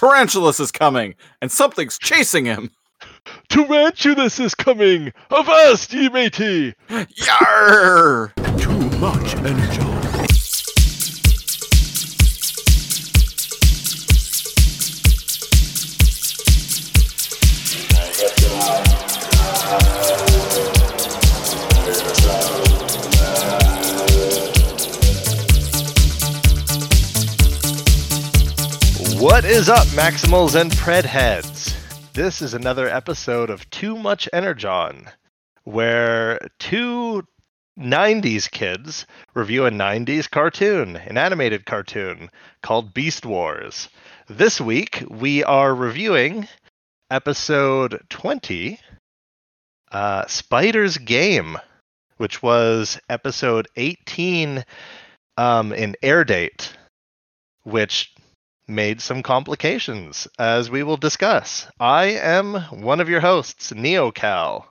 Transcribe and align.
Tarantulas 0.00 0.58
is 0.60 0.72
coming, 0.72 1.14
and 1.42 1.52
something's 1.52 1.98
chasing 1.98 2.46
him. 2.46 2.70
Tarantulas 3.50 4.40
is 4.40 4.54
coming! 4.54 5.12
Avast, 5.30 5.92
ye 5.92 6.08
matey! 6.08 6.72
Yarr! 6.88 8.32
Too 8.58 8.98
much 8.98 9.34
energy. 9.34 9.89
What 29.40 29.48
is 29.48 29.70
up, 29.70 29.86
Maximals 29.86 30.54
and 30.54 30.70
Predheads? 30.70 31.74
This 32.12 32.42
is 32.42 32.52
another 32.52 32.86
episode 32.86 33.48
of 33.48 33.68
Too 33.70 33.96
Much 33.96 34.28
Energon, 34.34 35.08
where 35.64 36.38
two 36.58 37.26
90s 37.78 38.50
kids 38.50 39.06
review 39.32 39.64
a 39.64 39.70
90s 39.70 40.30
cartoon, 40.30 40.96
an 40.96 41.16
animated 41.16 41.64
cartoon 41.64 42.28
called 42.62 42.92
Beast 42.92 43.24
Wars. 43.24 43.88
This 44.28 44.60
week, 44.60 45.04
we 45.08 45.42
are 45.42 45.74
reviewing 45.74 46.46
episode 47.10 47.98
20, 48.10 48.78
uh, 49.90 50.26
Spider's 50.26 50.98
Game, 50.98 51.56
which 52.18 52.42
was 52.42 53.00
episode 53.08 53.68
18 53.76 54.66
um, 55.38 55.72
in 55.72 55.96
air 56.02 56.24
date, 56.24 56.76
which 57.62 58.12
made 58.70 59.00
some 59.00 59.22
complications, 59.22 60.26
as 60.38 60.70
we 60.70 60.82
will 60.82 60.96
discuss. 60.96 61.66
I 61.78 62.06
am 62.06 62.54
one 62.70 63.00
of 63.00 63.08
your 63.08 63.20
hosts, 63.20 63.72
NeoCal. 63.72 64.64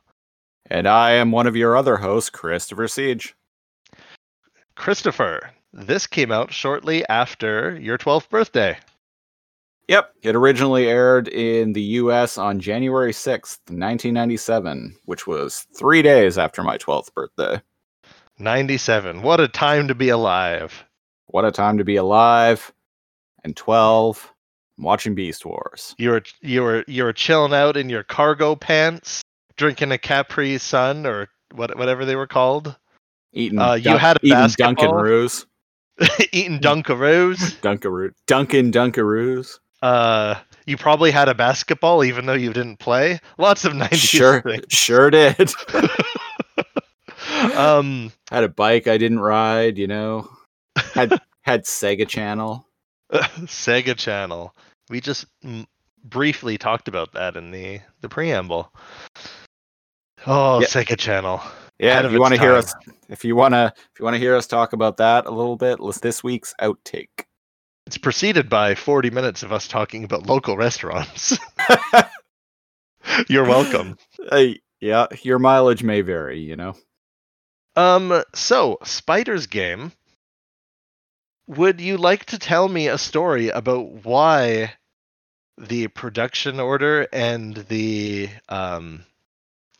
And 0.69 0.87
I 0.87 1.11
am 1.11 1.31
one 1.31 1.47
of 1.47 1.55
your 1.55 1.75
other 1.75 1.97
hosts, 1.97 2.29
Christopher 2.29 2.87
Siege. 2.87 3.35
Christopher, 4.75 5.51
this 5.73 6.07
came 6.07 6.31
out 6.31 6.51
shortly 6.51 7.07
after 7.09 7.77
your 7.79 7.97
12th 7.97 8.29
birthday. 8.29 8.77
Yep, 9.87 10.13
it 10.21 10.35
originally 10.35 10.87
aired 10.87 11.27
in 11.27 11.73
the 11.73 11.81
US 11.81 12.37
on 12.37 12.59
January 12.59 13.11
6th, 13.11 13.57
1997, 13.67 14.95
which 15.05 15.25
was 15.25 15.65
three 15.75 16.03
days 16.03 16.37
after 16.37 16.61
my 16.61 16.77
12th 16.77 17.13
birthday. 17.13 17.59
97. 18.37 19.23
What 19.23 19.39
a 19.39 19.47
time 19.47 19.87
to 19.87 19.95
be 19.95 20.09
alive. 20.09 20.85
What 21.25 21.45
a 21.45 21.51
time 21.51 21.79
to 21.79 21.83
be 21.83 21.95
alive. 21.95 22.71
And 23.43 23.55
12, 23.55 24.33
I'm 24.77 24.83
watching 24.83 25.15
Beast 25.15 25.45
Wars. 25.45 25.95
You 25.97 26.11
were 26.11 26.23
you 26.41 26.61
were 26.61 26.83
you 26.87 27.03
were 27.03 27.13
chilling 27.13 27.53
out 27.53 27.77
in 27.77 27.89
your 27.89 28.03
cargo 28.03 28.55
pants, 28.55 29.21
drinking 29.57 29.91
a 29.91 29.97
Capri 29.97 30.57
Sun 30.57 31.05
or 31.05 31.29
what 31.53 31.77
whatever 31.77 32.05
they 32.05 32.15
were 32.15 32.27
called, 32.27 32.75
Eating, 33.33 33.59
Uh, 33.59 33.73
you 33.73 33.97
had 33.97 34.17
a 34.17 34.19
eating 34.23 34.37
basketball? 34.37 34.75
Dunkaroos. 34.93 35.45
eating 36.31 36.59
Dunkaroos. 36.59 37.37
Dunkaroo. 37.61 38.11
Dunkin' 38.27 38.71
Dunkaroos. 38.71 39.59
Uh, 39.81 40.35
you 40.65 40.75
probably 40.77 41.11
had 41.11 41.29
a 41.29 41.33
basketball 41.35 42.03
even 42.03 42.25
though 42.25 42.33
you 42.33 42.51
didn't 42.53 42.77
play. 42.77 43.19
Lots 43.37 43.63
of 43.65 43.73
90s 43.73 43.95
Sure, 43.95 44.41
things. 44.41 44.65
sure 44.69 45.09
did. 45.09 45.53
Um, 47.55 48.11
had 48.31 48.43
a 48.43 48.49
bike 48.49 48.87
I 48.87 48.97
didn't 48.97 49.19
ride, 49.19 49.77
you 49.77 49.87
know. 49.87 50.29
Had 50.93 51.21
had 51.43 51.63
Sega 51.63 52.07
Channel. 52.07 52.65
Sega 53.45 53.95
Channel. 53.95 54.55
We 54.89 55.01
just 55.01 55.25
mm, 55.43 55.65
briefly 56.03 56.57
talked 56.57 56.87
about 56.87 57.13
that 57.13 57.35
in 57.35 57.51
the 57.51 57.81
the 58.01 58.09
preamble. 58.09 58.73
Oh, 60.27 60.59
Yeah. 60.59 60.67
Sega 60.67 60.97
Channel. 60.97 61.41
Yeah, 61.79 62.05
if 62.05 62.11
you 62.11 62.19
want 62.19 62.33
to 62.33 62.39
hear 62.39 62.55
us, 62.55 62.73
if 63.07 63.23
you 63.23 63.37
want 63.37 63.53
to, 63.53 63.71
if 63.75 63.99
you 63.99 64.03
want 64.03 64.15
to 64.15 64.19
hear 64.19 64.35
us 64.35 64.47
talk 64.47 64.73
about 64.73 64.97
that 64.97 65.25
a 65.25 65.31
little 65.31 65.55
bit, 65.55 65.79
let's 65.79 66.01
this 66.01 66.21
week's 66.21 66.53
outtake. 66.61 67.25
It's 67.85 67.97
preceded 67.97 68.49
by 68.49 68.75
40 68.75 69.09
minutes 69.09 69.43
of 69.43 69.53
us 69.53 69.67
talking 69.67 70.03
about 70.03 70.27
local 70.27 70.57
restaurants. 70.57 71.37
You're 73.29 73.45
welcome. 73.45 73.97
Hey, 74.29 74.59
yeah, 74.79 75.07
your 75.23 75.39
mileage 75.39 75.81
may 75.81 76.01
vary, 76.01 76.39
you 76.39 76.55
know. 76.55 76.75
Um, 77.75 78.21
so 78.35 78.77
Spider's 78.83 79.47
Game. 79.47 79.91
Would 81.49 81.81
you 81.81 81.97
like 81.97 82.25
to 82.25 82.37
tell 82.39 82.69
me 82.69 82.87
a 82.87 82.97
story 82.97 83.49
about 83.49 84.05
why 84.05 84.73
the 85.57 85.87
production 85.89 86.59
order 86.59 87.07
and 87.11 87.55
the 87.67 88.29
um 88.49 89.03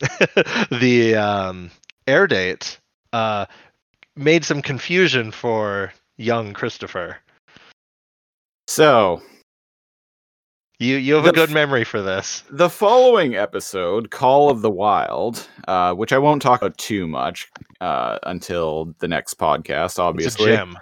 the 0.70 1.14
um 1.16 1.70
air 2.06 2.26
date 2.26 2.78
uh 3.12 3.46
made 4.16 4.44
some 4.44 4.62
confusion 4.62 5.30
for 5.30 5.92
young 6.18 6.52
Christopher? 6.52 7.18
So 8.66 9.22
You 10.80 10.96
you 10.96 11.14
have 11.14 11.26
a 11.26 11.32
good 11.32 11.50
memory 11.50 11.84
for 11.84 12.02
this. 12.02 12.42
the 12.50 12.68
following 12.70 13.36
episode, 13.36 14.10
Call 14.10 14.50
of 14.50 14.62
the 14.62 14.70
Wild, 14.70 15.46
uh, 15.68 15.94
which 15.94 16.12
I 16.12 16.18
won't 16.18 16.42
talk 16.42 16.62
about 16.62 16.76
too 16.78 17.06
much 17.06 17.48
uh, 17.80 18.18
until 18.24 18.94
the 18.98 19.08
next 19.08 19.38
podcast, 19.38 19.84
It's 19.86 19.98
a 19.98 20.02
obviously. 20.02 20.46
gem. 20.46 20.78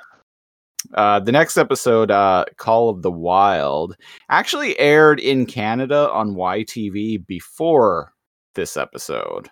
Uh, 0.95 1.21
the 1.21 1.33
next 1.33 1.57
episode, 1.57 2.11
uh, 2.11 2.45
Call 2.57 2.89
of 2.89 3.03
the 3.03 3.11
Wild, 3.11 3.97
actually 4.31 4.79
aired 4.79 5.21
in 5.21 5.45
Canada 5.45 6.11
on 6.11 6.35
YTV 6.35 7.27
before 7.27 8.13
this 8.55 8.77
episode. 8.77 9.49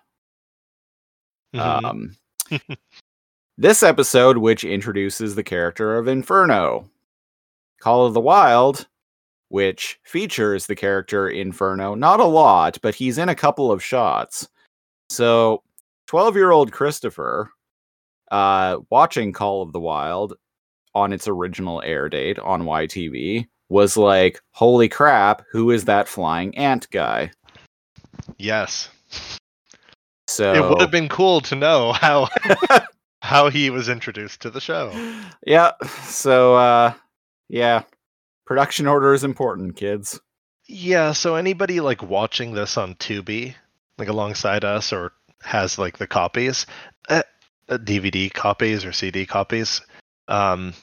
Mhm. 1.54 1.84
Um, 1.84 2.16
this 3.58 3.82
episode, 3.82 4.38
which 4.38 4.64
introduces 4.64 5.34
the 5.34 5.42
character 5.42 5.96
of 5.96 6.08
Inferno, 6.08 6.90
Call 7.80 8.06
of 8.06 8.14
the 8.14 8.20
Wild, 8.20 8.88
which 9.48 9.98
features 10.04 10.66
the 10.66 10.74
character 10.74 11.28
Inferno, 11.28 11.94
not 11.94 12.20
a 12.20 12.24
lot, 12.24 12.78
but 12.82 12.94
he's 12.94 13.18
in 13.18 13.28
a 13.28 13.34
couple 13.34 13.70
of 13.70 13.82
shots. 13.82 14.48
So, 15.10 15.62
12 16.06 16.34
year 16.34 16.50
old 16.50 16.72
Christopher, 16.72 17.50
uh, 18.30 18.78
watching 18.90 19.32
Call 19.32 19.62
of 19.62 19.72
the 19.72 19.80
Wild 19.80 20.34
on 20.96 21.12
its 21.12 21.28
original 21.28 21.82
air 21.82 22.08
date 22.08 22.38
on 22.38 22.62
YTV, 22.62 23.46
was 23.68 23.96
like, 23.96 24.40
holy 24.52 24.88
crap, 24.88 25.42
who 25.52 25.70
is 25.70 25.84
that 25.84 26.08
flying 26.08 26.56
ant 26.56 26.88
guy? 26.90 27.30
yes. 28.38 28.88
So, 30.28 30.52
It 30.54 30.68
would 30.68 30.80
have 30.80 30.90
been 30.90 31.08
cool 31.08 31.40
to 31.42 31.54
know 31.54 31.92
how 31.92 32.28
how 33.22 33.48
he 33.48 33.70
was 33.70 33.88
introduced 33.88 34.40
to 34.42 34.50
the 34.50 34.60
show. 34.60 34.90
yeah 35.46 35.72
so 36.04 36.54
uh 36.56 36.92
yeah 37.48 37.82
production 38.44 38.86
order 38.86 39.14
is 39.14 39.22
important 39.24 39.76
kids 39.76 40.18
Yeah, 40.68 41.12
so 41.12 41.36
anybody 41.36 41.80
like 41.80 42.02
watching 42.02 42.54
this 42.54 42.76
on 42.76 42.94
Tubi, 42.96 43.54
like 43.98 44.08
alongside 44.08 44.64
us, 44.64 44.92
or 44.92 45.12
has 45.42 45.78
like 45.78 45.98
the 45.98 46.06
copies, 46.08 46.66
uh, 47.08 47.22
uh, 47.68 47.78
DVD 47.78 48.32
copies 48.32 48.84
or 48.84 48.92
CD 48.92 49.26
copies, 49.26 49.80
um, 50.28 50.74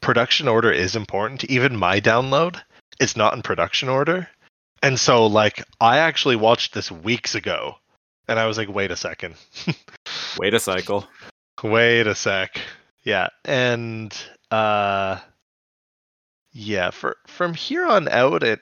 production 0.00 0.48
order 0.48 0.70
is 0.70 0.96
important. 0.96 1.44
Even 1.44 1.76
my 1.76 2.00
download, 2.00 2.60
it's 2.98 3.16
not 3.16 3.34
in 3.34 3.42
production 3.42 3.88
order, 3.88 4.28
and 4.82 4.98
so 4.98 5.26
like 5.26 5.64
I 5.80 5.98
actually 5.98 6.36
watched 6.36 6.74
this 6.74 6.90
weeks 6.90 7.34
ago, 7.34 7.76
and 8.28 8.38
I 8.38 8.46
was 8.46 8.58
like, 8.58 8.68
wait 8.68 8.90
a 8.90 8.96
second, 8.96 9.34
wait 10.38 10.54
a 10.54 10.60
cycle 10.60 11.06
wait 11.62 12.06
a 12.06 12.14
sec, 12.14 12.60
yeah, 13.04 13.28
and 13.44 14.16
uh, 14.50 15.18
yeah, 16.52 16.90
for 16.90 17.16
from 17.26 17.54
here 17.54 17.86
on 17.86 18.08
out, 18.08 18.42
it 18.42 18.60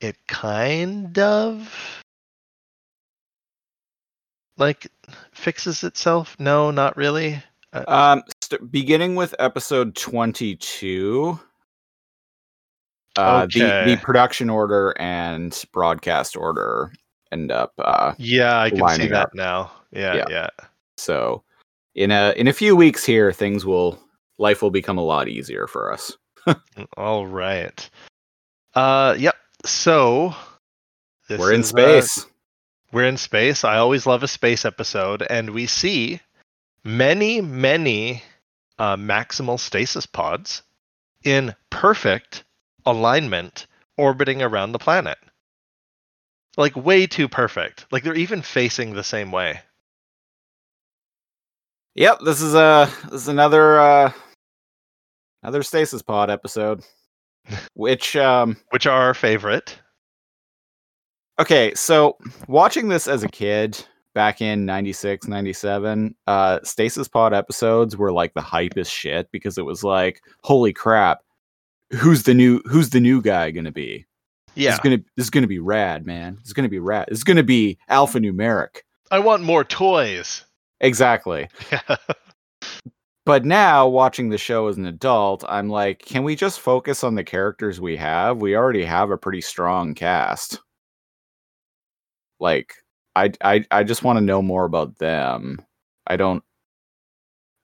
it 0.00 0.16
kind 0.26 1.18
of 1.18 2.02
like 4.56 4.86
fixes 5.32 5.84
itself. 5.84 6.36
No, 6.38 6.70
not 6.70 6.96
really. 6.96 7.42
um 7.72 8.22
st- 8.50 8.70
beginning 8.70 9.14
with 9.14 9.34
episode 9.38 9.94
22 9.96 11.38
uh 13.16 13.46
the, 13.46 13.64
Okay. 13.64 13.84
the 13.94 13.96
production 14.00 14.48
order 14.50 14.94
and 14.98 15.64
broadcast 15.72 16.36
order 16.36 16.92
end 17.32 17.50
up 17.50 17.72
uh 17.78 18.14
Yeah, 18.18 18.60
I 18.60 18.70
can 18.70 18.88
see 18.90 19.08
that 19.08 19.26
up. 19.26 19.34
now. 19.34 19.72
Yeah, 19.92 20.14
Yeah. 20.14 20.24
yeah. 20.30 20.48
so 20.96 21.42
in 21.94 22.10
a 22.10 22.32
in 22.36 22.46
a 22.48 22.52
few 22.52 22.76
weeks 22.76 23.04
here 23.04 23.32
things 23.32 23.66
will 23.66 23.98
life 24.38 24.62
will 24.62 24.70
become 24.70 24.98
a 24.98 25.02
lot 25.04 25.28
easier 25.28 25.66
for 25.66 25.92
us 25.92 26.16
All 26.96 27.26
right. 27.26 27.90
Uh, 28.74 29.14
yep. 29.18 29.34
So 29.66 30.34
we're 31.28 31.52
in 31.52 31.60
uh, 31.60 31.64
space 31.64 32.26
we're 32.92 33.04
in 33.04 33.18
space. 33.18 33.62
I 33.62 33.76
always 33.76 34.06
love 34.06 34.22
a 34.22 34.28
space 34.28 34.64
episode, 34.64 35.22
and 35.28 35.50
we 35.50 35.66
see 35.66 36.20
many, 36.82 37.40
many 37.40 38.22
uh, 38.80 38.96
maximal 38.96 39.60
stasis 39.60 40.06
pods 40.06 40.62
in 41.22 41.54
perfect 41.68 42.44
alignment 42.86 43.66
orbiting 43.98 44.40
around 44.42 44.72
the 44.72 44.78
planet. 44.78 45.18
Like 46.56 46.74
way 46.74 47.06
too 47.06 47.28
perfect. 47.28 47.86
Like 47.92 48.02
they're 48.02 48.14
even 48.14 48.42
facing 48.42 48.94
the 48.94 49.04
same 49.04 49.30
way. 49.30 49.60
Yep, 51.94 52.20
this 52.24 52.40
is 52.40 52.54
a 52.54 52.90
this 53.04 53.22
is 53.22 53.28
another 53.28 53.78
uh 53.78 54.12
another 55.42 55.62
stasis 55.62 56.02
pod 56.02 56.30
episode. 56.30 56.82
Which 57.74 58.16
um 58.16 58.56
Which 58.70 58.86
are 58.86 59.02
our 59.02 59.14
favorite. 59.14 59.78
okay, 61.38 61.74
so 61.74 62.16
watching 62.48 62.88
this 62.88 63.06
as 63.06 63.22
a 63.22 63.28
kid 63.28 63.84
back 64.14 64.40
in 64.40 64.66
96, 64.66 65.28
97, 65.28 66.14
uh 66.26 66.58
stasis 66.62 67.08
pod 67.08 67.32
episodes 67.32 67.96
were 67.96 68.12
like 68.12 68.34
the 68.34 68.40
hype 68.40 68.76
as 68.76 68.88
shit 68.88 69.30
because 69.32 69.58
it 69.58 69.64
was 69.64 69.84
like, 69.84 70.22
holy 70.42 70.72
crap, 70.72 71.22
who's 71.92 72.24
the 72.24 72.34
new 72.34 72.60
who's 72.66 72.90
the 72.90 73.00
new 73.00 73.20
guy 73.22 73.50
gonna 73.50 73.72
be? 73.72 74.06
Yeah. 74.54 74.70
it's 74.70 74.80
gonna 74.80 74.98
this 75.16 75.26
is 75.26 75.30
gonna 75.30 75.46
be 75.46 75.58
rad, 75.58 76.06
man. 76.06 76.38
It's 76.40 76.52
gonna 76.52 76.68
be 76.68 76.78
rad. 76.78 77.08
It's 77.08 77.24
gonna 77.24 77.42
be 77.42 77.78
alphanumeric. 77.90 78.78
I 79.10 79.18
want 79.18 79.42
more 79.42 79.64
toys. 79.64 80.44
Exactly. 80.80 81.48
Yeah. 81.70 81.96
But 83.26 83.44
now 83.44 83.86
watching 83.86 84.30
the 84.30 84.38
show 84.38 84.66
as 84.66 84.76
an 84.76 84.86
adult, 84.86 85.44
I'm 85.46 85.68
like, 85.68 86.00
can 86.00 86.24
we 86.24 86.34
just 86.34 86.58
focus 86.58 87.04
on 87.04 87.14
the 87.14 87.22
characters 87.22 87.80
we 87.80 87.96
have? 87.96 88.38
We 88.38 88.56
already 88.56 88.84
have 88.84 89.10
a 89.10 89.16
pretty 89.18 89.42
strong 89.42 89.94
cast. 89.94 90.58
Like, 92.40 92.74
I 93.16 93.32
I 93.42 93.64
I 93.70 93.84
just 93.84 94.04
want 94.04 94.18
to 94.18 94.24
know 94.24 94.42
more 94.42 94.64
about 94.64 94.98
them. 94.98 95.62
I 96.06 96.16
don't 96.16 96.42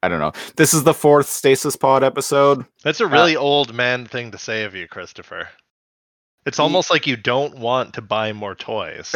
I 0.03 0.09
don't 0.09 0.21
know. 0.21 0.33
This 0.57 0.75
is 0.75 0.85
the 0.85 0.95
fourth 0.95 1.29
Stasis 1.29 1.77
Pod 1.77 2.05
episode. 2.05 2.65
That's 2.85 3.01
a 3.01 3.07
really 3.07 3.35
old 3.35 3.75
man 3.75 4.07
thing 4.07 4.31
to 4.31 4.39
say 4.39 4.65
of 4.65 4.75
you, 4.75 4.87
Christopher. 4.87 5.49
It's 6.45 6.61
almost 6.61 6.91
like 6.91 7.09
you 7.09 7.17
don't 7.17 7.59
want 7.59 7.95
to 7.95 8.03
buy 8.03 8.33
more 8.33 8.55
toys. 8.55 9.13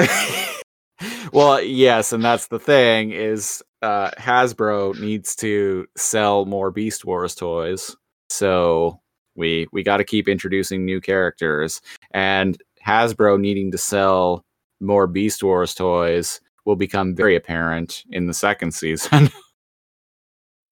well, 1.33 1.63
yes, 1.63 2.13
and 2.13 2.25
that's 2.25 2.49
the 2.49 2.59
thing 2.59 3.13
is 3.13 3.63
uh 3.83 4.11
Hasbro 4.19 4.99
needs 5.01 5.37
to 5.37 5.87
sell 5.97 6.45
more 6.45 6.71
Beast 6.71 7.05
Wars 7.05 7.35
toys. 7.35 7.97
So 8.31 9.01
we 9.37 9.69
we 9.73 9.83
got 9.83 9.99
to 9.99 10.05
keep 10.05 10.29
introducing 10.29 10.85
new 10.85 11.01
characters 11.01 11.81
and 12.13 12.61
Hasbro 12.85 13.39
needing 13.39 13.71
to 13.73 13.79
sell 13.79 14.45
more 14.81 15.07
Beast 15.07 15.43
Wars 15.43 15.75
toys 15.75 16.41
will 16.65 16.77
become 16.77 17.15
very 17.15 17.37
apparent 17.37 18.05
in 18.11 18.27
the 18.27 18.35
second 18.35 18.73
season. 18.73 19.31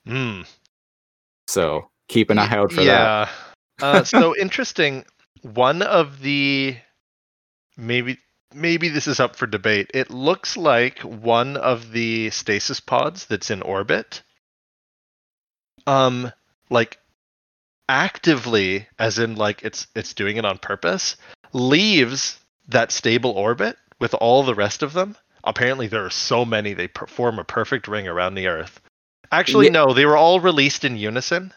Hmm. 0.06 0.40
so 1.46 1.90
keep 2.08 2.30
an 2.30 2.38
eye 2.38 2.48
out 2.48 2.72
for 2.72 2.82
that. 2.82 2.84
yeah. 2.86 3.28
uh, 3.82 4.04
so 4.04 4.34
interesting. 4.40 5.04
One 5.42 5.82
of 5.82 6.22
the 6.22 6.78
maybe 7.76 8.16
maybe 8.54 8.88
this 8.88 9.06
is 9.06 9.20
up 9.20 9.36
for 9.36 9.46
debate. 9.46 9.90
It 9.92 10.10
looks 10.10 10.56
like 10.56 11.00
one 11.00 11.58
of 11.58 11.92
the 11.92 12.30
stasis 12.30 12.80
pods 12.80 13.26
that's 13.26 13.50
in 13.50 13.60
orbit, 13.60 14.22
um, 15.86 16.32
like 16.70 16.98
actively, 17.88 18.86
as 18.98 19.18
in 19.18 19.34
like 19.34 19.62
it's 19.62 19.88
it's 19.94 20.14
doing 20.14 20.38
it 20.38 20.46
on 20.46 20.56
purpose, 20.56 21.16
leaves 21.52 22.38
that 22.68 22.92
stable 22.92 23.32
orbit 23.32 23.76
with 24.00 24.14
all 24.14 24.42
the 24.42 24.54
rest 24.54 24.82
of 24.82 24.92
them. 24.92 25.16
Apparently, 25.44 25.86
there 25.86 26.04
are 26.04 26.10
so 26.10 26.44
many 26.44 26.74
they 26.74 26.88
form 27.08 27.38
a 27.38 27.44
perfect 27.44 27.88
ring 27.88 28.08
around 28.08 28.34
the 28.34 28.48
Earth. 28.48 28.80
Actually, 29.30 29.66
Ye- 29.66 29.72
no, 29.72 29.92
they 29.92 30.06
were 30.06 30.16
all 30.16 30.40
released 30.40 30.84
in 30.84 30.96
unison 30.96 31.52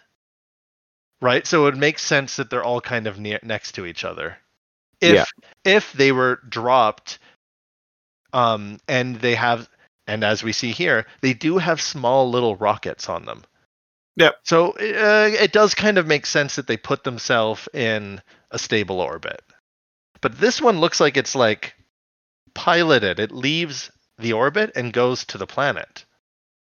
right? 1.22 1.46
So 1.46 1.68
it 1.68 1.78
makes 1.78 2.04
sense 2.04 2.36
that 2.36 2.50
they're 2.50 2.64
all 2.64 2.82
kind 2.82 3.08
of 3.08 3.20
near 3.20 3.40
next 3.44 3.74
to 3.74 3.86
each 3.86 4.04
other. 4.04 4.38
If 5.00 5.16
Yeah. 5.16 5.26
if 5.64 5.94
they 5.94 6.12
were 6.12 6.38
dropped, 6.50 7.20
um, 8.34 8.80
and 8.88 9.16
they 9.18 9.36
have, 9.36 9.70
and 10.08 10.24
as 10.24 10.44
we 10.44 10.52
see 10.52 10.72
here, 10.72 11.06
they 11.22 11.34
do 11.34 11.58
have 11.58 11.82
small 11.82 12.30
little 12.30 12.56
rockets 12.56 13.10
on 13.10 13.26
them. 13.26 13.44
Yep. 14.18 14.36
So 14.44 14.72
uh, 14.72 15.30
it 15.32 15.52
does 15.54 15.74
kind 15.74 15.98
of 15.98 16.08
make 16.08 16.26
sense 16.26 16.56
that 16.56 16.68
they 16.68 16.78
put 16.78 17.04
themselves 17.04 17.68
in 17.74 18.22
a 18.52 18.60
stable 18.60 19.00
orbit. 19.00 19.42
But 20.22 20.38
this 20.38 20.62
one 20.62 20.80
looks 20.80 21.00
like 21.00 21.18
it's 21.18 21.36
like 21.36 21.76
piloted. 22.54 23.20
It 23.20 23.32
leaves 23.32 23.92
the 24.18 24.34
orbit 24.34 24.72
and 24.76 24.94
goes 24.94 25.26
to 25.26 25.38
the 25.38 25.48
planet. 25.48 26.06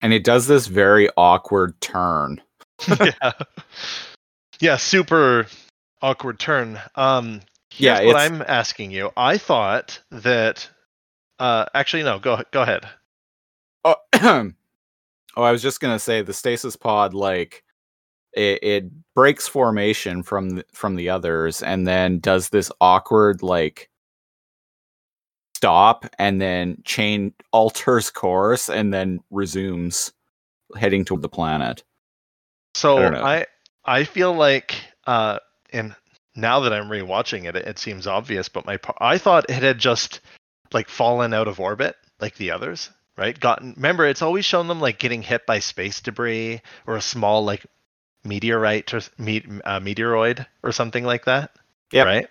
And 0.01 0.13
it 0.13 0.24
does 0.24 0.47
this 0.47 0.68
very 0.68 1.09
awkward 1.15 1.80
turn. 1.81 2.41
yeah. 3.00 3.31
Yeah, 4.59 4.77
super 4.77 5.47
awkward 6.01 6.39
turn. 6.39 6.80
Um 6.95 7.41
Yeah, 7.77 8.03
what 8.03 8.15
I'm 8.15 8.41
asking 8.47 8.91
you. 8.91 9.12
I 9.15 9.38
thought 9.38 10.00
that 10.12 10.69
uh 11.39 11.65
actually 11.74 12.03
no, 12.03 12.19
go 12.19 12.41
go 12.51 12.62
ahead. 12.62 12.88
Oh, 13.86 13.95
oh, 15.36 15.44
I 15.44 15.51
was 15.51 15.62
just 15.62 15.79
gonna 15.79 16.00
say 16.00 16.21
the 16.21 16.33
stasis 16.33 16.75
pod 16.75 17.13
like 17.13 17.63
it, 18.33 18.59
it 18.63 19.13
breaks 19.13 19.47
formation 19.47 20.24
from 20.24 20.63
from 20.74 20.95
the 20.95 21.09
others 21.09 21.62
and 21.62 21.88
then 21.88 22.19
does 22.19 22.50
this 22.50 22.71
awkward 22.81 23.44
like 23.44 23.89
stop 25.63 26.06
and 26.19 26.42
then 26.42 26.75
chain 26.83 27.33
alters 27.54 28.10
course 28.10 28.68
and 28.68 28.94
then 28.94 29.21
resumes 29.31 30.12
heading 30.75 31.06
toward 31.06 31.21
the 31.21 31.30
planet. 31.30 31.83
So 32.75 32.98
I. 32.98 33.39
I 33.39 33.45
I 33.86 34.04
feel 34.04 34.33
like 34.33 34.75
uh 35.07 35.39
and 35.71 35.95
now 36.36 36.60
that 36.62 36.74
I'm 36.74 36.89
rewatching 36.89 37.48
it, 37.48 37.56
it, 37.56 37.65
it 37.65 37.80
seems 37.80 38.07
obvious, 38.07 38.50
but 38.50 38.65
my 38.65 38.77
I 39.00 39.18
thought 39.18 39.50
it 39.50 39.63
had 39.63 39.80
just 39.80 40.19
like 40.74 40.89
fallen 40.89 41.33
out 41.33 41.48
of 41.48 41.62
orbit 41.62 41.95
like 42.19 42.36
the 42.36 42.51
others, 42.51 42.89
right? 43.15 43.39
Gotten 43.39 43.74
remember 43.77 44.06
it's 44.06 44.21
always 44.21 44.44
shown 44.44 44.68
them 44.68 44.81
like 44.81 45.00
getting 45.00 45.21
hit 45.21 45.45
by 45.45 45.60
space 45.60 46.01
debris 46.01 46.62
or 46.86 46.98
a 46.98 47.01
small 47.01 47.45
like 47.45 47.65
meteorite 48.25 48.94
or 48.94 49.00
me, 49.18 49.45
uh, 49.63 49.80
meteoroid 49.80 50.45
or 50.62 50.74
something 50.74 51.06
like 51.06 51.24
that. 51.24 51.51
Yeah. 51.94 52.04
Right? 52.04 52.27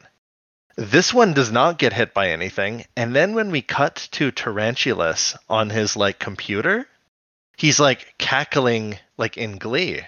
This 0.76 1.12
one 1.12 1.34
does 1.34 1.52
not 1.52 1.78
get 1.78 1.92
hit 1.92 2.14
by 2.14 2.30
anything. 2.30 2.84
And 2.96 3.14
then 3.14 3.34
when 3.34 3.50
we 3.50 3.62
cut 3.62 4.08
to 4.12 4.30
Tarantulas 4.30 5.36
on 5.48 5.70
his 5.70 5.96
like 5.96 6.18
computer, 6.18 6.86
he's 7.56 7.78
like 7.78 8.14
cackling 8.18 8.98
like 9.18 9.36
in 9.36 9.58
glee. 9.58 10.00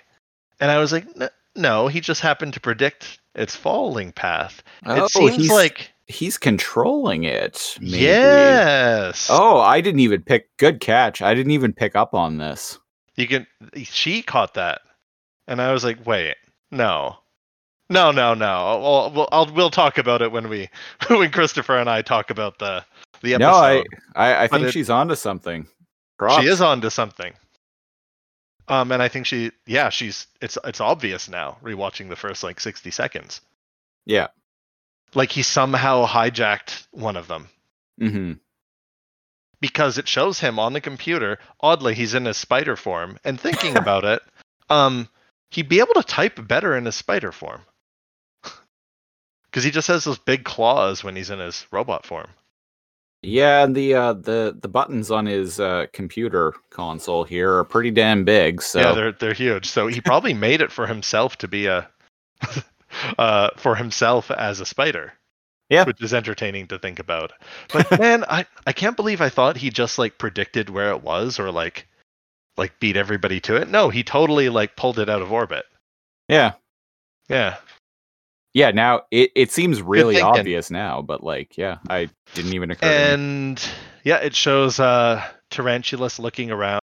And 0.60 0.70
I 0.70 0.78
was 0.78 0.92
like, 0.92 1.06
"N- 1.20 1.28
no, 1.54 1.88
he 1.88 2.00
just 2.00 2.20
happened 2.20 2.54
to 2.54 2.60
predict 2.60 3.18
its 3.34 3.54
falling 3.54 4.12
path. 4.12 4.62
it 4.86 4.88
oh, 4.88 5.06
seems 5.08 5.32
Oh, 5.32 5.36
he's, 5.36 5.50
like 5.50 5.92
he's 6.06 6.38
controlling 6.38 7.24
it. 7.24 7.76
Maybe. 7.80 7.98
yes. 7.98 9.28
Oh, 9.30 9.58
I 9.58 9.80
didn't 9.80 10.00
even 10.00 10.22
pick. 10.22 10.56
Good 10.56 10.80
catch. 10.80 11.20
I 11.22 11.34
didn't 11.34 11.52
even 11.52 11.72
pick 11.72 11.94
up 11.96 12.14
on 12.14 12.38
this. 12.38 12.78
You 13.16 13.28
can 13.28 13.46
she 13.84 14.22
caught 14.22 14.54
that. 14.54 14.80
And 15.46 15.60
I 15.60 15.72
was 15.72 15.84
like, 15.84 16.06
"Wait. 16.06 16.36
No. 16.70 17.18
No, 17.90 18.10
no, 18.10 18.34
no. 18.34 18.80
Well, 18.82 19.10
we'll 19.14 19.28
I'll, 19.30 19.52
we'll 19.52 19.70
talk 19.70 19.98
about 19.98 20.22
it 20.22 20.32
when 20.32 20.48
we 20.48 20.68
when 21.08 21.30
Christopher 21.30 21.78
and 21.78 21.88
I 21.88 22.02
talk 22.02 22.30
about 22.30 22.58
the 22.58 22.84
the 23.22 23.34
episode. 23.34 23.46
No, 23.46 23.54
I 23.54 23.84
I, 24.14 24.44
I 24.44 24.48
think 24.48 24.64
it- 24.64 24.72
she's 24.72 24.90
onto 24.90 25.14
something. 25.14 25.66
Props. 26.18 26.42
She 26.42 26.48
is 26.48 26.60
onto 26.60 26.90
something. 26.90 27.32
Um, 28.68 28.92
and 28.92 29.02
I 29.02 29.08
think 29.08 29.26
she, 29.26 29.50
yeah, 29.66 29.90
she's. 29.90 30.26
It's 30.40 30.56
it's 30.64 30.80
obvious 30.80 31.28
now. 31.28 31.58
Rewatching 31.62 32.08
the 32.08 32.16
first 32.16 32.42
like 32.42 32.60
sixty 32.60 32.90
seconds, 32.90 33.42
Yeah. 34.06 34.28
like 35.14 35.30
he 35.32 35.42
somehow 35.42 36.06
hijacked 36.06 36.86
one 36.92 37.16
of 37.16 37.28
them 37.28 37.48
Mm-hmm. 38.00 38.32
because 39.60 39.98
it 39.98 40.08
shows 40.08 40.40
him 40.40 40.58
on 40.58 40.72
the 40.72 40.80
computer. 40.80 41.38
Oddly, 41.60 41.94
he's 41.94 42.14
in 42.14 42.24
his 42.24 42.36
spider 42.38 42.76
form, 42.76 43.18
and 43.24 43.38
thinking 43.38 43.76
about 43.76 44.04
it, 44.14 44.22
um, 44.70 45.08
he'd 45.50 45.68
be 45.68 45.80
able 45.80 45.94
to 45.94 46.02
type 46.02 46.46
better 46.48 46.74
in 46.76 46.86
his 46.86 46.94
spider 46.94 47.32
form 47.32 47.60
because 49.54 49.62
he 49.62 49.70
just 49.70 49.86
has 49.86 50.02
those 50.02 50.18
big 50.18 50.42
claws 50.42 51.04
when 51.04 51.14
he's 51.14 51.30
in 51.30 51.38
his 51.38 51.64
robot 51.70 52.04
form. 52.04 52.26
Yeah, 53.22 53.62
and 53.62 53.72
the 53.72 53.94
uh, 53.94 54.12
the 54.14 54.58
the 54.60 54.66
buttons 54.66 55.12
on 55.12 55.26
his 55.26 55.60
uh, 55.60 55.86
computer 55.92 56.54
console 56.70 57.22
here 57.22 57.54
are 57.58 57.64
pretty 57.64 57.92
damn 57.92 58.24
big. 58.24 58.60
So 58.60 58.80
Yeah, 58.80 58.92
they're 58.92 59.12
they're 59.12 59.32
huge. 59.32 59.66
So 59.66 59.86
he 59.86 60.00
probably 60.00 60.34
made 60.48 60.60
it 60.60 60.72
for 60.72 60.88
himself 60.88 61.38
to 61.38 61.46
be 61.46 61.66
a 61.66 61.88
uh 63.18 63.50
for 63.56 63.76
himself 63.76 64.32
as 64.32 64.58
a 64.58 64.66
spider. 64.66 65.12
Yeah. 65.70 65.84
Which 65.84 66.02
is 66.02 66.12
entertaining 66.12 66.66
to 66.68 66.78
think 66.80 66.98
about. 66.98 67.32
But 67.72 67.88
man, 68.00 68.24
I 68.28 68.46
I 68.66 68.72
can't 68.72 68.96
believe 68.96 69.20
I 69.20 69.28
thought 69.28 69.56
he 69.56 69.70
just 69.70 70.00
like 70.00 70.18
predicted 70.18 70.68
where 70.68 70.90
it 70.90 71.04
was 71.04 71.38
or 71.38 71.52
like 71.52 71.86
like 72.56 72.80
beat 72.80 72.96
everybody 72.96 73.38
to 73.42 73.54
it. 73.54 73.68
No, 73.68 73.88
he 73.88 74.02
totally 74.02 74.48
like 74.48 74.74
pulled 74.74 74.98
it 74.98 75.08
out 75.08 75.22
of 75.22 75.32
orbit. 75.32 75.64
yeah, 76.28 76.54
Yeah. 77.28 77.58
Yeah. 78.54 78.70
Now 78.70 79.02
it, 79.10 79.30
it 79.34 79.52
seems 79.52 79.82
really 79.82 80.20
obvious 80.20 80.70
now, 80.70 81.02
but 81.02 81.22
like, 81.22 81.58
yeah, 81.58 81.78
I 81.90 82.08
didn't 82.34 82.54
even 82.54 82.70
occur. 82.70 82.86
to 82.88 82.92
me. 82.92 83.12
And 83.12 83.68
yeah, 84.04 84.16
it 84.16 84.34
shows 84.34 84.80
uh 84.80 85.22
Tarantulas 85.50 86.18
looking 86.18 86.50
around. 86.50 86.80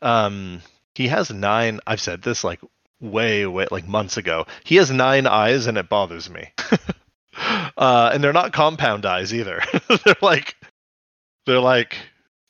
Um 0.00 0.62
he 0.94 1.08
has 1.08 1.30
nine 1.30 1.80
I've 1.86 2.00
said 2.00 2.22
this 2.22 2.42
like 2.42 2.60
way, 3.02 3.46
way 3.46 3.66
like 3.70 3.86
months 3.86 4.16
ago. 4.16 4.46
He 4.64 4.76
has 4.76 4.90
nine 4.90 5.26
eyes, 5.26 5.66
and 5.66 5.76
it 5.76 5.88
bothers 5.88 6.30
me. 6.30 6.52
uh, 7.76 8.10
and 8.14 8.22
they're 8.22 8.32
not 8.32 8.52
compound 8.52 9.04
eyes 9.04 9.34
either. 9.34 9.60
they're 10.04 10.14
like, 10.22 10.56
they're 11.44 11.60
like, 11.60 11.96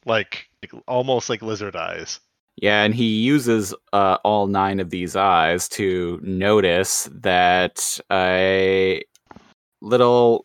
like, 0.05 0.49
like 0.63 0.83
almost 0.87 1.29
like 1.31 1.43
lizard 1.43 1.75
eyes. 1.75 2.21
Yeah, 2.57 2.83
and 2.83 2.95
he 2.95 3.21
uses 3.23 3.75
uh, 3.93 4.19
all 4.25 4.47
nine 4.47 4.79
of 4.79 4.91
these 4.91 5.17
eyes 5.17 5.69
to 5.71 6.21
notice 6.23 7.09
that 7.13 7.99
a 8.11 9.03
little 9.81 10.45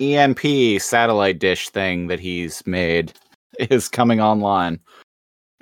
EMP 0.00 0.80
satellite 0.80 1.38
dish 1.38 1.68
thing 1.68 2.08
that 2.08 2.20
he's 2.20 2.66
made 2.66 3.12
is 3.58 3.88
coming 3.88 4.20
online. 4.20 4.80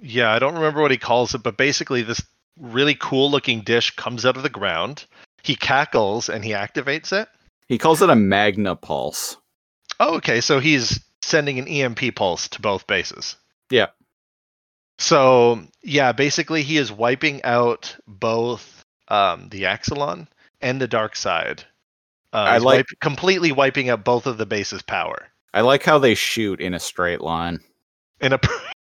Yeah, 0.00 0.32
I 0.32 0.38
don't 0.38 0.54
remember 0.54 0.80
what 0.80 0.90
he 0.90 0.98
calls 0.98 1.34
it, 1.34 1.42
but 1.42 1.56
basically, 1.56 2.02
this 2.02 2.22
really 2.58 2.94
cool 2.94 3.30
looking 3.30 3.62
dish 3.62 3.90
comes 3.96 4.24
out 4.24 4.36
of 4.36 4.42
the 4.42 4.48
ground. 4.48 5.04
He 5.42 5.56
cackles 5.56 6.28
and 6.28 6.44
he 6.44 6.50
activates 6.52 7.12
it. 7.12 7.28
He 7.68 7.78
calls 7.78 8.02
it 8.02 8.10
a 8.10 8.16
Magna 8.16 8.76
Pulse. 8.76 9.36
Oh, 10.00 10.16
okay. 10.16 10.40
So 10.40 10.60
he's 10.60 11.00
sending 11.22 11.58
an 11.58 11.68
EMP 11.68 12.14
pulse 12.14 12.48
to 12.48 12.60
both 12.60 12.86
bases. 12.86 13.36
Yeah. 13.70 13.88
So 14.98 15.62
yeah, 15.82 16.12
basically 16.12 16.62
he 16.62 16.76
is 16.76 16.92
wiping 16.92 17.42
out 17.44 17.96
both 18.06 18.84
um, 19.08 19.48
the 19.50 19.62
Axalon 19.64 20.28
and 20.60 20.80
the 20.80 20.88
Dark 20.88 21.16
Side. 21.16 21.64
Uh, 22.32 22.38
I 22.38 22.58
like- 22.58 22.78
wipe- 22.78 23.00
completely 23.00 23.52
wiping 23.52 23.88
out 23.90 24.04
both 24.04 24.26
of 24.26 24.38
the 24.38 24.46
base's 24.46 24.82
power. 24.82 25.28
I 25.52 25.60
like 25.60 25.84
how 25.84 25.98
they 25.98 26.14
shoot 26.14 26.60
in 26.60 26.74
a 26.74 26.80
straight 26.80 27.20
line. 27.20 27.60
In 28.20 28.32
a 28.32 28.40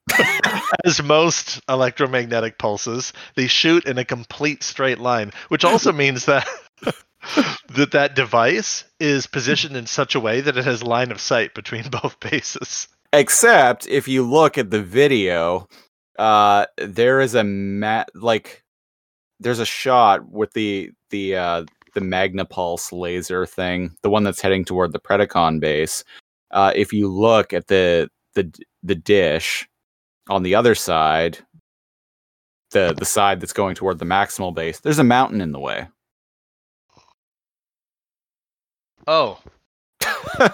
as 0.86 1.02
most 1.02 1.62
electromagnetic 1.70 2.58
pulses, 2.58 3.14
they 3.36 3.48
shoot 3.48 3.86
in 3.86 3.98
a 3.98 4.06
complete 4.06 4.64
straight 4.64 5.00
line, 5.00 5.32
which 5.50 5.64
also 5.64 5.92
means 5.94 6.26
that 6.26 6.48
that 7.70 7.92
that 7.92 8.16
device 8.16 8.84
is 9.00 9.28
positioned 9.28 9.78
in 9.78 9.86
such 9.86 10.16
a 10.16 10.20
way 10.20 10.42
that 10.42 10.58
it 10.58 10.66
has 10.66 10.84
line 10.84 11.12
of 11.12 11.22
sight 11.22 11.54
between 11.54 11.84
both 11.90 12.20
bases. 12.20 12.88
Except 13.14 13.88
if 13.88 14.08
you 14.08 14.24
look 14.24 14.58
at 14.58 14.70
the 14.70 14.82
video, 14.84 15.68
uh, 16.18 16.66
there 16.78 17.22
is 17.22 17.36
a 17.36 17.44
ma- 17.44 18.06
like 18.16 18.64
there's 19.40 19.60
a 19.60 19.66
shot 19.66 20.30
with 20.30 20.54
the 20.54 20.92
the 21.10 21.36
uh, 21.36 21.66
the 21.94 22.02
Magna 22.02 22.46
Pulse 22.46 22.92
laser 22.92 23.46
thing, 23.46 23.96
the 24.04 24.10
one 24.10 24.24
that's 24.24 24.42
heading 24.42 24.66
toward 24.66 24.94
the 24.94 25.00
Predacon 25.00 25.60
base. 25.60 26.04
Uh, 26.52 26.72
if 26.76 26.94
you 26.94 27.08
look 27.08 27.54
at 27.54 27.68
the 27.68 28.10
the 28.34 28.52
the 28.84 28.96
dish 28.96 29.68
on 30.30 30.44
the 30.44 30.56
other 30.56 30.76
side, 30.76 31.40
the 32.72 32.94
the 32.98 33.06
side 33.06 33.40
that's 33.40 33.54
going 33.54 33.76
toward 33.76 34.00
the 34.00 34.06
maximal 34.06 34.54
base, 34.54 34.80
there's 34.80 35.00
a 35.00 35.04
mountain 35.04 35.42
in 35.42 35.52
the 35.52 35.60
way. 35.60 35.88
Oh. 39.08 39.40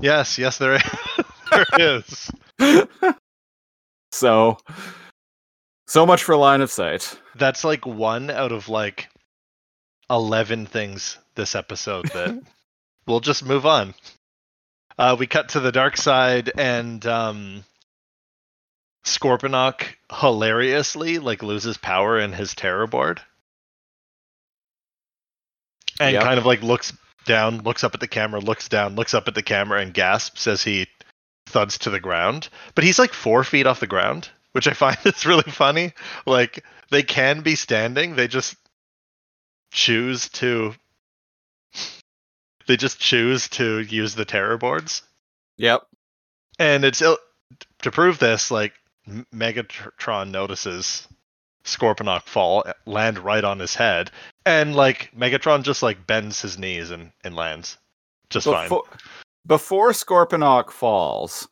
yes, 0.00 0.38
yes, 0.38 0.58
there 0.58 0.76
is. 0.76 0.82
there 1.50 1.66
is. 1.78 2.30
so 4.14 4.58
so 5.86 6.06
much 6.06 6.22
for 6.22 6.36
line 6.36 6.60
of 6.60 6.70
sight. 6.70 7.18
That's 7.34 7.64
like 7.64 7.84
one 7.86 8.30
out 8.30 8.52
of 8.52 8.68
like 8.68 9.08
11 10.10 10.66
things 10.66 11.18
this 11.34 11.54
episode 11.54 12.06
that 12.12 12.40
we'll 13.06 13.20
just 13.20 13.44
move 13.44 13.66
on. 13.66 13.94
Uh, 14.98 15.16
we 15.18 15.26
cut 15.26 15.48
to 15.50 15.60
the 15.60 15.72
dark 15.72 15.96
side 15.96 16.52
and 16.56 17.04
um, 17.06 17.64
Scorponok 19.04 19.84
hilariously 20.12 21.18
like 21.18 21.42
loses 21.42 21.76
power 21.76 22.18
in 22.18 22.32
his 22.32 22.54
terror 22.54 22.86
board. 22.86 23.20
And 26.00 26.14
Yep. 26.14 26.22
kind 26.22 26.38
of 26.38 26.46
like 26.46 26.62
looks 26.62 26.92
down, 27.26 27.62
looks 27.62 27.84
up 27.84 27.94
at 27.94 28.00
the 28.00 28.08
camera, 28.08 28.40
looks 28.40 28.68
down, 28.68 28.94
looks 28.96 29.14
up 29.14 29.28
at 29.28 29.34
the 29.34 29.42
camera 29.42 29.80
and 29.80 29.92
gasps 29.94 30.46
as 30.46 30.62
he 30.62 30.86
thuds 31.54 31.78
to 31.78 31.90
the 31.90 32.00
ground. 32.00 32.48
But 32.74 32.84
he's 32.84 32.98
like 32.98 33.14
four 33.14 33.44
feet 33.44 33.66
off 33.66 33.80
the 33.80 33.86
ground, 33.86 34.28
which 34.52 34.66
I 34.66 34.72
find 34.72 34.98
is 35.04 35.24
really 35.24 35.50
funny. 35.50 35.92
Like 36.26 36.64
they 36.90 37.02
can 37.02 37.40
be 37.40 37.54
standing, 37.54 38.16
they 38.16 38.28
just 38.28 38.56
choose 39.70 40.28
to 40.30 40.74
they 42.66 42.76
just 42.76 42.98
choose 42.98 43.48
to 43.50 43.80
use 43.80 44.14
the 44.14 44.24
terror 44.24 44.58
boards. 44.58 45.02
Yep. 45.56 45.86
And 46.58 46.84
it's 46.84 47.00
to 47.00 47.90
prove 47.90 48.18
this, 48.18 48.50
like 48.50 48.72
Megatron 49.32 50.30
notices 50.30 51.06
Scorponok 51.64 52.22
fall, 52.22 52.64
eh, 52.66 52.72
land 52.86 53.18
right 53.18 53.44
on 53.44 53.58
his 53.58 53.74
head, 53.74 54.10
and 54.44 54.74
like 54.74 55.10
Megatron 55.16 55.62
just 55.62 55.82
like 55.82 56.06
bends 56.06 56.40
his 56.40 56.58
knees 56.58 56.90
and, 56.90 57.12
and 57.22 57.36
lands 57.36 57.78
just 58.30 58.46
fine. 58.46 58.68
Before, 59.46 59.90
Scorponok 59.90 60.70
falls, 60.70 61.48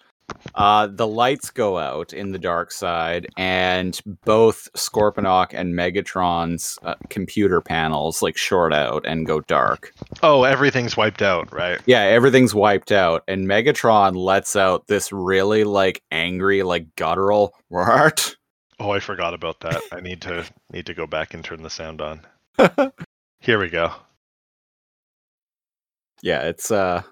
uh, 0.54 0.86
the 0.86 1.06
lights 1.06 1.50
go 1.50 1.78
out 1.78 2.12
in 2.12 2.32
the 2.32 2.38
dark 2.38 2.72
side, 2.72 3.26
and 3.36 4.00
both 4.24 4.68
Scorponok 4.74 5.52
and 5.52 5.74
Megatron's 5.74 6.78
uh, 6.82 6.94
computer 7.10 7.60
panels 7.60 8.22
like 8.22 8.36
short 8.36 8.72
out 8.72 9.04
and 9.06 9.26
go 9.26 9.40
dark. 9.40 9.92
Oh, 10.22 10.44
everything's 10.44 10.96
wiped 10.96 11.22
out, 11.22 11.52
right? 11.52 11.80
Yeah, 11.86 12.00
everything's 12.02 12.54
wiped 12.54 12.92
out, 12.92 13.24
and 13.28 13.46
Megatron 13.46 14.16
lets 14.16 14.56
out 14.56 14.86
this 14.86 15.12
really 15.12 15.64
like 15.64 16.02
angry, 16.10 16.62
like 16.62 16.94
guttural 16.96 17.54
what? 17.68 18.36
Oh, 18.80 18.90
I 18.90 19.00
forgot 19.00 19.34
about 19.34 19.60
that. 19.60 19.80
I 19.92 20.00
need 20.00 20.22
to 20.22 20.44
need 20.72 20.86
to 20.86 20.94
go 20.94 21.06
back 21.06 21.34
and 21.34 21.44
turn 21.44 21.62
the 21.62 21.70
sound 21.70 22.00
on. 22.00 22.20
Here 23.40 23.58
we 23.58 23.68
go. 23.68 23.92
Yeah, 26.22 26.42
it's 26.42 26.70
uh 26.70 27.02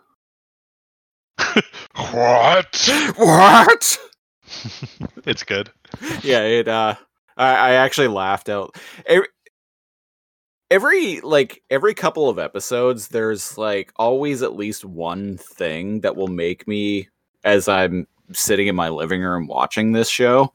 What? 2.12 2.88
what? 3.16 3.98
it's 5.26 5.42
good. 5.42 5.70
yeah, 6.22 6.40
it 6.42 6.68
uh 6.68 6.94
I, 7.36 7.50
I 7.54 7.70
actually 7.72 8.08
laughed 8.08 8.48
out. 8.48 8.76
Every, 9.06 9.28
every 10.70 11.20
like 11.20 11.62
every 11.70 11.94
couple 11.94 12.28
of 12.28 12.38
episodes 12.38 13.08
there's 13.08 13.58
like 13.58 13.92
always 13.96 14.42
at 14.42 14.56
least 14.56 14.84
one 14.84 15.36
thing 15.36 16.00
that 16.00 16.16
will 16.16 16.28
make 16.28 16.68
me 16.68 17.08
as 17.44 17.68
I'm 17.68 18.06
sitting 18.32 18.68
in 18.68 18.76
my 18.76 18.88
living 18.88 19.22
room 19.22 19.46
watching 19.46 19.92
this 19.92 20.08
show. 20.08 20.52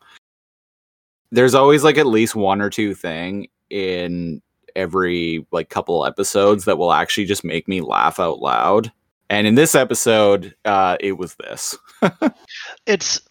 There's 1.32 1.56
always 1.56 1.84
like 1.84 1.98
at 1.98 2.06
least 2.06 2.36
one 2.36 2.62
or 2.62 2.70
two 2.70 2.94
thing 2.94 3.48
in 3.70 4.42
every 4.75 5.46
like 5.51 5.70
couple 5.70 6.06
episodes 6.06 6.65
that 6.65 6.77
will 6.77 6.94
actually 6.94 7.25
just 7.25 7.44
make 7.44 7.68
me 7.68 7.82
laugh 7.82 8.20
out 8.20 8.39
loud. 8.39 8.92
And 9.29 9.48
in 9.48 9.55
this 9.55 9.75
episode, 9.75 10.55
uh 10.65 10.98
it 11.00 11.17
was 11.17 11.36
this. 11.36 11.77
It's 12.86 13.22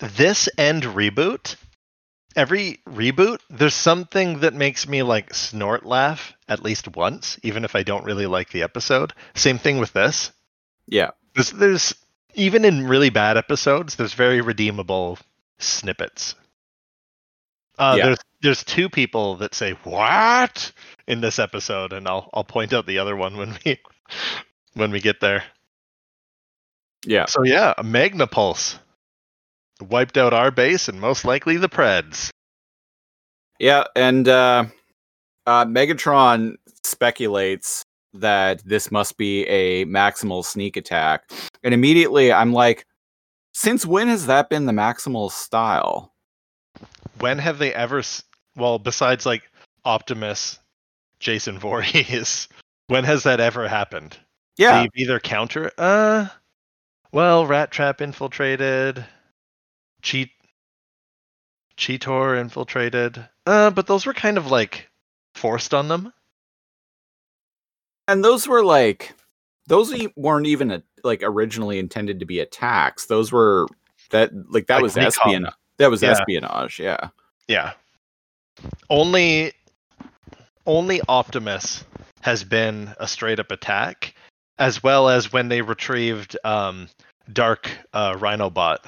this 0.00 0.48
end 0.58 0.82
reboot. 0.84 1.56
Every 2.36 2.80
reboot, 2.88 3.38
there's 3.48 3.74
something 3.74 4.40
that 4.40 4.54
makes 4.54 4.88
me 4.88 5.02
like 5.04 5.32
snort 5.32 5.86
laugh 5.86 6.32
at 6.48 6.64
least 6.64 6.96
once, 6.96 7.38
even 7.44 7.64
if 7.64 7.76
I 7.76 7.84
don't 7.84 8.04
really 8.04 8.26
like 8.26 8.50
the 8.50 8.62
episode. 8.62 9.12
Same 9.34 9.58
thing 9.58 9.78
with 9.78 9.92
this. 9.92 10.32
Yeah. 10.88 11.10
There's, 11.34 11.52
there's 11.52 11.94
even 12.34 12.64
in 12.64 12.88
really 12.88 13.10
bad 13.10 13.36
episodes, 13.36 13.94
there's 13.94 14.14
very 14.14 14.40
redeemable 14.40 15.18
snippets. 15.58 16.34
Uh, 17.78 17.94
Yeah. 17.98 18.06
There's 18.06 18.18
there's 18.42 18.64
two 18.64 18.90
people 18.90 19.36
that 19.36 19.54
say 19.54 19.72
what 19.84 20.72
in 21.06 21.20
this 21.20 21.38
episode, 21.38 21.92
and 21.92 22.06
I'll 22.08 22.28
I'll 22.34 22.44
point 22.44 22.72
out 22.72 22.86
the 22.86 22.98
other 22.98 23.16
one 23.16 23.36
when 23.36 23.56
we 23.64 23.78
when 24.74 24.90
we 24.90 25.00
get 25.00 25.20
there. 25.20 25.44
Yeah. 27.06 27.26
So 27.26 27.42
yeah, 27.44 27.74
a 27.78 27.82
Magna 27.82 28.26
Pulse 28.26 28.78
wiped 29.80 30.16
out 30.16 30.32
our 30.32 30.50
base 30.50 30.88
and 30.88 31.00
most 31.00 31.24
likely 31.24 31.56
the 31.56 31.68
Preds. 31.68 32.30
Yeah, 33.58 33.84
and 33.94 34.26
uh, 34.28 34.64
uh, 35.46 35.64
Megatron 35.64 36.54
speculates 36.82 37.84
that 38.14 38.62
this 38.64 38.90
must 38.90 39.16
be 39.16 39.44
a 39.46 39.84
maximal 39.86 40.44
sneak 40.44 40.76
attack, 40.76 41.30
and 41.62 41.72
immediately 41.74 42.32
I'm 42.32 42.52
like, 42.52 42.86
since 43.52 43.86
when 43.86 44.08
has 44.08 44.26
that 44.26 44.50
been 44.50 44.66
the 44.66 44.72
maximal 44.72 45.30
style? 45.30 46.12
When 47.20 47.38
have 47.38 47.58
they 47.58 47.72
ever? 47.74 48.00
s- 48.00 48.22
Well, 48.56 48.78
besides 48.78 49.24
like 49.26 49.42
Optimus, 49.84 50.58
Jason 51.20 51.58
Voorhees, 51.58 52.48
when 52.88 53.04
has 53.04 53.22
that 53.22 53.40
ever 53.40 53.68
happened? 53.68 54.16
Yeah, 54.56 54.82
They've 54.82 54.90
either 55.06 55.18
counter. 55.20 55.70
Uh, 55.76 56.28
well, 57.12 57.44
Rat 57.46 57.70
Trap 57.70 58.00
infiltrated, 58.00 59.04
Cheat, 60.02 60.30
Cheetor 61.76 62.40
infiltrated. 62.40 63.28
Uh, 63.46 63.70
but 63.70 63.86
those 63.86 64.06
were 64.06 64.14
kind 64.14 64.38
of 64.38 64.50
like 64.50 64.88
forced 65.34 65.74
on 65.74 65.88
them. 65.88 66.12
and 68.06 68.24
those 68.24 68.46
were 68.46 68.64
like, 68.64 69.14
those 69.66 69.92
e- 69.92 70.12
weren't 70.16 70.46
even 70.46 70.70
a, 70.70 70.82
like 71.02 71.20
originally 71.22 71.78
intended 71.78 72.20
to 72.20 72.26
be 72.26 72.38
attacks. 72.40 73.06
Those 73.06 73.32
were 73.32 73.66
that 74.10 74.30
like 74.50 74.66
that 74.68 74.76
Like 74.76 74.82
was 74.84 74.94
recon. 74.96 75.06
espionage. 75.08 75.52
That 75.78 75.90
was 75.90 76.02
Yeah. 76.02 76.10
espionage. 76.10 76.78
Yeah. 76.78 77.08
Yeah. 77.48 77.72
Only 78.88 79.52
only 80.66 81.00
Optimus 81.08 81.84
has 82.22 82.44
been 82.44 82.94
a 82.98 83.06
straight 83.08 83.38
up 83.40 83.50
attack, 83.50 84.14
as 84.58 84.82
well 84.82 85.08
as 85.08 85.32
when 85.32 85.48
they 85.48 85.62
retrieved 85.62 86.36
um, 86.44 86.88
Dark 87.32 87.70
uh, 87.92 88.14
Rhinobot. 88.14 88.78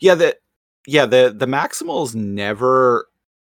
Yeah, 0.00 0.14
the 0.14 0.36
yeah 0.86 1.06
the 1.06 1.34
the 1.36 1.46
Maximals 1.46 2.14
never 2.14 3.06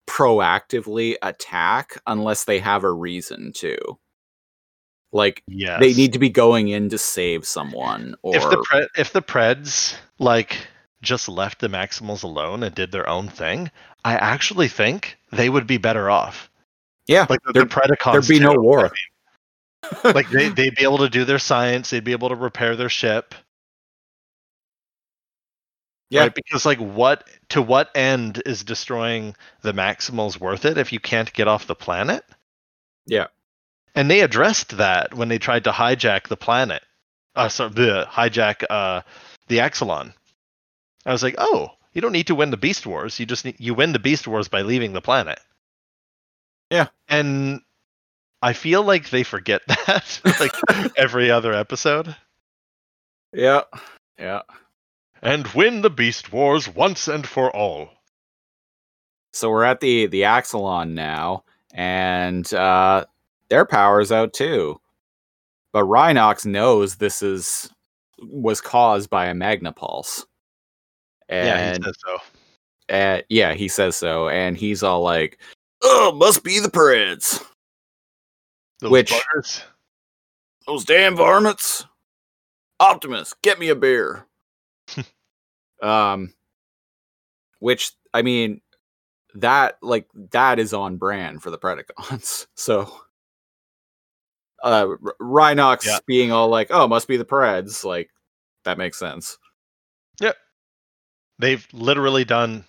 proactively 0.08 1.16
attack 1.22 2.00
unless 2.08 2.46
they 2.46 2.60
have 2.60 2.84
a 2.84 2.92
reason 2.92 3.52
to. 3.54 3.78
Like 5.12 5.42
Yes. 5.48 5.80
they 5.80 5.94
need 5.94 6.14
to 6.14 6.20
be 6.20 6.30
going 6.30 6.68
in 6.68 6.90
to 6.90 6.98
save 6.98 7.46
someone, 7.48 8.16
or 8.22 8.36
if 8.36 8.44
the 8.50 8.62
pre- 8.64 8.88
if 8.98 9.14
the 9.14 9.22
Preds 9.22 9.96
like 10.20 10.58
just 11.02 11.30
left 11.30 11.60
the 11.60 11.68
Maximals 11.70 12.24
alone 12.24 12.64
and 12.64 12.76
did 12.76 12.92
their 12.92 13.08
own 13.08 13.30
thing, 13.30 13.72
I 14.04 14.16
actually 14.16 14.68
think 14.68 15.18
they 15.32 15.50
would 15.50 15.68
be 15.68 15.78
better 15.78 16.10
off. 16.10 16.50
yeah, 17.08 17.28
Like 17.30 17.40
the, 17.46 17.54
the 17.54 17.66
Predacons. 17.66 18.12
there'd 18.12 18.28
be 18.28 18.40
no 18.40 18.56
war. 18.56 18.80
I 18.80 18.84
mean. 18.84 18.92
Like 20.14 20.30
they 20.30 20.50
they'd 20.50 20.76
be 20.76 20.84
able 20.84 21.00
to 21.00 21.10
do 21.10 21.26
their 21.26 21.40
science. 21.40 21.90
They'd 21.90 22.04
be 22.04 22.12
able 22.14 22.30
to 22.30 22.36
repair 22.36 22.76
their 22.76 22.90
ship. 22.90 23.36
Yeah. 26.10 26.22
Right? 26.24 26.36
Because 26.36 26.66
like 26.66 26.80
what 26.80 27.28
to 27.50 27.62
what 27.62 27.90
end 27.96 28.42
is 28.46 28.64
destroying 28.64 29.36
the 29.62 29.74
Maximals 29.74 30.40
worth 30.40 30.66
it 30.66 30.78
if 30.78 30.94
you 30.94 31.00
can't 31.00 31.32
get 31.34 31.48
off 31.48 31.68
the 31.68 31.76
planet? 31.76 32.24
Yeah. 33.06 33.28
And 33.96 34.10
they 34.12 34.22
addressed 34.22 34.78
that 34.78 35.14
when 35.14 35.30
they 35.30 35.40
tried 35.40 35.64
to 35.66 35.72
hijack 35.72 36.28
the 36.28 36.38
planet. 36.38 36.84
Uh 37.36 37.50
so 37.50 37.70
the 37.70 38.08
hijack 38.10 38.64
uh 38.70 39.02
the 39.48 39.60
Axalon. 39.60 40.14
I 41.06 41.12
was 41.12 41.24
like, 41.24 41.36
"Oh, 41.38 41.72
you 41.94 42.02
don't 42.02 42.12
need 42.12 42.28
to 42.28 42.36
win 42.36 42.52
the 42.52 42.58
Beast 42.58 42.86
Wars. 42.86 43.20
You 43.20 43.26
just 43.26 43.46
need 43.46 43.56
you 43.60 43.74
win 43.74 43.94
the 43.94 44.00
Beast 44.00 44.28
Wars 44.28 44.48
by 44.48 44.62
leaving 44.62 44.94
the 44.94 45.02
planet." 45.02 45.40
Yeah. 46.72 46.88
And 47.08 47.62
I 48.42 48.54
feel 48.54 48.84
like 48.84 49.10
they 49.10 49.24
forget 49.24 49.62
that 49.68 50.22
like 50.40 50.92
every 50.98 51.32
other 51.32 51.54
episode. 51.54 52.16
yeah, 53.34 53.62
yeah. 54.20 54.42
And 55.22 55.48
win 55.50 55.82
the 55.82 55.90
Beast 55.90 56.32
Wars 56.32 56.68
once 56.70 57.08
and 57.08 57.26
for 57.28 57.50
all. 57.56 57.90
So 59.34 59.50
we're 59.50 59.64
at 59.64 59.80
the 59.82 60.08
the 60.08 60.22
Axalon 60.22 60.92
now, 60.92 61.44
and 61.74 62.52
uh, 62.54 63.06
their 63.50 63.66
power's 63.66 64.12
out 64.12 64.34
too. 64.34 64.80
But 65.74 65.86
Rhinox 65.86 66.46
knows 66.46 66.96
this 66.96 67.22
is 67.22 67.70
was 68.22 68.62
caused 68.62 69.10
by 69.10 69.26
a 69.26 69.34
Magnapulse. 69.34 70.26
yeah, 71.30 71.58
And 71.74 71.84
he 71.84 71.84
says 71.84 71.96
so. 72.06 72.96
uh, 72.96 73.22
yeah, 73.30 73.54
he 73.54 73.68
says 73.68 73.96
so, 73.96 74.30
and 74.30 74.56
he's 74.56 74.84
all 74.84 75.02
like, 75.02 75.40
"Oh, 75.82 76.14
must 76.16 76.44
be 76.44 76.60
the 76.60 76.70
Preds. 76.70 77.44
Those 78.80 78.92
which- 78.92 79.12
buggers. 79.12 79.64
Those 80.68 80.84
damn 80.86 81.16
varmints. 81.16 81.86
Optimus, 82.80 83.34
get 83.44 83.60
me 83.60 83.70
a 83.70 83.76
beer." 83.76 84.26
um, 85.82 86.34
which 87.60 87.92
I 88.14 88.22
mean, 88.24 88.62
that 89.36 89.78
like 89.82 90.08
that 90.32 90.60
is 90.60 90.74
on 90.74 90.98
brand 90.98 91.44
for 91.44 91.52
the 91.52 91.58
Predacons. 91.58 92.48
So, 92.56 92.92
uh, 94.64 94.88
Rhinox 95.22 95.86
Yeah. 95.86 96.00
being 96.08 96.32
all 96.32 96.48
like, 96.50 96.68
"Oh, 96.72 96.88
must 96.88 97.08
be 97.08 97.18
the 97.18 97.26
Preds," 97.26 97.84
like 97.84 98.10
that 98.64 98.78
makes 98.80 98.98
sense. 98.98 99.38
Yep. 100.20 100.36
They've 101.38 101.68
literally 101.74 102.26
done 102.26 102.66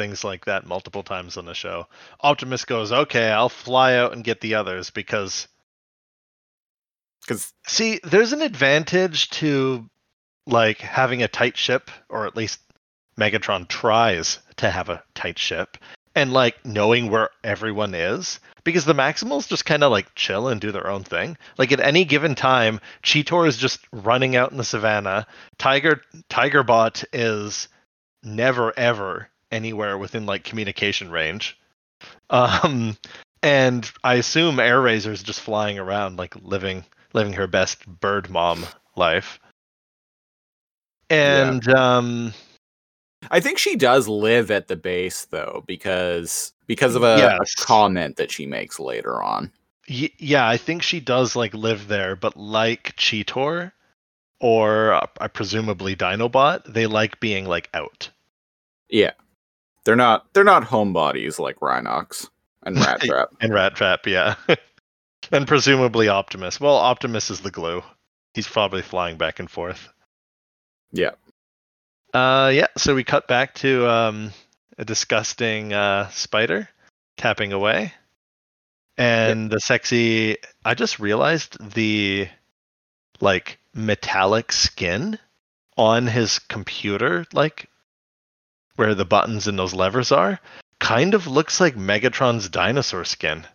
things 0.00 0.24
like 0.24 0.46
that 0.46 0.66
multiple 0.66 1.02
times 1.02 1.36
on 1.36 1.44
the 1.44 1.52
show. 1.52 1.86
Optimus 2.22 2.64
goes, 2.64 2.90
"Okay, 2.90 3.30
I'll 3.30 3.50
fly 3.50 3.96
out 3.96 4.14
and 4.14 4.24
get 4.24 4.40
the 4.40 4.54
others 4.54 4.88
because 4.88 5.46
Because 7.26 7.52
see, 7.66 8.00
there's 8.02 8.32
an 8.32 8.40
advantage 8.40 9.28
to 9.30 9.88
like 10.46 10.78
having 10.78 11.22
a 11.22 11.28
tight 11.28 11.56
ship 11.58 11.90
or 12.08 12.26
at 12.26 12.34
least 12.34 12.60
Megatron 13.18 13.68
tries 13.68 14.38
to 14.56 14.70
have 14.70 14.88
a 14.88 15.02
tight 15.14 15.38
ship 15.38 15.76
and 16.14 16.32
like 16.32 16.64
knowing 16.64 17.10
where 17.10 17.28
everyone 17.44 17.94
is 17.94 18.40
because 18.64 18.86
the 18.86 18.94
Maximals 18.94 19.48
just 19.48 19.66
kind 19.66 19.84
of 19.84 19.92
like 19.92 20.14
chill 20.14 20.48
and 20.48 20.60
do 20.60 20.72
their 20.72 20.88
own 20.88 21.04
thing. 21.04 21.36
Like 21.58 21.72
at 21.72 21.80
any 21.80 22.04
given 22.06 22.34
time, 22.34 22.80
Cheetor 23.02 23.46
is 23.46 23.58
just 23.58 23.80
running 23.92 24.34
out 24.34 24.50
in 24.50 24.56
the 24.56 24.64
savannah. 24.64 25.26
Tiger 25.58 26.02
Tigerbot 26.30 27.04
is 27.12 27.68
never 28.22 28.72
ever 28.78 29.28
anywhere 29.50 29.98
within 29.98 30.26
like 30.26 30.44
communication 30.44 31.10
range. 31.10 31.58
Um 32.30 32.96
and 33.42 33.90
I 34.04 34.14
assume 34.14 34.56
Airazor's 34.56 35.22
just 35.22 35.40
flying 35.40 35.78
around 35.78 36.16
like 36.16 36.34
living 36.42 36.84
living 37.12 37.32
her 37.34 37.46
best 37.46 37.86
bird 38.00 38.30
mom 38.30 38.64
life. 38.96 39.38
And 41.08 41.66
um 41.74 42.32
I 43.30 43.40
think 43.40 43.58
she 43.58 43.76
does 43.76 44.08
live 44.08 44.50
at 44.50 44.68
the 44.68 44.76
base 44.76 45.26
though, 45.26 45.62
because 45.66 46.52
because 46.66 46.94
of 46.94 47.02
a, 47.02 47.06
a 47.38 47.40
Yes. 47.40 47.54
comment 47.56 48.16
that 48.16 48.30
she 48.30 48.46
makes 48.46 48.78
later 48.80 49.22
on. 49.22 49.52
Y- 49.88 50.10
yeah, 50.18 50.48
I 50.48 50.56
think 50.56 50.82
she 50.82 51.00
does 51.00 51.34
like 51.36 51.52
live 51.52 51.88
there, 51.88 52.16
but 52.16 52.36
like 52.36 52.94
Cheetor 52.96 53.72
or 54.40 54.94
uh, 54.94 55.28
presumably 55.28 55.94
Dinobot, 55.96 56.72
they 56.72 56.86
like 56.86 57.20
being 57.20 57.44
like 57.46 57.68
out. 57.74 58.08
Yeah, 58.88 59.12
they're 59.84 59.96
not 59.96 60.32
they're 60.32 60.44
not 60.44 60.64
homebodies 60.64 61.38
like 61.38 61.56
Rhinox 61.60 62.28
and 62.64 62.76
Rat 62.84 63.00
Trap. 63.00 63.28
And 63.40 63.52
Rat 63.52 63.74
Trap, 63.74 64.06
yeah. 64.06 64.34
and 65.32 65.46
presumably 65.46 66.08
Optimus. 66.08 66.60
Well, 66.60 66.76
Optimus 66.76 67.30
is 67.30 67.40
the 67.40 67.50
glue. 67.50 67.82
He's 68.34 68.48
probably 68.48 68.82
flying 68.82 69.16
back 69.16 69.38
and 69.40 69.50
forth. 69.50 69.88
Yeah. 70.92 71.12
Uh 72.12 72.50
yeah, 72.52 72.66
so 72.76 72.94
we 72.94 73.04
cut 73.04 73.28
back 73.28 73.54
to 73.56 73.88
um 73.88 74.32
a 74.78 74.84
disgusting 74.84 75.72
uh 75.72 76.08
spider 76.08 76.68
tapping 77.16 77.52
away. 77.52 77.92
And 78.96 79.50
the 79.50 79.60
sexy 79.60 80.36
I 80.64 80.74
just 80.74 81.00
realized 81.00 81.56
the 81.74 82.28
like 83.20 83.58
metallic 83.74 84.52
skin 84.52 85.18
on 85.76 86.06
his 86.06 86.38
computer 86.38 87.24
like 87.32 87.69
where 88.80 88.94
the 88.94 89.04
buttons 89.04 89.46
and 89.46 89.58
those 89.58 89.74
levers 89.74 90.10
are 90.10 90.40
kind 90.78 91.12
of 91.12 91.26
looks 91.26 91.60
like 91.60 91.76
Megatron's 91.76 92.48
dinosaur 92.48 93.04
skin. 93.04 93.46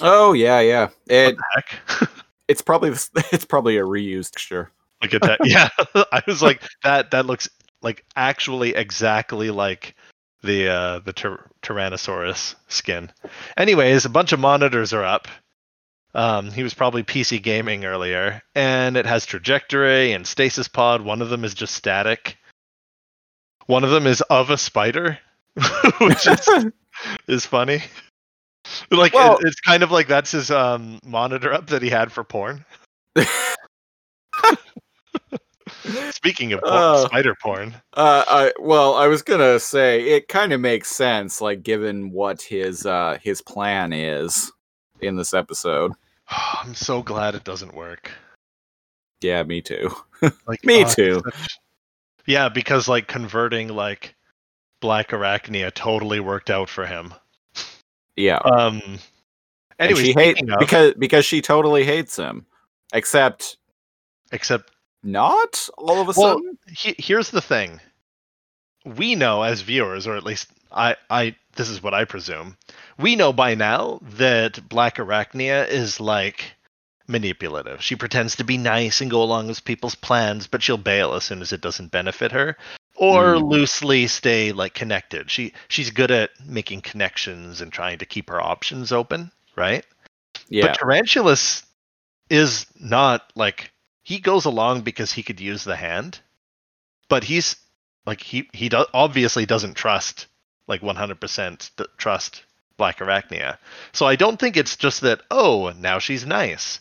Oh 0.00 0.32
yeah, 0.32 0.60
yeah. 0.60 0.88
It 1.08 1.36
Heck. 1.54 2.10
it's 2.48 2.62
probably 2.62 2.90
it's 3.32 3.44
probably 3.44 3.76
a 3.76 3.82
reused 3.82 4.32
texture. 4.32 4.70
Look 5.02 5.12
at 5.14 5.20
that. 5.22 5.40
Yeah. 5.44 5.68
I 5.94 6.22
was 6.26 6.42
like 6.42 6.62
that 6.82 7.10
that 7.10 7.26
looks 7.26 7.50
like 7.82 8.02
actually 8.16 8.74
exactly 8.74 9.50
like 9.50 9.94
the 10.42 10.68
uh 10.68 10.98
the 11.00 11.12
tyr- 11.12 11.50
Tyrannosaurus 11.62 12.54
skin. 12.68 13.12
Anyways, 13.58 14.06
a 14.06 14.08
bunch 14.08 14.32
of 14.32 14.40
monitors 14.40 14.94
are 14.94 15.04
up. 15.04 15.28
Um 16.14 16.50
he 16.50 16.62
was 16.62 16.72
probably 16.72 17.04
PC 17.04 17.42
gaming 17.42 17.84
earlier 17.84 18.40
and 18.54 18.96
it 18.96 19.04
has 19.04 19.26
trajectory 19.26 20.12
and 20.12 20.26
stasis 20.26 20.66
pod. 20.66 21.02
One 21.02 21.20
of 21.20 21.28
them 21.28 21.44
is 21.44 21.52
just 21.52 21.74
static. 21.74 22.38
One 23.72 23.84
of 23.84 23.90
them 23.90 24.06
is 24.06 24.20
of 24.28 24.50
a 24.50 24.58
spider, 24.58 25.18
which 26.02 26.26
is 26.26 26.48
is 27.26 27.46
funny. 27.46 27.82
Like 28.90 29.14
it- 29.14 29.38
it's 29.46 29.60
kind 29.60 29.82
of 29.82 29.90
like 29.90 30.08
that's 30.08 30.30
his 30.32 30.50
um 30.50 30.98
monitor 31.06 31.54
up 31.54 31.68
that 31.68 31.80
he 31.80 31.88
had 31.88 32.12
for 32.12 32.22
porn. 32.22 32.66
Speaking 36.10 36.52
of 36.52 36.60
porn, 36.60 36.72
Oh. 36.74 37.06
spider 37.06 37.34
porn, 37.40 37.74
Uh, 37.94 38.24
I 38.28 38.52
well, 38.60 38.94
I 38.94 39.06
was 39.08 39.22
gonna 39.22 39.58
say 39.58 40.02
it 40.02 40.28
kind 40.28 40.52
of 40.52 40.60
makes 40.60 40.88
sense, 40.94 41.40
like 41.40 41.62
given 41.62 42.10
what 42.10 42.42
his 42.42 42.84
uh 42.84 43.16
his 43.22 43.40
plan 43.40 43.94
is 43.94 44.52
in 45.00 45.16
this 45.16 45.32
episode. 45.32 45.92
I'm 46.28 46.74
so 46.74 47.02
glad 47.02 47.34
it 47.34 47.44
doesn't 47.44 47.74
work. 47.74 48.10
Yeah, 49.22 49.42
me 49.44 49.62
too. 49.62 49.90
Like 50.46 50.62
Me 50.64 50.82
it's 50.82 50.94
too. 50.94 51.22
such- 51.24 51.58
Yeah, 52.26 52.48
because 52.48 52.88
like 52.88 53.06
converting 53.08 53.68
like 53.68 54.14
Black 54.80 55.10
Arachnia 55.10 55.72
totally 55.72 56.20
worked 56.20 56.50
out 56.50 56.68
for 56.68 56.86
him. 56.86 57.14
Yeah, 58.16 58.38
Um. 58.38 58.98
Anyway, 59.78 60.02
she 60.02 60.12
hate 60.12 60.38
of, 60.48 60.58
because 60.58 60.94
because 60.98 61.24
she 61.24 61.40
totally 61.40 61.84
hates 61.84 62.16
him, 62.16 62.46
except 62.92 63.56
except 64.30 64.70
not 65.02 65.68
all 65.78 66.00
of 66.00 66.08
a 66.08 66.20
Well, 66.20 66.36
sudden. 66.36 66.58
he, 66.68 66.94
here's 66.98 67.30
the 67.30 67.40
thing. 67.40 67.80
We 68.84 69.14
know 69.14 69.42
as 69.42 69.62
viewers, 69.62 70.06
or 70.06 70.14
at 70.16 70.24
least 70.24 70.48
I, 70.70 70.96
I, 71.10 71.36
this 71.56 71.68
is 71.68 71.82
what 71.82 71.94
I 71.94 72.04
presume. 72.04 72.56
We 72.98 73.16
know 73.16 73.32
by 73.32 73.54
now 73.54 74.00
that 74.02 74.68
Black 74.68 74.96
Arachnia 74.96 75.68
is 75.68 76.00
like 76.00 76.54
manipulative. 77.12 77.82
She 77.82 77.94
pretends 77.94 78.34
to 78.36 78.44
be 78.44 78.58
nice 78.58 79.00
and 79.00 79.10
go 79.10 79.22
along 79.22 79.46
with 79.46 79.64
people's 79.64 79.94
plans, 79.94 80.48
but 80.48 80.62
she'll 80.62 80.78
bail 80.78 81.14
as 81.14 81.22
soon 81.24 81.40
as 81.42 81.52
it 81.52 81.60
doesn't 81.60 81.92
benefit 81.92 82.32
her. 82.32 82.56
or 82.96 83.34
Mm. 83.36 83.50
loosely 83.50 84.06
stay 84.06 84.52
like 84.52 84.74
connected. 84.74 85.30
She 85.30 85.54
she's 85.68 85.90
good 85.90 86.10
at 86.10 86.30
making 86.46 86.82
connections 86.82 87.60
and 87.62 87.72
trying 87.72 87.98
to 87.98 88.04
keep 88.06 88.28
her 88.28 88.38
options 88.40 88.92
open, 88.92 89.32
right? 89.56 89.84
Yeah. 90.50 90.66
But 90.66 90.78
Tarantulas 90.78 91.64
is 92.28 92.66
not 92.78 93.32
like 93.34 93.72
he 94.02 94.18
goes 94.18 94.44
along 94.44 94.82
because 94.82 95.10
he 95.10 95.22
could 95.22 95.40
use 95.40 95.64
the 95.64 95.74
hand, 95.74 96.20
but 97.08 97.24
he's 97.24 97.56
like 98.04 98.20
he 98.20 98.48
he 98.52 98.68
do, 98.68 98.84
obviously 98.92 99.46
doesn't 99.46 99.74
trust 99.74 100.26
like 100.68 100.82
100% 100.82 101.70
th- 101.76 101.88
trust 101.96 102.42
Black 102.76 102.98
Arachnia. 102.98 103.56
So 103.92 104.06
I 104.06 104.16
don't 104.16 104.38
think 104.38 104.56
it's 104.58 104.76
just 104.76 105.00
that 105.00 105.22
oh 105.30 105.72
now 105.78 105.98
she's 105.98 106.26
nice. 106.26 106.78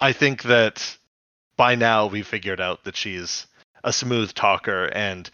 I 0.00 0.12
think 0.12 0.42
that 0.44 0.96
by 1.56 1.74
now 1.74 2.06
we 2.06 2.22
figured 2.22 2.60
out 2.60 2.84
that 2.84 2.96
she's 2.96 3.46
a 3.84 3.92
smooth 3.92 4.32
talker 4.34 4.86
and 4.94 5.28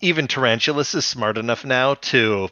even 0.00 0.26
Tarantulas 0.28 0.94
is 0.94 1.04
smart 1.06 1.38
enough 1.38 1.64
now 1.64 1.94
to 1.94 2.48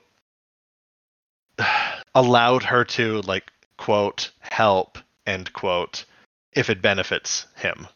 allowed 2.15 2.63
her 2.65 2.85
to 2.85 3.21
like 3.23 3.51
quote 3.79 4.31
help 4.41 4.99
end 5.27 5.53
quote 5.53 6.05
if 6.53 6.69
it 6.71 6.83
benefits 6.83 7.47
him. 7.57 7.87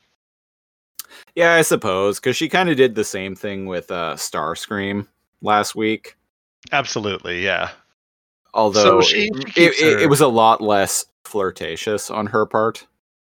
Yeah, 1.35 1.55
I 1.55 1.63
suppose 1.63 2.19
because 2.19 2.37
she 2.37 2.49
kind 2.49 2.69
of 2.71 2.77
did 2.77 2.95
the 2.95 3.05
same 3.05 3.35
thing 3.35 3.67
with 3.67 3.91
uh, 3.91 4.15
Starscream 4.15 5.07
last 5.43 5.75
week. 5.75 6.17
Absolutely, 6.73 7.45
yeah. 7.45 7.71
Although 8.55 9.01
she- 9.03 9.31
it, 9.35 9.53
she 9.75 9.85
it- 9.85 10.03
it 10.03 10.07
was 10.11 10.21
a 10.21 10.29
lot 10.29 10.61
less 10.61 11.07
flirtatious 11.25 12.11
on 12.11 12.27
her 12.27 12.47
part. 12.47 12.87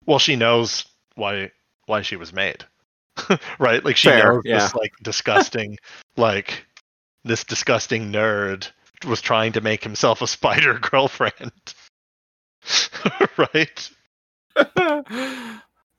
Well, 0.05 0.19
she 0.19 0.35
knows 0.35 0.85
why 1.15 1.51
why 1.85 2.01
she 2.01 2.15
was 2.15 2.33
made. 2.33 2.65
right? 3.59 3.83
Like 3.83 3.97
she 3.97 4.09
Fair, 4.09 4.33
knows 4.33 4.41
yeah. 4.45 4.59
this 4.59 4.75
like 4.75 4.93
disgusting 5.01 5.77
like 6.17 6.65
this 7.23 7.43
disgusting 7.43 8.11
nerd 8.11 8.69
was 9.05 9.21
trying 9.21 9.51
to 9.53 9.61
make 9.61 9.83
himself 9.83 10.21
a 10.21 10.27
spider 10.27 10.79
girlfriend. 10.81 11.51
right? 13.37 13.89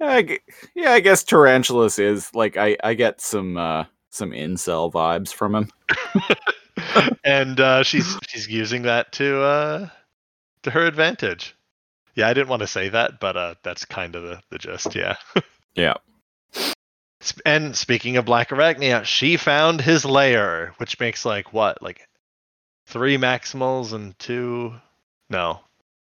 I 0.00 0.38
yeah, 0.74 0.92
I 0.92 1.00
guess 1.00 1.22
Tarantulas 1.22 1.98
is 1.98 2.34
like 2.34 2.56
I 2.56 2.76
I 2.82 2.94
get 2.94 3.20
some 3.20 3.56
uh 3.56 3.84
some 4.10 4.30
incel 4.30 4.92
vibes 4.92 5.32
from 5.32 5.54
him. 5.54 5.70
and 7.24 7.58
uh, 7.60 7.82
she's 7.82 8.16
she's 8.28 8.48
using 8.48 8.82
that 8.82 9.12
to 9.12 9.42
uh, 9.42 9.88
to 10.62 10.70
her 10.70 10.86
advantage. 10.86 11.54
Yeah, 12.14 12.28
I 12.28 12.34
didn't 12.34 12.48
want 12.48 12.60
to 12.60 12.66
say 12.66 12.88
that, 12.90 13.20
but 13.20 13.36
uh, 13.36 13.54
that's 13.62 13.84
kind 13.84 14.14
of 14.14 14.22
the, 14.22 14.40
the 14.50 14.58
gist. 14.58 14.94
Yeah. 14.94 15.16
Yeah. 15.74 15.94
And 17.46 17.74
speaking 17.74 18.18
of 18.18 18.26
Black 18.26 18.50
Arachnia, 18.50 19.04
she 19.04 19.38
found 19.38 19.80
his 19.80 20.04
lair, 20.04 20.74
which 20.76 21.00
makes 21.00 21.24
like 21.24 21.52
what, 21.54 21.80
like 21.80 22.06
three 22.86 23.16
Maximals 23.16 23.94
and 23.94 24.18
two. 24.18 24.74
No, 25.30 25.60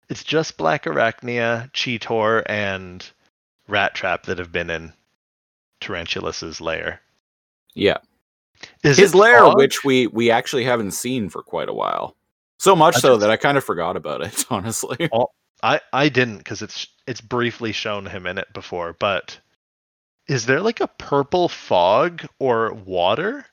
it's 0.08 0.22
just 0.22 0.58
Black 0.58 0.84
Arachnia, 0.84 1.72
Cheetor, 1.72 2.44
and 2.46 3.04
Rat 3.66 3.94
Trap 3.96 4.24
that 4.26 4.38
have 4.38 4.52
been 4.52 4.70
in 4.70 4.92
Tarantulas's 5.80 6.60
lair. 6.60 7.00
Yeah. 7.74 7.98
Is 8.84 8.98
His 8.98 9.12
lair, 9.14 9.48
which 9.54 9.82
we 9.82 10.06
we 10.08 10.30
actually 10.30 10.64
haven't 10.64 10.92
seen 10.92 11.30
for 11.30 11.42
quite 11.42 11.68
a 11.68 11.74
while. 11.74 12.14
So 12.58 12.76
much 12.76 12.96
I 12.96 13.00
so 13.00 13.08
just- 13.14 13.20
that 13.22 13.30
I 13.30 13.36
kind 13.36 13.56
of 13.58 13.64
forgot 13.64 13.96
about 13.96 14.20
it, 14.20 14.44
honestly. 14.50 15.08
I 15.62 15.80
I 15.92 16.08
didn't 16.08 16.38
because 16.38 16.62
it's 16.62 16.86
it's 17.06 17.20
briefly 17.20 17.72
shown 17.72 18.06
him 18.06 18.26
in 18.26 18.38
it 18.38 18.52
before, 18.52 18.94
but 18.98 19.38
is 20.26 20.46
there 20.46 20.60
like 20.60 20.80
a 20.80 20.86
purple 20.88 21.48
fog 21.48 22.26
or 22.38 22.72
water 22.74 23.46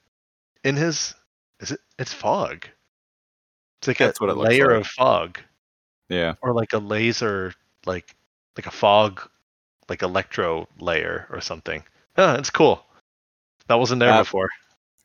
in 0.63 0.76
his? 0.76 1.13
Is 1.60 1.72
it? 1.72 1.80
It's 1.98 2.13
fog. 2.13 2.68
It's 3.80 3.88
like 3.88 3.98
That's 3.98 4.20
a 4.20 4.24
what 4.24 4.30
it 4.32 4.38
layer 4.38 4.74
like. 4.74 4.82
of 4.82 4.88
fog, 4.88 5.39
Yeah. 6.10 6.36
or 6.41 6.54
like 6.54 6.74
a 6.74 6.78
laser, 6.80 7.54
like 7.86 8.15
like 8.58 8.68
a 8.68 8.72
fog, 8.72 9.22
like 9.89 10.02
electro 10.02 10.68
layer 10.80 11.28
or 11.30 11.41
something. 11.41 11.84
Ah, 12.18 12.36
it's 12.36 12.50
cool. 12.50 12.86
That 13.68 13.76
wasn't 13.76 14.00
there 14.00 14.12
Uh, 14.13 14.22
before. 14.22 14.50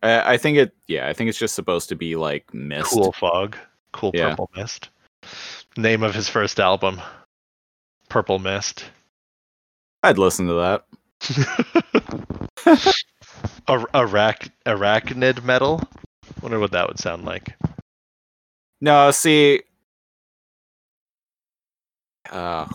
I, 0.02 0.34
I 0.34 0.36
think 0.38 0.58
it 0.58 0.74
yeah, 0.86 1.08
I 1.08 1.12
think 1.12 1.28
it's 1.28 1.38
just 1.38 1.54
supposed 1.54 1.88
to 1.90 1.96
be 1.96 2.16
like 2.16 2.52
mist. 2.52 2.90
Cool 2.90 3.12
fog, 3.12 3.56
cool 3.92 4.10
Yeah. 4.14 4.30
purple 4.30 4.50
mist. 4.56 4.90
Name 5.76 6.02
of 6.02 6.14
his 6.14 6.28
first 6.28 6.58
album, 6.60 7.00
Purple 8.08 8.38
Mist. 8.38 8.84
I'd 10.02 10.18
listen 10.18 10.46
to 10.48 10.54
that. 10.54 10.84
Ar- 13.68 13.86
arach- 13.94 14.50
arachnid 14.66 15.44
metal. 15.44 15.82
Wonder 16.42 16.58
what 16.58 16.72
that 16.72 16.88
would 16.88 16.98
sound 16.98 17.24
like. 17.24 17.54
No, 18.80 19.10
see 19.10 19.62
uh 22.30 22.66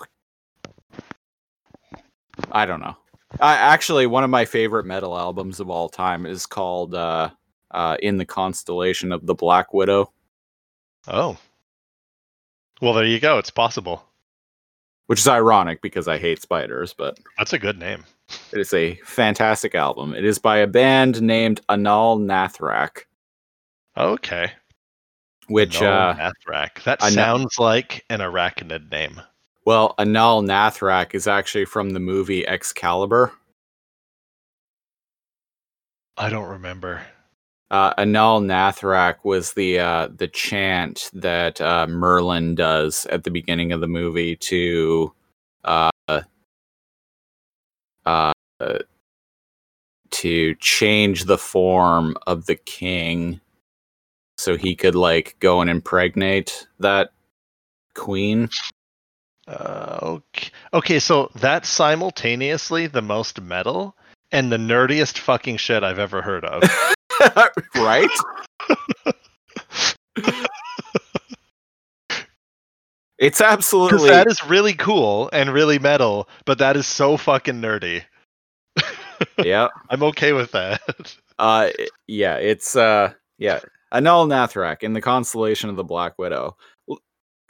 I 2.51 2.65
don't 2.65 2.79
know. 2.81 2.95
I 3.39 3.55
actually 3.55 4.05
one 4.07 4.23
of 4.23 4.29
my 4.29 4.45
favorite 4.45 4.85
metal 4.85 5.17
albums 5.17 5.59
of 5.59 5.69
all 5.69 5.89
time 5.89 6.25
is 6.25 6.45
called 6.45 6.93
uh 6.93 7.29
uh 7.71 7.97
In 8.01 8.17
the 8.17 8.25
Constellation 8.25 9.11
of 9.11 9.25
the 9.25 9.33
Black 9.35 9.73
Widow, 9.73 10.11
Oh. 11.07 11.37
Well, 12.81 12.93
there 12.93 13.05
you 13.05 13.19
go. 13.19 13.37
It's 13.37 13.49
possible. 13.51 14.03
which 15.07 15.19
is 15.19 15.27
ironic 15.27 15.81
because 15.83 16.07
I 16.07 16.17
hate 16.17 16.41
spiders, 16.41 16.93
but 16.93 17.19
That's 17.37 17.53
a 17.53 17.59
good 17.59 17.77
name. 17.79 18.03
it 18.51 18.59
is 18.59 18.73
a 18.73 18.95
fantastic 19.05 19.75
album. 19.75 20.13
It 20.15 20.25
is 20.25 20.39
by 20.39 20.57
a 20.57 20.67
band 20.67 21.21
named 21.21 21.61
Anaal 21.69 22.19
Nathrakh, 22.19 23.03
Okay. 23.95 24.51
which 25.47 25.79
No, 25.79 25.91
uh 25.91 26.15
Nathrakh. 26.15 26.83
That 26.83 27.01
sounds 27.03 27.59
like 27.59 28.03
an 28.09 28.19
arachnid 28.19 28.89
name. 28.91 29.21
well, 29.65 29.93
Anaal 29.99 30.43
Nathrakh 30.43 31.13
is 31.13 31.27
actually 31.27 31.65
from 31.65 31.91
the 31.91 31.99
movie 31.99 32.45
Excalibur. 32.47 33.31
I 36.17 36.29
don't 36.29 36.49
remember. 36.49 37.03
Uh, 37.71 37.93
Anaal 37.95 38.43
Nathrakh 38.43 39.17
was 39.23 39.53
the 39.53 39.79
uh, 39.79 40.09
the 40.15 40.27
chant 40.27 41.09
that 41.13 41.59
uh, 41.59 41.87
Merlin 41.87 42.53
does 42.53 43.07
at 43.07 43.23
the 43.23 43.31
beginning 43.31 43.71
of 43.71 43.81
the 43.81 43.87
movie 43.87 44.35
to 44.35 45.11
uh, 45.63 45.89
uh, 48.05 48.33
to 50.11 50.55
change 50.55 51.25
the 51.25 51.39
form 51.39 52.15
of 52.27 52.45
the 52.45 52.55
king, 52.55 53.41
so 54.37 54.55
he 54.55 54.75
could 54.75 54.95
like 54.95 55.35
go 55.39 55.61
and 55.61 55.69
impregnate 55.69 56.67
that 56.79 57.13
queen. 57.95 58.47
Uh, 59.47 59.99
okay. 60.01 60.49
Okay, 60.73 60.99
so 60.99 61.31
that's 61.35 61.69
simultaneously 61.69 62.87
the 62.87 63.01
most 63.01 63.41
metal 63.41 63.95
and 64.31 64.51
the 64.51 64.57
nerdiest 64.57 65.17
fucking 65.17 65.57
shit 65.57 65.83
I've 65.83 65.99
ever 65.99 66.21
heard 66.21 66.45
of. 66.45 66.63
right? 67.75 68.09
it's 73.17 73.41
absolutely 73.41 74.09
that 74.09 74.27
is 74.27 74.43
really 74.45 74.73
cool 74.73 75.29
and 75.33 75.53
really 75.53 75.79
metal, 75.79 76.27
but 76.45 76.57
that 76.57 76.75
is 76.77 76.87
so 76.87 77.17
fucking 77.17 77.61
nerdy. 77.61 78.03
yeah. 79.43 79.67
I'm 79.89 80.03
okay 80.03 80.33
with 80.33 80.51
that. 80.51 80.81
Uh, 81.37 81.67
yeah, 82.07 82.37
it's 82.37 82.77
uh, 82.77 83.11
yeah, 83.39 83.59
Anaal 83.93 84.25
Nathrakh 84.25 84.83
in 84.83 84.93
the 84.93 85.01
constellation 85.01 85.69
of 85.69 85.75
the 85.75 85.83
Black 85.83 86.17
Widow. 86.17 86.55
L- 86.89 87.01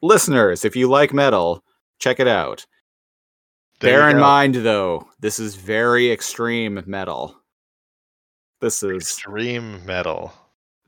listeners, 0.01 0.65
if 0.65 0.75
you 0.75 0.89
like 0.89 1.13
metal, 1.13 1.63
check 1.99 2.19
it 2.19 2.27
out. 2.27 2.65
There 3.81 3.99
Bear 3.99 4.09
in 4.09 4.15
go. 4.15 4.21
mind, 4.21 4.55
though, 4.55 5.07
this 5.19 5.37
is 5.37 5.55
very 5.55 6.11
extreme 6.11 6.81
metal. 6.87 7.39
This 8.61 8.83
is 8.83 8.95
extreme 8.95 9.85
metal. 9.85 10.33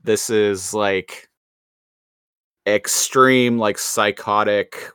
this 0.02 0.30
is 0.30 0.72
like 0.74 1.28
extreme, 2.66 3.58
like 3.58 3.78
psychotic 3.78 4.90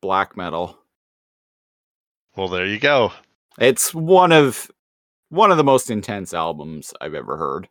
black 0.00 0.36
metal. 0.36 0.78
Well, 2.36 2.48
there 2.48 2.66
you 2.66 2.78
go. 2.78 3.12
It's 3.58 3.92
one 3.94 4.32
of 4.32 4.70
one 5.28 5.50
of 5.50 5.56
the 5.56 5.64
most 5.64 5.90
intense 5.90 6.32
albums 6.34 6.92
I've 7.00 7.14
ever 7.14 7.36
heard. 7.36 7.68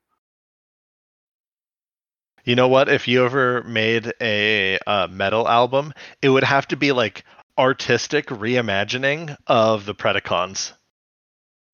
You 2.44 2.56
know 2.56 2.68
what? 2.68 2.90
If 2.90 3.08
you 3.08 3.24
ever 3.26 3.64
made 3.64 4.14
a 4.20 4.80
uh, 4.88 5.08
metal 5.08 5.48
album, 5.48 5.94
it 6.22 6.30
would 6.30 6.44
have 6.44 6.68
to 6.70 6.76
be 6.76 6.92
like 6.92 7.24
artistic 7.58 8.28
reimagining 8.28 9.36
of 9.48 9.86
the 9.86 9.94
Predacons 9.94 10.74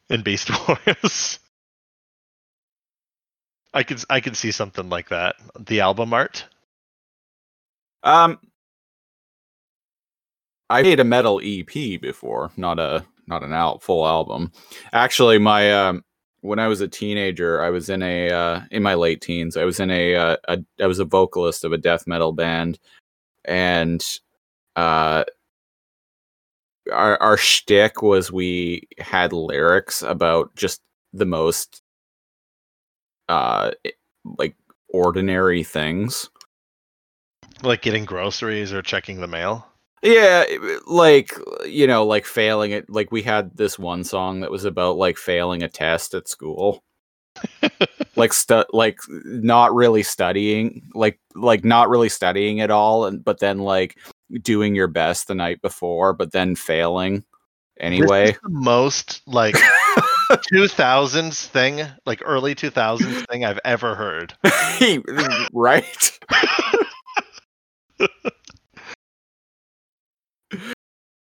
in 0.10 0.24
Beast 0.24 0.50
Wars. 0.68 1.40
I 3.78 3.84
could 3.84 4.04
I 4.10 4.22
could 4.22 4.36
see 4.36 4.50
something 4.50 4.90
like 4.90 5.10
that. 5.10 5.36
The 5.60 5.82
album 5.82 6.12
art. 6.12 6.46
Um, 8.02 8.40
I 10.68 10.82
made 10.82 11.00
a 11.00 11.04
metal 11.04 11.40
EP 11.44 12.02
before, 12.02 12.50
not 12.58 12.80
a 12.80 13.06
not 13.28 13.44
an 13.44 13.54
out 13.54 13.84
full 13.84 14.08
album. 14.08 14.52
Actually, 14.94 15.38
my 15.38 15.72
um, 15.72 16.04
when 16.42 16.58
I 16.58 16.68
was 16.68 16.82
a 16.82 16.88
teenager, 16.88 17.62
I 17.62 17.70
was 17.70 17.88
in 17.90 18.02
a 18.02 18.32
uh, 18.32 18.62
in 18.72 18.82
my 18.82 18.96
late 18.96 19.22
teens. 19.22 19.56
I 19.56 19.64
was 19.66 19.80
in 19.80 19.92
a, 19.92 20.16
uh, 20.16 20.38
a 20.48 20.58
I 20.82 20.88
was 20.88 20.98
a 20.98 21.06
vocalist 21.06 21.64
of 21.64 21.72
a 21.72 21.78
death 21.78 22.08
metal 22.08 22.32
band, 22.34 22.80
and 23.46 24.04
uh, 24.76 25.24
our 26.92 27.22
our 27.22 27.38
shtick 27.38 28.02
was 28.02 28.32
we 28.32 28.88
had 28.98 29.34
lyrics 29.34 30.02
about 30.02 30.56
just 30.56 30.82
the 31.14 31.26
most 31.28 31.84
uh 33.30 33.72
like 34.38 34.56
ordinary 34.90 35.64
things. 35.64 36.30
Like 37.64 37.82
getting 37.82 38.06
groceries 38.06 38.72
or 38.74 38.82
checking 38.82 39.20
the 39.20 39.28
mail. 39.28 39.68
Yeah, 40.04 40.46
like 40.86 41.34
you 41.66 41.88
know, 41.88 42.06
like 42.06 42.26
failing 42.26 42.72
it. 42.72 42.90
Like 42.90 43.12
we 43.12 43.24
had 43.24 43.58
this 43.58 43.80
one 43.80 44.04
song 44.04 44.42
that 44.42 44.52
was 44.52 44.64
about 44.64 44.98
like 44.98 45.18
failing 45.18 45.64
a 45.64 45.68
test 45.68 46.14
at 46.14 46.28
school, 46.28 46.84
like 48.16 48.32
stu- 48.32 48.66
like 48.72 49.00
not 49.10 49.74
really 49.74 50.04
studying, 50.04 50.90
like 50.94 51.20
like 51.36 51.66
not 51.66 51.90
really 51.90 52.10
studying 52.10 52.62
at 52.62 52.70
all, 52.70 53.06
and 53.06 53.26
but 53.26 53.40
then 53.40 53.58
like 53.58 53.98
doing 54.42 54.76
your 54.76 54.88
best 54.88 55.28
the 55.28 55.36
night 55.36 55.62
before, 55.64 56.14
but 56.14 56.32
then 56.32 56.56
failing 56.56 57.24
anyway. 57.80 58.38
most 58.44 59.22
like 59.26 59.56
2000s 60.32 61.46
thing, 61.48 61.82
like 62.06 62.22
early 62.26 62.56
2000s 62.56 63.26
thing 63.30 63.46
I've 63.46 63.60
ever 63.66 63.96
heard. 63.96 64.34
right? 65.54 66.20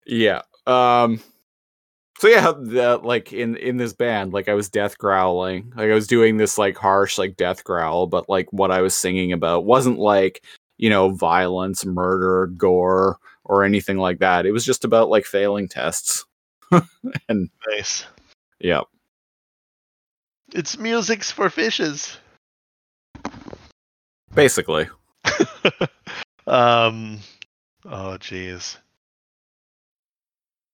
yeah. 0.06 0.42
Um 0.66 1.20
so 2.18 2.28
yeah, 2.28 2.52
the, 2.52 2.98
like 3.02 3.32
in 3.32 3.56
in 3.56 3.76
this 3.76 3.92
band, 3.92 4.32
like 4.32 4.48
I 4.48 4.54
was 4.54 4.70
death 4.70 4.96
growling. 4.98 5.72
Like 5.76 5.90
I 5.90 5.94
was 5.94 6.06
doing 6.06 6.38
this 6.38 6.56
like 6.56 6.76
harsh 6.76 7.18
like 7.18 7.36
death 7.36 7.62
growl, 7.62 8.06
but 8.06 8.28
like 8.28 8.50
what 8.52 8.70
I 8.70 8.80
was 8.80 8.96
singing 8.96 9.32
about 9.32 9.64
wasn't 9.66 9.98
like, 9.98 10.42
you 10.78 10.88
know, 10.88 11.10
violence, 11.10 11.84
murder, 11.84 12.46
gore 12.56 13.18
or 13.44 13.64
anything 13.64 13.98
like 13.98 14.18
that. 14.20 14.46
It 14.46 14.52
was 14.52 14.64
just 14.64 14.84
about 14.84 15.10
like 15.10 15.24
failing 15.26 15.68
tests. 15.68 16.24
and 17.28 17.50
Nice. 17.70 18.06
yeah. 18.60 18.80
It's 20.54 20.78
music's 20.78 21.30
for 21.30 21.50
fishes. 21.50 22.18
Basically. 24.34 24.88
um 26.46 27.18
oh 27.84 28.16
jeez. 28.20 28.76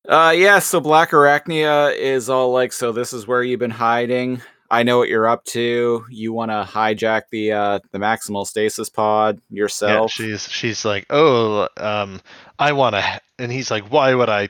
Uh 0.08 0.34
yeah, 0.36 0.58
so 0.58 0.80
Black 0.80 1.10
Arachnia 1.10 1.96
is 1.96 2.28
all 2.28 2.52
like, 2.52 2.72
so 2.72 2.92
this 2.92 3.12
is 3.12 3.26
where 3.26 3.42
you've 3.42 3.60
been 3.60 3.70
hiding. 3.70 4.42
I 4.70 4.82
know 4.82 4.98
what 4.98 5.08
you're 5.08 5.28
up 5.28 5.44
to. 5.46 6.04
You 6.10 6.32
want 6.32 6.50
to 6.50 6.66
hijack 6.68 7.22
the 7.30 7.52
uh 7.52 7.78
the 7.92 7.98
maximal 7.98 8.46
stasis 8.46 8.88
pod 8.88 9.40
yourself. 9.50 10.18
Yeah, 10.18 10.26
she's 10.26 10.48
she's 10.50 10.84
like, 10.84 11.06
"Oh, 11.10 11.68
um 11.76 12.20
I 12.58 12.72
want 12.72 12.94
to." 12.96 13.20
And 13.38 13.52
he's 13.52 13.70
like, 13.70 13.84
"Why 13.92 14.14
would 14.14 14.28
I?" 14.30 14.48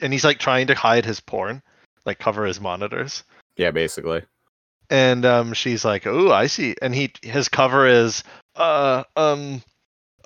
And 0.00 0.12
he's 0.12 0.24
like 0.24 0.38
trying 0.38 0.66
to 0.68 0.74
hide 0.74 1.04
his 1.04 1.20
porn, 1.20 1.62
like 2.06 2.18
cover 2.18 2.44
his 2.44 2.60
monitors. 2.60 3.24
yeah, 3.56 3.70
basically. 3.70 4.22
And 4.90 5.24
um 5.24 5.52
she's 5.54 5.84
like, 5.84 6.06
"Oh, 6.06 6.30
I 6.32 6.46
see." 6.46 6.74
And 6.80 6.94
he 6.94 7.12
his 7.22 7.48
cover 7.48 7.86
is 7.86 8.22
uh 8.56 9.04
um 9.16 9.62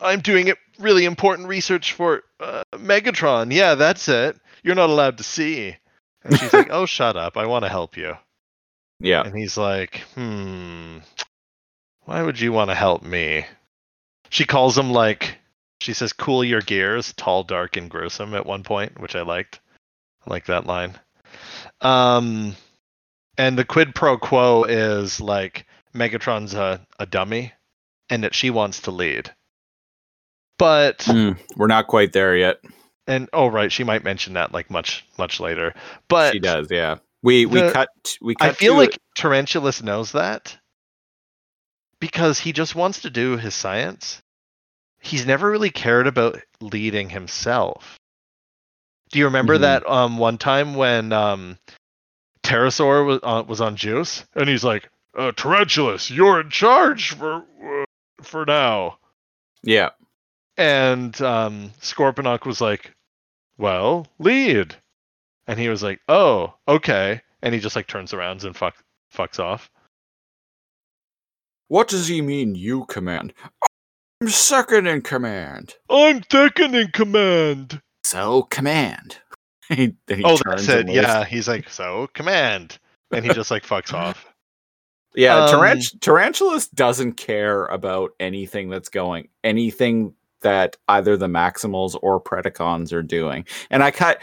I'm 0.00 0.20
doing 0.20 0.48
it 0.48 0.58
really 0.78 1.04
important 1.04 1.48
research 1.48 1.92
for 1.92 2.22
uh, 2.40 2.62
Megatron. 2.74 3.52
Yeah, 3.52 3.74
that's 3.74 4.08
it. 4.08 4.38
You're 4.62 4.74
not 4.74 4.90
allowed 4.90 5.18
to 5.18 5.24
see. 5.24 5.76
And 6.22 6.38
she's 6.38 6.52
like, 6.52 6.68
"Oh, 6.70 6.86
shut 6.86 7.16
up. 7.16 7.36
I 7.36 7.46
want 7.46 7.64
to 7.64 7.68
help 7.68 7.96
you." 7.96 8.16
Yeah. 9.00 9.22
And 9.22 9.36
he's 9.36 9.56
like, 9.56 10.02
"Hmm. 10.14 10.98
Why 12.04 12.22
would 12.22 12.40
you 12.40 12.52
want 12.52 12.70
to 12.70 12.74
help 12.74 13.02
me?" 13.02 13.44
She 14.30 14.44
calls 14.44 14.76
him 14.76 14.90
like 14.90 15.38
she 15.80 15.92
says, 15.94 16.12
"Cool 16.12 16.44
your 16.44 16.60
gears, 16.60 17.12
tall, 17.14 17.44
dark, 17.44 17.76
and 17.76 17.90
gruesome." 17.90 18.34
At 18.34 18.46
one 18.46 18.62
point, 18.62 19.00
which 19.00 19.16
I 19.16 19.22
liked. 19.22 19.60
I 20.26 20.30
like 20.30 20.46
that 20.46 20.66
line. 20.66 20.98
Um, 21.80 22.56
and 23.38 23.56
the 23.56 23.64
quid 23.64 23.94
pro 23.94 24.18
quo 24.18 24.64
is 24.64 25.20
like 25.20 25.64
Megatron's 25.94 26.52
a, 26.54 26.84
a 26.98 27.06
dummy, 27.06 27.52
and 28.10 28.24
that 28.24 28.34
she 28.34 28.50
wants 28.50 28.82
to 28.82 28.90
lead. 28.90 29.32
But 30.58 30.98
Mm, 30.98 31.38
we're 31.56 31.68
not 31.68 31.86
quite 31.86 32.12
there 32.12 32.36
yet. 32.36 32.60
and 33.06 33.28
oh 33.32 33.46
right, 33.46 33.70
she 33.72 33.84
might 33.84 34.04
mention 34.04 34.34
that 34.34 34.52
like 34.52 34.70
much 34.70 35.04
much 35.16 35.40
later. 35.40 35.72
But 36.08 36.32
she 36.32 36.40
does, 36.40 36.68
yeah. 36.70 36.96
We 37.22 37.46
we 37.46 37.60
the- 37.62 37.72
cut 37.72 37.88
we 38.20 38.34
cut 38.34 38.48
I 38.48 38.52
feel 38.52 38.74
to- 38.74 38.78
like 38.78 38.98
Tarantulas 39.16 39.82
knows 39.82 40.12
that 40.12 40.58
because 42.00 42.40
he 42.40 42.52
just 42.52 42.74
wants 42.74 43.00
to 43.02 43.10
do 43.10 43.36
his 43.36 43.54
science. 43.54 44.20
He's 45.00 45.26
never 45.26 45.48
really 45.50 45.70
cared 45.70 46.06
about 46.08 46.40
leading 46.60 47.08
himself. 47.10 47.96
Do 49.10 49.18
you 49.20 49.26
remember 49.26 49.56
Mhm. 49.58 49.60
that 49.62 49.88
um 49.88 50.18
one 50.18 50.38
time 50.38 50.74
when 50.74 51.12
um 51.12 51.58
Terrorsaur 52.48 53.04
was 53.04 53.20
uh, 53.22 53.44
was 53.46 53.60
on 53.60 53.76
Juice 53.76 54.24
and 54.34 54.48
he's 54.48 54.64
like, 54.64 54.88
uh, 55.14 55.32
"Tarantulas, 55.32 56.10
you're 56.10 56.40
in 56.40 56.48
charge 56.48 57.10
for 57.10 57.44
uh, 57.62 57.84
for 58.22 58.46
now." 58.46 58.98
Yeah. 59.62 59.90
And 60.56 61.20
um 61.20 61.72
Scorponok 61.82 62.46
was 62.46 62.62
like, 62.62 62.94
"Well, 63.58 64.06
lead." 64.18 64.74
And 65.46 65.60
he 65.60 65.68
was 65.68 65.82
like, 65.82 66.00
"Oh, 66.08 66.54
okay." 66.66 67.20
And 67.42 67.54
he 67.54 67.60
just 67.60 67.76
like 67.76 67.86
turns 67.86 68.14
around 68.14 68.42
and 68.44 68.56
fuck 68.56 68.76
fucks 69.14 69.38
off. 69.38 69.70
What 71.68 71.88
does 71.88 72.08
he 72.08 72.22
mean 72.22 72.54
you 72.54 72.86
command? 72.86 73.34
I'm 74.22 74.30
second 74.30 74.86
in 74.86 75.02
command. 75.02 75.74
I'm 75.90 76.22
second 76.30 76.74
in 76.74 76.88
command. 76.92 77.82
So 78.04 78.44
command. 78.44 79.18
he, 79.74 79.94
he 80.08 80.22
oh, 80.24 80.38
that's 80.44 80.68
it. 80.68 80.88
Yeah, 80.88 81.24
he's 81.24 81.48
like, 81.48 81.68
"So, 81.68 82.08
command." 82.14 82.78
And 83.10 83.24
he 83.24 83.32
just 83.32 83.50
like 83.50 83.64
fucks 83.64 83.92
off. 83.94 84.26
Yeah, 85.14 85.44
Um, 85.44 85.50
Tarant- 85.50 86.00
Tarantulas 86.00 86.68
doesn't 86.68 87.14
care 87.14 87.64
about 87.66 88.10
anything 88.20 88.68
that's 88.68 88.88
going, 88.88 89.28
anything 89.42 90.14
that 90.42 90.76
either 90.88 91.16
the 91.16 91.26
Maximals 91.26 91.98
or 92.02 92.22
Predacons 92.22 92.92
are 92.92 93.02
doing. 93.02 93.44
And 93.70 93.82
I 93.82 93.90
cut. 93.90 94.22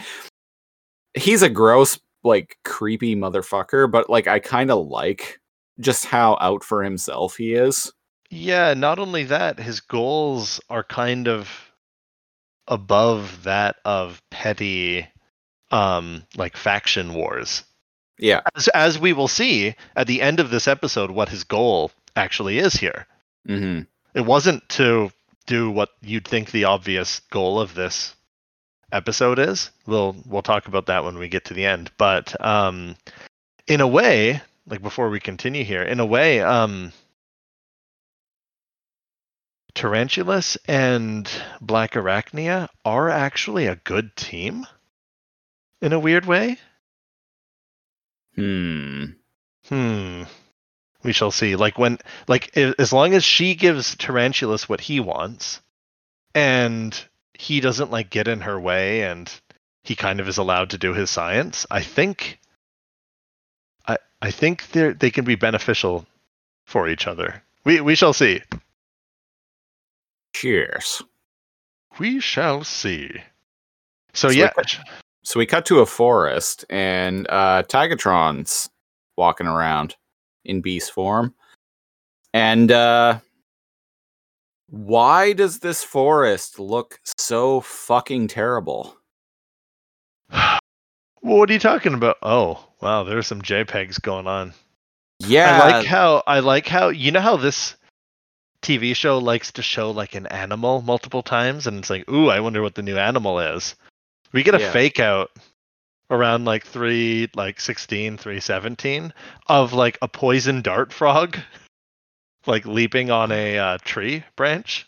He's 1.14 1.42
a 1.42 1.48
gross, 1.48 1.98
like 2.24 2.58
creepy 2.64 3.16
motherfucker, 3.16 3.90
but 3.90 4.08
like 4.08 4.26
I 4.26 4.38
kind 4.38 4.70
of 4.70 4.86
like 4.86 5.40
just 5.80 6.06
how 6.06 6.38
out 6.40 6.64
for 6.64 6.82
himself 6.82 7.36
he 7.36 7.54
is. 7.54 7.92
Yeah, 8.30 8.74
not 8.74 8.98
only 8.98 9.24
that, 9.24 9.58
his 9.60 9.80
goals 9.80 10.60
are 10.70 10.82
kind 10.84 11.28
of 11.28 11.48
above 12.68 13.44
that 13.44 13.76
of 13.84 14.20
petty 14.30 15.06
um 15.70 16.24
like 16.36 16.56
faction 16.56 17.14
wars. 17.14 17.64
Yeah, 18.18 18.40
As, 18.54 18.68
as 18.68 18.98
we 18.98 19.12
will 19.12 19.28
see 19.28 19.74
at 19.94 20.06
the 20.06 20.22
end 20.22 20.40
of 20.40 20.50
this 20.50 20.66
episode 20.66 21.10
what 21.10 21.28
his 21.28 21.44
goal 21.44 21.90
actually 22.14 22.58
is 22.58 22.74
here. 22.74 23.06
hmm 23.46 23.80
It 24.14 24.22
wasn't 24.22 24.66
to 24.70 25.10
do 25.46 25.70
what 25.70 25.90
you'd 26.00 26.26
think 26.26 26.50
the 26.50 26.64
obvious 26.64 27.20
goal 27.30 27.60
of 27.60 27.74
this 27.74 28.14
episode 28.92 29.38
is. 29.38 29.70
We'll 29.86 30.16
we'll 30.26 30.42
talk 30.42 30.66
about 30.68 30.86
that 30.86 31.04
when 31.04 31.18
we 31.18 31.28
get 31.28 31.46
to 31.46 31.54
the 31.54 31.66
end. 31.66 31.90
But 31.98 32.34
um 32.44 32.96
in 33.66 33.80
a 33.80 33.88
way, 33.88 34.40
like 34.66 34.82
before 34.82 35.10
we 35.10 35.20
continue 35.20 35.64
here, 35.64 35.82
in 35.82 36.00
a 36.00 36.06
way, 36.06 36.40
um 36.40 36.92
Tarantulas 39.74 40.56
and 40.66 41.30
Black 41.60 41.92
Arachnia 41.92 42.68
are 42.84 43.10
actually 43.10 43.66
a 43.66 43.76
good 43.76 44.16
team 44.16 44.66
in 45.80 45.92
a 45.92 45.98
weird 46.00 46.26
way. 46.26 46.58
Hmm. 48.34 49.04
Hmm. 49.68 50.22
We 51.02 51.12
shall 51.12 51.30
see. 51.30 51.56
Like 51.56 51.78
when, 51.78 51.98
like 52.28 52.56
as 52.56 52.92
long 52.92 53.14
as 53.14 53.24
she 53.24 53.54
gives 53.54 53.96
Tarantulas 53.96 54.68
what 54.68 54.80
he 54.80 55.00
wants, 55.00 55.60
and 56.34 56.98
he 57.34 57.60
doesn't 57.60 57.90
like 57.90 58.10
get 58.10 58.28
in 58.28 58.40
her 58.40 58.58
way, 58.58 59.02
and 59.02 59.30
he 59.84 59.94
kind 59.94 60.20
of 60.20 60.28
is 60.28 60.38
allowed 60.38 60.70
to 60.70 60.78
do 60.78 60.94
his 60.94 61.10
science. 61.10 61.66
I 61.70 61.82
think. 61.82 62.38
I 63.86 63.98
I 64.20 64.30
think 64.30 64.68
they 64.70 64.92
they 64.92 65.10
can 65.10 65.24
be 65.24 65.36
beneficial 65.36 66.06
for 66.64 66.88
each 66.88 67.06
other. 67.06 67.42
We 67.64 67.80
we 67.80 67.94
shall 67.94 68.12
see. 68.12 68.42
Cheers. 70.34 71.02
We 71.98 72.20
shall 72.20 72.64
see. 72.64 73.10
So 74.12 74.28
So 74.28 74.34
yeah, 74.34 74.50
we- 74.56 74.64
So 75.26 75.40
we 75.40 75.46
cut 75.46 75.66
to 75.66 75.80
a 75.80 75.86
forest, 75.86 76.64
and 76.70 77.26
uh, 77.28 77.64
Tigatron's 77.64 78.70
walking 79.16 79.48
around 79.48 79.96
in 80.44 80.60
beast 80.60 80.92
form. 80.92 81.34
And 82.32 82.70
uh, 82.70 83.18
why 84.68 85.32
does 85.32 85.58
this 85.58 85.82
forest 85.82 86.60
look 86.60 87.00
so 87.18 87.60
fucking 87.62 88.28
terrible? 88.28 88.96
what 91.22 91.50
are 91.50 91.52
you 91.52 91.58
talking 91.58 91.94
about? 91.94 92.18
Oh, 92.22 92.64
wow, 92.80 93.02
there's 93.02 93.26
some 93.26 93.42
JPEGs 93.42 94.00
going 94.00 94.28
on. 94.28 94.54
Yeah, 95.18 95.60
I 95.60 95.72
like 95.72 95.86
how 95.86 96.22
I 96.28 96.38
like 96.38 96.68
how 96.68 96.90
you 96.90 97.10
know 97.10 97.20
how 97.20 97.36
this 97.36 97.74
TV 98.62 98.94
show 98.94 99.18
likes 99.18 99.50
to 99.50 99.62
show 99.62 99.90
like 99.90 100.14
an 100.14 100.26
animal 100.26 100.82
multiple 100.82 101.24
times, 101.24 101.66
and 101.66 101.80
it's 101.80 101.90
like, 101.90 102.08
ooh, 102.08 102.28
I 102.28 102.38
wonder 102.38 102.62
what 102.62 102.76
the 102.76 102.82
new 102.82 102.96
animal 102.96 103.40
is. 103.40 103.74
We 104.32 104.42
get 104.42 104.54
a 104.54 104.60
Yeah. 104.60 104.72
fake 104.72 105.00
out 105.00 105.30
around 106.10 106.44
like 106.44 106.64
three, 106.64 107.28
like 107.34 107.60
16, 107.60 108.16
317 108.16 109.12
of 109.48 109.72
like 109.72 109.98
a 110.02 110.08
poison 110.08 110.62
dart 110.62 110.92
frog, 110.92 111.38
like 112.46 112.66
leaping 112.66 113.10
on 113.10 113.32
a 113.32 113.58
uh, 113.58 113.78
tree 113.84 114.24
branch. 114.36 114.86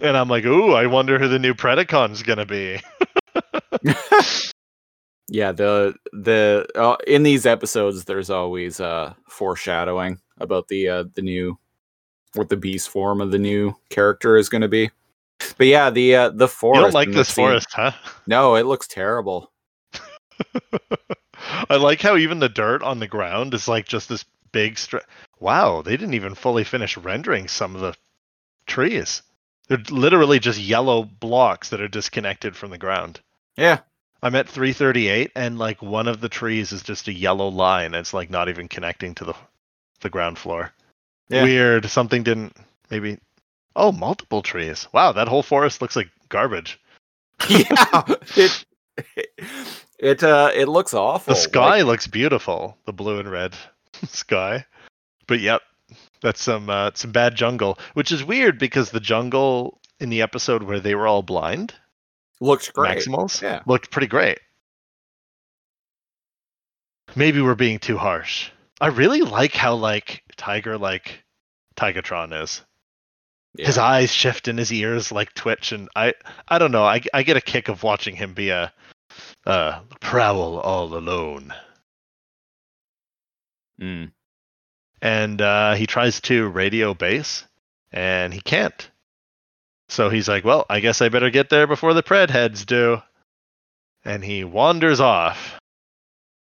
And 0.00 0.16
I'm 0.16 0.28
like, 0.28 0.44
ooh, 0.44 0.72
I 0.72 0.86
wonder 0.86 1.18
who 1.18 1.28
the 1.28 1.38
new 1.38 1.54
Predacon's 1.54 2.22
gonna 2.22 2.46
be. 2.46 2.80
yeah. 5.28 5.52
The 5.52 5.94
the 6.12 6.66
uh, 6.74 6.96
in 7.06 7.22
these 7.22 7.46
episodes, 7.46 8.04
there's 8.04 8.30
always 8.30 8.80
uh 8.80 9.14
foreshadowing 9.28 10.18
about 10.38 10.68
the 10.68 10.88
uh 10.88 11.04
the 11.14 11.22
new 11.22 11.56
what 12.34 12.48
the 12.48 12.56
beast 12.56 12.88
form 12.88 13.20
of 13.20 13.30
the 13.30 13.38
new 13.38 13.74
character 13.90 14.36
is 14.36 14.48
going 14.48 14.62
to 14.62 14.68
be. 14.68 14.90
But 15.56 15.66
yeah, 15.66 15.90
the 15.90 16.16
uh 16.16 16.28
the 16.30 16.48
forest. 16.48 16.78
You 16.78 16.82
don't 16.82 16.94
like 16.94 17.12
this 17.12 17.28
scene- 17.28 17.44
forest, 17.46 17.68
huh? 17.72 17.92
No, 18.26 18.56
it 18.56 18.66
looks 18.66 18.88
terrible. 18.88 19.50
I 21.70 21.76
like 21.76 22.00
how 22.00 22.16
even 22.16 22.38
the 22.38 22.48
dirt 22.48 22.82
on 22.82 22.98
the 22.98 23.06
ground 23.06 23.54
is 23.54 23.68
like 23.68 23.86
just 23.86 24.08
this 24.08 24.24
big 24.52 24.78
str 24.78 24.98
Wow, 25.40 25.82
they 25.82 25.96
didn't 25.96 26.14
even 26.14 26.34
fully 26.34 26.64
finish 26.64 26.96
rendering 26.96 27.48
some 27.48 27.74
of 27.74 27.80
the 27.80 27.94
trees. 28.66 29.22
They're 29.68 29.82
literally 29.90 30.38
just 30.38 30.58
yellow 30.58 31.04
blocks 31.04 31.70
that 31.70 31.80
are 31.80 31.88
disconnected 31.88 32.56
from 32.56 32.70
the 32.70 32.78
ground. 32.78 33.20
Yeah, 33.56 33.80
I'm 34.22 34.34
at 34.34 34.48
338 34.48 35.32
and 35.34 35.58
like 35.58 35.82
one 35.82 36.08
of 36.08 36.20
the 36.20 36.30
trees 36.30 36.72
is 36.72 36.82
just 36.82 37.08
a 37.08 37.12
yellow 37.12 37.48
line. 37.48 37.94
It's 37.94 38.14
like 38.14 38.30
not 38.30 38.48
even 38.48 38.68
connecting 38.68 39.14
to 39.16 39.24
the 39.26 39.34
the 40.00 40.10
ground 40.10 40.38
floor. 40.38 40.72
Yeah. 41.28 41.44
Weird. 41.44 41.86
Something 41.86 42.22
didn't 42.22 42.56
maybe 42.90 43.18
Oh, 43.76 43.92
multiple 43.92 44.42
trees. 44.42 44.86
Wow, 44.92 45.12
that 45.12 45.28
whole 45.28 45.42
forest 45.42 45.82
looks 45.82 45.96
like 45.96 46.08
garbage. 46.28 46.80
yeah. 47.48 48.02
It 48.36 48.64
it 49.98 50.22
uh 50.22 50.50
it 50.54 50.68
looks 50.68 50.94
awful. 50.94 51.34
The 51.34 51.40
sky 51.40 51.78
Like, 51.78 51.86
looks 51.86 52.06
beautiful, 52.06 52.76
the 52.86 52.92
blue 52.92 53.18
and 53.18 53.30
red 53.30 53.54
sky. 54.06 54.64
But 55.26 55.40
yep, 55.40 55.62
that's 56.20 56.42
some 56.42 56.70
uh, 56.70 56.92
some 56.94 57.10
bad 57.12 57.34
jungle, 57.34 57.78
which 57.94 58.12
is 58.12 58.22
weird 58.22 58.58
because 58.58 58.90
the 58.90 59.00
jungle 59.00 59.80
in 59.98 60.10
the 60.10 60.22
episode 60.22 60.62
where 60.62 60.78
they 60.80 60.94
were 60.94 61.06
all 61.08 61.22
blind, 61.22 61.74
looks 62.40 62.70
great. 62.70 62.98
Maximals, 62.98 63.40
Yeah. 63.42 63.62
looked 63.66 63.90
pretty 63.90 64.06
great. 64.08 64.38
Maybe 67.16 67.40
we're 67.40 67.54
being 67.54 67.78
too 67.78 67.96
harsh. 67.96 68.50
I 68.80 68.88
really 68.88 69.22
like 69.22 69.54
how 69.54 69.74
like 69.74 70.22
Tiger 70.36 70.76
like 70.78 71.22
Tigatron 71.76 72.42
is. 72.42 72.62
His 73.56 73.78
eyes 73.78 74.12
shift 74.12 74.48
and 74.48 74.58
his 74.58 74.72
ears 74.72 75.12
like 75.12 75.32
twitch, 75.34 75.72
and 75.72 75.88
I 75.94 76.14
I 76.48 76.58
don't 76.58 76.72
know. 76.72 76.84
I 76.84 77.02
I 77.12 77.22
get 77.22 77.36
a 77.36 77.40
kick 77.40 77.68
of 77.68 77.82
watching 77.82 78.16
him 78.16 78.34
be 78.34 78.50
a 78.50 78.72
uh 79.46 79.80
prowl 80.00 80.58
all 80.58 80.94
alone. 80.96 81.54
Mm. 83.80 84.12
and 85.02 85.42
uh, 85.42 85.74
he 85.74 85.86
tries 85.86 86.20
to 86.22 86.48
radio 86.48 86.94
base, 86.94 87.44
and 87.92 88.32
he 88.32 88.40
can't. 88.40 88.90
So 89.88 90.08
he's 90.08 90.28
like, 90.28 90.44
"Well, 90.44 90.64
I 90.70 90.80
guess 90.80 91.02
I 91.02 91.08
better 91.08 91.30
get 91.30 91.50
there 91.50 91.66
before 91.66 91.92
the 91.94 92.02
pred 92.02 92.30
heads 92.30 92.64
do." 92.64 93.02
And 94.04 94.24
he 94.24 94.44
wanders 94.44 95.00
off. 95.00 95.58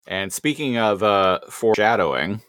And 0.07 0.33
speaking 0.33 0.79
of 0.79 1.03
uh 1.03 1.41
foreshadowing, 1.51 2.41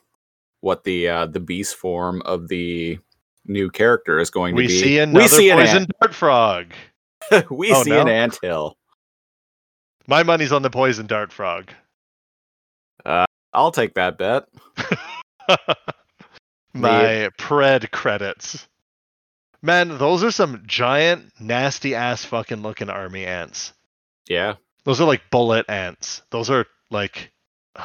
what 0.62 0.84
the 0.84 1.10
uh 1.10 1.26
the 1.28 1.40
beast 1.42 1.76
form 1.76 2.22
of 2.24 2.48
the 2.48 3.00
new 3.50 3.70
character 3.70 4.20
is 4.20 4.30
going 4.30 4.56
We 4.56 4.64
to 4.64 4.68
be. 4.70 4.80
see 4.80 5.00
another 5.00 5.20
we 5.24 5.28
see 5.28 5.50
an 5.50 5.58
poison 5.58 5.88
dart 6.00 6.14
frog. 6.16 6.68
we 7.50 7.74
Oh, 7.74 7.84
see 7.84 7.92
an 7.92 8.06
no? 8.08 8.12
anthill. 8.12 8.78
My 10.08 10.24
money's 10.24 10.52
on 10.52 10.62
the 10.62 10.70
poison 10.70 11.08
dart 11.08 11.32
frog. 11.32 11.72
Uh, 13.06 13.26
I'll 13.54 13.72
take 13.72 13.94
that 13.96 14.18
bet. 14.18 14.46
My 16.74 17.30
pred 17.38 17.92
credits. 17.92 18.68
Man, 19.62 19.98
those 19.98 20.24
are 20.24 20.32
some 20.32 20.64
giant, 20.66 21.32
nasty 21.40 21.94
ass 21.96 22.24
fucking 22.24 22.62
looking 22.62 22.90
army 22.90 23.26
ants. 23.26 23.74
Yeah. 24.28 24.56
Those 24.86 25.02
are 25.02 25.08
like 25.08 25.30
bullet 25.32 25.66
ants. 25.70 26.22
Those 26.32 26.50
are 26.50 26.66
like, 26.90 27.32
you 27.78 27.84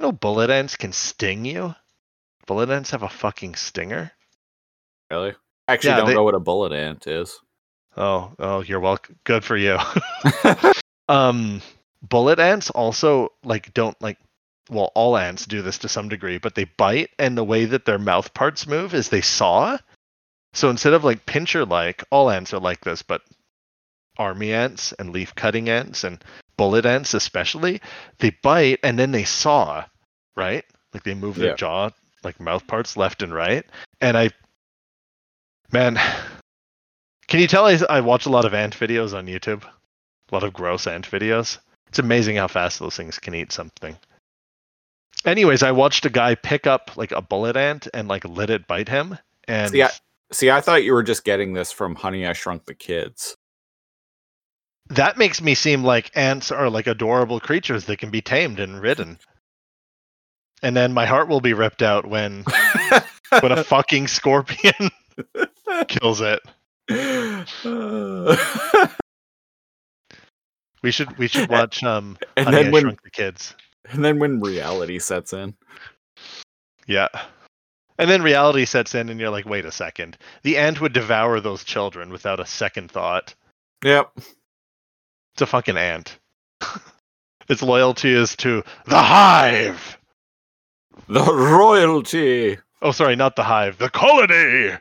know, 0.00 0.12
bullet 0.12 0.50
ants 0.50 0.76
can 0.76 0.92
sting 0.92 1.44
you. 1.44 1.74
Bullet 2.46 2.68
ants 2.70 2.90
have 2.90 3.02
a 3.02 3.08
fucking 3.08 3.54
stinger. 3.54 4.12
Really? 5.10 5.34
I 5.68 5.72
actually 5.74 5.90
Yeah, 5.90 5.96
don't 5.98 6.06
they- 6.08 6.14
know 6.14 6.24
what 6.24 6.34
a 6.34 6.40
bullet 6.40 6.72
ant 6.72 7.06
is. 7.06 7.38
Oh, 7.96 8.32
oh, 8.38 8.60
you're 8.60 8.80
welcome. 8.80 9.18
Good 9.24 9.42
for 9.44 9.56
you. 9.56 9.78
um, 11.08 11.62
bullet 12.02 12.38
ants 12.38 12.70
also 12.70 13.30
like 13.44 13.72
don't 13.74 14.00
like. 14.02 14.18
Well, 14.68 14.90
all 14.96 15.16
ants 15.16 15.46
do 15.46 15.62
this 15.62 15.78
to 15.78 15.88
some 15.88 16.08
degree, 16.08 16.38
but 16.38 16.56
they 16.56 16.64
bite, 16.64 17.10
and 17.20 17.38
the 17.38 17.44
way 17.44 17.66
that 17.66 17.84
their 17.84 17.98
mouth 18.00 18.34
parts 18.34 18.66
move 18.66 18.94
is 18.94 19.08
they 19.08 19.20
saw. 19.20 19.78
So 20.54 20.70
instead 20.70 20.92
of 20.92 21.04
like 21.04 21.24
pincher 21.24 21.64
like, 21.64 22.02
all 22.10 22.30
ants 22.30 22.52
are 22.52 22.58
like 22.58 22.80
this, 22.80 23.00
but 23.02 23.22
army 24.18 24.52
ants 24.52 24.92
and 24.98 25.10
leaf 25.12 25.34
cutting 25.36 25.68
ants 25.68 26.02
and 26.02 26.22
bullet 26.56 26.84
ants 26.84 27.14
especially, 27.14 27.80
they 28.18 28.30
bite 28.42 28.80
and 28.82 28.98
then 28.98 29.12
they 29.12 29.22
saw, 29.24 29.84
right? 30.36 30.64
Like 30.92 31.04
they 31.04 31.14
move 31.14 31.36
their 31.36 31.50
Yeah. 31.50 31.56
jaw, 31.56 31.90
like 32.24 32.40
mouth 32.40 32.66
parts 32.66 32.96
left 32.96 33.22
and 33.22 33.32
right. 33.32 33.64
And 34.00 34.16
I, 34.18 34.30
man, 35.72 35.98
can 37.28 37.40
you 37.40 37.46
tell 37.46 37.66
I, 37.66 37.78
I 37.88 38.00
watch 38.00 38.26
a 38.26 38.30
lot 38.30 38.44
of 38.44 38.54
ant 38.54 38.76
videos 38.76 39.16
on 39.16 39.26
YouTube? 39.26 39.64
A 39.64 40.34
lot 40.34 40.42
of 40.44 40.52
gross 40.52 40.86
ant 40.86 41.08
videos. 41.10 41.58
It's 41.88 41.98
amazing 41.98 42.36
how 42.36 42.48
fast 42.48 42.78
those 42.78 42.96
things 42.96 43.18
can 43.18 43.34
eat 43.34 43.52
something. 43.52 43.96
Anyways, 45.24 45.62
I 45.62 45.72
watched 45.72 46.04
a 46.06 46.10
guy 46.10 46.34
pick 46.34 46.66
up 46.66 46.96
like 46.96 47.12
a 47.12 47.22
bullet 47.22 47.56
ant 47.56 47.88
and 47.94 48.08
like 48.08 48.24
let 48.28 48.50
it 48.50 48.66
bite 48.66 48.88
him. 48.88 49.18
And 49.48 49.70
See, 49.70 49.82
I- 49.82 49.90
See, 50.32 50.50
I 50.50 50.60
thought 50.60 50.82
you 50.82 50.92
were 50.92 51.04
just 51.04 51.22
getting 51.24 51.52
this 51.52 51.70
from 51.70 51.94
Honey 51.94 52.26
I 52.26 52.32
Shrunk 52.32 52.64
the 52.66 52.74
Kids. 52.74 53.36
that 54.90 55.16
makes 55.16 55.40
me 55.40 55.54
seem 55.54 55.84
like 55.84 56.10
ants 56.16 56.50
are 56.50 56.68
like 56.68 56.88
adorable 56.88 57.38
creatures 57.38 57.84
that 57.84 57.98
can 57.98 58.10
be 58.10 58.20
tamed 58.22 58.58
and 58.58 58.80
ridden. 58.82 59.18
And 60.62 60.76
then 60.76 60.92
my 60.92 61.06
heart 61.06 61.28
will 61.28 61.40
be 61.40 61.52
ripped 61.54 61.80
out 61.82 62.06
when 62.06 62.44
when 63.40 63.52
a 63.52 63.62
fucking 63.62 64.08
scorpion 64.08 64.90
kills 65.88 66.20
it. 66.20 66.40
We 70.86 70.92
should 70.92 71.18
we 71.18 71.26
should 71.26 71.50
watch 71.50 71.82
um 71.82 72.16
and 72.36 72.44
Honey, 72.44 72.58
then 72.58 72.68
I 72.68 72.70
when 72.70 72.82
Shrunk 72.82 73.02
the 73.02 73.10
Kids. 73.10 73.56
and 73.90 74.04
then 74.04 74.20
when 74.20 74.40
reality 74.40 75.00
sets 75.00 75.32
in. 75.32 75.56
Yeah. 76.86 77.08
And 77.98 78.08
then 78.08 78.22
reality 78.22 78.66
sets 78.66 78.94
in 78.94 79.08
and 79.08 79.18
you're 79.18 79.30
like, 79.30 79.46
wait 79.46 79.64
a 79.64 79.72
second. 79.72 80.16
The 80.44 80.58
ant 80.58 80.80
would 80.80 80.92
devour 80.92 81.40
those 81.40 81.64
children 81.64 82.10
without 82.10 82.38
a 82.38 82.46
second 82.46 82.90
thought. 82.90 83.34
Yep. 83.84 84.12
It's 84.16 85.42
a 85.42 85.46
fucking 85.46 85.76
ant. 85.76 86.20
its 87.48 87.62
loyalty 87.62 88.12
is 88.12 88.36
to 88.36 88.62
the 88.84 88.98
hive. 88.98 89.98
The 91.08 91.24
royalty. 91.24 92.58
Oh, 92.80 92.92
sorry, 92.92 93.16
not 93.16 93.34
the 93.34 93.42
hive. 93.42 93.78
The 93.78 93.90
colony. 93.90 94.76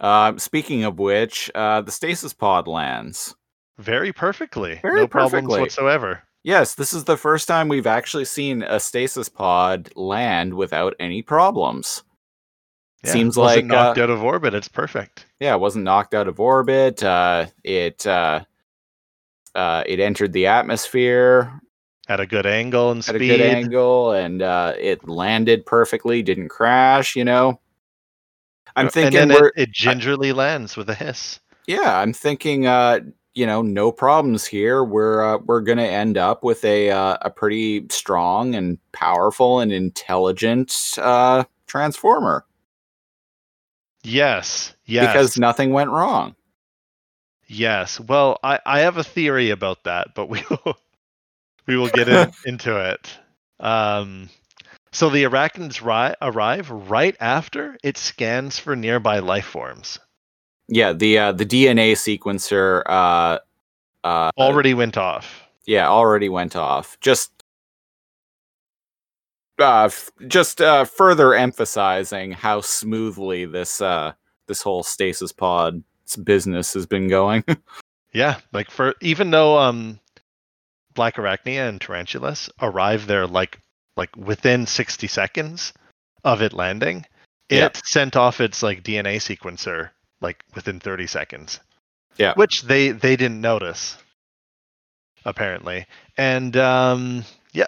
Um, 0.00 0.38
speaking 0.38 0.84
of 0.84 0.98
which, 0.98 1.50
uh, 1.54 1.82
the 1.82 1.90
stasis 1.90 2.32
pod 2.32 2.68
lands. 2.68 3.34
Very 3.78 4.12
perfectly. 4.12 4.78
Very 4.82 5.00
no 5.00 5.08
problems 5.08 5.42
perfectly. 5.42 5.60
whatsoever. 5.60 6.22
Yes, 6.44 6.74
this 6.74 6.92
is 6.92 7.04
the 7.04 7.16
first 7.16 7.48
time 7.48 7.68
we've 7.68 7.86
actually 7.86 8.24
seen 8.24 8.62
a 8.62 8.78
stasis 8.80 9.28
pod 9.28 9.90
land 9.96 10.54
without 10.54 10.94
any 11.00 11.20
problems. 11.22 12.02
Yeah, 13.04 13.12
Seems 13.12 13.36
wasn't 13.36 13.70
like, 13.70 13.78
uh, 13.78 13.84
knocked 13.84 13.98
out 13.98 14.10
of 14.10 14.22
orbit. 14.24 14.54
It's 14.54 14.68
perfect. 14.68 15.26
Yeah, 15.40 15.54
it 15.54 15.60
wasn't 15.60 15.84
knocked 15.84 16.14
out 16.14 16.26
of 16.26 16.40
orbit. 16.40 17.02
Uh, 17.02 17.46
it 17.64 18.06
uh, 18.06 18.44
uh, 19.54 19.84
it 19.86 20.00
entered 20.00 20.32
the 20.32 20.46
atmosphere 20.46 21.60
At 22.08 22.20
a 22.20 22.26
good 22.26 22.46
angle 22.46 22.90
and 22.90 23.04
speed. 23.04 23.14
at 23.16 23.22
a 23.22 23.28
good 23.28 23.40
angle, 23.40 24.12
and 24.12 24.42
uh, 24.42 24.74
it 24.78 25.08
landed 25.08 25.66
perfectly. 25.66 26.22
Didn't 26.22 26.48
crash. 26.48 27.14
You 27.14 27.24
know. 27.24 27.60
I'm 28.78 28.88
thinking 28.88 29.30
it, 29.30 29.52
it 29.56 29.72
gingerly 29.72 30.32
lands 30.32 30.76
with 30.76 30.88
a 30.90 30.94
hiss. 30.94 31.40
yeah. 31.66 31.98
I'm 31.98 32.12
thinking 32.12 32.66
uh, 32.66 33.00
you 33.34 33.46
know, 33.46 33.62
no 33.62 33.92
problems 33.92 34.44
here. 34.46 34.82
We're 34.82 35.22
uh, 35.22 35.38
we're 35.38 35.60
gonna 35.60 35.82
end 35.84 36.18
up 36.18 36.42
with 36.42 36.64
a 36.64 36.90
uh, 36.90 37.18
a 37.22 37.30
pretty 37.30 37.86
strong 37.90 38.54
and 38.54 38.78
powerful 38.92 39.60
and 39.60 39.70
intelligent 39.72 40.74
uh, 40.98 41.44
transformer 41.66 42.44
Yes. 44.02 44.74
Yes. 44.86 45.12
because 45.12 45.38
nothing 45.38 45.72
went 45.72 45.90
wrong. 45.90 46.34
Yes. 47.46 47.98
Well, 48.00 48.38
I, 48.42 48.60
I 48.64 48.80
have 48.80 48.96
a 48.96 49.04
theory 49.04 49.50
about 49.50 49.84
that, 49.84 50.08
but 50.14 50.28
we 50.28 50.42
will 50.50 50.76
we 51.66 51.76
will 51.76 51.88
get 51.88 52.08
in, 52.08 52.32
into 52.46 52.76
it. 52.90 53.18
Um, 53.60 54.28
so 54.92 55.08
the 55.10 55.24
arachnids 55.24 55.80
ri- 55.82 56.14
arrive 56.22 56.70
right 56.70 57.16
after 57.20 57.76
it 57.82 57.96
scans 57.98 58.58
for 58.58 58.74
nearby 58.76 59.18
life 59.18 59.46
forms. 59.46 59.98
Yeah, 60.68 60.92
the 60.92 61.18
uh, 61.18 61.32
the 61.32 61.46
DNA 61.46 61.92
sequencer 61.92 62.82
uh, 62.86 63.38
uh, 64.04 64.30
Already 64.38 64.74
went 64.74 64.96
off. 64.98 65.42
yeah 65.66 65.88
already 65.88 66.28
went 66.28 66.56
off. 66.56 66.98
Just 67.00 67.32
uh, 69.58 69.84
f- 69.84 70.10
just 70.26 70.60
uh, 70.60 70.84
further 70.84 71.34
emphasizing 71.34 72.32
how 72.32 72.60
smoothly 72.60 73.44
this 73.44 73.80
uh, 73.80 74.12
this 74.46 74.62
whole 74.62 74.82
stasis 74.82 75.32
pod 75.32 75.82
business 76.24 76.72
has 76.74 76.86
been 76.86 77.08
going. 77.08 77.44
Yeah, 78.14 78.40
like 78.54 78.70
for 78.70 78.94
even 79.02 79.30
though 79.30 79.58
um 79.58 80.00
Black 80.94 81.16
Arachnia 81.16 81.68
and 81.68 81.78
Tarantulas 81.78 82.48
arrive 82.60 83.06
there 83.06 83.26
like 83.26 83.60
like 83.98 84.16
within 84.16 84.64
60 84.66 85.06
seconds 85.08 85.74
of 86.24 86.40
it 86.40 86.54
landing, 86.54 87.04
Yeah. 87.50 87.66
it 87.66 87.76
sent 87.84 88.16
off 88.16 88.40
its 88.40 88.62
like 88.62 88.82
DNA 88.82 89.16
sequencer 89.16 89.90
like 90.22 90.42
within 90.54 90.80
30 90.80 91.06
seconds. 91.06 91.60
Yeah. 92.16 92.32
Which 92.34 92.62
they 92.62 92.92
they 92.92 93.16
didn't 93.16 93.40
notice 93.42 93.96
apparently. 95.24 95.86
And 96.16 96.56
um 96.56 97.24
yeah, 97.52 97.66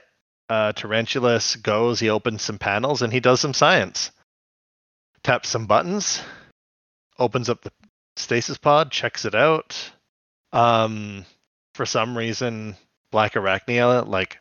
uh 0.49 0.73
Tarantulas 0.73 1.57
goes, 1.57 2.01
he 2.01 2.09
opens 2.09 2.43
some 2.43 2.59
panels 2.59 3.03
and 3.03 3.13
he 3.13 3.21
does 3.21 3.41
some 3.41 3.55
science. 3.55 4.11
Taps 5.23 5.51
some 5.51 5.67
buttons, 5.67 6.23
opens 7.19 7.49
up 7.51 7.61
the 7.63 7.73
stasis 8.17 8.57
pod, 8.57 8.91
checks 8.91 9.25
it 9.27 9.35
out. 9.35 9.91
Um, 10.53 11.27
for 11.75 11.85
some 11.87 12.17
reason, 12.17 12.75
Black 13.13 13.35
Arachnia 13.35 14.07
like 14.07 14.39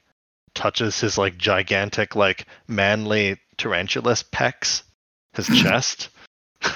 touches 0.60 1.00
his 1.00 1.18
like 1.18 1.38
gigantic, 1.38 2.18
like 2.18 2.46
manly 2.68 3.38
tarantulas 3.58 4.24
pecs, 4.24 4.84
his 5.34 5.48
chest. 5.62 6.10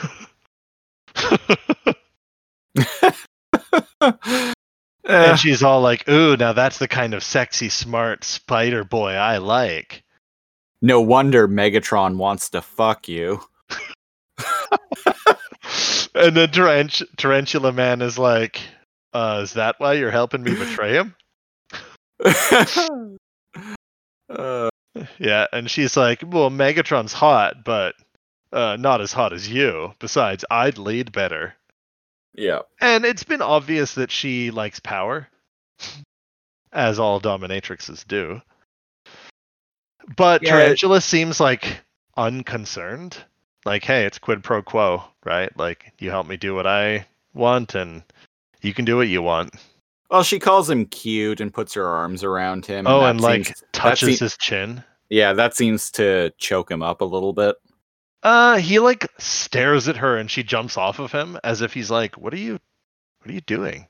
Eh, 5.05 5.31
and 5.31 5.37
she's 5.37 5.61
all 5.61 5.81
like, 5.81 6.07
"Ooh, 6.07 6.37
now 6.37 6.53
that's 6.53 6.77
the 6.77 6.87
kind 6.87 7.13
of 7.13 7.25
sexy, 7.25 7.67
smart 7.67 8.23
spider 8.23 8.85
boy 8.85 9.11
I 9.11 9.37
like." 9.37 10.01
no 10.81 11.01
wonder 11.01 11.47
Megatron 11.47 12.15
wants 12.17 12.49
to 12.51 12.61
fuck 12.61 13.07
you. 13.09 13.41
and 16.15 16.35
then 16.35 16.49
Tarant- 16.49 17.03
Tarantula 17.17 17.71
Man 17.73 18.01
is 18.01 18.17
like, 18.17 18.61
uh, 19.13 19.41
"Is 19.43 19.53
that 19.53 19.75
why 19.79 19.93
you're 19.93 20.11
helping 20.11 20.43
me 20.43 20.55
betray 20.55 20.93
him?" 20.93 21.15
Uh, 24.29 24.69
Yeah, 25.17 25.47
and 25.51 25.69
she's 25.69 25.97
like, 25.97 26.23
"Well, 26.25 26.49
Megatron's 26.51 27.13
hot, 27.13 27.63
but 27.63 27.95
uh, 28.51 28.77
not 28.79 29.01
as 29.01 29.11
hot 29.11 29.33
as 29.33 29.49
you. 29.49 29.93
Besides, 29.99 30.45
I'd 30.49 30.77
lead 30.77 31.11
better." 31.11 31.55
yeah. 32.35 32.59
And 32.81 33.05
it's 33.05 33.23
been 33.23 33.41
obvious 33.41 33.95
that 33.95 34.11
she 34.11 34.51
likes 34.51 34.79
power, 34.79 35.27
as 36.71 36.99
all 36.99 37.19
dominatrixes 37.21 38.07
do. 38.07 38.41
But 40.15 40.41
Yeah. 40.43 40.51
Tarantula 40.51 41.01
seems 41.01 41.39
like 41.39 41.81
unconcerned. 42.17 43.17
Like, 43.65 43.83
hey, 43.85 44.05
it's 44.05 44.19
quid 44.19 44.43
pro 44.43 44.61
quo, 44.61 45.03
right? 45.23 45.55
Like, 45.57 45.93
you 45.99 46.09
help 46.09 46.27
me 46.27 46.35
do 46.37 46.53
what 46.53 46.67
I 46.67 47.05
want, 47.33 47.75
and 47.75 48.03
you 48.61 48.73
can 48.73 48.83
do 48.85 48.97
what 48.97 49.07
you 49.07 49.21
want. 49.21 49.55
Well, 50.13 50.21
she 50.21 50.37
calls 50.37 50.69
him 50.69 50.85
cute 50.85 51.41
and 51.41 51.51
puts 51.51 51.73
her 51.73 51.87
arms 51.87 52.23
around 52.23 52.67
him. 52.67 52.85
oh, 52.85 52.99
that 53.01 53.09
and 53.09 53.19
like 53.21 53.45
seems- 53.47 53.63
touches 53.71 54.19
se- 54.19 54.25
his 54.25 54.37
chin. 54.37 54.83
yeah, 55.09 55.33
that 55.33 55.55
seems 55.55 55.89
to 55.93 56.29
choke 56.37 56.69
him 56.69 56.83
up 56.83 57.01
a 57.01 57.05
little 57.05 57.33
bit. 57.33 57.55
Uh, 58.21 58.57
he 58.57 58.77
like 58.77 59.07
stares 59.17 59.87
at 59.87 59.97
her, 59.97 60.15
and 60.15 60.29
she 60.29 60.43
jumps 60.43 60.77
off 60.77 60.99
of 60.99 61.11
him 61.11 61.39
as 61.43 61.61
if 61.61 61.73
he's 61.73 61.89
like, 61.89 62.15
"What 62.15 62.31
are 62.31 62.37
you, 62.37 62.59
what 63.19 63.31
are 63.31 63.33
you 63.33 63.41
doing?" 63.41 63.87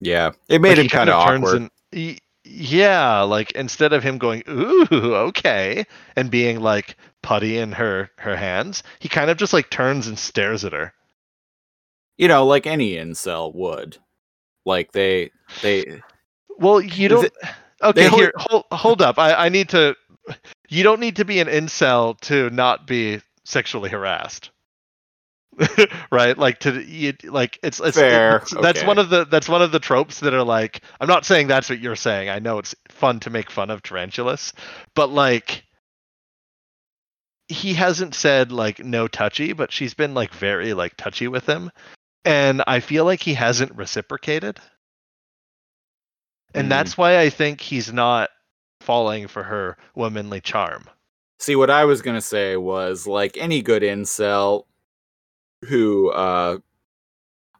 Yeah, 0.00 0.30
it 0.48 0.60
made 0.60 0.78
Like, 0.78 0.84
him 0.84 0.88
kind 0.88 1.10
of 1.10 1.16
awkward. 1.16 1.56
and- 1.62 1.70
y- 1.92 2.18
yeah, 2.44 3.22
like 3.22 3.50
instead 3.52 3.92
of 3.92 4.04
him 4.04 4.18
going 4.18 4.44
ooh 4.48 4.86
okay 4.92 5.84
and 6.14 6.30
being 6.30 6.60
like 6.60 6.96
putty 7.20 7.58
in 7.58 7.72
her 7.72 8.10
her 8.18 8.36
hands, 8.36 8.84
he 9.00 9.08
kind 9.08 9.28
of 9.28 9.36
just 9.38 9.52
like 9.52 9.70
turns 9.70 10.06
and 10.06 10.16
stares 10.16 10.64
at 10.64 10.72
her. 10.72 10.94
You 12.16 12.28
know, 12.28 12.46
like 12.46 12.64
any 12.68 12.92
incel 12.94 13.52
would. 13.56 13.98
Like 14.64 14.92
they, 14.92 15.30
they. 15.62 16.00
Well, 16.58 16.80
you 16.80 17.08
don't. 17.08 17.24
it- 17.26 17.32
okay, 17.82 18.06
only- 18.06 18.16
here, 18.18 18.32
hold, 18.36 18.64
hold 18.72 19.02
up. 19.02 19.18
I 19.18 19.34
I 19.34 19.48
need 19.48 19.68
to. 19.70 19.96
You 20.68 20.82
don't 20.82 21.00
need 21.00 21.16
to 21.16 21.24
be 21.24 21.40
an 21.40 21.48
incel 21.48 22.18
to 22.22 22.48
not 22.50 22.86
be 22.86 23.20
sexually 23.44 23.90
harassed. 23.90 24.50
right 26.10 26.38
like 26.38 26.60
to 26.60 26.82
you 26.82 27.12
like 27.24 27.58
it's 27.62 27.78
it's, 27.78 27.98
Fair, 27.98 28.36
it's- 28.36 28.54
that's 28.62 28.82
one 28.84 28.96
of 28.98 29.10
the 29.10 29.26
that's 29.26 29.50
one 29.50 29.60
of 29.60 29.70
the 29.70 29.78
tropes 29.78 30.20
that 30.20 30.32
are 30.32 30.42
like 30.42 30.80
i'm 30.98 31.06
not 31.08 31.26
saying 31.26 31.46
that's 31.46 31.68
what 31.68 31.78
you're 31.78 31.94
saying 31.94 32.30
i 32.30 32.38
know 32.38 32.56
it's 32.56 32.74
fun 32.88 33.20
to 33.20 33.28
make 33.28 33.50
fun 33.50 33.68
of 33.68 33.82
tarantulas 33.82 34.54
but 34.94 35.10
like 35.10 35.64
he 37.48 37.74
hasn't 37.74 38.14
said 38.14 38.50
like 38.50 38.78
no 38.82 39.06
touchy 39.06 39.52
but 39.52 39.70
she's 39.70 39.92
been 39.92 40.14
like 40.14 40.32
very 40.32 40.72
like 40.72 40.96
touchy 40.96 41.28
with 41.28 41.44
him 41.46 41.70
and 42.24 42.62
i 42.66 42.80
feel 42.80 43.04
like 43.04 43.22
he 43.22 43.34
hasn't 43.34 43.74
reciprocated 43.76 44.58
and 46.54 46.66
Hmm. 46.66 46.70
that's 46.70 46.96
why 46.96 47.18
i 47.20 47.30
think 47.30 47.60
he's 47.60 47.92
not 47.92 48.30
falling 48.80 49.28
for 49.28 49.42
her 49.42 49.76
womanly 49.94 50.40
charm 50.40 50.88
See, 51.38 51.56
what 51.56 51.70
I 51.70 51.84
was 51.86 52.02
gonna 52.02 52.20
say 52.20 52.56
was 52.56 53.04
like 53.04 53.36
any 53.36 53.62
good 53.62 53.82
incel 53.82 54.66
who 55.64 56.12
uh, 56.12 56.58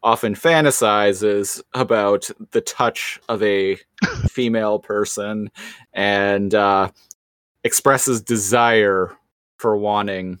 often 0.01 0.35
fantasizes 0.35 1.61
about 1.73 2.29
the 2.51 2.61
touch 2.61 3.19
of 3.27 3.43
a 3.43 3.77
female 4.29 4.79
person 4.79 5.51
and 5.91 6.55
uh, 6.55 6.91
expresses 7.65 8.21
desire 8.21 9.11
for 9.57 9.75
wanting 9.75 10.39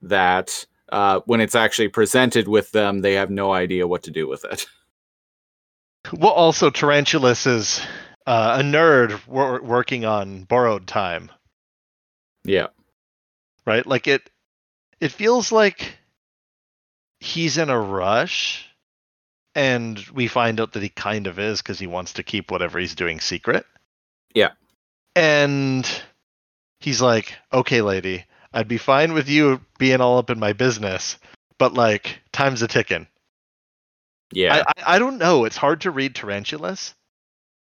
that. 0.00 0.64
Uh, 0.92 1.20
when 1.24 1.40
it's 1.40 1.54
actually 1.54 1.88
presented 1.88 2.46
with 2.46 2.70
them, 2.72 3.00
they 3.00 3.14
have 3.14 3.30
no 3.30 3.52
idea 3.52 3.88
what 3.88 4.02
to 4.04 4.10
do 4.10 4.28
with 4.28 4.44
it. 4.44 4.66
well 6.12 6.32
also 6.32 6.68
tarantulas 6.70 7.46
is 7.46 7.80
uh, 8.26 8.56
a 8.60 8.62
nerd 8.62 9.26
wor- 9.26 9.62
working 9.62 10.04
on 10.04 10.44
borrowed 10.44 10.86
time 10.86 11.30
Yeah. 12.44 12.68
right? 13.66 13.86
Like 13.86 14.06
it 14.06 14.28
it 15.00 15.12
feels 15.12 15.50
like 15.52 15.96
he's 17.20 17.56
in 17.56 17.70
a 17.70 17.80
rush 17.80 18.66
and 19.54 19.98
we 20.12 20.28
find 20.28 20.60
out 20.60 20.72
that 20.72 20.82
he 20.82 20.88
kind 20.88 21.26
of 21.26 21.38
is 21.38 21.62
because 21.62 21.78
he 21.78 21.86
wants 21.86 22.12
to 22.14 22.22
keep 22.22 22.50
whatever 22.50 22.78
he's 22.78 22.94
doing 22.94 23.20
secret. 23.20 23.64
Yeah. 24.34 24.50
And 25.14 25.88
he's 26.80 27.00
like, 27.02 27.36
"Okay, 27.52 27.80
lady, 27.82 28.24
I'd 28.54 28.68
be 28.68 28.78
fine 28.78 29.12
with 29.12 29.28
you 29.28 29.60
being 29.78 30.00
all 30.00 30.18
up 30.18 30.30
in 30.30 30.38
my 30.38 30.52
business, 30.52 31.18
but 31.58 31.74
like 31.74 32.20
time's 32.32 32.62
a 32.62 32.68
ticking." 32.68 33.06
Yeah. 34.32 34.54
I, 34.54 34.60
I 34.60 34.96
I 34.96 34.98
don't 34.98 35.18
know. 35.18 35.44
It's 35.44 35.56
hard 35.56 35.82
to 35.82 35.90
read 35.90 36.14
tarantulas, 36.14 36.94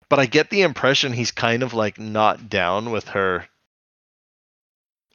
but 0.09 0.19
I 0.19 0.25
get 0.25 0.49
the 0.49 0.61
impression 0.61 1.13
he's 1.13 1.31
kind 1.31 1.63
of 1.63 1.73
like 1.73 1.99
not 1.99 2.49
down 2.49 2.91
with 2.91 3.09
her 3.09 3.45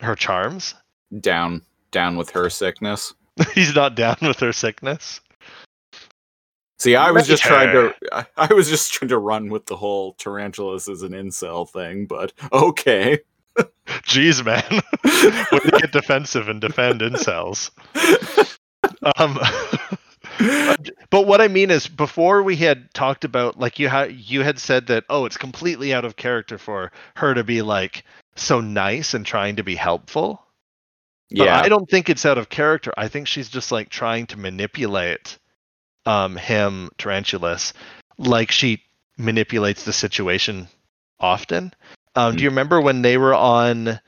her 0.00 0.14
charms. 0.14 0.74
down, 1.20 1.62
down 1.90 2.16
with 2.16 2.30
her 2.30 2.48
sickness. 2.48 3.14
he's 3.54 3.74
not 3.74 3.94
down 3.94 4.16
with 4.22 4.40
her 4.40 4.52
sickness. 4.52 5.20
See, 6.78 6.96
I 6.96 7.11
was 7.11 7.26
just 7.26 7.42
trying 7.42 7.72
to 7.72 8.26
I, 8.38 8.54
was 8.54 8.68
just 8.68 8.92
trying 8.92 9.11
to 9.11 9.18
run 9.18 9.50
with 9.50 9.66
the 9.66 9.76
whole 9.76 10.14
tarantulas 10.14 10.88
as 10.88 11.02
an 11.02 11.12
incel 11.12 11.68
thing, 11.68 12.06
but 12.06 12.32
okay. 12.52 13.18
Jeez, 14.03 14.45
man. 14.45 14.82
when 15.51 15.62
they 15.64 15.78
get 15.78 15.93
defensive 15.93 16.49
and 16.49 16.61
defend 16.61 17.01
incels. 17.01 17.70
Um, 19.16 19.38
but 21.11 21.26
what 21.26 21.41
I 21.41 21.49
mean 21.49 21.70
is, 21.70 21.88
before 21.88 22.43
we 22.43 22.57
had 22.57 22.93
talked 22.95 23.24
about, 23.24 23.59
like 23.59 23.78
you 23.78 23.88
had 23.88 24.14
you 24.14 24.43
had 24.43 24.59
said 24.59 24.86
that, 24.88 25.05
oh, 25.09 25.24
it's 25.24 25.36
completely 25.36 25.93
out 25.93 26.05
of 26.05 26.16
character 26.16 26.59
for 26.59 26.93
her 27.16 27.34
to 27.34 27.45
be 27.45 27.62
like 27.62 28.05
so 28.36 28.61
nice 28.61 29.14
and 29.14 29.26
trying 29.26 29.57
to 29.57 29.62
be 29.62 29.74
helpful. 29.74 30.45
But 31.30 31.45
yeah. 31.45 31.61
I 31.61 31.68
don't 31.68 31.88
think 31.88 32.09
it's 32.09 32.26
out 32.26 32.38
of 32.38 32.49
character. 32.49 32.93
I 32.97 33.09
think 33.09 33.28
she's 33.28 33.49
just 33.49 33.70
like 33.70 33.88
trying 33.88 34.26
to 34.28 34.38
manipulate 34.38 35.38
um 36.07 36.36
him, 36.36 36.91
Tarantulas, 36.99 37.72
like 38.18 38.51
she 38.51 38.82
manipulates 39.18 39.84
the 39.84 39.93
situation 39.93 40.68
often. 41.18 41.74
Um, 42.14 42.36
Do 42.36 42.42
you 42.42 42.50
remember 42.50 42.80
when 42.80 43.02
they 43.02 43.16
were 43.16 43.34
on 43.34 44.00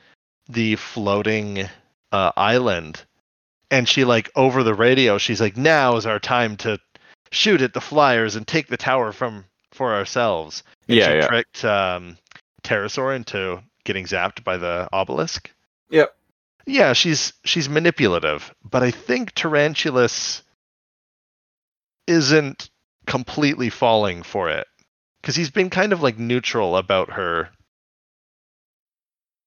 the 0.49 0.75
floating 0.75 1.69
uh, 2.11 2.31
island, 2.35 3.03
and 3.71 3.87
she 3.87 4.03
like 4.03 4.29
over 4.35 4.63
the 4.63 4.73
radio, 4.73 5.17
she's 5.17 5.41
like, 5.41 5.57
"Now 5.57 5.95
is 5.95 6.05
our 6.05 6.19
time 6.19 6.57
to 6.57 6.79
shoot 7.31 7.61
at 7.61 7.73
the 7.73 7.81
flyers 7.81 8.35
and 8.35 8.47
take 8.47 8.67
the 8.67 8.77
tower 8.77 9.11
from 9.11 9.45
for 9.71 9.93
ourselves." 9.93 10.63
And 10.87 10.97
Yeah, 10.97 11.07
she 11.07 11.15
yeah. 11.15 11.27
tricked 11.27 11.65
um, 11.65 12.17
Terrorsaur 12.63 13.15
into 13.15 13.63
getting 13.85 14.05
zapped 14.05 14.43
by 14.43 14.57
the 14.57 14.89
obelisk. 14.91 15.49
Yep. 15.89 16.15
Yeah, 16.65 16.93
she's 16.93 17.33
she's 17.43 17.69
manipulative, 17.69 18.53
but 18.63 18.83
I 18.83 18.91
think 18.91 19.33
Tarantulas 19.33 20.43
isn't 22.07 22.69
completely 23.05 23.69
falling 23.69 24.23
for 24.23 24.49
it 24.49 24.67
because 25.21 25.35
he's 25.35 25.51
been 25.51 25.69
kind 25.69 25.93
of 25.93 26.01
like 26.01 26.17
neutral 26.17 26.77
about 26.77 27.11
her 27.11 27.49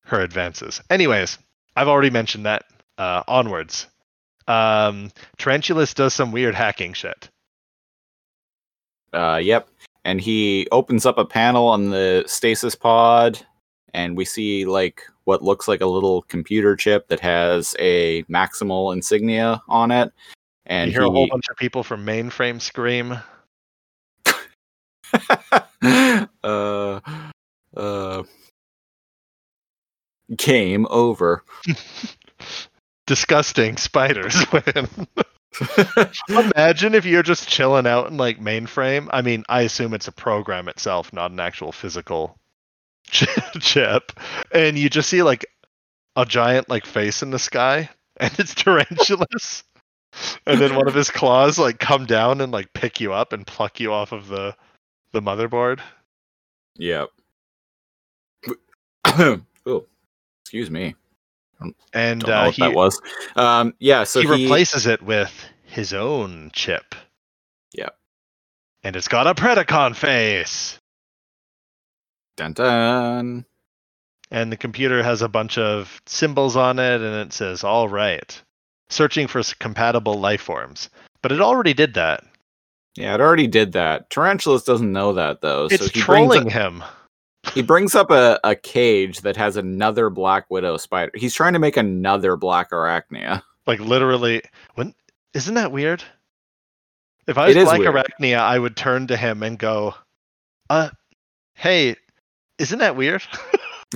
her 0.07 0.21
advances. 0.21 0.81
Anyways, 0.91 1.39
I've 1.77 1.89
already 1.89 2.11
mentioned 2.11 2.47
that. 2.47 2.65
Uh, 2.99 3.23
onwards. 3.29 3.87
Um, 4.49 5.11
Tarantulas 5.39 5.93
does 5.93 6.15
some 6.15 6.33
weird 6.33 6.55
hacking 6.55 6.95
shit. 6.95 7.29
Uh, 9.13 9.41
yep. 9.43 9.69
And 10.05 10.21
he 10.21 10.69
opens 10.71 11.05
up 11.05 11.19
a 11.19 11.25
panel 11.25 11.67
on 11.67 11.91
the 11.91 12.25
stasis 12.27 12.75
pod, 12.75 13.45
and 13.93 14.17
we 14.17 14.25
see 14.25 14.65
like 14.65 15.03
what 15.25 15.43
looks 15.43 15.67
like 15.67 15.81
a 15.81 15.87
little 15.87 16.23
computer 16.23 16.77
chip 16.77 17.09
that 17.09 17.21
has 17.21 17.75
a 17.81 18.23
maximal 18.25 18.93
insignia 18.93 19.61
on 19.69 19.91
it. 19.91 20.13
And 20.67 20.91
you 20.91 20.99
hear 20.99 21.07
a 21.07 21.11
whole 21.11 21.29
bunch 21.29 21.49
of 21.51 21.57
people 21.57 21.83
from 21.83 22.07
mainframe 22.07 22.61
scream. 22.61 23.19
uh, 26.45 27.01
uh, 27.77 28.23
game 30.35 30.87
over. 30.91 31.43
Disgusting 33.07 33.77
spiders 33.77 34.35
win. 34.53 34.89
Imagine 36.29 36.95
if 36.95 37.07
you're 37.07 37.23
just 37.23 37.49
chilling 37.49 37.87
out 37.87 38.11
in 38.11 38.17
like 38.17 38.41
mainframe. 38.41 39.09
I 39.13 39.23
mean, 39.23 39.45
I 39.49 39.63
assume 39.63 39.95
it's 39.95 40.09
a 40.09 40.13
program 40.13 40.69
itself, 40.69 41.13
not 41.13 41.31
an 41.31 41.41
actual 41.41 41.73
physical 41.73 42.39
chip, 43.11 44.13
and 44.53 44.77
you 44.77 44.91
just 44.91 45.09
see 45.09 45.23
like 45.23 45.47
a 46.17 46.27
giant 46.27 46.69
like 46.69 46.85
face 46.85 47.23
in 47.23 47.31
the 47.31 47.39
sky, 47.39 47.89
and 48.17 48.33
it's 48.39 48.55
tarantulas, 48.55 49.63
and 50.47 50.61
then 50.61 50.75
one 50.75 50.89
of 50.89 50.95
his 50.95 51.11
claws 51.11 51.59
like 51.59 51.79
come 51.79 52.07
down 52.07 52.41
and 52.41 52.53
like 52.53 52.73
pick 52.73 53.01
you 53.01 53.13
up 53.13 53.33
and 53.33 53.47
pluck 53.47 53.79
you 53.81 53.93
off 53.93 54.13
of 54.13 54.29
the 54.29 54.55
the 55.13 55.23
motherboard. 55.23 55.81
Yep. 56.77 57.11
oh, 59.67 59.87
excuse 60.47 60.71
me. 60.71 60.95
And 61.93 62.21
Don't 62.21 62.31
know 62.31 62.37
uh, 62.37 62.45
what 62.45 62.55
he 62.55 62.63
that 62.63 62.73
was. 62.73 63.01
Um, 63.35 63.75
yeah. 63.81 64.05
So 64.05 64.21
he 64.21 64.29
he, 64.29 64.45
replaces 64.45 64.87
it 64.87 65.03
with 65.03 65.45
his 65.65 65.93
own 65.93 66.53
chip. 66.53 66.95
Yep. 67.73 67.97
And 68.85 68.95
it's 68.95 69.09
got 69.09 69.27
a 69.27 69.35
Predacon 69.35 69.97
face. 69.97 70.79
Dun 72.37 72.53
dun. 72.53 73.45
and 74.31 74.53
the 74.53 74.57
computer 74.57 75.03
has 75.03 75.21
a 75.21 75.29
bunch 75.29 75.59
of 75.59 76.01
symbols 76.07 76.55
on 76.55 76.79
it 76.79 77.01
and 77.01 77.15
it 77.17 77.33
says 77.33 77.65
all 77.65 77.89
right 77.89 78.41
searching 78.89 79.27
for 79.27 79.43
compatible 79.59 80.21
life 80.21 80.43
forms 80.43 80.91
but 81.23 81.33
it 81.33 81.41
already 81.41 81.73
did 81.73 81.95
that 81.95 82.23
Yeah, 82.95 83.15
it 83.15 83.21
already 83.23 83.47
did 83.47 83.73
that. 83.73 84.11
Tarantulas 84.11 84.65
doesn't 84.65 84.93
know 84.93 85.15
that 85.15 85.41
though. 85.41 85.67
it's 85.71 85.87
so 85.87 85.89
trolling 85.89 86.51
him 86.51 86.85
he 87.55 87.63
brings 87.63 87.95
up 87.95 88.11
a, 88.11 88.39
a 88.45 88.55
cage 88.55 89.21
that 89.23 89.37
has 89.37 89.57
another 89.57 90.11
Black 90.11 90.47
Widow 90.51 90.77
spider. 90.77 91.13
He's 91.15 91.35
trying 91.35 91.53
to 91.55 91.59
make 91.59 91.77
another 91.77 92.37
Black 92.37 92.71
Arachnia. 92.71 93.43
like 93.67 93.81
literally 93.81 94.43
when 94.75 94.95
isn't 95.35 95.55
that 95.55 95.73
weird 95.73 96.03
if 97.27 97.37
i 97.37 97.47
was 97.49 97.55
black 97.57 97.81
weird. 97.81 97.95
arachnia 97.95 98.39
i 98.39 98.59
would 98.59 98.77
turn 98.77 99.07
to 99.07 99.17
him 99.17 99.43
and 99.43 99.59
go 99.59 99.95
uh 100.71 100.89
hey 101.55 101.95
isn't 102.59 102.79
that 102.79 102.97
weird 102.97 103.23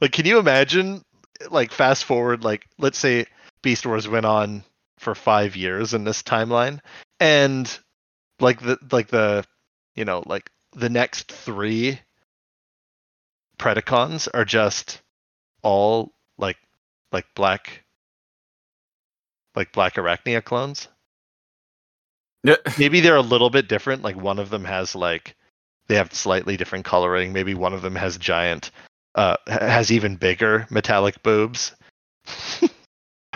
like 0.00 0.12
can 0.12 0.24
you 0.24 0.38
imagine 0.38 1.02
like 1.50 1.72
fast 1.72 2.04
forward 2.04 2.44
like 2.44 2.66
let's 2.78 2.98
say 2.98 3.26
beast 3.62 3.84
wars 3.86 4.08
went 4.08 4.26
on 4.26 4.62
for 4.98 5.14
five 5.14 5.56
years 5.56 5.92
in 5.92 6.04
this 6.04 6.22
timeline 6.22 6.78
and 7.18 7.78
like 8.40 8.60
the 8.60 8.78
like 8.92 9.08
the 9.08 9.44
you 9.96 10.04
know 10.04 10.22
like 10.26 10.48
the 10.74 10.88
next 10.88 11.30
three 11.30 12.00
predacons 13.58 14.28
are 14.32 14.44
just 14.44 15.00
all 15.62 16.12
like 16.38 16.56
like 17.12 17.26
black 17.34 17.84
like 19.54 19.72
black 19.72 19.94
arachnia 19.94 20.42
clones. 20.42 20.88
Maybe 22.78 23.00
they're 23.00 23.16
a 23.16 23.20
little 23.20 23.50
bit 23.50 23.68
different 23.68 24.02
like 24.02 24.16
one 24.16 24.38
of 24.38 24.50
them 24.50 24.64
has 24.64 24.94
like 24.94 25.36
they 25.88 25.94
have 25.96 26.12
slightly 26.12 26.56
different 26.56 26.84
coloring. 26.84 27.32
Maybe 27.32 27.54
one 27.54 27.72
of 27.72 27.82
them 27.82 27.94
has 27.94 28.16
giant 28.18 28.70
uh 29.14 29.36
has 29.46 29.92
even 29.92 30.16
bigger 30.16 30.66
metallic 30.70 31.22
boobs. 31.22 31.72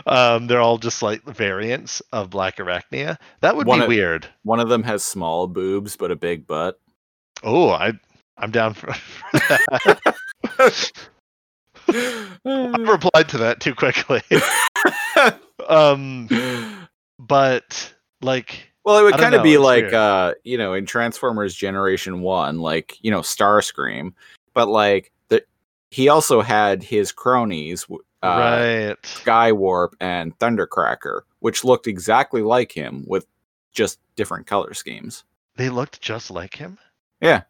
Um 0.07 0.47
they're 0.47 0.61
all 0.61 0.77
just 0.79 1.03
like 1.03 1.25
variants 1.25 2.01
of 2.13 2.31
black 2.31 2.59
arachnia. 2.59 3.17
That 3.41 3.57
would 3.57 3.67
One 3.67 3.79
be 3.81 3.85
of- 3.85 3.89
weird. 3.89 4.29
One 4.45 4.61
of 4.61 4.69
them 4.69 4.83
has 4.85 5.03
small 5.03 5.47
boobs 5.49 5.97
but 5.97 6.11
a 6.13 6.17
big 6.17 6.47
butt. 6.47 6.79
Oh 7.45 7.71
i 7.71 7.93
i'm 8.39 8.51
down 8.51 8.75
for, 8.75 8.93
for 8.93 9.39
that 9.49 11.01
i 12.45 12.77
replied 12.91 13.29
to 13.29 13.39
that 13.39 13.61
too 13.61 13.75
quickly 13.75 14.23
um 15.69 16.29
but 17.19 17.95
like 18.23 18.71
Well, 18.85 18.99
it 18.99 19.03
would 19.03 19.19
kind 19.19 19.35
of 19.35 19.43
be 19.43 19.59
like, 19.59 19.83
weird. 19.85 19.95
uh, 19.95 20.35
you 20.45 20.57
know, 20.59 20.75
in 20.75 20.87
Transformers 20.87 21.55
Generation 21.55 22.21
One, 22.23 22.59
like 22.61 22.97
you 23.03 23.11
know, 23.11 23.21
Starscream, 23.21 24.13
but 24.55 24.69
like 24.69 25.13
the 25.29 25.43
he 25.91 26.09
also 26.09 26.41
had 26.41 26.83
his 26.83 27.13
cronies, 27.13 27.87
uh, 27.91 27.97
right 28.23 28.97
Skywarp 29.03 29.91
and 30.01 30.37
Thundercracker, 30.39 31.23
which 31.41 31.65
looked 31.65 31.87
exactly 31.87 32.43
like 32.43 32.73
him 32.73 33.05
with 33.07 33.27
just 33.73 33.99
different 34.17 34.47
color 34.47 34.73
schemes. 34.75 35.25
they 35.57 35.69
looked 35.69 36.01
just 36.01 36.31
like 36.31 36.55
him 36.55 36.79
Yeah, 37.21 37.43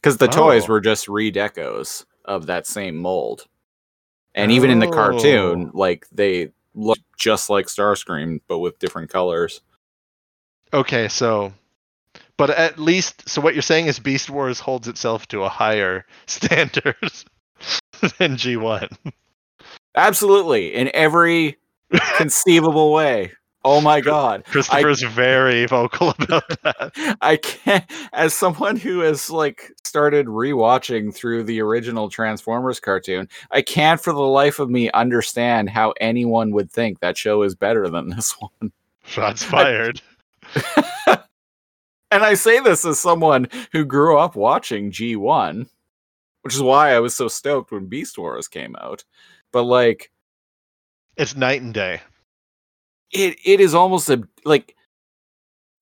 because 0.00 0.18
the 0.18 0.28
toys 0.28 0.64
Oh. 0.64 0.72
were 0.74 0.80
just 0.80 1.06
redecos 1.08 2.04
of 2.24 2.46
that 2.46 2.66
same 2.66 2.96
mold, 2.96 3.46
and 4.34 4.52
even 4.52 4.70
in 4.70 4.78
the 4.80 4.88
cartoon, 4.90 5.70
Oh. 5.74 5.78
like 5.78 6.06
they 6.12 6.52
look 6.74 6.98
just 7.18 7.50
like 7.50 7.66
Starscream 7.66 8.40
but 8.48 8.58
with 8.60 8.78
different 8.78 9.10
colors. 9.10 9.60
Okay, 10.74 11.08
so 11.08 11.52
but 12.36 12.50
at 12.50 12.78
least 12.78 13.28
so 13.28 13.40
what 13.40 13.54
you're 13.54 13.62
saying 13.62 13.86
is 13.86 13.98
Beast 13.98 14.30
Wars 14.30 14.60
holds 14.60 14.88
itself 14.88 15.26
to 15.28 15.42
a 15.44 15.48
higher 15.48 16.06
standard 16.26 16.96
than 18.18 18.36
G1. 18.36 18.88
Absolutely, 19.96 20.74
in 20.74 20.90
every 20.94 21.56
conceivable 22.16 22.92
way. 22.92 23.32
Oh 23.68 23.80
my 23.80 24.00
god. 24.00 24.44
Christopher's 24.44 25.02
very 25.02 25.66
vocal 25.66 26.10
about 26.10 26.48
that. 26.62 27.16
I 27.20 27.36
can't 27.36 27.84
as 28.12 28.32
someone 28.32 28.76
who 28.76 29.00
has 29.00 29.28
like 29.28 29.72
started 29.84 30.26
rewatching 30.26 31.12
through 31.12 31.42
the 31.42 31.60
original 31.60 32.08
Transformers 32.08 32.78
cartoon, 32.78 33.28
I 33.50 33.62
can't 33.62 34.00
for 34.00 34.12
the 34.12 34.20
life 34.20 34.60
of 34.60 34.70
me 34.70 34.88
understand 34.92 35.68
how 35.68 35.94
anyone 36.00 36.52
would 36.52 36.70
think 36.70 37.00
that 37.00 37.18
show 37.18 37.42
is 37.42 37.56
better 37.56 37.88
than 37.88 38.10
this 38.10 38.32
one. 38.60 38.70
Shots 39.04 39.42
fired. 39.42 40.00
And 42.12 42.22
I 42.22 42.34
say 42.34 42.60
this 42.60 42.84
as 42.84 43.00
someone 43.00 43.48
who 43.72 43.84
grew 43.84 44.16
up 44.16 44.36
watching 44.36 44.92
G1, 44.92 45.66
which 46.42 46.54
is 46.54 46.62
why 46.62 46.94
I 46.94 47.00
was 47.00 47.16
so 47.16 47.26
stoked 47.26 47.72
when 47.72 47.86
Beast 47.86 48.16
Wars 48.16 48.46
came 48.46 48.76
out. 48.76 49.02
But 49.52 49.64
like 49.64 50.12
It's 51.16 51.34
night 51.34 51.62
and 51.62 51.74
day. 51.74 52.00
It 53.12 53.38
it 53.44 53.60
is 53.60 53.74
almost 53.74 54.08
a 54.10 54.22
like 54.44 54.74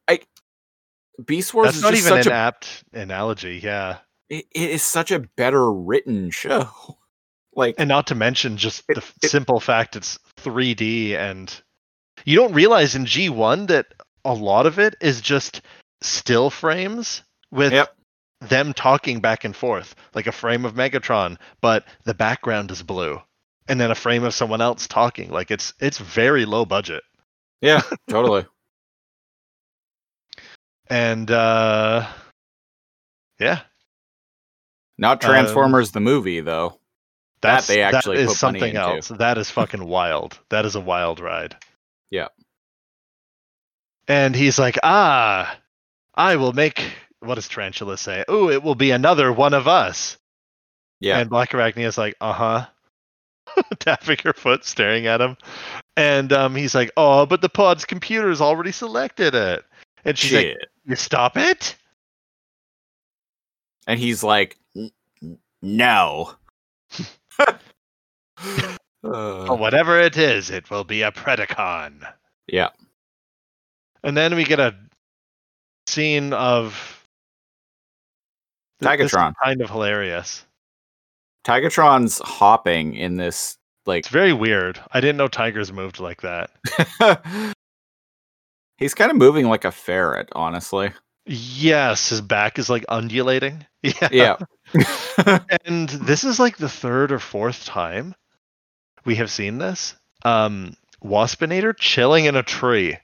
I 0.09 0.21
Beast 1.25 1.55
Wars 1.55 1.67
That's 1.67 1.77
is 1.79 1.83
not 1.83 1.95
even 1.95 2.19
an 2.19 2.29
a 2.29 2.35
apt 2.35 2.85
analogy, 2.93 3.61
yeah. 3.63 3.99
it, 4.29 4.47
it 4.55 4.71
is 4.71 4.83
such 4.83 5.11
a 5.11 5.21
better 5.37 5.73
written 5.73 6.31
show. 6.43 6.69
Like 7.57 7.77
And 7.79 7.89
not 7.89 8.09
to 8.09 8.15
mention 8.17 8.57
just 8.57 8.83
It- 8.89 8.97
the 8.97 9.05
it- 9.23 9.31
simple 9.31 9.61
fact 9.61 9.97
it's 9.97 10.19
3D 10.39 11.15
and 11.17 11.55
you 12.25 12.37
don't 12.37 12.53
realize 12.55 12.95
in 12.95 13.05
G1 13.05 13.69
that 13.69 13.87
a 14.25 14.33
lot 14.35 14.67
of 14.67 14.79
it 14.79 14.97
is 15.01 15.21
just 15.21 15.63
still 16.01 16.51
frames 16.51 17.23
with 17.51 17.73
Yep. 17.73 17.95
them 18.41 18.73
talking 18.73 19.21
back 19.21 19.45
and 19.45 19.55
forth, 19.55 19.95
like 20.15 20.27
a 20.27 20.33
frame 20.33 20.65
of 20.65 20.75
Megatron, 20.75 21.37
but 21.61 21.85
the 22.05 22.15
background 22.15 22.71
is 22.71 22.83
blue, 22.83 23.21
and 23.69 23.81
then 23.81 23.91
a 23.91 23.95
frame 23.95 24.25
of 24.25 24.35
someone 24.35 24.61
else 24.61 24.87
talking. 24.89 25.31
Like 25.31 25.51
it's 25.51 25.75
it's 25.81 25.99
very 25.99 26.45
low 26.45 26.65
budget, 26.65 27.03
yeah, 27.65 27.83
totally. 28.09 28.47
and 30.89 31.31
uh, 31.31 32.07
yeah, 33.41 33.61
Not 34.99 35.25
Um, 35.25 35.31
Transformers 35.31 35.91
the 35.93 36.01
movie 36.01 36.41
though. 36.41 36.79
That 37.41 37.57
that's 37.57 37.67
they 37.67 37.83
actually 37.83 38.19
that 38.19 38.23
is 38.23 38.39
put 38.39 38.47
money 38.47 38.59
something 38.61 38.69
into. 38.77 38.81
else. 38.81 39.09
That 39.09 39.39
is 39.39 39.51
fucking 39.51 39.85
wild. 39.85 40.39
That 40.51 40.65
is 40.65 40.77
a 40.77 40.81
wild 40.81 41.21
ride. 41.21 41.57
Yeah. 42.11 42.29
And 44.09 44.35
he's 44.37 44.59
like, 44.59 44.79
ah, 44.83 45.59
I 46.15 46.37
will 46.37 46.53
make. 46.53 46.83
What 47.21 47.37
does 47.37 47.49
Tarantula 47.49 47.97
say? 47.99 48.25
Oh, 48.29 48.51
it 48.51 48.63
will 48.63 48.75
be 48.75 48.91
another 48.91 49.33
one 49.33 49.55
of 49.55 49.67
us. 49.69 50.19
Yeah. 51.01 51.19
And 51.19 51.29
Black 51.31 51.51
Arachnia's 51.51 51.99
like, 51.99 52.15
uh 52.21 52.33
huh. 52.33 52.67
Tapping 53.79 54.19
her 54.25 54.33
foot, 54.33 54.65
staring 54.65 55.07
at 55.07 55.21
him. 55.21 55.37
And 55.97 56.33
um, 56.33 56.55
he's 56.57 56.75
like, 56.75 56.91
oh, 56.97 57.25
but 57.27 57.41
the 57.41 57.49
pod's 57.49 57.85
computer's 57.85 58.41
already 58.41 58.73
selected 58.73 59.35
it. 59.35 59.65
And 60.05 60.19
she's 60.19 60.33
like, 60.33 60.57
you 60.87 60.97
stop 60.97 61.37
it? 61.37 61.77
and 63.87 64.01
he's 64.01 64.23
like, 64.25 64.57
"N- 64.77 64.91
n- 65.23 65.39
no. 65.63 66.33
Uh, 69.05 69.55
whatever 69.57 70.01
it 70.01 70.17
is, 70.17 70.49
it 70.49 70.71
will 70.71 70.83
be 70.83 71.03
a 71.03 71.13
Predacon. 71.13 72.11
yeah. 72.47 72.71
And 74.03 74.17
then 74.17 74.35
we 74.35 74.45
get 74.45 74.59
a 74.59 74.75
scene 75.87 76.33
of 76.33 77.07
Tigatron. 78.83 79.35
kind 79.45 79.61
of 79.61 79.69
hilarious. 79.69 80.45
Tigatron's 81.47 82.19
hopping 82.21 82.95
in 82.95 83.17
this 83.17 83.59
like 83.87 84.01
It's 84.01 84.09
very 84.09 84.33
weird. 84.33 84.81
I 84.93 85.01
didn't 85.01 85.17
know 85.17 85.29
tigers 85.29 85.73
moved 85.73 86.01
like 86.01 86.23
that. 86.23 86.51
he's 88.77 88.95
kind 88.95 89.11
of 89.11 89.17
moving 89.17 89.47
like 89.49 89.65
a 89.65 89.73
ferret, 89.73 90.29
honestly. 90.33 90.93
Yes, 91.27 92.11
his 92.11 92.21
back 92.21 92.59
is 92.59 92.69
like 92.71 92.85
undulating. 92.89 93.67
Yeah. 93.83 94.09
Yeah. 94.11 95.39
And 95.67 95.91
this 95.91 96.25
is 96.25 96.41
like 96.41 96.57
the 96.57 96.71
third 96.71 97.13
or 97.13 97.19
fourth 97.19 97.67
time 97.67 98.15
we 99.05 99.17
have 99.17 99.31
seen 99.31 99.59
this. 99.59 99.95
Um 100.25 100.77
Waspinator 101.05 101.77
chilling 101.79 102.25
in 102.25 102.35
a 102.35 102.43
tree. 102.43 102.97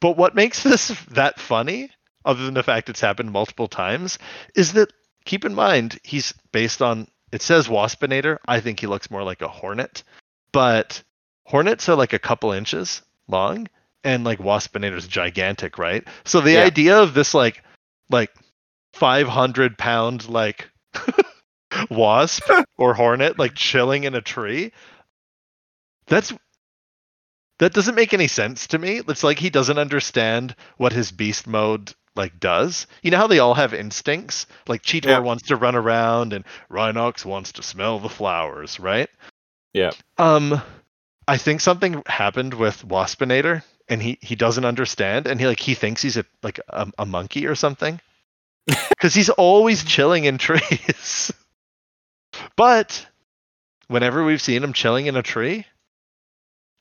But 0.00 0.16
what 0.16 0.34
makes 0.34 0.64
this 0.64 0.88
that 1.10 1.38
funny, 1.38 1.90
other 2.24 2.44
than 2.44 2.54
the 2.54 2.64
fact 2.64 2.88
it's 2.88 3.00
happened 3.00 3.30
multiple 3.30 3.68
times, 3.68 4.18
is 4.56 4.72
that 4.72 4.92
keep 5.24 5.44
in 5.44 5.54
mind 5.54 6.00
he's 6.02 6.34
based 6.50 6.82
on 6.82 7.06
it 7.32 7.42
says 7.42 7.66
Waspinator. 7.68 8.38
I 8.46 8.60
think 8.60 8.80
he 8.80 8.86
looks 8.86 9.10
more 9.10 9.22
like 9.22 9.42
a 9.42 9.48
hornet. 9.48 10.04
But 10.52 11.02
hornets 11.46 11.88
are 11.88 11.96
like 11.96 12.12
a 12.12 12.18
couple 12.18 12.52
inches 12.52 13.02
long 13.26 13.68
and 14.04 14.22
like 14.24 14.38
Waspinator's 14.38 15.08
gigantic, 15.08 15.78
right? 15.78 16.06
So 16.24 16.40
the 16.40 16.52
Yeah. 16.52 16.64
idea 16.64 16.98
of 16.98 17.14
this 17.14 17.34
like 17.34 17.64
like 18.10 18.30
500 18.94 19.78
pound 19.78 20.28
like 20.28 20.68
wasp 21.90 22.42
or 22.76 22.94
hornet 22.94 23.38
like 23.38 23.54
chilling 23.54 24.04
in 24.04 24.14
a 24.14 24.20
tree 24.20 24.72
that's 26.06 26.32
that 27.58 27.72
doesn't 27.72 27.94
make 27.94 28.12
any 28.12 28.28
sense 28.28 28.66
to 28.66 28.78
me 28.78 29.00
it's 29.08 29.24
like 29.24 29.38
he 29.38 29.48
doesn't 29.48 29.78
understand 29.78 30.54
what 30.76 30.92
his 30.92 31.10
beast 31.10 31.46
mode 31.46 31.94
like 32.16 32.38
does. 32.40 32.86
You 33.02 33.10
know 33.10 33.16
how 33.18 33.26
they 33.26 33.38
all 33.38 33.54
have 33.54 33.72
instincts? 33.74 34.46
Like 34.68 34.82
cheetor 34.82 35.06
Yeah. 35.06 35.18
wants 35.20 35.44
to 35.48 35.56
run 35.56 35.74
around 35.76 36.32
and 36.32 36.44
rhinox 36.70 37.24
wants 37.24 37.52
to 37.52 37.62
smell 37.62 37.98
the 37.98 38.08
flowers 38.08 38.78
right? 38.80 39.08
Yeah. 39.72 39.92
um 40.18 40.60
i 41.26 41.38
think 41.38 41.60
something 41.62 42.02
happened 42.06 42.52
with 42.52 42.86
waspinator 42.86 43.62
and 43.88 44.02
he 44.02 44.18
he 44.20 44.34
doesn't 44.36 44.64
understand 44.66 45.26
and 45.26 45.40
he 45.40 45.46
like 45.46 45.60
he 45.60 45.74
thinks 45.74 46.02
he's 46.02 46.16
a 46.18 46.24
like 46.42 46.60
a, 46.68 46.90
a 46.98 47.06
monkey 47.06 47.46
or 47.46 47.54
something. 47.54 48.00
Because 48.90 49.14
he's 49.14 49.30
always 49.30 49.82
chilling 49.82 50.24
in 50.24 50.38
trees. 50.48 51.32
But 52.56 53.06
whenever 53.88 54.24
we've 54.24 54.40
seen 54.42 54.62
him 54.62 54.72
chilling 54.72 55.06
in 55.06 55.16
a 55.16 55.22
tree 55.22 55.66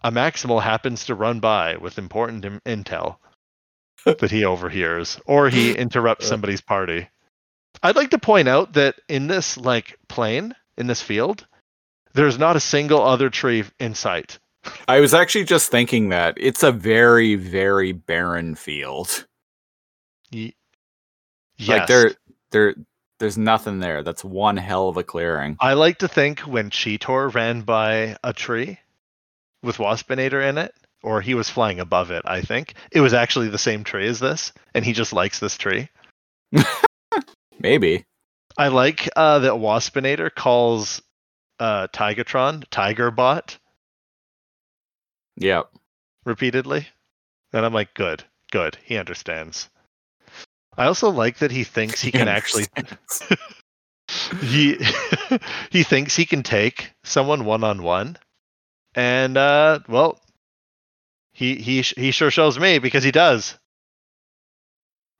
a 0.03 0.11
maximal 0.11 0.61
happens 0.61 1.05
to 1.05 1.15
run 1.15 1.39
by 1.39 1.77
with 1.77 1.97
important 1.97 2.43
im- 2.45 2.61
intel 2.65 3.17
that 4.05 4.31
he 4.31 4.43
overhears 4.45 5.19
or 5.25 5.49
he 5.49 5.73
interrupts 5.77 6.27
somebody's 6.27 6.61
party 6.61 7.07
i'd 7.83 7.95
like 7.95 8.09
to 8.11 8.19
point 8.19 8.47
out 8.47 8.73
that 8.73 8.95
in 9.07 9.27
this 9.27 9.57
like 9.57 9.97
plane 10.07 10.53
in 10.77 10.87
this 10.87 11.01
field 11.01 11.45
there's 12.13 12.37
not 12.39 12.55
a 12.55 12.59
single 12.59 13.01
other 13.01 13.29
tree 13.29 13.63
in 13.79 13.93
sight 13.95 14.37
I 14.87 14.99
was 14.99 15.15
actually 15.15 15.45
just 15.45 15.71
thinking 15.71 16.09
that 16.09 16.35
it's 16.37 16.61
a 16.61 16.71
very, 16.71 17.33
very 17.33 17.93
barren 17.93 18.53
field. 18.53 19.25
Ye- 20.29 20.53
Like 21.67 21.87
there, 21.87 22.11
there, 22.51 22.75
there's 23.17 23.39
nothing 23.39 23.79
there. 23.79 24.03
That's 24.03 24.23
one 24.23 24.57
hell 24.57 24.87
of 24.87 24.97
a 24.97 25.03
clearing. 25.03 25.57
I 25.59 25.73
like 25.73 25.97
to 25.99 26.07
think 26.07 26.41
when 26.41 26.69
Cheetor 26.69 27.33
ran 27.33 27.61
by 27.61 28.17
a 28.23 28.33
tree 28.33 28.77
with 29.63 29.77
Waspinator 29.77 30.47
in 30.47 30.59
it, 30.59 30.75
or 31.03 31.21
he 31.21 31.33
was 31.33 31.49
flying 31.49 31.79
above 31.79 32.11
it, 32.11 32.23
I 32.25 32.41
think 32.41 32.75
it 32.91 33.01
was 33.01 33.13
actually 33.13 33.49
the 33.49 33.57
same 33.57 33.83
tree 33.83 34.07
as 34.07 34.19
this, 34.19 34.53
and 34.73 34.85
he 34.85 34.93
just 34.93 35.13
likes 35.13 35.39
this 35.39 35.57
tree. 35.57 35.89
Maybe. 37.59 38.05
I 38.57 38.67
like 38.67 39.09
uh, 39.15 39.39
that 39.39 39.53
Waspinator 39.53 40.33
calls 40.33 41.01
uh, 41.59 41.87
Tigatron 41.87 42.65
Tigerbot 42.69 43.57
Yep. 45.37 45.71
repeatedly, 46.25 46.87
and 47.53 47.65
I'm 47.65 47.73
like, 47.73 47.93
good, 47.93 48.23
good, 48.51 48.77
he 48.83 48.97
understands. 48.97 49.69
I 50.77 50.85
also 50.85 51.09
like 51.09 51.39
that 51.39 51.51
he 51.51 51.63
thinks 51.63 52.01
he 52.01 52.11
can 52.11 52.27
actually 52.27 52.67
he 54.41 54.77
he 55.69 55.83
thinks 55.83 56.15
he 56.15 56.25
can 56.25 56.43
take 56.43 56.91
someone 57.03 57.45
one 57.45 57.63
on 57.63 57.83
one, 57.83 58.17
and 58.95 59.37
uh, 59.37 59.79
well, 59.87 60.19
he 61.41 61.55
he 61.55 61.81
sh- 61.81 61.95
he 61.97 62.11
sure 62.11 62.29
shows 62.29 62.59
me 62.59 62.77
because 62.77 63.03
he 63.03 63.11
does. 63.11 63.57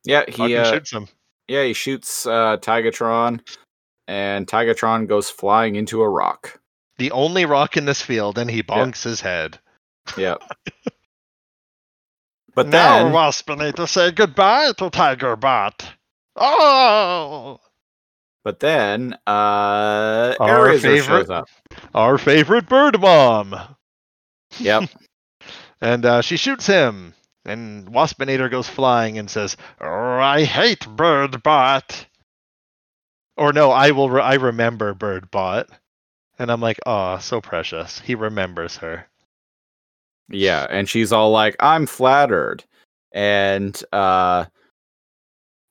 Yeah, 0.06 0.24
he 0.28 0.56
uh, 0.56 0.72
shoots 0.72 0.92
him. 0.92 1.08
yeah 1.48 1.64
he 1.64 1.74
shoots 1.74 2.28
uh, 2.28 2.58
Tigatron, 2.58 3.40
and 4.08 4.46
Tigatron 4.46 5.08
goes 5.08 5.32
flying 5.32 5.76
into 5.76 6.04
a 6.04 6.08
rock. 6.10 6.60
The 7.00 7.10
only 7.12 7.46
rock 7.46 7.76
in 7.76 7.86
this 7.86 8.04
field, 8.04 8.38
and 8.38 8.52
he 8.52 8.62
bonks 8.62 9.02
his 9.04 9.20
head. 9.22 9.58
Yep. 10.16 10.44
but 12.56 12.68
now, 12.68 13.04
then, 13.04 13.14
Waspinator, 13.14 13.90
say 13.90 14.12
goodbye 14.12 14.74
to 14.78 14.92
Tigerbot. 14.92 15.84
Oh, 16.36 17.60
but 18.44 18.60
then, 18.60 19.18
uh, 19.26 20.36
Our 20.40 20.78
favorite- 20.78 21.04
shows 21.04 21.30
up. 21.32 21.48
our 21.96 22.20
favorite 22.20 22.70
bird 22.70 23.00
mom. 23.02 23.56
Yep. 24.60 24.88
And 25.82 26.06
uh, 26.06 26.22
she 26.22 26.38
shoots 26.38 26.68
him, 26.68 27.16
and 27.44 27.88
Waspinator 27.88 28.52
goes 28.52 28.68
flying 28.70 29.18
and 29.18 29.30
says, 29.30 29.58
"Oh, 29.80 29.88
"I 29.88 30.44
hate 30.44 30.82
Birdbot." 30.82 32.06
Or 33.38 33.52
no, 33.52 33.72
I 33.72 33.92
will. 33.92 34.10
Re- 34.10 34.22
I 34.22 34.36
remember 34.36 34.94
Birdbot, 34.94 35.68
and 36.38 36.52
I'm 36.52 36.62
like, 36.62 36.80
"Oh, 36.86 37.18
so 37.18 37.42
precious." 37.42 38.00
He 38.00 38.14
remembers 38.14 38.78
her. 38.78 39.08
Yeah, 40.30 40.68
and 40.70 40.88
she's 40.88 41.12
all 41.12 41.32
like, 41.32 41.56
"I'm 41.60 41.88
flattered," 41.88 42.64
and 43.12 43.82
uh, 43.92 44.46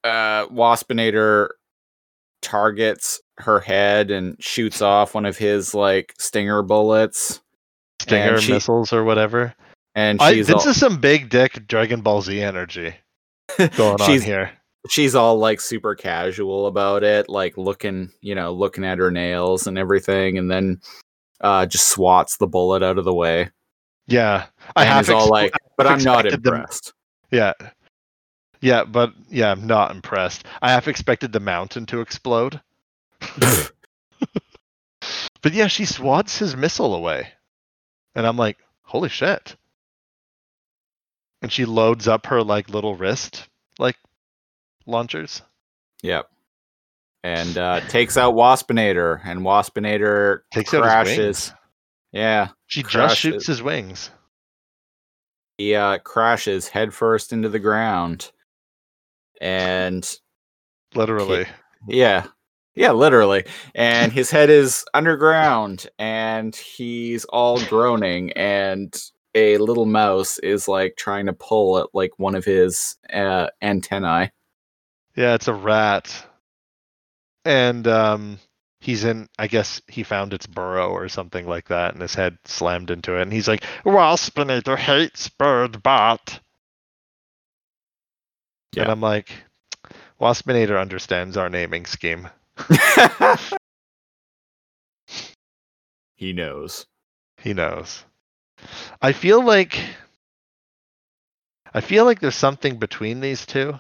uh, 0.03 0.47
Waspinator 0.49 1.51
targets 2.43 3.21
her 3.39 3.61
head 3.61 4.11
and 4.11 4.43
shoots 4.43 4.83
off 4.83 5.15
one 5.15 5.25
of 5.27 5.39
his 5.39 5.73
like 5.75 6.15
stinger 6.19 6.63
bullets, 6.63 7.41
Stinger 8.01 8.41
she- 8.41 8.53
missiles 8.53 8.93
or 8.93 9.05
whatever. 9.05 9.55
And 10.01 10.21
I, 10.21 10.35
this 10.35 10.51
all, 10.51 10.69
is 10.69 10.79
some 10.79 10.99
big 10.99 11.29
dick 11.29 11.67
Dragon 11.67 12.01
Ball 12.01 12.23
Z 12.23 12.41
energy 12.41 12.95
going 13.77 14.01
on 14.01 14.21
here. 14.21 14.51
she's 14.89 15.15
all 15.15 15.39
like 15.39 15.61
super 15.61 15.95
casual 15.95 16.67
about 16.67 17.05
it, 17.05 17.29
like 17.29 17.57
looking, 17.57 18.11
you 18.21 18.35
know, 18.35 18.53
looking 18.53 18.85
at 18.85 18.99
her 18.99 19.11
nails 19.11 19.67
and 19.67 19.79
everything, 19.79 20.39
and 20.39 20.51
then 20.51 20.81
uh, 21.41 21.67
just 21.67 21.89
swats 21.89 22.37
the 22.37 22.47
bullet 22.47 22.83
out 22.83 22.99
of 22.99 23.05
the 23.05 23.15
way. 23.15 23.51
Yeah, 24.07 24.47
I 24.77 24.83
and 24.83 24.91
have 24.91 25.05
is 25.05 25.11
all 25.11 25.29
like, 25.29 25.53
"But 25.77 25.87
I'm 25.87 26.03
not 26.03 26.27
impressed." 26.27 26.93
Yeah. 27.31 27.53
Yeah, 28.63 28.85
but 28.85 29.15
yeah, 29.31 29.51
I'm 29.51 29.67
not 29.67 29.91
impressed. 29.91 30.45
I 30.61 30.71
half 30.71 30.87
expected 30.87 31.33
the 31.33 31.41
mountain 31.41 31.87
to 31.87 32.01
explode. 32.01 32.61
But 35.43 35.55
yeah, 35.55 35.69
she 35.69 35.85
swats 35.85 36.39
his 36.39 36.57
missile 36.57 36.95
away. 36.95 37.33
And 38.15 38.27
I'm 38.27 38.37
like, 38.37 38.59
holy 38.83 39.09
shit. 39.09 39.57
And 41.43 41.51
she 41.53 41.65
loads 41.65 42.07
up 42.09 42.27
her 42.27 42.43
like 42.43 42.69
little 42.69 42.95
wrist 42.97 43.49
like 43.79 43.97
launchers. 44.87 45.43
Yep. 46.03 46.29
And 47.23 47.57
uh, 47.59 47.81
takes 47.81 48.17
out 48.17 48.35
Waspinator, 48.35 49.21
and 49.25 49.41
Waspinator 49.41 50.41
Takes 50.51 50.71
crashes. 50.71 51.53
Yeah, 52.13 52.49
She 52.67 52.83
just 52.83 53.17
shoots 53.19 53.47
his 53.47 53.63
wings. 53.63 54.11
he 55.59 55.75
uh, 55.75 55.99
crashes 55.99 56.69
headfirst 56.69 57.33
into 57.35 57.49
the 57.51 57.59
ground, 57.59 58.33
and 59.41 60.09
Literally. 60.95 61.47
yeah, 61.87 62.27
yeah, 62.75 62.93
literally. 62.93 63.45
And 63.75 64.13
his 64.13 64.31
head 64.31 64.49
is 64.51 64.85
underground, 64.95 65.87
and 65.99 66.57
he's 66.57 67.27
all 67.27 67.63
groaning, 67.67 68.33
and 68.33 68.93
a 69.35 69.59
little 69.59 69.87
mouse 69.87 70.39
is 70.39 70.69
like 70.69 70.97
trying 70.97 71.27
to 71.27 71.33
pull 71.33 71.79
at 71.79 71.87
like 71.93 72.13
one 72.19 72.35
of 72.35 72.45
his 72.45 72.97
uh, 73.13 73.49
antennae. 73.63 74.31
Yeah, 75.17 75.35
it's 75.35 75.49
a 75.49 75.55
rat. 75.55 76.27
And 77.45 77.87
um 77.89 78.39
he's 78.81 79.05
in 79.05 79.29
I 79.39 79.47
guess 79.47 79.81
he 79.89 80.03
found 80.03 80.33
its 80.33 80.47
burrow 80.47 80.91
or 80.91 81.09
something 81.09 81.47
like 81.47 81.69
that 81.69 81.93
and 81.93 82.03
his 82.03 82.15
head 82.15 82.39
slammed 82.45 82.91
into 82.91 83.17
it 83.17 83.23
and 83.23 83.33
he's 83.33 83.49
like, 83.49 83.65
Waspinator 83.85 84.77
hates 84.77 85.29
bird 85.29 85.83
bot. 85.83 86.41
And 88.77 88.89
I'm 88.89 89.01
like, 89.01 89.31
Waspinator 90.21 90.81
understands 90.81 91.37
our 91.37 91.51
naming 91.51 91.87
scheme. 91.87 92.29
he 96.17 96.33
knows. 96.33 96.87
He 97.39 97.53
knows. 97.53 98.05
I 99.03 99.13
feel 99.13 99.45
like 99.45 99.79
I 101.73 101.81
feel 101.81 102.05
like 102.05 102.21
there's 102.21 102.35
something 102.35 102.77
between 102.79 103.21
these 103.21 103.47
two. 103.47 103.79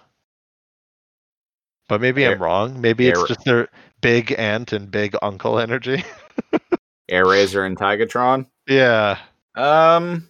But 1.89 2.01
maybe 2.01 2.25
Air- 2.25 2.33
I'm 2.35 2.43
wrong. 2.43 2.81
Maybe 2.81 3.09
it's 3.09 3.27
just 3.27 3.45
their 3.45 3.69
big 4.01 4.33
aunt 4.39 4.73
and 4.73 4.91
big 4.91 5.17
uncle 5.23 5.59
energy. 5.59 6.05
Airazor 7.11 7.67
and 7.67 7.77
Tigatron. 7.77 8.47
yeah, 8.69 9.19
Um, 9.57 10.29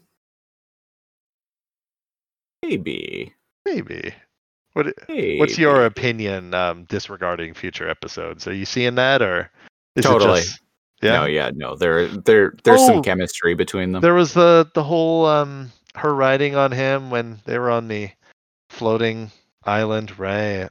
maybe. 2.63 3.35
maybe. 3.67 4.15
What 4.73 4.87
Maybe. 5.09 5.39
what's 5.39 5.59
your 5.59 5.85
opinion 5.85 6.55
um 6.55 6.85
disregarding 6.85 7.55
future 7.55 7.89
episodes? 7.89 8.47
Are 8.47 8.55
you 8.55 8.65
seeing 8.65 8.95
that 8.95 9.21
or 9.21 9.51
is 9.97 10.05
Totally. 10.05 10.39
it 10.39 10.43
just 10.45 10.61
Yeah. 11.03 11.13
No, 11.21 11.25
yeah, 11.27 11.51
no. 11.55 11.77
There, 11.77 12.07
there, 12.09 12.55
there's 12.65 12.81
Oh. 12.83 12.87
some 12.87 13.03
chemistry 13.03 13.55
between 13.55 13.93
them. 13.93 14.03
There 14.03 14.15
was 14.15 14.35
the 14.35 14.71
the 14.75 14.85
whole 14.85 15.27
um 15.27 15.73
her 15.95 16.15
riding 16.15 16.57
on 16.57 16.73
him 16.73 17.11
when 17.11 17.41
they 17.47 17.59
were 17.59 17.71
on 17.71 17.89
the 17.89 18.11
floating 18.69 19.31
island, 19.65 20.19
right? 20.19 20.69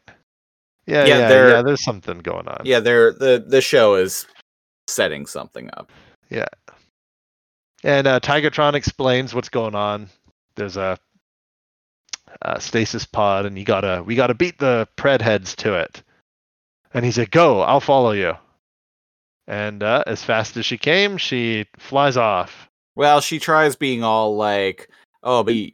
Yeah, 0.86 1.06
Yeah, 1.06 1.18
yeah, 1.18 1.48
yeah. 1.50 1.62
there's 1.62 1.84
something 1.84 2.20
going 2.20 2.48
on. 2.48 2.62
Yeah, 2.64 2.80
they're 2.80 3.12
the 3.14 3.44
the 3.46 3.62
show 3.62 3.96
is 3.96 4.26
setting 4.88 5.26
something 5.26 5.70
up. 5.74 5.92
Yeah. 6.30 6.46
And 7.84 8.08
uh, 8.08 8.20
Tigatron 8.20 8.74
explains 8.74 9.34
what's 9.34 9.50
going 9.50 9.74
on. 9.76 10.10
There's 10.56 10.78
a, 10.78 10.98
stasis 12.60 13.06
pod, 13.06 13.46
and 13.46 13.58
you 13.58 13.66
gotta 13.66 14.04
we 14.06 14.16
gotta 14.16 14.34
beat 14.34 14.60
the 14.60 14.88
pred 14.98 15.22
heads 15.22 15.56
to 15.58 15.76
it. 15.76 16.04
And 16.94 17.06
he 17.06 17.12
like, 17.20 17.32
"Go, 17.32 17.62
I'll 17.62 17.80
follow 17.80 18.12
you." 18.12 18.34
And 19.50 19.82
uh, 19.82 20.04
as 20.06 20.24
fast 20.24 20.56
as 20.58 20.66
she 20.66 20.78
came, 20.78 21.18
she 21.18 21.66
flies 21.80 22.16
off. 22.18 22.70
Well, 22.96 23.20
she 23.20 23.40
tries 23.40 23.76
being 23.76 24.04
all 24.04 24.38
like, 24.38 24.90
"Oh, 25.24 25.44
but 25.44 25.56
y- 25.56 25.72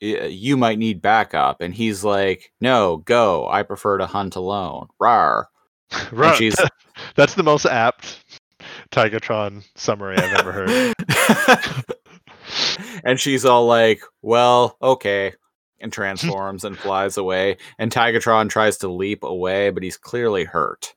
y- 0.00 0.26
you 0.30 0.56
might 0.56 0.78
need 0.78 1.02
backup," 1.02 1.60
and 1.60 1.74
he's 1.74 2.04
like, 2.04 2.52
"No, 2.60 2.98
go. 2.98 3.48
I 3.48 3.64
prefer 3.64 3.98
to 3.98 4.06
hunt 4.06 4.36
alone." 4.36 4.86
Rar. 5.00 5.48
Right. 6.12 6.36
she's- 6.38 6.56
That's 7.16 7.34
the 7.34 7.42
most 7.42 7.66
apt 7.66 8.24
Tigatron 8.92 9.64
summary 9.74 10.16
I've 10.16 10.38
ever 10.38 10.52
heard. 10.52 10.94
and 13.04 13.18
she's 13.18 13.44
all 13.44 13.66
like, 13.66 14.02
"Well, 14.22 14.76
okay," 14.80 15.32
and 15.80 15.92
transforms 15.92 16.62
and 16.64 16.78
flies 16.78 17.16
away. 17.16 17.56
And 17.78 17.90
Tigatron 17.90 18.50
tries 18.50 18.76
to 18.78 18.88
leap 18.88 19.24
away, 19.24 19.70
but 19.70 19.82
he's 19.82 19.96
clearly 19.96 20.44
hurt. 20.44 20.94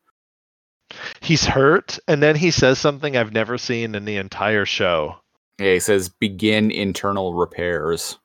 He's 1.21 1.45
hurt, 1.45 1.99
and 2.07 2.21
then 2.21 2.35
he 2.35 2.51
says 2.51 2.79
something 2.79 3.15
I've 3.15 3.33
never 3.33 3.57
seen 3.57 3.95
in 3.95 4.05
the 4.05 4.17
entire 4.17 4.65
show. 4.65 5.15
Yeah, 5.59 5.73
he 5.73 5.79
says, 5.79 6.09
"Begin 6.09 6.71
internal 6.71 7.33
repairs," 7.33 8.17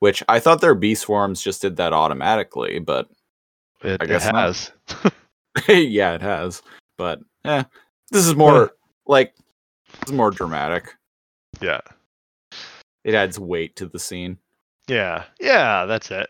which 0.00 0.22
I 0.28 0.38
thought 0.38 0.60
their 0.60 0.74
bee 0.74 0.94
swarms 0.94 1.42
just 1.42 1.62
did 1.62 1.76
that 1.76 1.92
automatically, 1.92 2.78
but 2.78 3.08
It, 3.82 4.02
I 4.02 4.06
guess 4.06 4.26
it 4.26 4.34
has. 4.34 4.72
yeah, 5.68 6.14
it 6.14 6.22
has. 6.22 6.62
But 6.96 7.20
eh, 7.44 7.64
this 8.10 8.26
is 8.26 8.36
more 8.36 8.72
like 9.06 9.34
this 10.00 10.08
is 10.08 10.12
more 10.12 10.30
dramatic. 10.30 10.94
Yeah. 11.60 11.80
It 13.04 13.14
adds 13.14 13.38
weight 13.38 13.76
to 13.76 13.86
the 13.86 13.98
scene. 13.98 14.38
Yeah. 14.88 15.24
Yeah, 15.40 15.86
that's 15.86 16.10
it. 16.10 16.28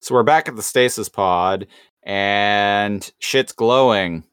So 0.00 0.14
we're 0.14 0.22
back 0.22 0.48
at 0.48 0.56
the 0.56 0.62
stasis 0.62 1.08
pod, 1.08 1.66
and 2.02 3.10
shit's 3.18 3.52
glowing 3.52 4.24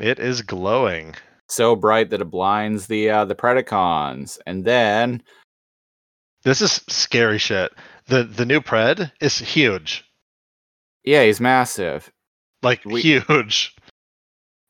It 0.00 0.18
is 0.18 0.42
glowing. 0.42 1.14
so 1.48 1.76
bright 1.76 2.10
that 2.10 2.20
it 2.20 2.30
blinds 2.30 2.86
the 2.88 3.08
uh, 3.10 3.24
the 3.24 3.34
Predacons. 3.34 4.38
And 4.46 4.64
then 4.64 5.22
This 6.42 6.60
is 6.60 6.82
scary 6.88 7.38
shit. 7.38 7.72
The 8.06 8.24
the 8.24 8.44
new 8.46 8.60
pred 8.60 9.10
is 9.20 9.38
huge. 9.38 10.04
yeah, 11.04 11.24
he's 11.24 11.40
massive. 11.40 12.10
Like 12.62 12.84
We- 12.84 13.02
huge. 13.02 13.74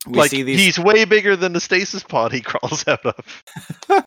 We 0.06 0.18
like 0.18 0.30
see 0.30 0.42
these. 0.44 0.60
he's 0.60 0.78
way 0.78 1.04
bigger 1.04 1.34
than 1.34 1.52
the 1.52 1.60
stasis 1.60 2.04
pod 2.04 2.32
he 2.32 2.40
crawls 2.50 2.86
out 2.86 3.04
of. 3.04 3.42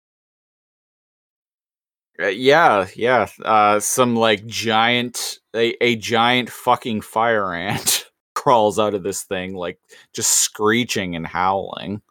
uh, 2.21 2.27
yeah, 2.27 2.87
yeah. 2.95 3.27
Uh, 3.43 3.79
some 3.79 4.15
like 4.15 4.45
giant, 4.45 5.39
a, 5.55 5.75
a 5.83 5.95
giant 5.97 6.49
fucking 6.49 7.01
fire 7.01 7.53
ant 7.53 8.05
crawls 8.39 8.79
out 8.79 8.93
of 8.93 9.03
this 9.03 9.23
thing, 9.23 9.53
like 9.53 9.77
just 10.13 10.31
screeching 10.39 11.15
and 11.15 11.27
howling. 11.27 12.01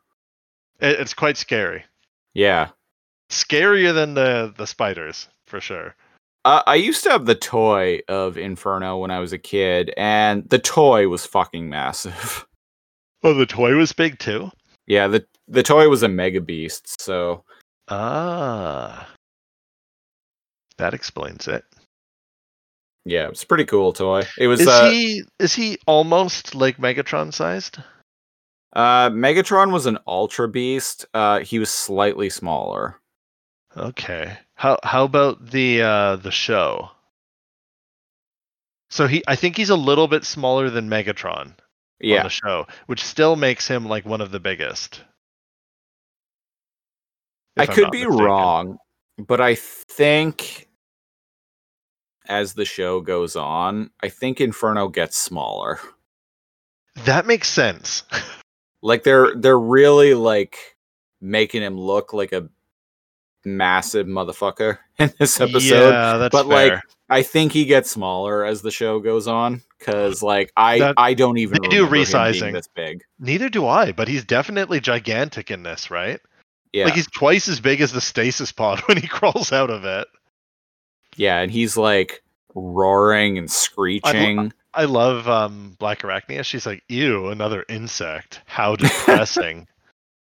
It's 0.81 1.15
quite 1.15 1.37
scary. 1.39 1.85
Yeah. 2.35 2.69
Scarier 3.31 3.95
than 3.95 4.15
the 4.15 4.53
the 4.57 4.67
spiders 4.67 5.29
for 5.47 5.61
sure. 5.61 5.97
Uh, 6.45 6.63
I 6.67 6.77
used 6.77 7.03
to 7.05 7.11
have 7.11 7.27
the 7.27 7.35
toy 7.35 8.01
of 8.09 8.39
Inferno 8.39 8.99
when 8.99 9.11
I 9.11 9.19
was 9.19 9.33
a 9.33 9.39
kid, 9.39 9.93
and 9.97 10.49
the 10.49 10.59
toy 10.59 11.09
was 11.09 11.27
fucking 11.27 11.69
massive. 11.69 12.45
Oh, 13.25 13.35
the 13.35 13.47
toy 13.47 13.75
was 13.75 13.93
big 13.93 14.21
too. 14.21 14.49
yeah, 14.87 15.09
the 15.09 15.27
the 15.49 15.65
toy 15.65 15.89
was 15.89 16.05
a 16.05 16.09
mega 16.09 16.41
beast, 16.41 17.03
so 17.03 17.43
Ah, 17.89 19.09
that 20.77 20.95
explains 20.95 21.49
it. 21.49 21.65
Yeah, 23.09 23.29
it's 23.29 23.43
a 23.43 23.47
pretty 23.47 23.65
cool 23.65 23.93
toy. 23.93 24.23
It 24.37 24.47
was 24.49 24.61
Is 24.61 24.69
uh, 24.69 24.91
he 24.91 25.23
is 25.39 25.55
he 25.55 25.79
almost 25.87 26.55
like 26.55 26.77
Megatron 26.79 27.33
sized? 27.33 27.79
uh 28.75 29.11
Megatron 29.11 29.73
was 29.73 29.87
an 29.87 29.99
ultra 30.07 30.49
beast. 30.49 31.07
Uh 31.15 31.41
he 31.41 31.59
was 31.59 31.71
slightly 31.71 32.29
smaller. 32.31 33.01
Okay. 33.77 34.37
How 34.55 34.79
how 34.83 35.05
about 35.05 35.51
the 35.51 35.83
uh 35.83 36.17
the 36.17 36.31
show? 36.31 36.91
So 38.91 39.07
he 39.07 39.23
I 39.27 39.37
think 39.37 39.57
he's 39.57 39.71
a 39.71 39.77
little 39.77 40.09
bit 40.09 40.25
smaller 40.25 40.71
than 40.71 40.89
Megatron 40.89 41.47
on 41.49 41.57
Yeah. 42.01 42.23
the 42.23 42.29
show, 42.31 42.67
which 42.87 43.05
still 43.05 43.37
makes 43.37 43.69
him 43.69 43.87
like 43.87 44.05
one 44.07 44.21
of 44.21 44.31
the 44.31 44.41
biggest. 44.41 45.03
I 47.59 47.67
I'm 47.67 47.67
could 47.67 47.91
be 47.91 48.05
mistaken. 48.05 48.25
wrong, 48.25 48.79
but 49.19 49.41
I 49.41 49.55
think 49.57 50.68
as 52.29 52.55
the 52.55 52.65
show 52.65 53.01
goes 53.01 53.35
on, 53.37 53.91
I 54.03 54.09
think 54.09 54.41
Inferno 54.41 54.89
gets 54.89 55.17
smaller. 55.17 55.81
That 57.05 57.27
makes 57.27 57.49
sense. 57.49 58.05
Like 58.81 59.03
they're 59.03 59.35
they're 59.35 59.59
really 59.59 60.15
like 60.15 60.57
making 61.21 61.63
him 61.63 61.77
look 61.77 62.13
like 62.13 62.31
a 62.33 62.49
massive 63.45 64.07
motherfucker 64.07 64.79
in 65.01 65.13
this 65.19 65.41
episode. 65.41 65.91
Yeah, 65.91 66.17
that's 66.17 66.33
but, 66.33 66.47
like. 66.47 66.81
I 67.11 67.23
think 67.23 67.51
he 67.51 67.65
gets 67.65 67.91
smaller 67.91 68.45
as 68.45 68.63
the 68.63 68.71
show 68.71 69.01
goes 69.01 69.27
on 69.27 69.63
because 69.81 70.23
like 70.23 70.53
I 70.57 70.79
That- 70.79 70.95
I 70.97 71.15
don't 71.15 71.39
even 71.39 71.61
they 71.63 71.69
do 71.69 71.87
remember 71.87 71.97
him 71.97 72.03
being 72.05 72.07
resizing. 72.07 72.53
this 72.53 72.69
big. 72.69 73.03
Neither 73.19 73.49
do 73.49 73.67
I, 73.67 73.91
but 73.91 74.07
he's 74.07 74.25
definitely 74.25 74.79
gigantic 74.79 75.51
in 75.51 75.65
this, 75.65 75.91
right? 75.91 76.21
Yeah, 76.73 76.85
Like 76.85 76.95
he's 76.95 77.11
twice 77.11 77.49
as 77.49 77.59
big 77.59 77.81
as 77.81 77.91
the 77.91 78.01
stasis 78.01 78.53
pod 78.53 78.79
when 78.87 78.99
he 78.99 79.09
crawls 79.09 79.53
out 79.53 79.71
of 79.71 79.85
it. 79.85 80.07
Yeah, 81.19 81.41
and 81.41 81.51
he's 81.51 81.77
like 81.77 82.23
roaring 82.55 83.37
and 83.37 83.51
screeching. 83.51 84.53
I 84.75 84.85
love 84.85 85.29
um, 85.29 85.77
Black 85.79 86.01
Arachnia. 86.03 86.45
She's 86.45 86.65
like, 86.67 86.83
"Ew, 86.89 87.29
another 87.29 87.65
insect. 87.69 88.41
How 88.47 88.77
depressing." 88.77 89.67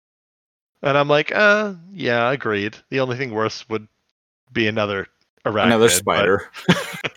and 0.83 0.97
I'm 0.99 1.09
like, 1.09 1.33
"Uh, 1.35 1.75
yeah, 1.93 2.31
agreed. 2.31 2.77
The 2.91 3.01
only 3.01 3.17
thing 3.17 3.33
worse 3.33 3.69
would 3.69 3.87
be 4.53 4.67
another 4.69 5.07
arachnid, 5.45 5.67
Another 5.67 5.87
but- 5.87 5.93
spider. 5.93 6.51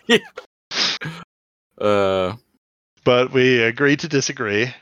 uh, 1.80 2.34
But, 3.04 3.32
we 3.32 3.62
agreed 3.62 4.00
to 4.00 4.08
disagree. 4.08 4.72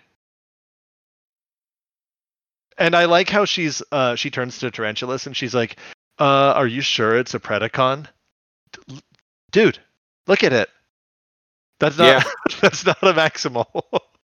And 2.78 2.94
I 2.94 3.04
like 3.04 3.28
how 3.28 3.44
she's 3.44 3.82
uh 3.92 4.14
she 4.16 4.30
turns 4.30 4.58
to 4.58 4.70
Tarantulas 4.70 5.26
and 5.26 5.36
she's 5.36 5.54
like, 5.54 5.76
"Uh, 6.18 6.52
are 6.56 6.66
you 6.66 6.80
sure 6.80 7.16
it's 7.18 7.34
a 7.34 7.38
Predacon?" 7.40 8.06
Dude, 9.50 9.78
look 10.26 10.44
at 10.44 10.52
it. 10.52 10.68
That's 11.78 11.98
not 11.98 12.06
Yeah. 12.06 12.22
that's 12.60 12.84
not 12.84 13.02
a 13.02 13.12
maximal. 13.12 13.66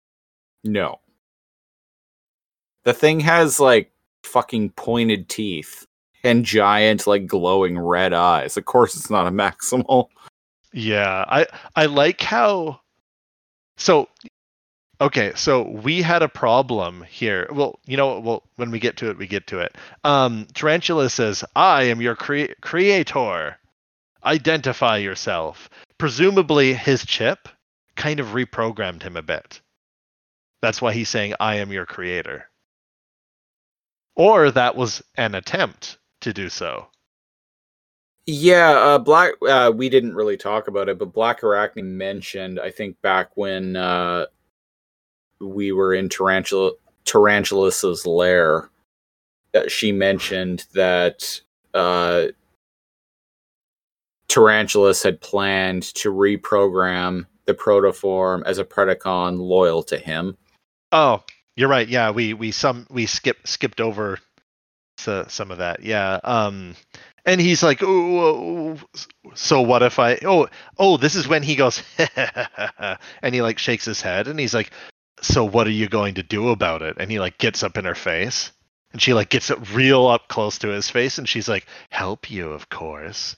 no. 0.63 0.99
The 2.83 2.93
thing 2.93 3.19
has 3.21 3.59
like 3.59 3.91
fucking 4.23 4.71
pointed 4.71 5.29
teeth 5.29 5.85
and 6.23 6.45
giant 6.45 7.05
like 7.05 7.27
glowing 7.27 7.77
red 7.77 8.13
eyes. 8.13 8.57
Of 8.57 8.65
course, 8.65 8.95
it's 8.95 9.09
not 9.09 9.27
a 9.27 9.31
maximal. 9.31 10.07
Yeah, 10.71 11.25
I 11.27 11.45
I 11.75 11.85
like 11.85 12.21
how. 12.21 12.79
So, 13.77 14.07
Okay, 15.01 15.33
so 15.35 15.63
we 15.63 16.01
had 16.01 16.21
a 16.21 16.29
problem 16.29 17.03
here. 17.09 17.47
Well, 17.51 17.79
you 17.85 17.97
know, 17.97 18.19
well, 18.19 18.43
when 18.55 18.71
we 18.71 18.79
get 18.79 18.95
to 18.97 19.09
it, 19.09 19.17
we 19.17 19.27
get 19.27 19.47
to 19.47 19.59
it. 19.59 19.75
Um, 20.05 20.47
Tarantula 20.53 21.09
says, 21.09 21.43
"I 21.55 21.83
am 21.83 21.99
your 21.99 22.15
cre- 22.15 22.53
creator. 22.61 23.57
Identify 24.25 24.97
yourself." 24.97 25.69
Presumably, 25.97 26.73
his 26.73 27.05
chip 27.05 27.47
kind 27.95 28.19
of 28.19 28.27
reprogrammed 28.27 29.03
him 29.03 29.17
a 29.17 29.21
bit. 29.21 29.61
That's 30.61 30.81
why 30.81 30.93
he's 30.93 31.09
saying, 31.09 31.35
"I 31.39 31.55
am 31.55 31.71
your 31.71 31.85
creator." 31.85 32.49
Or 34.15 34.51
that 34.51 34.75
was 34.75 35.01
an 35.15 35.35
attempt 35.35 35.97
to 36.21 36.33
do 36.33 36.49
so. 36.49 36.87
Yeah, 38.25 38.71
uh, 38.71 38.99
Black. 38.99 39.33
Uh, 39.45 39.71
we 39.75 39.89
didn't 39.89 40.15
really 40.15 40.37
talk 40.37 40.67
about 40.67 40.87
it, 40.87 40.97
but 40.97 41.11
Black 41.11 41.43
Arachne 41.43 41.97
mentioned, 41.97 42.59
I 42.59 42.71
think, 42.71 43.01
back 43.01 43.35
when 43.35 43.75
uh, 43.75 44.27
we 45.41 45.73
were 45.73 45.93
in 45.93 46.07
Tarantula 46.07 46.71
Tarantulas's 47.05 48.05
lair, 48.05 48.69
she 49.67 49.91
mentioned 49.91 50.65
that 50.73 51.41
uh, 51.73 52.27
Tarantulas 54.33 55.03
had 55.03 55.21
planned 55.21 55.83
to 55.93 56.11
reprogram 56.11 57.27
the 57.45 57.53
protoform 57.53 58.41
as 58.47 58.57
a 58.57 58.65
Predacon 58.65 59.37
loyal 59.37 59.83
to 59.83 59.97
him. 59.99 60.35
Oh, 60.91 61.23
you're 61.55 61.69
right. 61.69 61.87
Yeah, 61.87 62.09
we 62.09 62.33
we 62.33 62.49
some 62.49 62.87
we 62.89 63.05
skip 63.05 63.47
skipped 63.47 63.79
over 63.79 64.17
so, 64.97 65.27
some 65.29 65.51
of 65.51 65.59
that. 65.59 65.83
Yeah. 65.83 66.19
Um 66.23 66.75
and 67.25 67.39
he's 67.39 67.61
like, 67.61 67.83
"Oh, 67.83 68.79
so 69.35 69.61
what 69.61 69.83
if 69.83 69.99
I 69.99 70.17
Oh, 70.25 70.47
oh, 70.79 70.97
this 70.97 71.13
is 71.13 71.27
when 71.27 71.43
he 71.43 71.55
goes 71.55 71.83
and 73.21 73.35
he 73.35 73.43
like 73.43 73.59
shakes 73.59 73.85
his 73.85 74.01
head 74.01 74.27
and 74.27 74.39
he's 74.39 74.55
like, 74.55 74.71
"So 75.21 75.45
what 75.45 75.67
are 75.67 75.71
you 75.71 75.87
going 75.87 76.15
to 76.15 76.23
do 76.23 76.49
about 76.49 76.81
it?" 76.81 76.97
And 76.99 77.11
he 77.11 77.19
like 77.19 77.37
gets 77.37 77.61
up 77.61 77.77
in 77.77 77.85
her 77.85 77.93
face 77.93 78.51
and 78.93 78.99
she 78.99 79.13
like 79.13 79.29
gets 79.29 79.51
it 79.51 79.75
real 79.75 80.07
up 80.07 80.27
close 80.27 80.57
to 80.59 80.69
his 80.69 80.89
face 80.89 81.19
and 81.19 81.29
she's 81.29 81.47
like, 81.47 81.67
"Help 81.91 82.31
you, 82.31 82.49
of 82.49 82.69
course." 82.69 83.35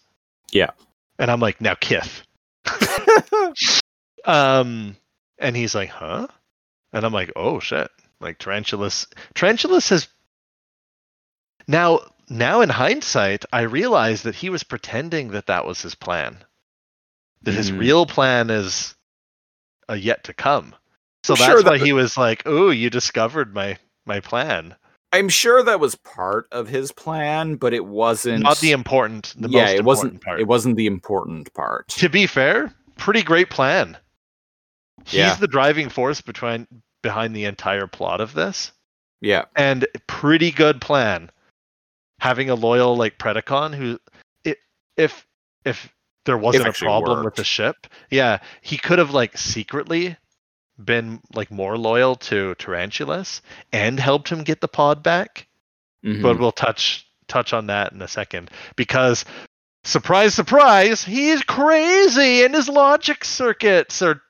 Yeah. 0.56 0.72
And 1.20 1.30
I'm 1.30 1.42
like, 1.42 1.60
"Now 1.60 1.76
Kith." 1.76 2.24
um 4.26 4.96
and 5.38 5.56
he's 5.56 5.76
like, 5.76 5.90
"Huh?" 5.90 6.28
And 6.94 7.06
I'm 7.06 7.14
like, 7.14 7.32
"Oh 7.36 7.60
shit." 7.60 7.92
Like 8.22 8.40
Tarantulas 8.40 9.08
Tarantulas 9.34 9.90
has 9.90 10.08
now 11.68 12.00
now 12.30 12.62
in 12.62 12.70
hindsight, 12.70 13.44
I 13.52 13.62
realize 13.64 14.24
that 14.24 14.36
he 14.36 14.50
was 14.50 14.64
pretending 14.64 15.32
that 15.32 15.48
that 15.48 15.66
was 15.66 15.82
his 15.82 15.94
plan. 15.96 16.38
That 17.44 17.54
his 17.54 17.70
Mhm. 17.72 17.80
real 17.80 18.06
plan 18.06 18.50
is 18.50 18.96
uh, 19.90 19.94
yet 19.94 20.24
to 20.24 20.34
come. 20.34 20.74
So 21.24 21.34
I'm 21.34 21.40
that's 21.40 21.52
sure 21.52 21.64
why 21.64 21.78
that- 21.78 21.86
he 21.86 21.92
was 21.94 22.18
like, 22.18 22.44
"Oh, 22.46 22.70
you 22.70 22.90
discovered 22.90 23.54
my 23.54 23.78
my 24.06 24.22
plan." 24.22 24.76
I'm 25.16 25.30
sure 25.30 25.64
that 25.64 25.80
was 25.80 25.96
part 25.96 26.48
of 26.52 26.68
his 26.68 26.92
plan, 26.92 27.56
but 27.56 27.74
it 27.74 27.86
wasn't 27.86 28.44
Not 28.44 28.60
the 28.60 28.72
important, 28.72 29.34
the 29.38 29.50
yeah, 29.50 29.62
most 29.64 29.70
it 29.72 29.78
important 29.80 29.86
wasn't. 29.86 30.22
part. 30.24 30.40
It 30.42 30.48
wasn't 30.48 30.76
the 30.78 30.88
important 30.88 31.54
part. 31.54 31.88
to 31.90 32.10
be 32.10 32.28
fair, 32.28 32.74
pretty 32.98 33.24
great 33.24 33.50
plan. 33.50 33.98
He's 35.06 35.14
Yeah. 35.20 35.36
the 35.36 35.48
driving 35.48 35.90
force 35.90 36.22
behind 36.22 36.68
behind 37.02 37.36
the 37.36 37.46
entire 37.46 37.86
plot 37.88 38.20
of 38.20 38.34
this, 38.34 38.72
Yeah, 39.22 39.46
and 39.56 39.86
pretty 40.08 40.52
good 40.52 40.82
plan. 40.82 41.30
Having 42.20 42.50
a 42.50 42.56
loyal 42.56 42.96
like 42.98 43.18
Predacon 43.20 43.76
who, 43.76 44.00
i 44.46 44.56
if 44.98 45.28
if 45.66 45.94
there 46.26 46.38
wasn't 46.38 46.68
a 46.68 46.74
problem 46.74 47.24
with 47.24 47.36
the 47.36 47.44
ship, 47.44 47.88
yeah, 48.10 48.40
he 48.62 48.78
could 48.78 48.98
have 48.98 49.12
like 49.12 49.38
secretly 49.38 50.18
been 50.84 51.22
like 51.34 51.52
more 51.52 51.78
loyal 51.78 52.16
to 52.16 52.54
Tarantulas 52.56 53.42
and 53.72 54.00
helped 54.00 54.30
him 54.30 54.44
get 54.44 54.62
the 54.62 54.68
pod 54.68 55.02
back. 55.04 55.48
Mhm. 56.04 56.22
but 56.22 56.38
we'll 56.38 56.52
touch 56.52 57.08
touch 57.28 57.52
on 57.54 57.66
that 57.68 57.92
in 57.92 58.00
a 58.02 58.08
second 58.08 58.52
because 58.76 59.26
surprise 59.84 60.36
surprise 60.36 61.04
he's 61.04 61.42
crazy 61.42 62.44
and 62.44 62.54
his 62.54 62.70
logic 62.70 63.26
circuits 63.26 64.04
are 64.04 64.22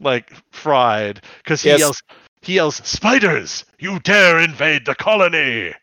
like 0.00 0.32
fried 0.50 1.20
because 1.42 1.62
he 1.62 1.68
Yes. 1.68 1.80
yells 1.80 2.02
he 2.40 2.54
yells 2.54 2.76
spiders 2.76 3.64
you 3.78 3.98
dare 4.00 4.38
invade 4.38 4.86
the 4.86 4.94
colony 4.94 5.74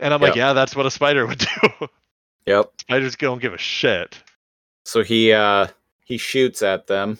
and 0.00 0.14
i'm 0.14 0.20
like 0.20 0.30
Yep. 0.30 0.36
yeah 0.36 0.52
that's 0.54 0.74
what 0.74 0.86
a 0.86 0.90
spider 0.90 1.26
would 1.26 1.38
do 1.62 1.88
yep. 2.46 2.70
spiders 2.80 3.16
don't 3.16 3.42
give 3.42 3.52
a 3.54 3.58
shit 3.58 4.16
So 4.86 5.02
he 5.02 5.32
uh 5.32 5.66
he 6.04 6.16
shoots 6.16 6.62
at 6.62 6.86
them. 6.86 7.18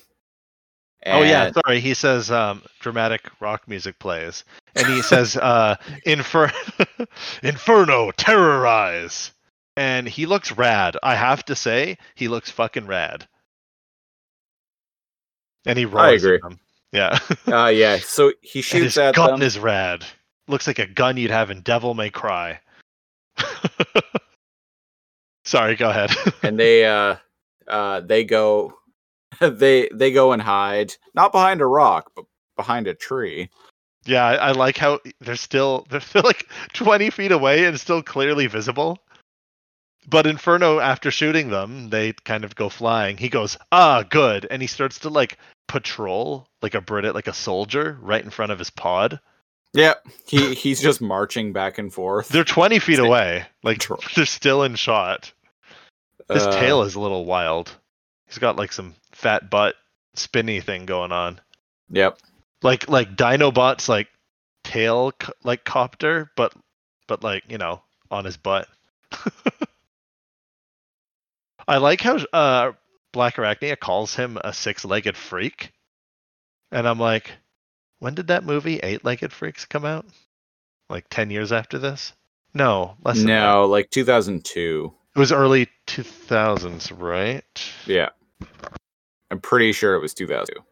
Oh 1.07 1.23
yeah 1.23 1.51
sorry 1.53 1.81
he 1.81 1.95
says 1.95 2.31
um 2.31 2.63
dramatic 2.81 3.29
rock 3.41 3.67
music 3.67 3.99
plays 3.99 4.45
and 4.75 4.87
he 4.87 5.03
says 5.03 5.37
uh 5.43 5.75
Infer- 6.05 6.53
inferno 7.43 8.11
terrorize 8.13 9.33
and 9.77 10.09
he 10.09 10.27
looks 10.27 10.53
rad 10.53 10.97
i 11.03 11.15
have 11.15 11.45
to 11.47 11.57
say 11.57 11.97
he 12.15 12.29
looks 12.29 12.51
fucking 12.51 12.87
rad 12.87 13.27
and 15.67 15.79
he 15.79 15.85
roars 15.85 16.25
I 16.25 16.35
agree. 16.35 16.41
yeah 16.93 17.19
Uh, 17.47 17.67
yeah. 17.69 17.97
So 17.99 18.33
he 18.41 18.59
and 18.61 18.65
shoots 18.65 18.85
his 18.85 18.99
at 18.99 19.15
gun 19.15 19.31
them. 19.41 19.43
is 19.43 19.59
rad 19.59 20.05
looks 20.49 20.67
like 20.67 20.79
a 20.81 20.87
gun 20.87 21.17
you'd 21.17 21.31
have 21.31 21.51
in 21.51 21.61
devil 21.63 21.95
may 21.95 22.11
cry 22.11 22.61
sorry 25.45 25.75
go 25.77 25.91
ahead 25.91 26.11
and 26.43 26.59
they 26.59 26.85
uh 26.85 27.17
uh 27.69 28.01
they 28.01 28.25
go 28.25 28.73
they 29.59 29.89
they 29.93 30.13
go 30.13 30.33
and 30.33 30.43
hide 30.43 30.95
not 31.15 31.33
behind 31.33 31.61
a 31.61 31.67
rock 31.67 32.11
but 32.17 32.25
behind 32.57 32.87
a 32.87 32.95
tree 32.95 33.49
Yeah, 34.05 34.25
I, 34.25 34.35
I 34.35 34.53
like 34.53 34.77
how 34.79 35.01
they're 35.21 35.37
still 35.37 35.87
they're 35.91 36.01
still 36.01 36.23
like 36.25 36.47
twenty 36.73 37.11
feet 37.11 37.33
away 37.33 37.65
and 37.67 37.79
still 37.81 38.03
clearly 38.03 38.47
visible. 38.47 38.99
But 40.09 40.27
Inferno, 40.27 40.81
after 40.81 41.13
shooting 41.13 41.51
them, 41.51 41.91
they 41.91 42.13
kind 42.13 42.45
of 42.45 42.57
go 42.57 42.69
flying. 42.69 43.17
He 43.17 43.29
goes, 43.29 43.57
"Ah, 43.71 44.03
good," 44.03 44.47
and 44.51 44.61
he 44.61 44.67
starts 44.67 44.99
to 45.01 45.09
like 45.09 45.39
patrol 45.69 46.49
like 46.61 46.75
a 46.75 46.81
Brit, 46.81 47.15
like 47.15 47.29
a 47.29 47.33
soldier, 47.33 47.97
right 48.03 48.23
in 48.25 48.31
front 48.31 48.51
of 48.53 48.59
his 48.59 48.71
pod. 48.71 49.21
yeah 49.73 49.95
he 50.27 50.55
he's 50.55 50.81
just 50.83 51.01
marching 51.15 51.53
back 51.53 51.79
and 51.79 51.95
forth 51.95 52.29
They're 52.29 52.43
twenty 52.45 52.81
feet 52.81 52.97
Same. 52.97 53.07
away, 53.07 53.47
like 53.63 53.87
they're 54.17 54.27
still 54.27 54.65
in 54.65 54.75
shot. 54.75 55.33
His 56.33 56.43
Uh, 56.47 56.51
tail 56.61 56.83
is 56.83 56.97
a 56.97 57.01
little 57.01 57.25
wild. 57.25 57.71
He's 58.27 58.39
got 58.39 58.57
like 58.57 58.73
some 58.73 58.95
fat 59.23 59.49
butt 59.51 59.75
spinny 60.15 60.61
thing 60.61 60.85
going 60.85 61.13
on, 61.13 61.41
yep 61.91 62.19
like 62.63 62.89
like 62.89 63.17
Dinobot's 63.17 63.89
like 63.89 64.09
tail 64.65 65.13
co- 65.13 65.33
like 65.43 65.65
copter, 65.65 66.31
but 66.37 66.53
but 67.07 67.23
like 67.23 67.45
you 67.49 67.59
know 67.59 67.83
on 68.11 68.25
his 68.25 68.37
butt. 68.37 68.69
I 71.69 71.77
like 71.79 72.01
how 72.01 72.17
uh, 72.33 72.73
Black 73.13 73.37
Arachnia 73.37 73.79
calls 73.79 74.17
him 74.17 74.37
a 74.43 74.53
six-legged 74.53 75.17
freak, 75.17 75.73
and 76.73 76.89
I'm 76.89 76.99
like, 76.99 77.31
when 78.01 78.15
did 78.15 78.27
that 78.29 78.45
movie 78.45 78.79
Eight 78.79 79.05
Legged 79.05 79.33
Freaks 79.33 79.65
come 79.65 79.85
out? 79.85 80.07
Like 80.91 81.07
ten 81.09 81.31
years 81.31 81.53
after 81.53 81.79
this? 81.79 82.13
No, 82.55 82.97
less. 83.05 83.19
than 83.19 83.27
that. 83.27 83.41
no 83.41 83.65
like 83.67 83.91
2002 83.91 84.93
it 85.15 85.19
was 85.19 85.33
early 85.33 85.69
2000s, 85.87 86.93
right? 86.99 87.73
yeah 87.87 88.11
i'm 89.33 89.41
pretty 89.41 89.73
sure 89.73 89.95
it 89.97 90.01
was 90.01 90.15
2002 90.15 90.63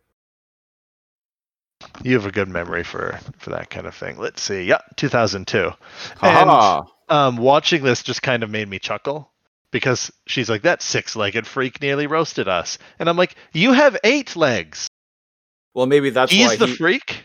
You 2.05 2.15
have 2.15 2.27
a 2.27 2.31
good 2.31 2.49
memory 2.49 2.85
for 2.85 3.19
for 3.39 3.51
that 3.51 3.71
kind 3.71 3.87
of 3.87 3.95
thing. 3.95 4.19
Let's 4.19 4.43
see. 4.43 4.63
Yeah, 4.65 4.81
2002. 4.97 5.71
Haha. 6.19 6.83
um, 7.09 7.37
watching 7.39 7.83
this 7.83 8.03
just 8.03 8.23
kind 8.23 8.43
of 8.43 8.51
made 8.51 8.69
me 8.69 8.79
chuckle 8.79 9.31
because 9.71 10.13
she's 10.27 10.49
like, 10.51 10.63
"That 10.63 10.83
six-legged 10.83 11.47
freak 11.47 11.81
nearly 11.81 12.07
roasted 12.07 12.49
us," 12.49 12.77
and 12.99 13.09
I'm 13.09 13.17
like, 13.17 13.35
"You 13.53 13.73
have 13.73 13.97
eight 14.05 14.37
legs. 14.37 14.87
well 15.75 15.87
maybe 15.87 16.11
that's 16.11 16.31
why 16.33 16.37
He's 16.39 16.59
the 16.59 16.67
he, 16.67 16.77
freak." 16.77 17.25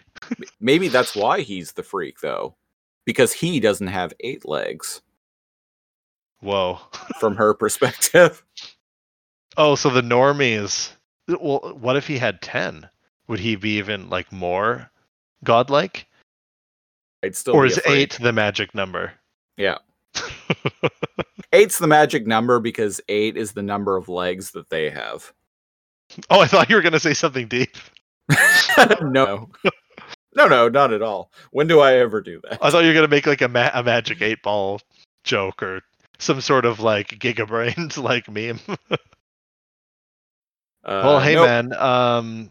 maybe 0.59 0.88
that's 0.88 1.15
why 1.15 1.41
he's 1.41 1.73
the 1.73 1.83
freak 1.83 2.19
though 2.21 2.55
because 3.05 3.33
he 3.33 3.59
doesn't 3.59 3.88
have 3.88 4.13
eight 4.21 4.47
legs 4.47 5.01
Whoa. 6.39 6.79
from 7.19 7.36
her 7.36 7.53
perspective 7.53 8.41
Oh, 9.57 9.75
so 9.75 9.89
the 9.89 10.01
normies. 10.01 10.91
Well, 11.28 11.78
what 11.80 11.95
if 11.97 12.07
he 12.07 12.17
had 12.17 12.41
ten? 12.41 12.88
Would 13.28 13.39
he 13.39 13.55
be 13.55 13.78
even 13.78 14.09
like 14.09 14.32
more 14.32 14.91
godlike, 15.43 16.07
i'd 17.23 17.36
still 17.36 17.55
or 17.55 17.63
be 17.63 17.69
is 17.69 17.78
a 17.78 17.82
freak. 17.82 17.95
eight 17.95 18.17
the 18.21 18.32
magic 18.34 18.73
number? 18.73 19.13
yeah 19.57 19.78
eight's 21.53 21.78
the 21.78 21.88
magic 21.88 22.26
number 22.28 22.59
because 22.59 22.99
eight 23.09 23.38
is 23.38 23.51
the 23.53 23.61
number 23.61 23.95
of 23.97 24.09
legs 24.09 24.51
that 24.51 24.69
they 24.69 24.89
have 24.89 25.32
Oh, 26.30 26.39
I 26.39 26.47
thought 26.47 26.69
you 26.69 26.76
were 26.76 26.82
gonna 26.82 26.99
say 26.99 27.13
something 27.13 27.47
deep. 27.47 27.76
no 29.01 29.49
no 30.36 30.47
no 30.47 30.67
not 30.69 30.91
at 30.93 31.01
all 31.01 31.32
when 31.51 31.67
do 31.67 31.80
i 31.80 31.93
ever 31.95 32.21
do 32.21 32.39
that 32.49 32.57
I 32.61 32.69
thought 32.71 32.80
you 32.84 32.88
were 32.89 32.93
gonna 32.95 33.07
make 33.07 33.28
like 33.28 33.41
a, 33.41 33.47
ma- 33.47 33.71
a 33.73 33.84
magic 33.84 34.21
eight 34.21 34.41
ball 34.41 34.82
joke 35.23 35.61
or 35.61 35.82
some 36.19 36.41
sort 36.41 36.65
of 36.65 36.80
like 36.80 37.09
gigabrains 37.19 37.97
like 38.01 38.30
meme. 38.30 38.59
Uh, 40.86 41.01
well, 41.03 41.19
hey 41.19 41.36
nope. 41.36 41.45
man, 41.47 41.73
um, 41.73 42.49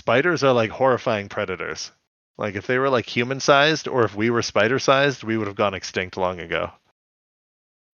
spiders 0.00 0.42
are 0.42 0.52
like 0.52 0.70
horrifying 0.70 1.28
predators. 1.28 1.90
Like 2.38 2.54
if 2.54 2.66
they 2.66 2.78
were 2.78 2.88
like 2.88 3.06
human 3.06 3.40
sized 3.40 3.86
or 3.88 4.04
if 4.04 4.14
we 4.16 4.30
were 4.30 4.42
spider 4.42 4.78
sized, 4.78 5.22
we 5.22 5.36
would 5.36 5.46
have 5.46 5.56
gone 5.56 5.74
extinct 5.74 6.16
long 6.16 6.40
ago. 6.40 6.70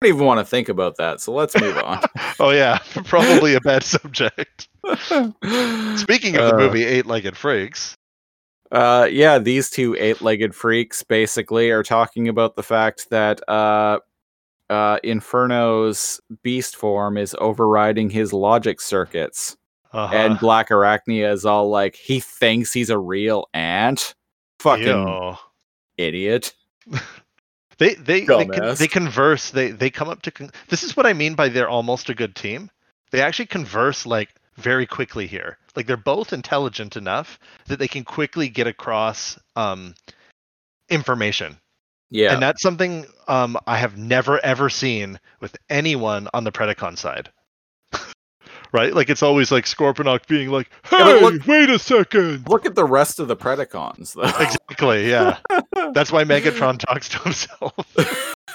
I 0.00 0.06
don't 0.06 0.14
even 0.16 0.26
want 0.26 0.40
to 0.40 0.44
think 0.44 0.68
about 0.68 0.96
that, 0.96 1.20
so 1.20 1.32
let's 1.32 1.58
move 1.60 1.76
on. 1.78 2.00
Oh 2.40 2.50
yeah, 2.50 2.78
probably 3.04 3.54
a 3.54 3.60
bad 3.60 3.84
subject. 3.84 4.66
Speaking 5.96 6.36
of 6.36 6.46
the 6.48 6.54
Uh, 6.54 6.58
movie 6.58 6.84
Eight 6.84 7.06
Legged 7.06 7.36
Freaks, 7.36 7.94
Uh, 8.72 9.06
yeah, 9.08 9.38
these 9.38 9.68
two 9.70 9.94
eight-legged 10.00 10.54
freaks 10.54 11.02
basically 11.04 11.70
are 11.70 11.82
talking 11.82 12.26
about 12.28 12.56
the 12.56 12.62
fact 12.62 13.10
that 13.10 13.46
uh, 13.48 13.98
uh, 14.72 14.98
Inferno's 15.04 16.20
beast 16.42 16.76
form 16.76 17.16
is 17.16 17.36
overriding 17.38 18.10
his 18.10 18.32
logic 18.32 18.80
circuits, 18.80 19.56
uh-huh. 19.92 20.14
and 20.14 20.38
Black 20.38 20.70
Arachnia 20.70 21.32
is 21.32 21.44
all 21.44 21.68
like, 21.68 21.94
he 21.94 22.20
thinks 22.20 22.72
he's 22.72 22.90
a 22.90 22.98
real 22.98 23.48
ant. 23.54 24.14
Fucking 24.60 24.86
Ew. 24.86 25.36
idiot. 25.98 26.54
They 27.78 27.94
they 27.94 28.20
they, 28.20 28.44
con- 28.46 28.74
they 28.76 28.86
converse. 28.86 29.50
They 29.50 29.72
they 29.72 29.90
come 29.90 30.08
up 30.08 30.22
to. 30.22 30.30
Con- 30.30 30.50
this 30.68 30.84
is 30.84 30.96
what 30.96 31.06
I 31.06 31.14
mean 31.14 31.34
by 31.34 31.48
they're 31.48 31.68
almost 31.68 32.08
a 32.10 32.14
good 32.14 32.36
team. 32.36 32.70
They 33.10 33.20
actually 33.20 33.46
converse 33.46 34.06
like 34.06 34.28
very 34.56 34.86
quickly 34.86 35.26
here. 35.26 35.58
Like 35.74 35.86
they're 35.86 35.96
both 35.96 36.32
intelligent 36.32 36.96
enough 36.96 37.40
that 37.66 37.80
they 37.80 37.88
can 37.88 38.04
quickly 38.04 38.48
get 38.48 38.68
across 38.68 39.36
um, 39.56 39.94
information, 40.90 41.58
Yeah, 42.14 42.32
and 42.34 42.42
that's 42.42 42.60
something 42.62 43.06
um, 43.26 43.56
I 43.66 43.76
have 43.78 43.96
never 43.96 44.38
ever 44.44 44.68
seen 44.68 45.18
with 45.40 45.56
anyone 45.70 46.28
on 46.34 46.44
the 46.44 46.52
Predacon 46.52 46.98
side. 46.98 47.30
right? 48.72 48.94
Like 48.94 49.08
it's 49.08 49.22
always 49.22 49.50
like 49.50 49.64
Scorponok 49.64 50.26
being 50.26 50.50
like, 50.50 50.70
"Hey, 50.84 50.98
Yeah, 50.98 51.04
look- 51.26 51.46
wait 51.46 51.70
a 51.70 51.78
second. 51.78 52.46
look 52.48 52.66
at 52.66 52.74
the 52.74 52.84
rest 52.84 53.18
of 53.18 53.28
the 53.28 53.36
Predacons, 53.36 54.12
though. 54.14 54.22
Exactly. 54.44 55.08
Yeah. 55.10 55.38
That's 55.94 56.10
why 56.12 56.24
Megatron 56.24 56.78
talks 56.78 57.08
to 57.10 57.18
himself. 57.20 57.74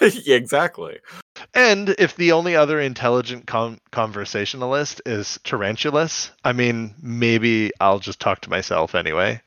yeah, 0.02 0.36
exactly. 0.36 1.00
And 1.54 1.90
if 2.00 2.16
the 2.16 2.32
only 2.32 2.56
other 2.56 2.80
intelligent 2.80 3.46
con- 3.48 3.80
conversationalist 3.92 5.02
is 5.06 5.40
Tarantulas, 5.44 6.32
I 6.44 6.54
mean, 6.54 6.94
maybe 7.02 7.72
I'll 7.80 8.00
just 8.00 8.20
talk 8.20 8.42
to 8.42 8.50
myself 8.50 8.94
anyway. 8.96 9.42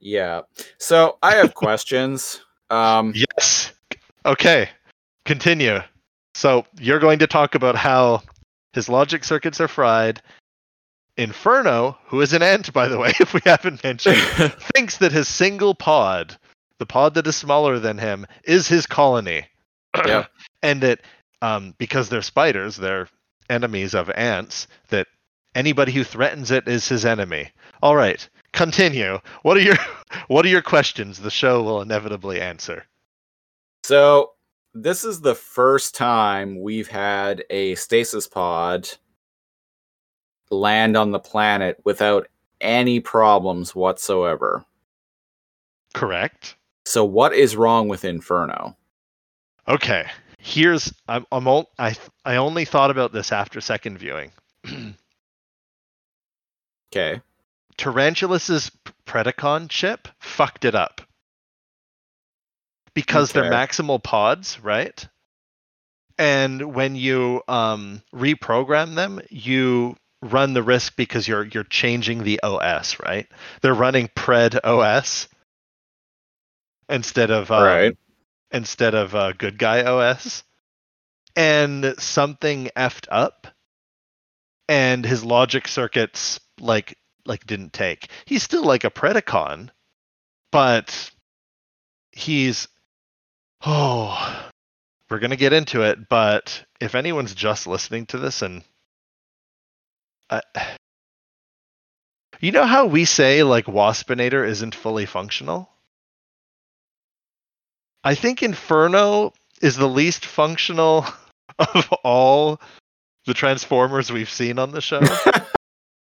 Yeah. 0.00 0.42
So 0.78 1.18
I 1.22 1.36
have 1.36 1.54
questions. 1.54 2.42
Um, 2.70 3.12
Yes. 3.14 3.72
Okay. 4.24 4.68
Continue. 5.24 5.80
So 6.34 6.64
you're 6.78 6.98
going 6.98 7.20
to 7.20 7.26
talk 7.26 7.54
about 7.54 7.76
how 7.76 8.22
his 8.72 8.88
logic 8.88 9.24
circuits 9.24 9.60
are 9.60 9.68
fried. 9.68 10.20
Inferno, 11.16 11.96
who 12.06 12.20
is 12.20 12.34
an 12.34 12.42
ant, 12.42 12.72
by 12.72 12.88
the 12.88 12.98
way, 12.98 13.12
if 13.20 13.32
we 13.32 13.40
haven't 13.44 13.82
mentioned, 13.82 14.18
thinks 14.74 14.98
that 14.98 15.12
his 15.12 15.28
single 15.28 15.74
pod, 15.74 16.36
the 16.78 16.86
pod 16.86 17.14
that 17.14 17.26
is 17.26 17.36
smaller 17.36 17.78
than 17.78 17.98
him, 17.98 18.26
is 18.44 18.68
his 18.68 18.86
colony. 18.86 19.46
Yeah. 20.04 20.26
and 20.62 20.82
that 20.82 21.00
um, 21.42 21.74
because 21.78 22.08
they're 22.08 22.22
spiders, 22.22 22.76
they're 22.76 23.08
enemies 23.48 23.94
of 23.94 24.10
ants, 24.10 24.66
that 24.88 25.06
anybody 25.54 25.92
who 25.92 26.04
threatens 26.04 26.50
it 26.50 26.68
is 26.68 26.88
his 26.88 27.04
enemy. 27.04 27.50
All 27.82 27.96
right, 27.96 28.28
continue. 28.56 29.18
What 29.42 29.56
are 29.56 29.60
your 29.60 29.76
what 30.28 30.44
are 30.44 30.48
your 30.48 30.62
questions 30.62 31.20
the 31.20 31.30
show 31.30 31.62
will 31.62 31.82
inevitably 31.82 32.40
answer? 32.40 32.84
So 33.84 34.32
this 34.74 35.04
is 35.04 35.20
the 35.20 35.34
first 35.34 35.94
time 35.94 36.60
we've 36.60 36.88
had 36.88 37.44
a 37.50 37.76
stasis 37.76 38.26
pod 38.26 38.88
land 40.50 40.96
on 40.96 41.12
the 41.12 41.18
planet 41.18 41.80
without 41.84 42.26
any 42.60 43.00
problems 43.00 43.74
whatsoever. 43.74 44.64
Correct. 45.94 46.56
So 46.84 47.04
what 47.04 47.32
is 47.32 47.56
wrong 47.56 47.88
with 47.88 48.04
Inferno? 48.04 48.76
Okay. 49.68 50.06
Here's 50.38 50.92
I'm, 51.08 51.26
I'm 51.32 51.48
ol- 51.48 51.70
I 51.78 51.96
I 52.24 52.36
only 52.36 52.64
thought 52.64 52.90
about 52.90 53.12
this 53.12 53.32
after 53.32 53.60
second 53.60 53.98
viewing. 53.98 54.32
Okay. 56.94 57.20
Tarantulas's 57.78 58.70
Predacon 59.06 59.68
chip 59.68 60.08
fucked 60.20 60.64
it 60.64 60.74
up. 60.74 61.00
Because 62.94 63.32
they're 63.32 63.50
maximal 63.50 64.02
pods, 64.02 64.58
right? 64.60 65.06
And 66.18 66.74
when 66.74 66.96
you 66.96 67.42
um, 67.46 68.02
reprogram 68.14 68.94
them, 68.94 69.20
you 69.28 69.96
run 70.22 70.54
the 70.54 70.62
risk 70.62 70.96
because 70.96 71.28
you're 71.28 71.44
you're 71.44 71.64
changing 71.64 72.24
the 72.24 72.40
OS, 72.42 72.98
right? 73.00 73.26
They're 73.60 73.74
running 73.74 74.08
Pred 74.08 74.58
OS 74.64 75.28
instead 76.88 77.30
of 77.30 77.50
um, 77.50 77.62
right. 77.64 77.96
instead 78.50 78.94
of 78.94 79.14
uh, 79.14 79.32
good 79.32 79.58
guy 79.58 79.84
OS, 79.84 80.42
and 81.34 81.94
something 81.98 82.70
effed 82.76 83.06
up, 83.10 83.46
and 84.68 85.04
his 85.04 85.22
logic 85.22 85.68
circuits 85.68 86.40
like 86.60 86.96
like 87.26 87.46
didn't 87.46 87.72
take. 87.72 88.08
He's 88.24 88.42
still 88.42 88.64
like 88.64 88.84
a 88.84 88.90
Predacon, 88.90 89.70
but 90.52 91.10
he's 92.12 92.68
oh, 93.64 94.48
we're 95.10 95.18
gonna 95.18 95.36
get 95.36 95.52
into 95.52 95.82
it. 95.82 96.08
But 96.08 96.64
if 96.80 96.94
anyone's 96.94 97.34
just 97.34 97.66
listening 97.66 98.06
to 98.06 98.18
this 98.18 98.42
and 98.42 98.62
uh, 100.30 100.40
you 102.40 102.52
know 102.52 102.64
how 102.64 102.86
we 102.86 103.04
say 103.04 103.42
like 103.42 103.66
Waspinator 103.66 104.46
isn't 104.46 104.74
fully 104.74 105.06
functional? 105.06 105.70
I 108.04 108.14
think 108.14 108.42
Inferno 108.42 109.32
is 109.60 109.76
the 109.76 109.88
least 109.88 110.26
functional 110.26 111.06
of 111.58 111.92
all 112.04 112.60
the 113.26 113.34
Transformers 113.34 114.12
we've 114.12 114.30
seen 114.30 114.58
on 114.58 114.70
the 114.70 114.80
show. 114.80 115.00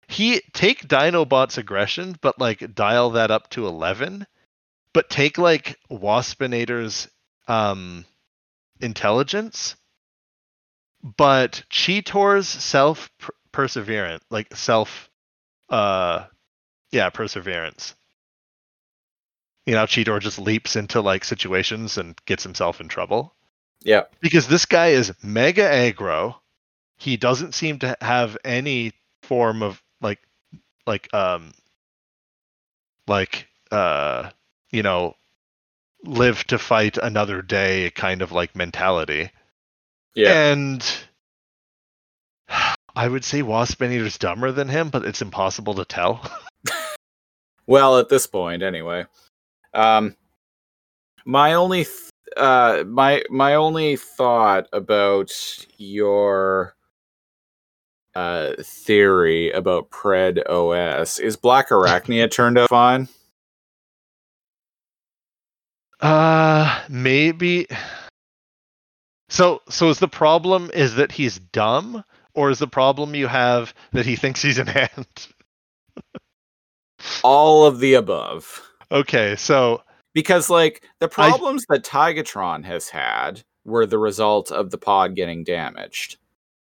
he 0.09 0.41
take 0.53 0.87
Dinobot's 0.87 1.59
aggression, 1.59 2.17
but 2.21 2.39
like 2.39 2.75
dial 2.75 3.11
that 3.11 3.31
up 3.31 3.51
to 3.51 3.67
eleven. 3.67 4.27
But 4.93 5.11
take 5.11 5.37
like 5.39 5.79
Waspinator's 5.91 7.09
um 7.49 8.05
intelligence, 8.81 9.77
but 11.03 11.63
Cheetor's 11.71 12.49
self 12.49 13.11
per- 13.19 13.35
perseverance, 13.53 14.25
like 14.31 14.55
self 14.57 15.11
uh 15.69 16.27
yeah, 16.93 17.11
perseverance. 17.11 17.95
You 19.67 19.75
know, 19.75 19.85
Cheetor 19.85 20.21
just 20.21 20.39
leaps 20.39 20.77
into 20.77 21.01
like 21.01 21.25
situations 21.25 21.99
and 21.99 22.17
gets 22.25 22.45
himself 22.45 22.81
in 22.81 22.87
trouble 22.89 23.35
Yeah. 23.83 24.05
because 24.21 24.47
this 24.47 24.65
guy 24.65 24.89
is 24.89 25.13
mega 25.23 25.63
aggro. 25.69 26.37
He 26.99 27.17
doesn't 27.17 27.53
seem 27.53 27.81
to 27.81 27.97
have 28.01 28.39
any 28.45 28.93
form 29.23 29.63
of 29.65 29.83
like 30.01 30.21
like 30.87 31.13
um 31.15 31.53
like 33.07 33.49
uh 33.71 34.31
you 34.71 34.83
know 34.83 35.15
live 36.05 36.45
to 36.45 36.59
fight 36.59 36.97
another 36.99 37.43
day 37.43 37.91
kind 37.91 38.23
of 38.23 38.33
like 38.33 38.55
mentality. 38.55 39.31
Yeah. 40.15 40.51
And 40.51 40.87
I 42.97 43.09
would 43.09 43.25
say 43.25 43.43
Waspinator's 43.43 44.19
dumber 44.19 44.53
than 44.53 44.69
him, 44.69 44.89
but 44.89 45.05
it's 45.05 45.23
impossible 45.23 45.75
to 45.75 45.85
tell. 45.85 46.21
Well, 47.67 47.99
at 47.99 48.09
this 48.09 48.27
point, 48.27 48.63
anyway. 48.63 49.07
Um, 49.75 50.15
my 51.25 51.55
only, 51.55 51.85
th- 51.85 52.11
uh, 52.37 52.85
my 52.87 53.25
my 53.29 53.55
only 53.55 53.97
thought 53.97 54.69
about 54.73 55.33
your 55.77 56.76
uh 58.17 58.55
theory 58.62 59.51
about 59.53 59.91
Pred 59.91 60.43
OS 60.49 61.19
is 61.19 61.37
Black 61.37 61.69
Arachnia 61.69 62.31
turned 62.39 62.57
out 62.59 62.73
on? 62.73 63.09
Uh 66.01 66.83
maybe 66.89 67.67
So 69.29 69.61
so 69.69 69.89
is 69.89 69.99
the 69.99 70.09
problem 70.09 70.71
is 70.75 70.95
that 70.97 71.12
he's 71.12 71.39
dumb 71.39 72.05
or 72.35 72.51
is 72.51 72.59
the 72.59 72.67
problem 72.67 73.14
you 73.14 73.27
have 73.27 73.73
that 73.93 74.07
he 74.07 74.17
thinks 74.17 74.43
he's 74.43 74.59
an 74.59 74.69
ant? 74.69 75.29
All 77.23 77.64
of 77.67 77.81
the 77.81 77.95
above. 77.95 78.62
okay, 78.91 79.37
so 79.37 79.83
Because 80.14 80.51
like 80.51 80.85
the 81.01 81.07
I- 81.07 81.09
problems 81.31 81.64
that 81.69 81.85
Tigatron 81.85 82.64
has 82.64 82.89
had 82.89 83.43
were 83.64 83.87
the 83.87 83.99
result 83.99 84.53
of 84.53 84.71
the 84.71 84.79
pod 84.79 85.14
getting 85.17 85.45
damaged. 85.45 86.17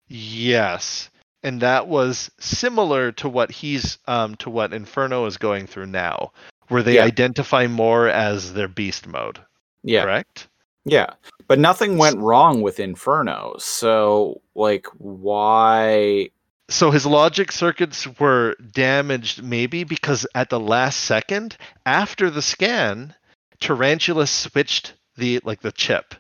yes. 0.08 1.10
And 1.44 1.62
that 1.62 1.88
was 1.88 2.30
similar 2.40 3.12
to 3.14 3.28
what 3.30 3.52
he's 3.52 3.98
um 4.08 4.36
to 4.36 4.50
what 4.50 4.74
Inferno 4.74 5.26
is 5.26 5.38
going 5.38 5.68
through 5.68 5.88
now, 5.88 6.32
where 6.68 6.84
they 6.84 6.96
Yeah. 6.96 7.04
identify 7.06 7.68
more 7.68 8.08
as 8.08 8.54
their 8.54 8.68
beast 8.68 9.08
mode. 9.08 9.40
Yeah. 9.84 10.04
Correct? 10.04 10.48
Yeah. 10.86 11.12
But 11.48 11.60
nothing 11.60 11.98
went 11.98 12.20
wrong 12.20 12.62
with 12.62 12.80
Inferno. 12.80 13.56
So 13.60 14.42
like 14.56 14.86
why 14.98 16.30
so 16.70 16.90
his 16.92 17.06
logic 17.06 17.52
circuits 17.52 18.08
were 18.20 18.56
damaged 18.72 19.44
maybe 19.44 19.84
because 19.84 20.26
at 20.36 20.50
the 20.50 20.60
last 20.60 21.00
second 21.02 21.58
after 21.86 22.30
the 22.30 22.42
scan 22.42 23.14
tarantula 23.60 24.26
switched 24.28 24.94
the 25.18 25.42
like 25.44 25.62
the 25.62 25.72
chip 25.74 26.16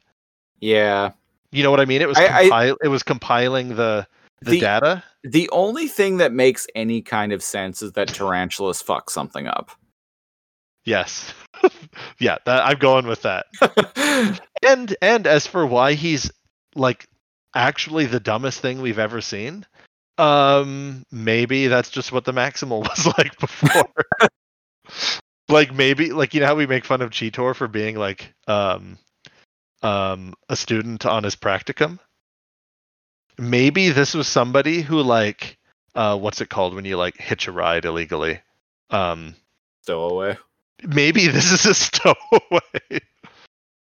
Yeah. 0.59 1.11
you 1.51 1.63
know 1.63 1.71
what 1.71 1.79
i 1.79 1.85
mean 1.85 2.01
it 2.01 2.07
was 2.09 2.17
I- 2.17 2.49
I- 2.51 2.73
it 2.83 2.89
was 2.89 3.03
compiling 3.03 3.75
the 3.75 4.05
the, 4.41 4.51
The- 4.51 4.59
data? 4.59 5.03
The 5.23 5.49
only 5.51 5.87
thing 5.87 6.17
that 6.17 6.33
makes 6.33 6.65
any 6.73 7.01
kind 7.01 7.31
of 7.31 7.43
sense 7.43 7.81
is 7.83 7.91
that 7.93 8.07
tarantulas 8.07 8.81
fuck 8.81 9.09
something 9.09 9.47
up. 9.47 9.71
yes. 10.85 11.33
Yeah 12.19 12.37
that, 12.45 12.65
i'm 12.65 12.77
going 12.79 13.05
with 13.07 13.21
that. 13.23 13.45
And 14.63 14.95
and 15.01 15.27
as 15.27 15.45
for 15.47 15.65
why 15.65 15.93
he's 15.93 16.31
like 16.75 17.05
actually 17.55 18.05
the 18.05 18.19
dumbest 18.19 18.61
thing 18.61 18.81
we've 18.81 18.99
ever 18.99 19.19
seen 19.21 19.65
um 20.17 21.03
maybe 21.11 21.67
that's 21.67 21.89
just 21.89 22.11
what 22.11 22.25
the 22.25 22.31
maximal 22.33 22.81
was 22.89 23.05
like 23.17 23.37
before. 23.39 23.89
Like 25.49 25.73
maybe 25.73 26.11
like 26.13 26.33
you 26.33 26.39
know 26.39 26.45
how 26.47 26.55
we 26.55 26.65
make 26.67 26.85
fun 26.85 27.01
of 27.01 27.09
cheetor 27.11 27.55
for 27.55 27.67
being 27.67 27.95
like 27.97 28.33
um 28.47 28.97
um 29.83 30.33
a 30.49 30.55
student 30.55 31.05
on 31.05 31.23
his 31.23 31.35
practicum 31.35 31.99
maybe 33.41 33.89
this 33.89 34.13
was 34.13 34.27
somebody 34.27 34.81
who 34.81 35.01
like 35.01 35.57
uh 35.95 36.17
what's 36.17 36.39
it 36.41 36.49
called 36.49 36.73
when 36.73 36.85
you 36.85 36.95
like 36.95 37.17
hitch 37.17 37.47
a 37.47 37.51
ride 37.51 37.83
illegally 37.85 38.39
um 38.91 39.35
Stowaway. 39.83 40.37
maybe 40.87 41.27
this 41.27 41.51
is 41.51 41.65
a 41.65 41.73
stowaway 41.73 42.99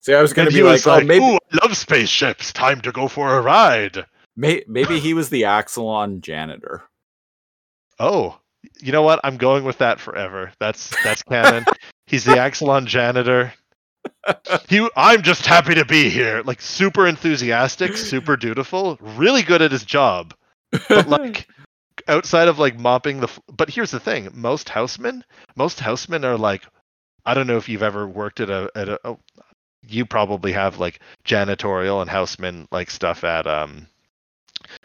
See, 0.02 0.14
I 0.14 0.22
was 0.22 0.32
gonna 0.32 0.46
and 0.46 0.54
be 0.54 0.60
he 0.60 0.64
like, 0.64 0.86
oh, 0.86 1.00
maybe, 1.02 1.22
"Ooh, 1.22 1.34
I 1.34 1.58
love 1.62 1.76
spaceships. 1.76 2.54
Time 2.54 2.80
to 2.80 2.90
go 2.90 3.06
for 3.06 3.36
a 3.36 3.42
ride." 3.42 4.06
may- 4.34 4.64
maybe 4.66 4.98
he 4.98 5.12
was 5.12 5.28
the 5.28 5.42
Axalon 5.42 6.22
janitor. 6.22 6.84
Oh, 7.98 8.38
you 8.80 8.92
know 8.92 9.02
what? 9.02 9.20
I'm 9.24 9.36
going 9.36 9.62
with 9.62 9.76
that 9.76 10.00
forever. 10.00 10.52
That's 10.58 10.88
that's 11.04 11.22
canon. 11.22 11.66
He's 12.06 12.24
the 12.24 12.32
Axalon 12.36 12.86
janitor. 12.86 13.52
He, 14.68 14.88
I'm 14.96 15.22
just 15.22 15.46
happy 15.46 15.74
to 15.74 15.84
be 15.84 16.10
here. 16.10 16.42
Like 16.44 16.60
super 16.60 17.06
enthusiastic, 17.06 17.96
super 17.96 18.36
dutiful, 18.36 18.98
really 19.00 19.42
good 19.42 19.62
at 19.62 19.72
his 19.72 19.84
job. 19.84 20.34
But 20.88 21.08
like 21.20 21.48
outside 22.08 22.48
of 22.48 22.58
like 22.58 22.78
mopping 22.78 23.20
the. 23.20 23.28
But 23.50 23.70
here's 23.70 23.90
the 23.90 24.00
thing: 24.00 24.30
most 24.32 24.68
housemen, 24.68 25.24
most 25.56 25.80
housemen 25.80 26.24
are 26.24 26.36
like, 26.36 26.64
I 27.24 27.34
don't 27.34 27.46
know 27.46 27.56
if 27.56 27.68
you've 27.68 27.82
ever 27.82 28.06
worked 28.06 28.40
at 28.40 28.50
a 28.50 28.70
at 28.74 28.88
a. 28.88 29.00
Oh, 29.04 29.18
you 29.86 30.04
probably 30.04 30.52
have 30.52 30.78
like 30.78 31.00
janitorial 31.24 32.00
and 32.00 32.10
houseman 32.10 32.68
like 32.70 32.90
stuff 32.90 33.24
at 33.24 33.46
um 33.46 33.88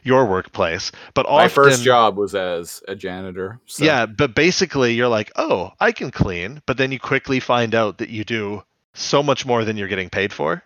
your 0.03 0.25
workplace, 0.25 0.91
but 1.13 1.25
often 1.25 1.43
My 1.43 1.47
first 1.47 1.83
job 1.83 2.17
was 2.17 2.33
as 2.33 2.81
a 2.87 2.95
janitor. 2.95 3.59
So. 3.65 3.83
yeah, 3.83 4.05
but 4.05 4.33
basically 4.33 4.93
you're 4.93 5.09
like, 5.09 5.31
oh, 5.35 5.71
I 5.79 5.91
can 5.91 6.11
clean, 6.11 6.61
but 6.65 6.77
then 6.77 6.91
you 6.91 6.99
quickly 6.99 7.39
find 7.39 7.75
out 7.75 7.97
that 7.99 8.09
you 8.09 8.23
do 8.23 8.63
so 8.95 9.21
much 9.21 9.45
more 9.45 9.63
than 9.63 9.77
you're 9.77 9.87
getting 9.87 10.09
paid 10.09 10.33
for. 10.33 10.63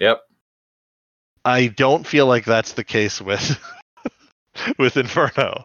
Yep. 0.00 0.20
I 1.44 1.68
don't 1.68 2.06
feel 2.06 2.26
like 2.26 2.44
that's 2.44 2.72
the 2.72 2.84
case 2.84 3.20
with 3.20 3.58
with 4.78 4.96
Inferno. 4.96 5.64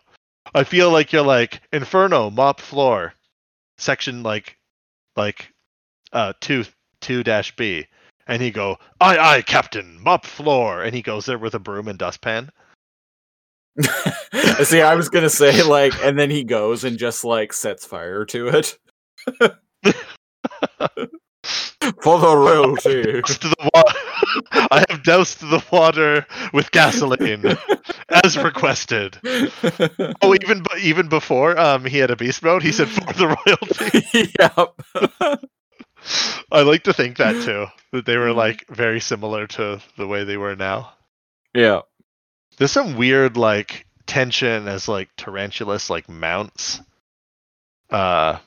I 0.53 0.63
feel 0.63 0.91
like 0.91 1.11
you're 1.11 1.23
like 1.23 1.61
Inferno 1.71 2.29
mop 2.29 2.59
floor, 2.59 3.13
section 3.77 4.23
like 4.23 4.57
like 5.15 5.51
uh 6.13 6.33
two 6.41 6.65
two 7.01 7.23
dash 7.23 7.55
B, 7.55 7.85
and 8.27 8.41
he 8.41 8.51
go, 8.51 8.77
aye 8.99 9.17
aye 9.17 9.41
Captain 9.41 10.01
mop 10.01 10.25
floor, 10.25 10.83
and 10.83 10.95
he 10.95 11.01
goes 11.01 11.25
there 11.25 11.37
with 11.37 11.53
a 11.53 11.59
broom 11.59 11.87
and 11.87 11.99
dustpan. 11.99 12.49
See, 14.63 14.81
I 14.81 14.95
was 14.95 15.09
gonna 15.09 15.29
say 15.29 15.61
like, 15.63 15.93
and 16.03 16.17
then 16.17 16.31
he 16.31 16.43
goes 16.43 16.83
and 16.83 16.97
just 16.97 17.23
like 17.23 17.53
sets 17.53 17.85
fire 17.85 18.25
to 18.25 18.47
it 18.47 18.77
for 22.01 22.19
the 22.19 22.35
royalty. 22.35 23.03
The 23.21 23.55
wa- 23.73 23.93
I 24.71 24.85
have 24.89 25.03
doused 25.03 25.39
the 25.41 25.63
water 25.71 26.25
with 26.53 26.71
gasoline 26.71 27.57
as 28.23 28.37
requested. 28.37 29.17
Oh, 30.21 30.35
even 30.43 30.63
bu- 30.63 30.77
even 30.81 31.07
before 31.09 31.57
um 31.59 31.85
he 31.85 31.97
had 31.97 32.11
a 32.11 32.15
beast 32.15 32.43
mode, 32.43 32.63
he 32.63 32.71
said 32.71 32.87
for 32.89 33.13
the 33.13 33.27
royalty. 33.45 34.31
yep. 34.39 35.41
I 36.51 36.61
like 36.61 36.83
to 36.83 36.93
think 36.93 37.17
that 37.17 37.43
too. 37.43 37.65
That 37.91 38.05
they 38.05 38.17
were 38.17 38.33
like 38.33 38.65
very 38.69 38.99
similar 38.99 39.47
to 39.47 39.79
the 39.97 40.07
way 40.07 40.23
they 40.23 40.37
were 40.37 40.55
now. 40.55 40.93
yeah. 41.53 41.81
There's 42.57 42.71
some 42.71 42.95
weird 42.97 43.37
like 43.37 43.85
tension 44.07 44.67
as 44.67 44.87
like 44.87 45.09
tarantulas 45.15 45.89
like 45.91 46.09
mounts. 46.09 46.81
Uh 47.91 48.39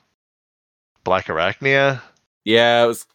Black 1.03 1.25
Arachnia. 1.27 2.01
Yeah, 2.43 2.83
it 2.83 2.87
was 2.87 3.05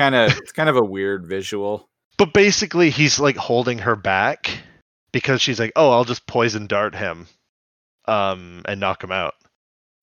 kind 0.00 0.14
of 0.14 0.36
it's 0.38 0.52
kind 0.52 0.68
of 0.68 0.76
a 0.76 0.84
weird 0.84 1.26
visual. 1.26 1.88
But 2.16 2.32
basically 2.32 2.90
he's 2.90 3.18
like 3.20 3.36
holding 3.36 3.78
her 3.78 3.96
back 3.96 4.50
because 5.12 5.40
she's 5.40 5.60
like, 5.60 5.72
"Oh, 5.76 5.90
I'll 5.90 6.04
just 6.04 6.26
poison 6.26 6.66
dart 6.66 6.94
him." 6.94 7.26
Um 8.06 8.62
and 8.66 8.80
knock 8.80 9.04
him 9.04 9.12
out. 9.12 9.34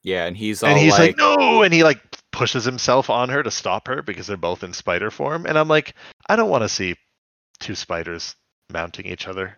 Yeah, 0.04 0.26
and 0.26 0.38
he's 0.38 0.64
all 0.64 0.70
and 0.70 0.80
he's 0.80 0.94
like, 0.94 1.18
like, 1.18 1.18
no 1.18 1.64
and 1.64 1.74
he 1.74 1.84
like 1.84 2.02
pushes 2.32 2.64
himself 2.64 3.10
on 3.10 3.30
her 3.30 3.42
to 3.42 3.52
stop 3.52 3.88
her 3.88 4.02
because 4.02 4.28
they're 4.28 4.38
both 4.38 4.64
in 4.64 4.72
spider 4.72 5.10
form 5.10 5.48
and 5.48 5.58
i'm 5.58 5.68
like 5.68 5.96
i 6.30 6.36
don't 6.36 6.52
want 6.52 6.62
to 6.62 6.70
see 6.70 6.96
two 7.60 7.74
spiders 7.74 8.36
mounting 8.72 9.08
each 9.08 9.28
other 9.28 9.58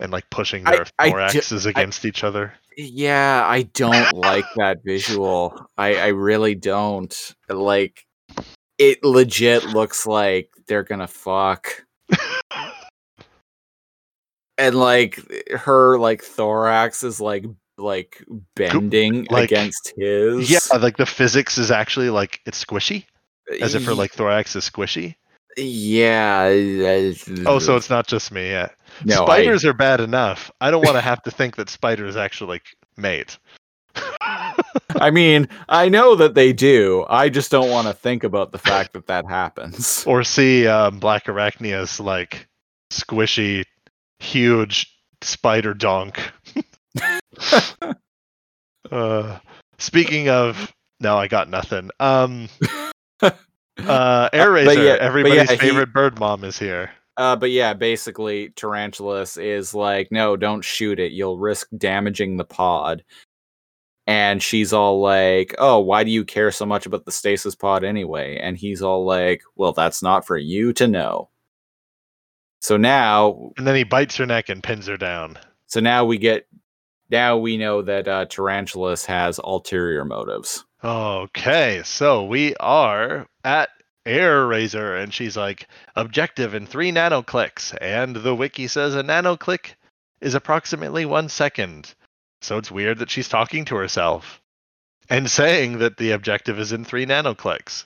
and 0.00 0.10
like 0.10 0.28
pushing 0.28 0.66
I- 0.66 0.72
their 0.72 0.86
I 0.98 1.10
thoraxes 1.10 1.64
against 1.64 2.04
each 2.04 2.24
other 2.24 2.54
yeah, 2.76 3.42
I 3.46 3.62
don't 3.62 4.12
like 4.12 4.44
that 4.56 4.84
visual. 4.84 5.66
I 5.78 5.96
I 5.96 6.06
really 6.08 6.54
don't. 6.54 7.34
Like 7.48 8.04
it 8.78 9.02
legit 9.04 9.64
looks 9.64 10.06
like 10.06 10.50
they're 10.66 10.82
gonna 10.82 11.06
fuck. 11.08 11.84
and 14.58 14.74
like 14.74 15.20
her 15.52 15.98
like 15.98 16.22
thorax 16.22 17.02
is 17.02 17.20
like 17.20 17.44
like 17.78 18.24
bending 18.54 19.26
like- 19.30 19.50
against 19.50 19.92
his. 19.96 20.50
yeah 20.50 20.58
like 20.78 20.96
the 20.96 21.06
physics 21.06 21.58
is 21.58 21.70
actually 21.70 22.10
like 22.10 22.40
it's 22.46 22.64
squishy 22.64 23.04
as 23.60 23.74
if 23.74 23.84
her 23.84 23.94
like 23.94 24.12
thorax 24.12 24.56
is 24.56 24.68
squishy 24.68 25.14
yeah. 25.58 26.46
oh 27.46 27.58
so 27.58 27.76
it's 27.76 27.90
not 27.90 28.06
just 28.06 28.32
me 28.32 28.50
yeah 28.50 28.68
no, 29.04 29.22
I- 29.22 29.26
spiders 29.26 29.64
are 29.64 29.72
bad 29.74 30.00
enough 30.00 30.50
i 30.60 30.70
don't 30.70 30.84
want 30.84 30.96
to 30.96 31.02
have 31.02 31.22
to 31.24 31.30
think 31.30 31.56
that 31.56 31.68
spiders 31.68 32.16
actually 32.16 32.48
like 32.48 32.64
mate 32.96 33.38
I 34.90 35.10
mean, 35.10 35.48
I 35.68 35.88
know 35.88 36.14
that 36.16 36.34
they 36.34 36.52
do. 36.52 37.04
I 37.08 37.28
just 37.28 37.50
don't 37.50 37.70
want 37.70 37.86
to 37.88 37.92
think 37.92 38.24
about 38.24 38.52
the 38.52 38.58
fact 38.58 38.92
that 38.94 39.06
that 39.06 39.28
happens. 39.28 40.04
or 40.06 40.22
see 40.24 40.66
um, 40.66 40.98
black 40.98 41.24
arachnia's 41.28 42.00
like 42.00 42.46
squishy 42.90 43.64
huge 44.18 44.92
spider 45.22 45.74
donk 45.74 46.20
uh, 48.90 49.38
speaking 49.78 50.28
of 50.28 50.72
no 51.00 51.16
i 51.16 51.26
got 51.26 51.48
nothing 51.50 51.90
um 52.00 52.48
uh 53.22 54.28
air 54.32 54.46
but 54.46 54.50
razor 54.52 54.82
yeah- 54.84 54.96
everybody's 55.00 55.36
yeah, 55.50 55.52
he- 55.52 55.56
favorite 55.58 55.92
bird 55.92 56.18
mom 56.18 56.44
is 56.44 56.58
here 56.58 56.90
Uh, 57.18 57.34
but 57.34 57.50
yeah, 57.50 57.72
basically, 57.72 58.50
Tarantulas 58.56 59.38
is 59.38 59.72
like, 59.74 60.12
no, 60.12 60.36
don't 60.36 60.62
shoot 60.62 61.00
it. 61.00 61.12
You'll 61.12 61.38
risk 61.38 61.66
damaging 61.78 62.36
the 62.36 62.44
pod. 62.44 63.02
And 64.06 64.42
she's 64.42 64.72
all 64.72 65.00
like, 65.00 65.54
oh, 65.58 65.80
why 65.80 66.04
do 66.04 66.10
you 66.10 66.24
care 66.24 66.52
so 66.52 66.64
much 66.64 66.86
about 66.86 67.04
the 67.04 67.12
stasis 67.12 67.54
pod 67.54 67.82
anyway? 67.82 68.38
And 68.38 68.56
he's 68.56 68.80
all 68.80 69.04
like, 69.04 69.42
well, 69.56 69.72
that's 69.72 70.02
not 70.02 70.26
for 70.26 70.36
you 70.36 70.72
to 70.74 70.86
know. 70.86 71.28
So 72.60 72.76
now, 72.76 73.50
and 73.56 73.66
then 73.66 73.74
he 73.74 73.84
bites 73.84 74.16
her 74.16 74.26
neck 74.26 74.48
and 74.48 74.62
pins 74.62 74.86
her 74.86 74.96
down 74.96 75.38
so 75.66 75.80
now 75.80 76.04
we 76.04 76.18
get, 76.18 76.46
now 77.10 77.36
we 77.36 77.56
know 77.56 77.82
that 77.82 78.06
uh, 78.06 78.26
Tarantulas 78.26 79.04
has 79.06 79.40
ulterior 79.42 80.04
motives. 80.04 80.64
okay 80.84 81.82
so 81.84 82.24
we 82.24 82.54
are 82.56 83.26
at 83.44 83.70
Airazor 84.06 85.02
and 85.02 85.12
she's 85.12 85.36
like 85.36 85.66
objective 85.96 86.54
in 86.54 86.66
three 86.66 86.92
nano 86.92 87.22
clicks, 87.22 87.74
and 87.80 88.14
the 88.14 88.34
wiki 88.34 88.68
says 88.68 88.94
a 88.94 89.02
nano 89.02 89.36
click 89.36 89.76
is 90.20 90.34
approximately 90.34 91.04
one 91.04 91.28
second 91.28 91.94
so 92.40 92.58
it's 92.58 92.70
weird 92.70 92.98
that 92.98 93.10
she's 93.10 93.28
talking 93.28 93.64
to 93.64 93.76
herself 93.76 94.40
and 95.08 95.30
saying 95.30 95.78
that 95.78 95.96
the 95.96 96.12
objective 96.12 96.58
is 96.58 96.72
in 96.72 96.84
three 96.84 97.06
nanoclicks 97.06 97.84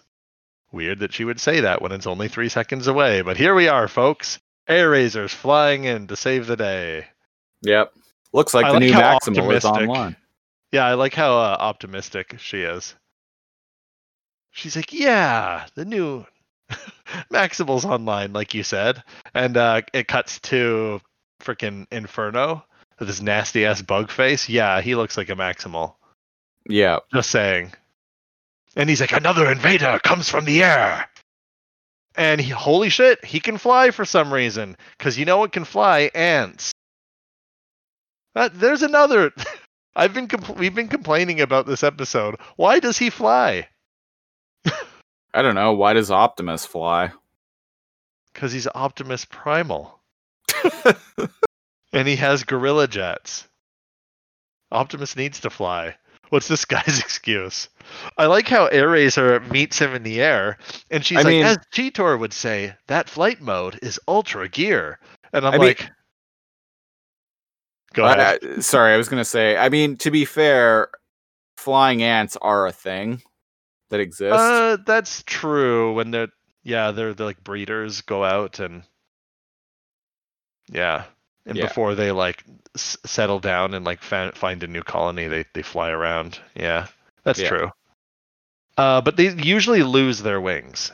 weird 0.73 1.01
that 1.01 1.13
she 1.13 1.25
would 1.25 1.41
say 1.41 1.61
that 1.61 1.83
when 1.83 1.93
it's 1.93 2.07
only 2.07 2.29
three 2.29 2.49
seconds 2.49 2.87
away 2.87 3.23
but 3.23 3.37
here 3.37 3.55
we 3.55 3.69
are 3.69 3.89
folks 3.89 4.39
Airazors 4.69 5.31
flying 5.31 5.85
in 5.85 6.07
to 6.07 6.17
save 6.17 6.47
the 6.47 6.57
day 6.57 7.07
Yep. 7.63 7.93
Looks 8.33 8.55
like 8.55 8.67
I 8.67 8.69
the 8.69 8.75
like 8.75 8.83
new 8.83 8.93
Maximal 8.93 9.55
is 9.55 9.65
online. 9.65 10.17
Yeah, 10.73 10.87
I 10.87 10.95
like 10.95 11.15
how 11.15 11.33
uh, 11.33 11.57
optimistic 11.59 12.37
she 12.39 12.63
is. 12.63 12.95
She's 14.53 14.77
like, 14.77 14.93
"Yeah, 14.93 15.67
the 15.75 15.85
new 15.85 16.25
Maximal's 17.33 17.85
online, 17.85 18.33
like 18.33 18.55
you 18.55 18.63
said," 18.63 19.03
and 19.35 19.57
uh, 19.57 19.83
it 19.93 20.07
cuts 20.07 20.39
to 20.41 21.01
freaking 21.43 21.87
Inferno, 21.91 22.65
with 23.01 23.09
his 23.09 23.21
nasty 23.21 23.65
ass 23.65 23.83
bug 23.83 24.11
face. 24.11 24.49
Yeah, 24.49 24.81
he 24.81 24.95
looks 24.95 25.17
like 25.17 25.31
a 25.31 25.35
Maximal. 25.35 25.95
Yeah. 26.69 26.99
Just 27.13 27.31
saying. 27.31 27.73
And 28.77 28.89
he's 28.89 29.01
like, 29.01 29.13
another 29.13 29.51
invader 29.51 29.99
comes 30.05 30.29
from 30.29 30.45
the 30.45 30.63
air. 30.63 31.09
And 32.15 32.41
he, 32.41 32.51
holy 32.51 32.91
shit, 32.91 33.25
he 33.25 33.41
can 33.41 33.59
fly 33.59 33.91
for 33.91 34.05
some 34.05 34.33
reason. 34.33 34.77
Because 34.97 35.19
you 35.19 35.25
know 35.25 35.39
what 35.39 35.53
can 35.53 35.65
fly? 35.65 36.11
Ants. 36.15 36.73
Uh, 38.37 38.51
there's 38.53 38.83
another. 38.83 39.33
I've 39.97 40.15
been 40.15 40.29
compl- 40.29 40.57
we've 40.57 40.75
been 40.75 40.89
complaining 40.89 41.41
about 41.41 41.67
this 41.67 41.83
episode. 41.83 42.37
Why 42.57 42.79
does 42.79 42.99
he 42.99 43.11
fly? 43.11 43.69
I 45.35 45.43
don't 45.43 45.57
know. 45.57 45.73
Why 45.73 45.95
does 45.95 46.11
Optimus 46.11 46.65
fly? 46.65 47.11
Because 48.33 48.53
he's 48.53 48.69
Optimus 48.69 49.25
Primal. 49.25 49.99
and 51.93 52.07
he 52.09 52.17
has 52.17 52.45
gorilla 52.45 52.87
jets. 52.89 53.47
Optimus 54.73 55.17
needs 55.17 55.41
to 55.41 55.51
fly. 55.51 55.97
What's 56.29 56.47
this 56.49 56.65
guy's 56.65 56.99
excuse? 57.01 57.69
I 58.17 58.27
like 58.27 58.47
how 58.49 58.69
Airazor 58.69 59.51
meets 59.51 59.79
him 59.81 59.95
in 59.95 60.05
the 60.05 60.21
air, 60.23 60.59
and 60.91 61.05
she's 61.05 61.19
I 61.19 61.23
like, 61.23 61.27
mean- 61.31 61.45
as 61.45 61.59
Cheetor 61.73 62.19
would 62.19 62.33
say, 62.33 62.75
that 62.87 63.09
flight 63.09 63.41
mode 63.41 63.79
is 63.83 63.99
ultra 64.07 64.49
gear. 64.49 65.01
And 65.33 65.45
I'm 65.47 65.55
I 65.55 65.59
mean- 65.59 65.67
like, 65.69 65.91
go 67.95 68.05
ahead. 68.05 68.39
I- 68.45 68.61
sorry, 68.61 68.95
I 68.95 68.97
was 68.97 69.09
gonna 69.09 69.25
say. 69.25 69.57
I 69.57 69.69
mean, 69.69 69.97
to 69.99 70.11
be 70.13 70.25
fair, 70.25 70.91
flying 71.57 72.03
ants 72.03 72.37
are 72.41 72.67
a 72.67 72.73
thing 72.73 73.23
that 73.91 73.99
exists. 73.99 74.39
Uh, 74.41 74.77
that's 74.87 75.25
true. 75.25 75.93
When 75.95 76.13
they're 76.13 76.29
yeah, 76.63 76.93
they're, 76.93 77.13
they're 77.13 77.27
like 77.27 77.43
breeders 77.43 78.03
go 78.03 78.23
out 78.25 78.61
and 78.61 78.85
yeah, 80.71 81.05
and 81.51 81.59
Yeah. 81.59 81.67
before 81.67 81.95
they 81.95 82.11
like 82.13 82.43
s- 82.75 82.97
settle 83.05 83.41
down 83.41 83.75
and 83.75 83.85
like 83.85 84.01
fa- 84.03 84.33
find 84.35 84.63
a 84.63 84.67
new 84.67 84.83
colony, 84.83 85.27
they 85.29 85.45
they 85.53 85.63
fly 85.63 85.91
around. 85.91 86.41
Yeah, 86.55 86.87
that's 87.25 87.41
Yeah. 87.41 87.49
true. 87.49 87.71
Uh, 88.79 89.03
but 89.03 89.17
they 89.17 89.31
usually 89.35 89.83
lose 89.83 90.21
their 90.23 90.41
wings. 90.41 90.93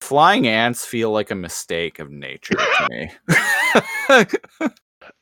flying 0.00 0.46
ants 0.46 0.84
feel 0.84 1.10
like 1.10 1.30
a 1.30 1.34
mistake 1.34 1.98
of 1.98 2.10
nature 2.10 2.54
to 2.56 2.88
me. 2.90 3.10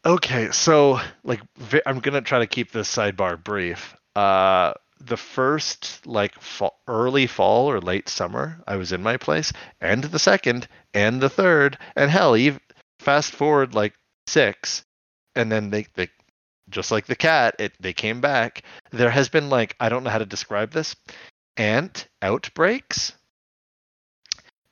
Okay, 0.04 0.50
so 0.50 1.00
like 1.22 1.40
vi- 1.56 1.82
I'm 1.86 2.00
gonna 2.00 2.20
try 2.20 2.40
to 2.40 2.46
keep 2.48 2.72
this 2.72 2.92
sidebar 2.94 3.42
brief. 3.42 3.96
Uh, 4.16 4.74
the 5.00 5.16
first 5.16 6.04
like 6.06 6.34
fall, 6.40 6.80
early 6.88 7.28
fall 7.28 7.70
or 7.70 7.80
late 7.80 8.08
summer, 8.08 8.60
I 8.66 8.74
was 8.76 8.90
in 8.92 9.02
my 9.02 9.16
place, 9.16 9.52
and 9.80 10.02
the 10.04 10.18
second, 10.18 10.66
and 10.92 11.20
the 11.20 11.28
third, 11.30 11.78
and 11.94 12.10
hell, 12.10 12.36
even 12.36 12.60
fast 13.02 13.32
forward 13.32 13.74
like 13.74 13.94
six, 14.26 14.84
and 15.34 15.50
then 15.50 15.70
they 15.70 15.86
they 15.94 16.08
just 16.70 16.90
like 16.90 17.06
the 17.06 17.16
cat, 17.16 17.56
it 17.58 17.72
they 17.80 17.92
came 17.92 18.20
back. 18.20 18.62
There 18.90 19.10
has 19.10 19.28
been 19.28 19.50
like 19.50 19.76
I 19.78 19.88
don't 19.88 20.04
know 20.04 20.10
how 20.10 20.18
to 20.18 20.26
describe 20.26 20.72
this, 20.72 20.96
ant 21.56 22.08
outbreaks, 22.22 23.12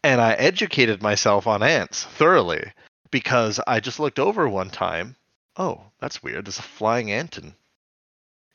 and 0.02 0.20
I 0.20 0.32
educated 0.32 1.02
myself 1.02 1.47
on 1.47 1.62
ants 1.62 2.05
thoroughly 2.05 2.73
because 3.11 3.61
I 3.66 3.81
just 3.81 4.01
looked 4.01 4.19
over 4.19 4.48
one 4.48 4.70
time. 4.70 5.16
Oh, 5.57 5.82
that's 5.98 6.23
weird. 6.23 6.47
There's 6.47 6.59
a 6.59 6.62
flying 6.62 7.11
ant, 7.11 7.36
and 7.36 7.55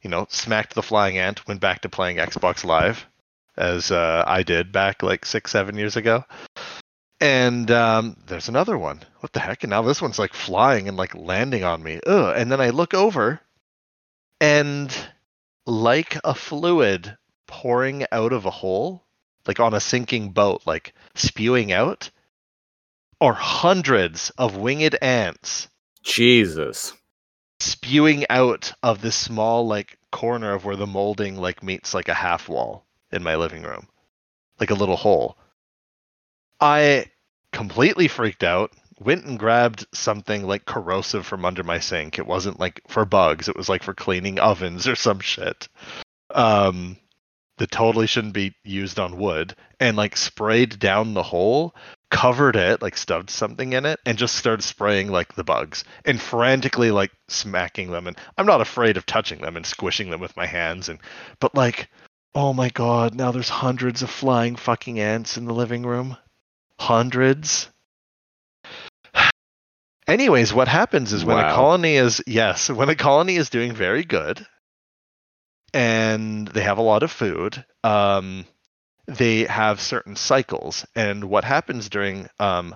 you 0.01 0.09
know, 0.09 0.27
smacked 0.29 0.73
the 0.73 0.83
flying 0.83 1.17
ant. 1.17 1.47
Went 1.47 1.61
back 1.61 1.81
to 1.81 1.89
playing 1.89 2.17
Xbox 2.17 2.63
Live, 2.63 3.05
as 3.57 3.91
uh, 3.91 4.23
I 4.25 4.43
did 4.43 4.71
back 4.71 5.03
like 5.03 5.25
six, 5.25 5.51
seven 5.51 5.77
years 5.77 5.95
ago. 5.95 6.23
And 7.25 7.71
um, 7.71 8.17
there's 8.27 8.49
another 8.49 8.77
one. 8.77 9.01
What 9.21 9.33
the 9.33 9.39
heck? 9.39 9.63
And 9.63 9.71
now 9.71 9.81
this 9.81 9.99
one's 9.99 10.19
like 10.19 10.35
flying 10.35 10.87
and 10.87 10.95
like 10.95 11.15
landing 11.15 11.63
on 11.63 11.81
me. 11.81 11.99
Ugh. 12.05 12.35
And 12.37 12.51
then 12.51 12.61
I 12.61 12.69
look 12.69 12.93
over, 12.93 13.41
and 14.39 14.95
like 15.65 16.19
a 16.23 16.35
fluid 16.35 17.17
pouring 17.47 18.05
out 18.11 18.31
of 18.31 18.45
a 18.45 18.51
hole, 18.51 19.03
like 19.47 19.59
on 19.59 19.73
a 19.73 19.79
sinking 19.79 20.33
boat, 20.33 20.61
like 20.67 20.93
spewing 21.15 21.71
out, 21.71 22.11
are 23.19 23.33
hundreds 23.33 24.29
of 24.37 24.57
winged 24.57 24.95
ants 25.01 25.67
Jesus. 26.03 26.93
spewing 27.59 28.25
out 28.29 28.71
of 28.83 29.01
this 29.01 29.15
small 29.15 29.65
like 29.65 29.97
corner 30.11 30.53
of 30.53 30.63
where 30.63 30.75
the 30.75 30.85
molding 30.85 31.37
like 31.37 31.63
meets 31.63 31.95
like 31.95 32.07
a 32.07 32.13
half 32.13 32.47
wall 32.47 32.85
in 33.11 33.23
my 33.23 33.35
living 33.35 33.63
room 33.63 33.87
like 34.59 34.69
a 34.69 34.75
little 34.75 34.95
hole 34.95 35.37
i 36.59 37.05
completely 37.55 38.09
freaked 38.09 38.43
out 38.43 38.73
went 38.99 39.23
and 39.23 39.39
grabbed 39.39 39.87
something 39.93 40.45
like 40.45 40.65
corrosive 40.65 41.25
from 41.25 41.45
under 41.45 41.63
my 41.63 41.79
sink. 41.79 42.19
It 42.19 42.27
wasn't 42.27 42.59
like 42.59 42.81
for 42.89 43.05
bugs. 43.05 43.47
It 43.47 43.55
was 43.55 43.69
like 43.69 43.81
for 43.81 43.93
cleaning 43.93 44.39
ovens 44.39 44.89
or 44.89 44.95
some 44.95 45.21
shit. 45.21 45.69
Um 46.31 46.97
that 47.57 47.71
totally 47.71 48.07
shouldn't 48.07 48.33
be 48.33 48.53
used 48.65 48.99
on 48.99 49.17
wood. 49.17 49.55
And 49.79 49.95
like 49.95 50.17
sprayed 50.17 50.79
down 50.79 51.13
the 51.13 51.23
hole 51.23 51.73
covered 52.11 52.57
it 52.57 52.81
like 52.81 52.97
stuffed 52.97 53.29
something 53.29 53.73
in 53.73 53.85
it 53.85 53.99
and 54.05 54.17
just 54.17 54.35
started 54.35 54.61
spraying 54.61 55.09
like 55.09 55.33
the 55.35 55.45
bugs. 55.45 55.85
And 56.03 56.19
frantically 56.19 56.91
like 56.91 57.11
smacking 57.29 57.89
them. 57.89 58.05
And 58.05 58.17
i'm 58.37 58.45
not 58.45 58.59
afraid 58.59 58.97
of 58.97 59.05
touching 59.05 59.39
them 59.39 59.55
and 59.55 59.65
squishing 59.65 60.09
them 60.09 60.19
with 60.19 60.35
my 60.35 60.45
hands. 60.45 60.89
And 60.89 60.99
but 61.39 61.55
like 61.55 61.87
oh 62.33 62.51
my 62.51 62.67
god 62.67 63.15
now 63.15 63.31
there's 63.31 63.47
hundreds 63.47 64.01
of 64.01 64.09
flying 64.09 64.57
fucking 64.57 64.99
ants 64.99 65.37
in 65.37 65.45
the 65.45 65.53
living 65.53 65.85
room 65.85 66.17
hundreds. 66.79 67.69
Anyways 70.07 70.53
what 70.53 70.67
happens 70.67 71.13
is 71.13 71.25
when 71.25 71.39
a 71.39 71.51
colony 71.51 71.95
is 71.95 72.21
yes 72.27 72.69
when 72.69 72.89
a 72.89 72.95
colony 72.95 73.37
is 73.37 73.49
doing 73.49 73.73
very 73.73 74.03
good 74.03 74.45
and 75.73 76.47
they 76.49 76.61
have 76.61 76.77
a 76.77 76.83
lot 76.83 77.01
of 77.01 77.11
food 77.11 77.65
um 77.83 78.45
they 79.07 79.45
have 79.45 79.81
certain 79.81 80.15
cycles. 80.15 80.85
And 80.95 81.25
what 81.25 81.43
happens 81.43 81.89
during 81.89 82.27
um 82.39 82.75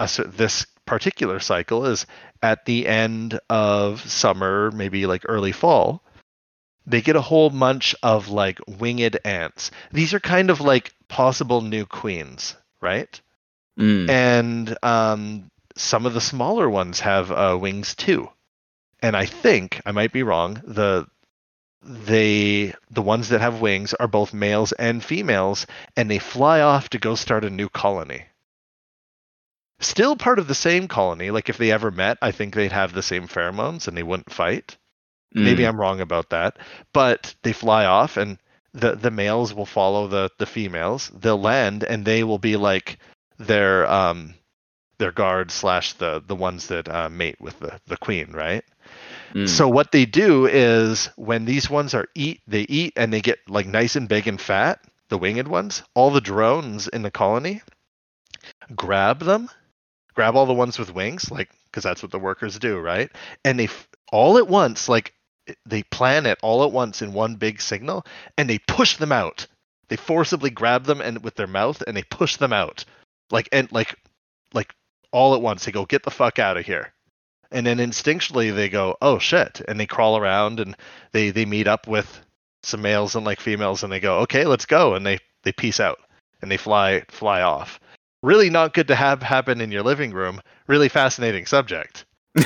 a, 0.00 0.08
this 0.26 0.66
particular 0.84 1.38
cycle 1.38 1.86
is 1.86 2.06
at 2.42 2.64
the 2.64 2.88
end 2.88 3.38
of 3.50 4.00
summer 4.08 4.72
maybe 4.72 5.06
like 5.06 5.22
early 5.28 5.52
fall 5.52 6.02
they 6.86 7.02
get 7.02 7.16
a 7.16 7.20
whole 7.20 7.50
bunch 7.50 7.94
of 8.02 8.30
like 8.30 8.58
winged 8.66 9.18
ants. 9.24 9.70
These 9.92 10.14
are 10.14 10.20
kind 10.20 10.50
of 10.50 10.60
like 10.60 10.92
possible 11.08 11.60
new 11.60 11.84
queens 11.84 12.56
right 12.80 13.20
Mm. 13.78 14.10
and 14.10 14.76
um, 14.82 15.50
some 15.76 16.04
of 16.04 16.12
the 16.12 16.20
smaller 16.20 16.68
ones 16.68 16.98
have 16.98 17.30
uh, 17.30 17.56
wings 17.60 17.94
too. 17.94 18.28
And 19.00 19.16
I 19.16 19.24
think 19.24 19.80
I 19.86 19.92
might 19.92 20.12
be 20.12 20.24
wrong. 20.24 20.60
The 20.64 21.06
they 21.84 22.74
the 22.90 23.02
ones 23.02 23.28
that 23.28 23.40
have 23.40 23.60
wings 23.60 23.94
are 23.94 24.08
both 24.08 24.34
males 24.34 24.72
and 24.72 25.04
females, 25.04 25.64
and 25.96 26.10
they 26.10 26.18
fly 26.18 26.60
off 26.60 26.88
to 26.90 26.98
go 26.98 27.14
start 27.14 27.44
a 27.44 27.50
new 27.50 27.68
colony. 27.68 28.24
Still 29.80 30.16
part 30.16 30.40
of 30.40 30.48
the 30.48 30.56
same 30.56 30.88
colony. 30.88 31.30
Like 31.30 31.48
if 31.48 31.56
they 31.56 31.70
ever 31.70 31.92
met, 31.92 32.18
I 32.20 32.32
think 32.32 32.54
they'd 32.54 32.72
have 32.72 32.92
the 32.92 33.02
same 33.02 33.28
pheromones 33.28 33.86
and 33.86 33.96
they 33.96 34.02
wouldn't 34.02 34.32
fight. 34.32 34.76
Maybe 35.32 35.62
Mm. 35.62 35.68
I'm 35.68 35.80
wrong 35.80 36.00
about 36.00 36.30
that, 36.30 36.56
but 36.92 37.36
they 37.42 37.52
fly 37.52 37.84
off 37.84 38.16
and 38.16 38.38
the 38.74 38.94
the 38.94 39.10
males 39.10 39.54
will 39.54 39.66
follow 39.66 40.06
the 40.06 40.30
the 40.38 40.46
females. 40.46 41.10
They'll 41.14 41.40
land 41.40 41.84
and 41.84 42.04
they 42.04 42.24
will 42.24 42.38
be 42.38 42.56
like 42.56 42.98
their 43.38 43.86
um 43.86 44.34
their 44.98 45.12
guards 45.12 45.54
slash 45.54 45.94
the 45.94 46.22
the 46.26 46.34
ones 46.36 46.68
that 46.68 46.88
uh, 46.88 47.08
mate 47.08 47.40
with 47.40 47.58
the 47.60 47.80
the 47.86 47.96
queen, 47.96 48.32
right? 48.32 48.64
Mm. 49.34 49.48
So 49.48 49.68
what 49.68 49.92
they 49.92 50.06
do 50.06 50.46
is 50.46 51.10
when 51.16 51.44
these 51.44 51.70
ones 51.70 51.94
are 51.94 52.08
eat, 52.14 52.40
they 52.46 52.62
eat 52.62 52.94
and 52.96 53.12
they 53.12 53.20
get 53.20 53.38
like 53.48 53.66
nice 53.66 53.96
and 53.96 54.08
big 54.08 54.26
and 54.26 54.40
fat. 54.40 54.80
The 55.08 55.18
winged 55.18 55.48
ones, 55.48 55.82
all 55.94 56.10
the 56.10 56.20
drones 56.20 56.86
in 56.88 57.02
the 57.02 57.10
colony, 57.10 57.62
grab 58.76 59.20
them, 59.20 59.48
grab 60.14 60.36
all 60.36 60.46
the 60.46 60.52
ones 60.52 60.78
with 60.78 60.94
wings, 60.94 61.30
like 61.30 61.50
because 61.66 61.84
that's 61.84 62.02
what 62.02 62.12
the 62.12 62.18
workers 62.18 62.58
do, 62.58 62.78
right? 62.78 63.10
And 63.44 63.58
they 63.58 63.64
f- 63.64 63.88
all 64.12 64.36
at 64.38 64.48
once, 64.48 64.88
like 64.88 65.14
they 65.66 65.82
plan 65.84 66.26
it 66.26 66.38
all 66.42 66.64
at 66.64 66.72
once 66.72 67.02
in 67.02 67.12
one 67.12 67.36
big 67.36 67.60
signal, 67.60 68.04
and 68.36 68.48
they 68.48 68.58
push 68.58 68.96
them 68.96 69.12
out. 69.12 69.46
They 69.88 69.96
forcibly 69.96 70.50
grab 70.50 70.84
them 70.84 71.00
and 71.00 71.22
with 71.22 71.36
their 71.36 71.46
mouth, 71.46 71.82
and 71.86 71.96
they 71.96 72.02
push 72.04 72.36
them 72.36 72.52
out, 72.52 72.84
like 73.30 73.48
and 73.52 73.70
like 73.72 73.94
like 74.52 74.74
all 75.12 75.34
at 75.34 75.42
once. 75.42 75.64
They 75.64 75.72
go, 75.72 75.86
"Get 75.86 76.02
the 76.02 76.10
fuck 76.10 76.38
out 76.38 76.56
of 76.56 76.66
here." 76.66 76.92
and 77.50 77.66
then 77.66 77.78
instinctually 77.78 78.54
they 78.54 78.68
go 78.68 78.96
oh 79.00 79.18
shit 79.18 79.60
and 79.68 79.78
they 79.78 79.86
crawl 79.86 80.16
around 80.16 80.60
and 80.60 80.76
they 81.12 81.30
they 81.30 81.44
meet 81.44 81.66
up 81.66 81.86
with 81.86 82.20
some 82.62 82.82
males 82.82 83.14
and 83.14 83.24
like 83.24 83.40
females 83.40 83.82
and 83.82 83.92
they 83.92 84.00
go 84.00 84.18
okay 84.18 84.44
let's 84.44 84.66
go 84.66 84.94
and 84.94 85.06
they 85.06 85.18
they 85.44 85.52
peace 85.52 85.80
out 85.80 85.98
and 86.42 86.50
they 86.50 86.56
fly 86.56 87.02
fly 87.08 87.42
off 87.42 87.80
really 88.22 88.50
not 88.50 88.74
good 88.74 88.88
to 88.88 88.94
have 88.94 89.22
happen 89.22 89.60
in 89.60 89.70
your 89.72 89.82
living 89.82 90.12
room 90.12 90.40
really 90.66 90.88
fascinating 90.88 91.46
subject 91.46 92.04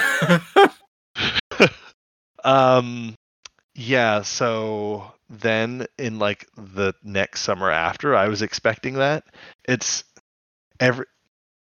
um 2.45 3.15
yeah 3.75 4.23
so 4.23 5.13
then 5.31 5.87
in 5.99 6.19
like 6.19 6.47
the 6.57 6.95
next 7.03 7.43
summer 7.43 7.71
after 7.71 8.15
i 8.15 8.29
was 8.29 8.43
expecting 8.43 8.95
that 8.95 9.25
it's 9.67 10.05
every 10.81 11.07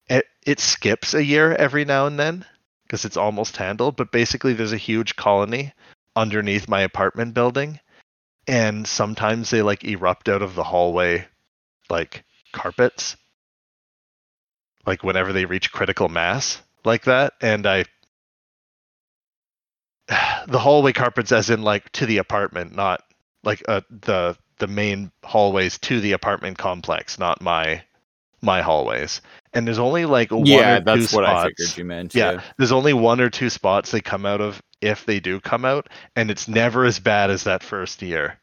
it, 0.08 0.26
it 0.44 0.60
skips 0.60 1.14
a 1.14 1.24
year 1.24 1.52
every 1.54 1.84
now 1.84 2.06
and 2.06 2.18
then 2.18 2.44
because 2.92 3.06
it's 3.06 3.16
almost 3.16 3.56
handled. 3.56 3.96
But 3.96 4.12
basically, 4.12 4.52
there's 4.52 4.74
a 4.74 4.78
huge 4.78 5.16
colony 5.16 5.72
underneath 6.14 6.68
my 6.68 6.82
apartment 6.82 7.32
building, 7.32 7.80
and 8.46 8.86
sometimes 8.86 9.48
they 9.48 9.62
like 9.62 9.84
erupt 9.84 10.28
out 10.28 10.42
of 10.42 10.54
the 10.54 10.64
hallway, 10.64 11.26
like 11.88 12.24
carpets, 12.52 13.16
like 14.86 15.02
whenever 15.02 15.32
they 15.32 15.46
reach 15.46 15.72
critical 15.72 16.10
mass, 16.10 16.60
like 16.84 17.04
that. 17.04 17.32
And 17.40 17.66
I, 17.66 17.84
the 20.46 20.58
hallway 20.58 20.92
carpets, 20.92 21.32
as 21.32 21.50
in 21.50 21.62
like 21.62 21.90
to 21.92 22.06
the 22.06 22.18
apartment, 22.18 22.74
not 22.74 23.02
like 23.44 23.62
uh, 23.68 23.82
the 23.90 24.36
the 24.58 24.66
main 24.66 25.10
hallways 25.24 25.78
to 25.78 26.00
the 26.00 26.12
apartment 26.12 26.58
complex, 26.58 27.18
not 27.18 27.40
my 27.40 27.82
my 28.40 28.62
hallways. 28.62 29.20
And 29.52 29.66
there's 29.66 29.78
only 29.78 30.04
like 30.04 30.30
one 30.30 30.46
yeah, 30.46 30.76
or 30.76 30.78
two 30.78 30.84
that's 30.84 31.12
what 31.12 31.24
I 31.24 31.44
figured 31.44 31.76
you 31.76 31.84
meant. 31.84 32.14
Yeah, 32.14 32.40
there's 32.58 32.72
only 32.72 32.92
one 32.92 33.20
or 33.20 33.30
two 33.30 33.50
spots 33.50 33.90
they 33.90 34.00
come 34.00 34.26
out 34.26 34.40
of 34.40 34.62
if 34.80 35.04
they 35.06 35.20
do 35.20 35.40
come 35.40 35.64
out, 35.64 35.88
and 36.16 36.30
it's 36.30 36.48
never 36.48 36.84
as 36.84 36.98
bad 36.98 37.30
as 37.30 37.44
that 37.44 37.62
first 37.62 38.02
year. 38.02 38.38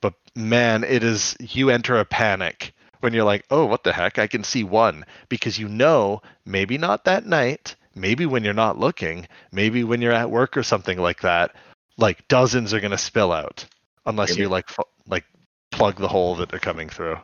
But 0.00 0.14
man, 0.34 0.84
it 0.84 1.04
is 1.04 1.36
you 1.40 1.70
enter 1.70 1.98
a 1.98 2.04
panic 2.04 2.72
when 3.00 3.12
you're 3.12 3.24
like, 3.24 3.44
oh, 3.50 3.66
what 3.66 3.84
the 3.84 3.92
heck? 3.92 4.18
I 4.18 4.26
can 4.26 4.44
see 4.44 4.64
one 4.64 5.04
because 5.28 5.58
you 5.58 5.68
know 5.68 6.22
maybe 6.44 6.78
not 6.78 7.04
that 7.04 7.26
night, 7.26 7.76
maybe 7.94 8.26
when 8.26 8.44
you're 8.44 8.54
not 8.54 8.78
looking, 8.78 9.26
maybe 9.52 9.84
when 9.84 10.00
you're 10.02 10.12
at 10.12 10.30
work 10.30 10.56
or 10.56 10.62
something 10.62 10.98
like 10.98 11.20
that, 11.22 11.54
like 11.98 12.26
dozens 12.28 12.72
are 12.72 12.80
gonna 12.80 12.98
spill 12.98 13.32
out 13.32 13.64
unless 14.06 14.30
Maybe. 14.30 14.42
you 14.42 14.48
like 14.48 14.68
fu- 14.68 14.82
like 15.06 15.24
plug 15.70 15.96
the 15.96 16.08
hole 16.08 16.34
that 16.36 16.48
they're 16.48 16.58
coming 16.58 16.88
through. 16.88 17.16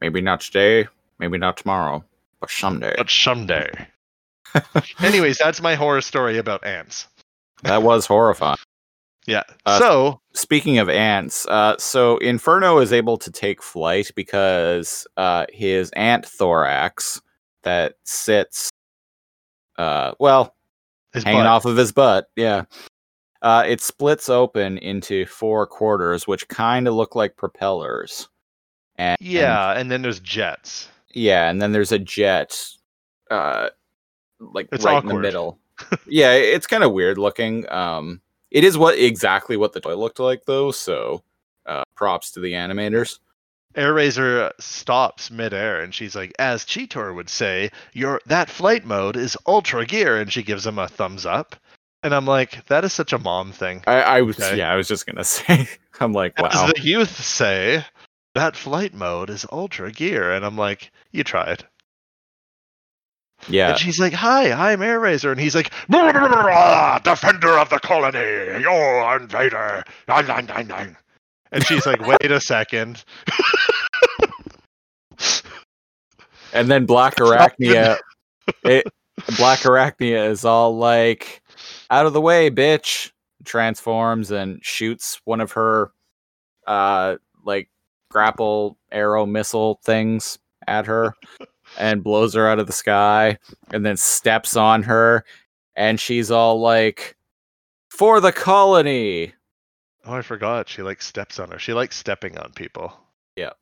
Maybe 0.00 0.20
not 0.20 0.40
today, 0.40 0.86
maybe 1.18 1.38
not 1.38 1.56
tomorrow, 1.56 2.04
but 2.40 2.50
someday. 2.50 2.94
But 2.96 3.10
someday. 3.10 3.70
Anyways, 5.00 5.38
that's 5.38 5.60
my 5.62 5.74
horror 5.74 6.00
story 6.00 6.38
about 6.38 6.64
ants. 6.66 7.08
that 7.62 7.82
was 7.82 8.06
horrifying. 8.06 8.58
Yeah. 9.26 9.42
Uh, 9.64 9.78
so 9.78 10.20
Speaking 10.34 10.78
of 10.78 10.88
ants, 10.88 11.46
uh, 11.46 11.76
so 11.78 12.18
Inferno 12.18 12.78
is 12.78 12.92
able 12.92 13.16
to 13.18 13.30
take 13.30 13.62
flight 13.62 14.10
because 14.14 15.06
uh, 15.16 15.46
his 15.52 15.90
ant 15.92 16.26
thorax 16.26 17.20
that 17.62 17.94
sits, 18.04 18.70
uh, 19.78 20.12
well, 20.18 20.54
his 21.12 21.24
hanging 21.24 21.40
butt- 21.40 21.46
off 21.48 21.64
of 21.64 21.76
his 21.76 21.92
butt, 21.92 22.30
yeah. 22.36 22.64
Uh, 23.42 23.62
it 23.66 23.80
splits 23.80 24.28
open 24.30 24.78
into 24.78 25.26
four 25.26 25.66
quarters, 25.66 26.26
which 26.26 26.48
kind 26.48 26.88
of 26.88 26.94
look 26.94 27.14
like 27.14 27.36
propellers. 27.36 28.28
And 28.96 29.18
Yeah, 29.20 29.72
and 29.72 29.90
then 29.90 30.00
there's 30.02 30.20
jets. 30.20 30.88
yeah, 31.12 31.50
and 31.50 31.60
then 31.60 31.72
there's 31.72 31.92
a 31.92 31.98
jet, 31.98 32.58
uh, 33.30 33.68
like 34.40 34.68
It's 34.72 34.84
right 34.84 35.02
in 35.02 35.08
the 35.08 35.14
middle. 35.18 35.58
yeah, 36.06 36.32
it's 36.32 36.66
kind 36.66 36.84
of 36.84 36.92
weird 36.92 37.18
looking. 37.18 37.70
Um, 37.70 38.20
it 38.50 38.64
is 38.64 38.78
what 38.78 38.96
exactly 38.98 39.56
what 39.56 39.72
the 39.72 39.80
toy 39.80 39.96
looked 39.96 40.20
like 40.20 40.44
though. 40.46 40.70
So, 40.70 41.22
uh, 41.66 41.82
props 41.96 42.30
to 42.32 42.40
the 42.40 42.52
animators. 42.52 43.18
Airazor 43.76 44.50
stops 44.60 45.30
midair 45.30 45.80
and 45.80 45.94
she's 45.94 46.14
like, 46.14 46.32
as 46.38 46.64
Cheetor 46.64 47.14
would 47.14 47.28
say, 47.28 47.70
your 47.92 48.20
that 48.26 48.48
flight 48.50 48.84
mode 48.84 49.16
is 49.16 49.36
ultra 49.46 49.84
gear, 49.86 50.16
and 50.18 50.32
she 50.32 50.42
gives 50.42 50.66
him 50.66 50.78
a 50.78 50.88
thumbs 50.88 51.26
up. 51.26 51.56
And 52.02 52.14
I'm 52.14 52.26
like, 52.26 52.66
that 52.66 52.84
is 52.84 52.92
such 52.92 53.12
a 53.12 53.18
mom 53.18 53.50
thing. 53.52 53.82
I, 53.86 54.02
I 54.02 54.20
was 54.22 54.38
Okay. 54.38 54.58
yeah, 54.58 54.70
I 54.70 54.76
was 54.76 54.88
just 54.88 55.06
gonna 55.06 55.24
say. 55.24 55.68
I'm 56.00 56.12
like, 56.12 56.38
wow. 56.38 56.48
As 56.52 56.72
the 56.72 56.80
youth 56.80 57.22
say, 57.24 57.84
that 58.34 58.56
flight 58.56 58.94
mode 58.94 59.30
is 59.30 59.46
ultra 59.50 59.90
gear. 59.92 60.32
And 60.32 60.44
I'm 60.44 60.56
like, 60.56 60.90
you 61.12 61.24
tried. 61.24 61.64
yeah, 63.48 63.70
And 63.70 63.78
she's 63.78 63.98
like, 64.00 64.12
hi, 64.12 64.52
I'm 64.52 64.80
Airazor. 64.80 65.30
And 65.32 65.40
he's 65.40 65.54
like, 65.54 65.70
"Blah, 65.88 66.12
blah, 66.12 66.28
blah, 66.28 66.42
blah, 66.42 66.98
defender 67.00 67.58
of 67.58 67.68
the 67.70 67.78
colony, 67.78 68.60
you're 68.60 69.16
invader. 69.16 69.84
Nine, 70.08 70.26
nine, 70.26 70.46
nine, 70.46 70.66
nine." 70.68 70.96
And 71.54 71.64
she's 71.64 71.86
like, 71.86 72.04
wait 72.04 72.30
a 72.30 72.40
second. 72.40 73.04
and 76.52 76.68
then 76.68 76.84
Black 76.84 77.14
Arachnia, 77.16 77.96
it, 78.64 78.84
Black 79.38 79.60
Arachnia 79.60 80.28
is 80.28 80.44
all 80.44 80.76
like, 80.76 81.42
out 81.90 82.06
of 82.06 82.12
the 82.12 82.20
way, 82.20 82.50
bitch. 82.50 83.12
Transforms 83.44 84.30
and 84.30 84.58
shoots 84.64 85.20
one 85.24 85.40
of 85.40 85.52
her, 85.52 85.92
uh, 86.66 87.16
like 87.44 87.68
grapple 88.10 88.76
arrow 88.90 89.24
missile 89.24 89.80
things 89.84 90.38
at 90.66 90.86
her, 90.86 91.14
and 91.78 92.02
blows 92.02 92.34
her 92.34 92.48
out 92.48 92.58
of 92.58 92.66
the 92.66 92.72
sky, 92.72 93.38
and 93.70 93.86
then 93.86 93.96
steps 93.96 94.56
on 94.56 94.82
her, 94.82 95.24
and 95.76 96.00
she's 96.00 96.30
all 96.30 96.60
like, 96.60 97.16
for 97.90 98.20
the 98.20 98.32
colony. 98.32 99.34
Oh, 100.06 100.14
I 100.14 100.22
forgot. 100.22 100.68
She 100.68 100.82
like 100.82 101.00
steps 101.02 101.38
on 101.38 101.50
her. 101.50 101.58
She 101.58 101.72
likes 101.72 101.96
stepping 101.96 102.36
on 102.38 102.52
people. 102.52 102.92
Yeah. 103.36 103.52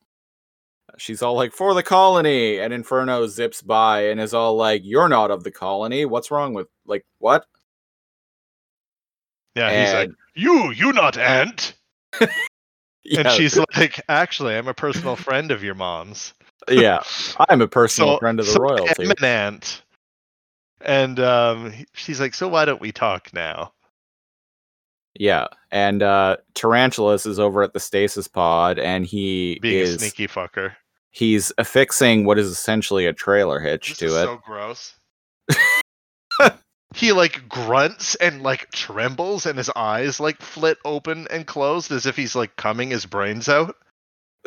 She's 0.98 1.22
all 1.22 1.34
like, 1.34 1.52
for 1.52 1.72
the 1.74 1.82
colony. 1.82 2.58
And 2.58 2.72
Inferno 2.74 3.26
zips 3.26 3.62
by 3.62 4.08
and 4.08 4.20
is 4.20 4.34
all 4.34 4.56
like, 4.56 4.82
you're 4.84 5.08
not 5.08 5.30
of 5.30 5.44
the 5.44 5.50
colony. 5.50 6.04
What's 6.04 6.30
wrong 6.30 6.52
with, 6.54 6.66
like, 6.84 7.06
what? 7.18 7.46
Yeah, 9.54 9.84
he's 9.84 9.94
like, 9.94 10.10
you, 10.34 10.70
you 10.72 10.92
not 10.92 11.16
ant. 11.18 11.74
And 13.18 13.28
she's 13.32 13.58
like, 13.76 14.00
actually, 14.08 14.54
I'm 14.54 14.68
a 14.68 14.74
personal 14.74 15.16
friend 15.16 15.50
of 15.50 15.64
your 15.64 15.74
mom's. 15.74 16.34
yeah, 16.70 17.02
I'm 17.48 17.60
a 17.60 17.66
personal 17.66 18.14
So- 18.14 18.18
friend 18.20 18.38
of 18.38 18.46
the 18.46 18.52
so 18.52 18.60
royalty. 18.60 19.04
I'm 19.04 19.10
an 19.10 19.24
ant. 19.24 19.82
And 20.82 21.18
um, 21.18 21.72
she's 21.94 22.20
like, 22.20 22.32
so 22.32 22.46
why 22.46 22.64
don't 22.64 22.80
we 22.80 22.92
talk 22.92 23.34
now? 23.34 23.72
Yeah, 25.18 25.46
and 25.70 26.02
uh 26.02 26.38
Tarantulas 26.54 27.26
is 27.26 27.38
over 27.38 27.62
at 27.62 27.72
the 27.74 27.80
stasis 27.80 28.28
pod, 28.28 28.78
and 28.78 29.04
he 29.06 29.58
Being 29.60 29.80
is 29.82 29.94
a 29.96 29.98
sneaky 29.98 30.26
fucker. 30.26 30.74
he's 31.10 31.52
affixing 31.58 32.24
what 32.24 32.38
is 32.38 32.48
essentially 32.48 33.06
a 33.06 33.12
trailer 33.12 33.60
hitch 33.60 33.90
This 33.90 33.98
to 33.98 34.06
it. 34.06 34.24
so 34.24 34.40
gross. 34.44 34.94
he 36.94 37.12
like 37.12 37.48
grunts 37.48 38.14
and 38.16 38.42
like 38.42 38.70
trembles, 38.72 39.46
and 39.46 39.58
his 39.58 39.70
eyes 39.76 40.18
like 40.20 40.40
flit 40.40 40.78
open 40.84 41.26
and 41.30 41.46
closed 41.46 41.90
as 41.92 42.06
if 42.06 42.16
he's 42.16 42.34
like 42.34 42.56
coming 42.56 42.90
his 42.90 43.06
brains 43.06 43.48
out. 43.48 43.76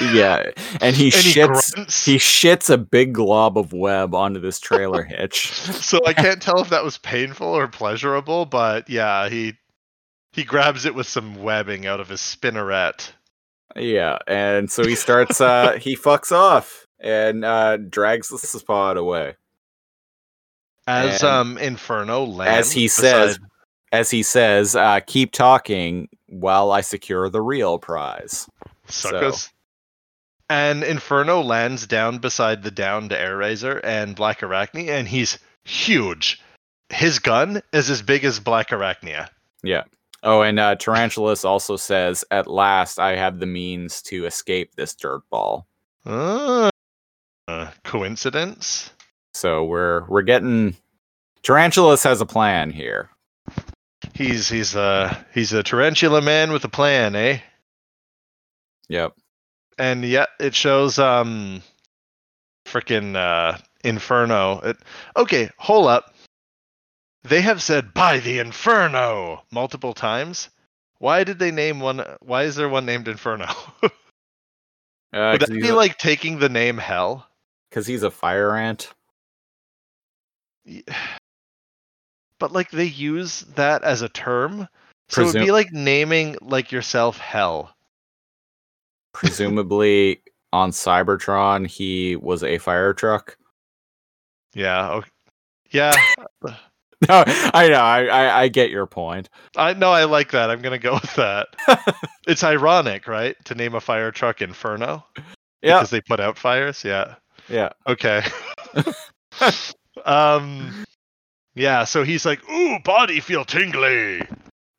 yeah, 0.00 0.50
and 0.80 0.96
he 0.96 1.04
and 1.12 1.12
shits 1.14 1.74
grunts. 1.74 2.04
he 2.04 2.16
shits 2.16 2.70
a 2.70 2.78
big 2.78 3.12
glob 3.12 3.58
of 3.58 3.72
web 3.72 4.14
onto 4.14 4.40
this 4.40 4.58
trailer 4.58 5.02
hitch. 5.08 5.50
so 5.52 5.98
I 6.06 6.12
can't 6.12 6.40
tell 6.42 6.60
if 6.60 6.70
that 6.70 6.84
was 6.84 6.98
painful 6.98 7.46
or 7.48 7.68
pleasurable, 7.68 8.46
but 8.46 8.88
yeah, 8.88 9.28
he 9.28 9.54
he 10.32 10.42
grabs 10.44 10.84
it 10.84 10.94
with 10.94 11.06
some 11.06 11.36
webbing 11.42 11.86
out 11.86 12.00
of 12.00 12.08
his 12.08 12.20
spinneret. 12.20 13.12
Yeah, 13.76 14.18
and 14.26 14.70
so 14.70 14.84
he 14.84 14.94
starts 14.96 15.40
uh 15.40 15.78
he 15.80 15.96
fucks 15.96 16.32
off 16.32 16.86
and 17.00 17.44
uh 17.44 17.76
drags 17.76 18.28
the 18.28 18.62
pod 18.66 18.96
away. 18.96 19.36
As 20.86 21.22
And- 21.22 21.30
um 21.30 21.58
Inferno 21.58 22.24
lands 22.24 22.68
As 22.68 22.72
he 22.72 22.88
says 22.88 23.38
beside- 23.38 23.50
as 23.92 24.10
he 24.10 24.22
says, 24.24 24.74
uh 24.74 25.00
keep 25.06 25.32
talking 25.32 26.08
while 26.26 26.72
I 26.72 26.80
secure 26.80 27.28
the 27.28 27.42
real 27.42 27.78
prize. 27.78 28.48
Suckers. 28.86 29.50
And 30.54 30.84
Inferno 30.84 31.40
lands 31.42 31.84
down 31.84 32.18
beside 32.18 32.62
the 32.62 32.70
downed 32.70 33.10
Airazor 33.10 33.80
and 33.82 34.14
Black 34.14 34.38
Arachnia, 34.38 34.90
and 34.90 35.08
he's 35.08 35.36
huge. 35.64 36.40
His 36.90 37.18
gun 37.18 37.60
is 37.72 37.90
as 37.90 38.02
big 38.02 38.24
as 38.24 38.38
Black 38.38 38.68
Arachnia. 38.68 39.30
Yeah. 39.64 39.82
Oh, 40.22 40.42
and 40.42 40.60
uh 40.60 40.76
Tarantulas 40.76 41.44
also 41.44 41.74
says, 41.76 42.24
At 42.30 42.46
last 42.46 43.00
I 43.00 43.16
have 43.16 43.40
the 43.40 43.46
means 43.46 44.00
to 44.02 44.26
escape 44.26 44.76
this 44.76 44.94
dirt 44.94 45.22
ball. 45.28 45.66
Uh, 46.06 46.70
coincidence? 47.82 48.92
So 49.32 49.64
we're 49.64 50.06
we're 50.06 50.22
getting 50.22 50.76
Tarantulas 51.42 52.04
has 52.04 52.20
a 52.20 52.26
plan 52.26 52.70
here. 52.70 53.10
He's 54.14 54.48
he's 54.48 54.76
a 54.76 55.26
he's 55.34 55.52
a 55.52 55.64
tarantula 55.64 56.22
man 56.22 56.52
with 56.52 56.64
a 56.64 56.68
plan, 56.68 57.16
eh? 57.16 57.40
Yep. 58.88 59.14
And 59.78 60.04
yet 60.04 60.28
it 60.38 60.54
shows 60.54 60.98
um 60.98 61.62
freaking 62.66 63.16
uh 63.16 63.58
Inferno. 63.84 64.60
It, 64.60 64.76
okay, 65.16 65.50
hold 65.58 65.88
up. 65.88 66.14
They 67.24 67.40
have 67.40 67.62
said 67.62 67.94
by 67.94 68.18
the 68.18 68.38
Inferno 68.38 69.42
multiple 69.50 69.94
times. 69.94 70.50
Why 70.98 71.24
did 71.24 71.38
they 71.38 71.50
name 71.50 71.80
one 71.80 72.04
why 72.20 72.44
is 72.44 72.56
there 72.56 72.68
one 72.68 72.86
named 72.86 73.08
Inferno? 73.08 73.46
Uh, 75.12 75.30
Would 75.30 75.42
that 75.42 75.50
be 75.50 75.68
a- 75.68 75.74
like 75.74 75.96
taking 75.96 76.40
the 76.40 76.48
name 76.48 76.76
Hell? 76.76 77.24
Because 77.70 77.86
he's 77.86 78.02
a 78.02 78.10
fire 78.10 78.56
ant. 78.56 78.92
Y- 80.66 80.82
But 82.40 82.50
like 82.50 82.70
they 82.72 82.86
use 82.86 83.42
that 83.54 83.84
as 83.84 84.02
a 84.02 84.08
term. 84.08 84.68
So 85.08 85.22
it'd 85.28 85.40
be 85.40 85.52
like 85.52 85.72
naming 85.72 86.36
like 86.42 86.72
yourself 86.72 87.16
Hell. 87.18 87.73
Presumably 89.14 90.20
on 90.52 90.70
Cybertron 90.70 91.66
he 91.66 92.16
was 92.16 92.44
a 92.44 92.58
fire 92.58 92.92
truck. 92.92 93.38
Yeah. 94.54 94.90
Okay. 94.90 95.08
Yeah. 95.70 95.94
no, 96.42 97.24
I 97.26 97.68
know. 97.68 97.80
I, 97.80 98.04
I 98.04 98.40
I 98.42 98.48
get 98.48 98.70
your 98.70 98.86
point. 98.86 99.28
I 99.56 99.72
know 99.72 99.90
I 99.90 100.04
like 100.04 100.30
that. 100.32 100.50
I'm 100.50 100.62
gonna 100.62 100.78
go 100.78 100.94
with 100.94 101.14
that. 101.14 101.48
it's 102.26 102.44
ironic, 102.44 103.08
right? 103.08 103.36
To 103.46 103.54
name 103.54 103.74
a 103.74 103.80
fire 103.80 104.10
truck 104.12 104.42
Inferno 104.42 105.04
Yeah, 105.62 105.78
because 105.78 105.90
they 105.90 106.00
put 106.00 106.20
out 106.20 106.38
fires. 106.38 106.84
Yeah. 106.84 107.14
yeah. 107.48 107.70
Okay. 107.86 108.22
um. 110.04 110.84
Yeah. 111.54 111.84
So 111.84 112.04
he's 112.04 112.26
like, 112.26 112.48
"Ooh, 112.48 112.78
body 112.84 113.20
feel 113.20 113.44
tingly." 113.44 114.22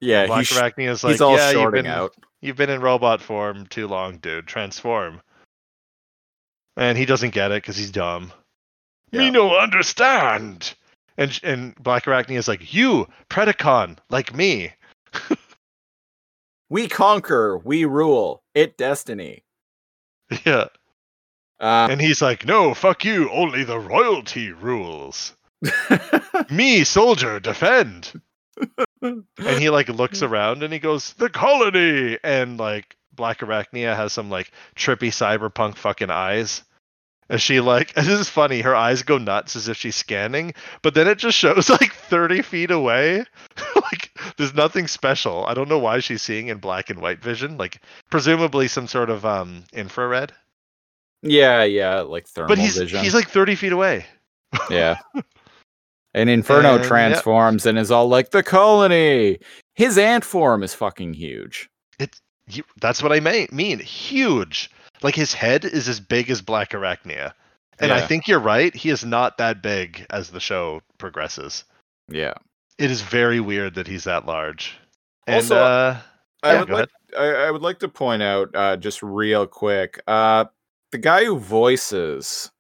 Yeah, 0.01 0.27
Black 0.27 0.39
he's, 0.39 0.51
is 0.51 1.03
like, 1.03 1.13
he's 1.13 1.21
all 1.21 1.35
"Yeah, 1.35 1.51
shorting 1.51 1.83
been 1.83 1.91
out. 1.91 2.13
You've 2.45 2.55
been 2.57 2.69
in 2.69 2.81
robot 2.81 3.21
form 3.21 3.65
too 3.67 3.87
long, 3.87 4.17
dude. 4.17 4.47
Transform." 4.47 5.21
And 6.77 6.97
he 6.97 7.05
doesn't 7.05 7.33
get 7.33 7.51
it 7.51 7.61
because 7.63 7.77
he's 7.77 7.91
dumb. 7.91 8.31
Me 9.11 9.25
Yeah. 9.25 9.29
no 9.31 9.57
understand. 9.57 10.73
And 11.17 11.39
and 11.43 11.75
Black 11.75 12.03
Arachnia 12.05 12.37
is 12.37 12.47
like, 12.47 12.73
"You, 12.73 13.07
Predacon, 13.29 13.97
like 14.09 14.33
me." 14.33 14.73
We 16.67 16.87
conquer, 16.87 17.59
we 17.59 17.85
rule. 17.85 18.41
It 18.55 18.75
destiny. 18.75 19.43
Yeah. 20.45 20.65
Uh, 21.59 21.87
And 21.91 22.01
he's 22.01 22.23
like, 22.23 22.43
"No, 22.45 22.73
fuck 22.73 23.05
you. 23.05 23.29
Only 23.29 23.63
the 23.63 23.77
royalty 23.79 24.51
rules. 24.51 25.35
Me, 26.49 26.83
soldier, 26.83 27.39
defend." 27.39 28.19
and 29.05 29.59
he 29.59 29.69
like 29.69 29.89
looks 29.89 30.21
around 30.21 30.63
and 30.63 30.73
he 30.73 30.79
goes, 30.79 31.13
"The 31.13 31.29
colony!" 31.29 32.17
And 32.23 32.57
like 32.57 32.95
Black 33.13 33.39
Arachnia 33.39 33.95
has 33.95 34.13
some 34.13 34.29
like 34.29 34.51
trippy 34.75 35.09
cyberpunk 35.09 35.77
fucking 35.77 36.11
eyes. 36.11 36.63
And 37.27 37.41
she 37.41 37.59
like 37.59 37.93
this 37.95 38.07
is 38.07 38.29
funny. 38.29 38.61
Her 38.61 38.75
eyes 38.75 39.01
go 39.03 39.17
nuts 39.17 39.55
as 39.55 39.67
if 39.67 39.77
she's 39.77 39.95
scanning, 39.95 40.53
but 40.83 40.93
then 40.93 41.07
it 41.07 41.17
just 41.17 41.37
shows 41.37 41.69
like 41.81 41.93
thirty 41.93 42.41
feet 42.41 42.69
away. 42.71 43.25
like 43.75 44.11
there's 44.37 44.53
nothing 44.53 44.87
special. 44.87 45.45
I 45.45 45.53
don't 45.55 45.69
know 45.69 45.79
why 45.79 45.99
she's 45.99 46.21
seeing 46.21 46.47
in 46.47 46.57
black 46.59 46.89
and 46.89 47.01
white 47.01 47.21
vision. 47.23 47.57
Like 47.57 47.81
presumably 48.11 48.67
some 48.67 48.87
sort 48.87 49.09
of 49.09 49.25
um 49.25 49.63
infrared. 49.73 50.33
yeah, 51.23 51.63
yeah, 51.63 52.01
like 52.01 52.27
thermal 52.27 52.49
But 52.49 52.59
he's 52.59 52.77
vision. 52.77 53.03
he's 53.03 53.15
like 53.15 53.29
thirty 53.29 53.55
feet 53.55 53.71
away. 53.71 54.05
yeah. 54.69 54.97
And 56.15 56.29
Inferno 56.29 56.75
And, 56.75 56.83
yeah. 56.83 56.87
transforms 56.87 57.65
and 57.67 57.77
is 57.77 57.91
all 57.91 58.07
like 58.07 58.31
the 58.31 58.41
colony. 58.41 59.37
His 59.75 59.97
ant 59.99 60.23
form 60.23 60.63
is 60.63 60.73
fucking 60.73 61.13
huge. 61.13 61.69
You, 62.47 62.63
that's 62.79 63.01
what 63.03 63.11
I 63.11 63.19
may, 63.19 63.47
mean. 63.51 63.79
Huge. 63.79 64.69
Like 65.01 65.15
his 65.15 65.33
head 65.33 65.65
is 65.65 65.87
as 65.89 65.99
big 65.99 66.29
as 66.29 66.41
Black 66.41 66.69
Arachnia. 66.71 67.33
And 67.79 67.91
I 67.91 68.05
think 68.05 68.27
you're 68.27 68.39
right. 68.39 68.73
He 68.73 68.89
is 68.89 69.03
not 69.03 69.37
that 69.39 69.61
big 69.61 70.05
as 70.11 70.29
the 70.29 70.39
show 70.39 70.81
progresses. 70.97 71.65
Yeah. 72.07 72.35
It 72.77 72.91
is 72.91 73.01
very 73.01 73.39
weird 73.39 73.75
that 73.75 73.87
he's 73.87 74.03
that 74.05 74.25
large. 74.25 74.77
And 75.27 75.37
Also, 75.37 75.57
uh, 75.57 75.97
I 76.43 76.53
Yeah, 76.53 76.59
would 76.59 76.69
like 76.69 76.89
I, 77.17 77.25
I 77.25 77.51
would 77.51 77.63
like 77.63 77.79
to 77.79 77.87
point 77.89 78.21
out 78.21 78.49
uh, 78.53 78.77
just 78.77 79.01
real 79.01 79.47
quick. 79.47 79.99
Uh, 80.07 80.45
the 80.91 80.97
guy 80.99 81.25
who 81.25 81.39
voices 81.39 82.51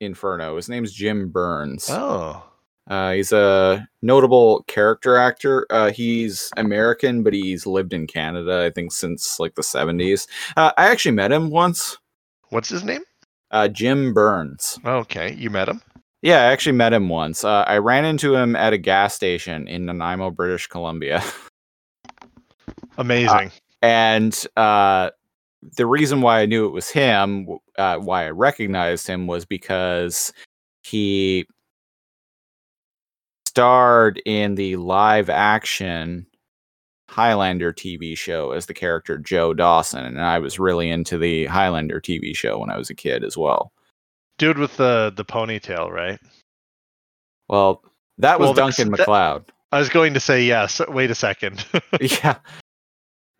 Inferno, 0.00 0.56
his 0.56 0.68
name's 0.68 0.92
Jim 0.92 1.28
Byrnes. 1.28 1.88
oh, 1.90 2.42
Uh, 2.88 3.12
he's 3.12 3.32
a 3.32 3.86
notable 4.00 4.64
character 4.66 5.16
actor. 5.16 5.66
Uh, 5.70 5.90
he's 5.90 6.50
American, 6.56 7.22
but 7.22 7.34
he's 7.34 7.66
lived 7.66 7.92
in 7.92 8.06
Canada, 8.06 8.64
I 8.64 8.70
think, 8.70 8.92
since 8.92 9.38
like 9.38 9.54
the 9.54 9.62
70s. 9.62 10.26
Uh, 10.56 10.72
I 10.78 10.88
actually 10.88 11.12
met 11.12 11.30
him 11.30 11.50
once. 11.50 11.98
what's 12.50 12.70
his 12.70 12.84
name? 12.84 13.02
Uh, 13.50 13.68
Jim 13.68 14.12
Byrnes. 14.14 14.78
Okay, 14.84 15.34
you 15.34 15.50
met 15.50 15.68
him. 15.68 15.82
Yeah, 16.22 16.38
I 16.40 16.52
actually 16.52 16.72
met 16.72 16.92
him 16.92 17.08
once. 17.08 17.44
Uh, 17.44 17.64
I 17.66 17.78
ran 17.78 18.04
into 18.04 18.34
him 18.34 18.56
at 18.56 18.72
a 18.72 18.78
gas 18.78 19.14
station 19.14 19.68
in 19.68 19.86
Nanaimo, 19.86 20.30
British 20.30 20.66
Columbia. 20.66 21.22
Amazing. 22.98 23.52
and 23.82 24.46
uh, 24.56 25.10
the 25.76 25.86
reason 25.86 26.20
why 26.20 26.40
I 26.40 26.46
knew 26.46 26.66
it 26.66 26.72
was 26.72 26.88
him, 26.88 27.48
uh, 27.76 27.98
why 27.98 28.26
I 28.26 28.30
recognized 28.30 29.06
him, 29.06 29.26
was 29.26 29.44
because 29.44 30.32
he 30.82 31.46
starred 33.48 34.20
in 34.26 34.54
the 34.54 34.76
live 34.76 35.30
action 35.30 36.26
Highlander 37.08 37.72
TV 37.72 38.16
show 38.16 38.52
as 38.52 38.66
the 38.66 38.74
character 38.74 39.16
Joe 39.16 39.54
Dawson, 39.54 40.04
and 40.04 40.20
I 40.20 40.38
was 40.38 40.58
really 40.58 40.90
into 40.90 41.16
the 41.16 41.46
Highlander 41.46 42.00
TV 42.00 42.36
show 42.36 42.58
when 42.58 42.70
I 42.70 42.76
was 42.76 42.90
a 42.90 42.94
kid 42.94 43.24
as 43.24 43.36
well. 43.36 43.72
Dude 44.36 44.58
with 44.58 44.76
the 44.76 45.12
the 45.16 45.24
ponytail, 45.24 45.90
right? 45.90 46.20
Well, 47.48 47.82
that 48.18 48.38
was 48.38 48.48
Well, 48.48 48.54
Duncan 48.54 48.90
that- 48.90 48.98
MacLeod. 49.00 49.44
I 49.72 49.78
was 49.78 49.88
going 49.88 50.14
to 50.14 50.20
say 50.20 50.44
yes. 50.44 50.80
Wait 50.88 51.10
a 51.10 51.14
second. 51.14 51.64
yeah. 52.00 52.36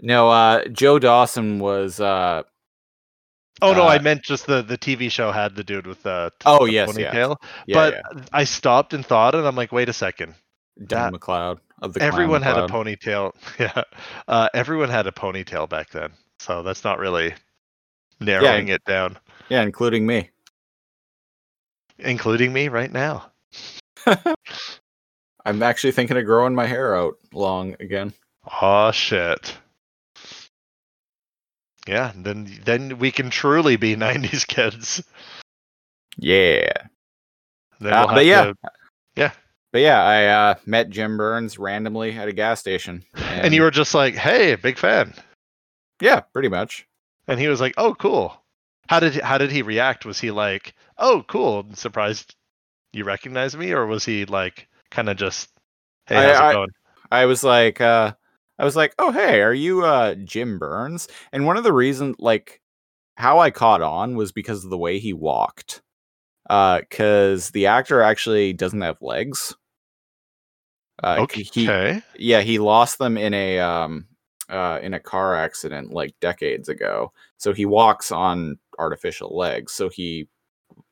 No, 0.00 0.30
uh, 0.30 0.64
Joe 0.68 0.98
Dawson 0.98 1.58
was 1.58 2.00
uh, 2.00 2.42
oh 3.62 3.72
no, 3.74 3.82
I 3.84 3.96
Uh, 3.96 4.02
meant 4.02 4.22
just 4.22 4.46
the 4.46 4.62
the 4.62 4.78
TV 4.78 5.10
show 5.10 5.30
had 5.32 5.54
the 5.54 5.64
dude 5.64 5.86
with 5.86 6.02
the, 6.02 6.30
t- 6.38 6.44
Oh, 6.46 6.66
the 6.66 6.72
yes, 6.72 6.96
yeah. 6.98 7.12
ponytail. 7.12 7.36
yeah, 7.66 7.74
but 7.74 7.94
yeah, 7.94 8.22
I 8.32 8.44
stopped 8.44 8.94
and 8.94 9.04
thought, 9.04 9.34
and 9.34 9.46
I'm 9.46 9.56
like, 9.56 9.72
wait 9.72 9.88
a 9.88 9.92
second. 9.92 10.34
That- 10.76 11.12
MacLeod 11.12 11.58
of 11.82 11.94
the 11.94 12.02
everyone 12.02 12.42
had 12.42 12.56
a 12.58 12.66
ponytail. 12.66 13.32
Yeah, 13.58 13.82
uh, 14.28 14.48
everyone 14.54 14.88
had 14.90 15.06
a 15.06 15.12
ponytail 15.12 15.68
back 15.68 15.90
then, 15.90 16.10
so 16.38 16.62
that's 16.62 16.84
not 16.84 16.98
really 16.98 17.34
narrowing 18.20 18.68
it 18.68 18.84
down, 18.84 19.18
Yeah, 19.48 19.62
including 19.62 20.06
me. 20.06 20.30
including 21.98 22.52
me 22.52 22.68
right 22.68 22.92
now. 22.92 23.30
I'm 25.44 25.62
actually 25.62 25.92
thinking 25.92 26.16
of 26.16 26.24
growing 26.24 26.54
my 26.54 26.66
hair 26.66 26.96
out 26.96 27.14
long 27.32 27.74
again. 27.80 28.12
Oh 28.60 28.90
shit. 28.92 29.56
Yeah, 31.88 32.12
then 32.14 32.60
then 32.64 32.98
we 32.98 33.10
can 33.10 33.30
truly 33.30 33.76
be 33.76 33.96
'90s 33.96 34.46
kids. 34.46 35.02
Yeah. 36.18 36.70
Uh, 37.80 38.04
we'll 38.06 38.08
but 38.08 38.24
yeah. 38.26 38.44
to- 39.16 39.32
But 39.70 39.82
yeah, 39.82 40.02
I 40.02 40.24
uh, 40.26 40.54
met 40.64 40.88
Jim 40.88 41.18
Byrnes 41.18 41.58
randomly 41.58 42.12
at 42.16 42.26
a 42.26 42.32
gas 42.32 42.58
station. 42.58 43.04
and 43.14 43.52
you 43.52 43.60
were 43.62 43.70
just 43.70 43.94
like, 43.94 44.14
"Hey, 44.14 44.54
big 44.54 44.78
fan," 44.78 45.12
Yeah, 46.00 46.20
pretty 46.20 46.48
much. 46.48 46.86
and 47.26 47.38
he 47.38 47.48
was 47.48 47.60
like, 47.60 47.74
"Oh, 47.76 47.94
cool." 47.94 48.34
How 48.88 48.98
did 49.00 49.14
how 49.20 49.36
did 49.36 49.50
he 49.52 49.60
react? 49.60 50.06
Was 50.06 50.18
he 50.18 50.30
like, 50.30 50.74
"Oh, 50.96 51.22
cool," 51.28 51.60
and 51.60 51.76
surprised 51.76 52.34
you 52.94 53.04
recognize 53.04 53.54
me, 53.56 53.72
or 53.72 53.84
was 53.86 54.06
he 54.06 54.24
like, 54.24 54.68
kind 54.90 55.10
of 55.10 55.18
just, 55.18 55.50
"Hey, 56.06 56.16
I- 56.16 56.22
how's 56.28 56.36
it 56.38 56.42
I- 56.44 56.52
going?" 56.54 56.70
I 57.10 57.24
was 57.26 57.44
like, 57.44 57.80
uh, 57.82 58.12
I 58.58 58.64
was 58.64 58.76
like, 58.76 58.94
oh 58.98 59.12
hey, 59.12 59.40
are 59.40 59.54
you 59.54 59.84
uh, 59.84 60.14
Jim 60.16 60.58
Byrnes? 60.58 61.08
And 61.32 61.46
one 61.46 61.56
of 61.56 61.64
the 61.64 61.72
reasons, 61.72 62.16
like, 62.18 62.60
how 63.16 63.38
I 63.38 63.50
caught 63.50 63.82
on 63.82 64.16
was 64.16 64.32
because 64.32 64.64
of 64.64 64.70
the 64.70 64.78
way 64.78 64.98
he 64.98 65.12
walked. 65.12 65.82
Because 66.48 67.50
the 67.50 67.66
actor 67.66 68.00
actually 68.00 68.52
doesn't 68.52 68.80
have 68.80 69.02
legs. 69.02 69.54
Uh, 71.02 71.16
okay. 71.20 71.42
he, 71.42 71.64
yeah 72.16 72.40
he 72.40 72.58
lost 72.58 72.98
them 72.98 73.16
in 73.16 73.32
a 73.32 73.60
um 73.60 74.04
uh 74.48 74.80
in 74.82 74.94
a 74.94 75.00
car 75.00 75.36
accident 75.36 75.92
like 75.92 76.12
decades 76.18 76.68
ago 76.68 77.12
so 77.36 77.52
he 77.52 77.64
walks 77.64 78.10
on 78.10 78.58
artificial 78.80 79.36
legs 79.36 79.72
so 79.72 79.88
he 79.88 80.26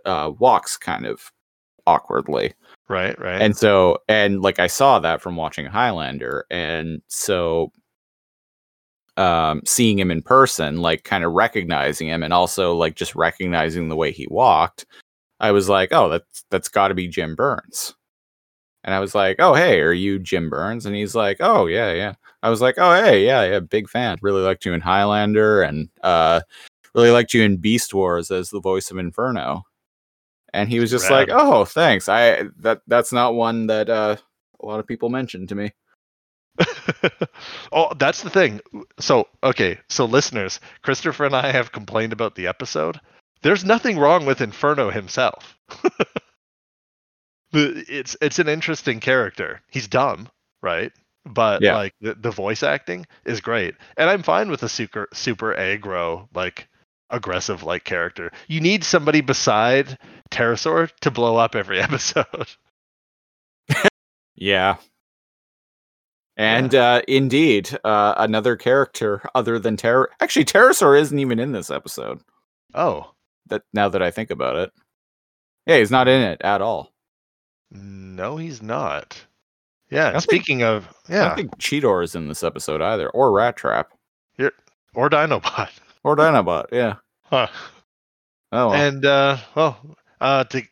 uh 0.04 0.30
walks 0.38 0.76
kind 0.76 1.06
of 1.06 1.32
awkwardly 1.88 2.54
right, 2.88 3.18
right. 3.20 3.40
and 3.40 3.56
so 3.56 3.98
and 4.08 4.42
like 4.42 4.58
i 4.58 4.66
saw 4.66 4.98
that 4.98 5.20
from 5.20 5.36
watching 5.36 5.66
highlander 5.66 6.44
and 6.50 7.02
so 7.08 7.70
um 9.16 9.62
seeing 9.64 9.98
him 9.98 10.10
in 10.10 10.22
person 10.22 10.78
like 10.78 11.04
kind 11.04 11.24
of 11.24 11.32
recognizing 11.32 12.08
him 12.08 12.22
and 12.22 12.32
also 12.32 12.74
like 12.74 12.94
just 12.94 13.14
recognizing 13.14 13.88
the 13.88 13.96
way 13.96 14.12
he 14.12 14.26
walked 14.30 14.84
i 15.40 15.50
was 15.50 15.68
like 15.68 15.92
oh 15.92 16.08
that's 16.08 16.44
that's 16.50 16.68
got 16.68 16.88
to 16.88 16.94
be 16.94 17.08
jim 17.08 17.34
byrnes. 17.34 17.94
And 18.84 18.94
i 18.94 19.00
was 19.00 19.14
like 19.14 19.36
oh 19.38 19.54
hey 19.54 19.80
are 19.80 19.92
you 19.92 20.18
jim 20.18 20.48
byrnes? 20.48 20.86
And 20.86 20.94
he's 20.94 21.14
like 21.14 21.38
oh 21.40 21.66
yeah 21.66 21.92
yeah. 21.92 22.14
I 22.42 22.50
was 22.50 22.60
like 22.60 22.76
oh 22.78 22.94
hey 23.02 23.24
yeah 23.24 23.44
yeah 23.44 23.60
big 23.60 23.88
fan. 23.88 24.18
Really 24.22 24.42
liked 24.42 24.64
you 24.64 24.72
in 24.74 24.80
highlander 24.80 25.62
and 25.62 25.88
uh 26.02 26.40
really 26.94 27.10
liked 27.10 27.34
you 27.34 27.42
in 27.42 27.56
beast 27.56 27.92
wars 27.92 28.30
as 28.30 28.50
the 28.50 28.60
voice 28.60 28.90
of 28.90 28.98
inferno 28.98 29.64
and 30.54 30.68
he 30.68 30.80
was 30.80 30.90
just 30.90 31.10
like 31.10 31.28
oh 31.30 31.64
thanks 31.64 32.08
i 32.08 32.44
that 32.58 32.80
that's 32.86 33.12
not 33.12 33.34
one 33.34 33.66
that 33.66 33.88
uh 33.90 34.16
a 34.60 34.66
lot 34.66 34.80
of 34.80 34.86
people 34.86 35.08
mentioned 35.08 35.48
to 35.48 35.54
me 35.54 35.72
oh, 37.72 37.92
that's 37.98 38.22
the 38.22 38.30
thing. 38.30 38.62
So, 38.98 39.28
okay, 39.44 39.78
so 39.90 40.06
listeners, 40.06 40.58
Christopher 40.80 41.26
and 41.26 41.36
I 41.36 41.52
have 41.52 41.70
complained 41.70 42.14
about 42.14 42.34
the 42.34 42.46
episode. 42.46 42.98
There's 43.42 43.62
nothing 43.62 43.98
wrong 43.98 44.24
with 44.24 44.40
Inferno 44.40 44.90
himself. 44.90 45.58
The- 47.52 47.84
it's 47.88 48.16
it's 48.20 48.38
an 48.38 48.48
interesting 48.48 49.00
character. 49.00 49.60
He's 49.70 49.86
dumb, 49.86 50.28
right? 50.62 50.92
But 51.24 51.62
Yeah. 51.62 51.74
like 51.76 51.94
the, 52.00 52.14
the 52.14 52.30
voice 52.30 52.62
acting 52.62 53.06
is 53.24 53.40
great, 53.40 53.74
and 53.96 54.10
I'm 54.10 54.22
fine 54.22 54.50
with 54.50 54.62
a 54.62 54.68
super 54.68 55.08
super 55.12 55.54
aggro 55.54 56.28
like 56.34 56.68
aggressive 57.10 57.62
like 57.62 57.84
character. 57.84 58.30
You 58.48 58.60
need 58.60 58.84
somebody 58.84 59.20
beside 59.20 59.98
Terrorsaur 60.30 60.90
to 61.00 61.10
blow 61.10 61.36
up 61.36 61.54
every 61.54 61.80
episode. 61.82 62.48
Yeah. 64.34 64.76
And 66.36 66.74
uh, 66.74 67.00
indeed, 67.08 67.76
uh, 67.84 68.14
another 68.18 68.56
character 68.56 69.22
other 69.34 69.58
than 69.58 69.76
Terror. 69.78 70.10
Actually, 70.20 70.44
Terrorsaur 70.44 71.00
isn't 71.00 71.18
even 71.18 71.38
in 71.38 71.52
this 71.52 71.70
episode. 71.70 72.20
Oh, 72.74 73.12
That 73.46 73.62
now 73.72 73.88
that 73.88 74.02
I 74.02 74.10
think 74.10 74.30
about 74.30 74.56
it, 74.56 74.70
yeah, 75.66 75.78
he's 75.78 75.90
not 75.90 76.08
in 76.08 76.20
it 76.20 76.42
at 76.42 76.60
all. 76.60 76.92
no, 77.70 78.36
he's 78.36 78.60
not. 78.62 79.24
Yeah. 79.90 80.10
don't 80.10 80.20
think- 80.20 80.22
Speaking 80.24 80.62
of, 80.62 80.86
I 81.08 81.12
yeah, 81.12 81.24
don't 81.28 81.36
think 81.36 81.56
Cheetor 81.58 82.04
is 82.04 82.14
in 82.14 82.28
this 82.28 82.42
episode 82.44 82.82
either, 82.82 83.08
or 83.10 83.32
Rat 83.32 83.56
Trap, 83.56 83.92
or 84.94 85.08
Dinobot. 85.08 85.70
Or 86.06 86.14
Dinobot. 86.14 86.66
Yeah. 86.70 86.94
Huh. 87.24 87.48
Oh, 88.52 88.68
well. 88.68 88.74
And 88.74 89.04
uh, 89.04 89.38
well, 89.56 89.96
uh, 90.20 90.44
to 90.44 90.62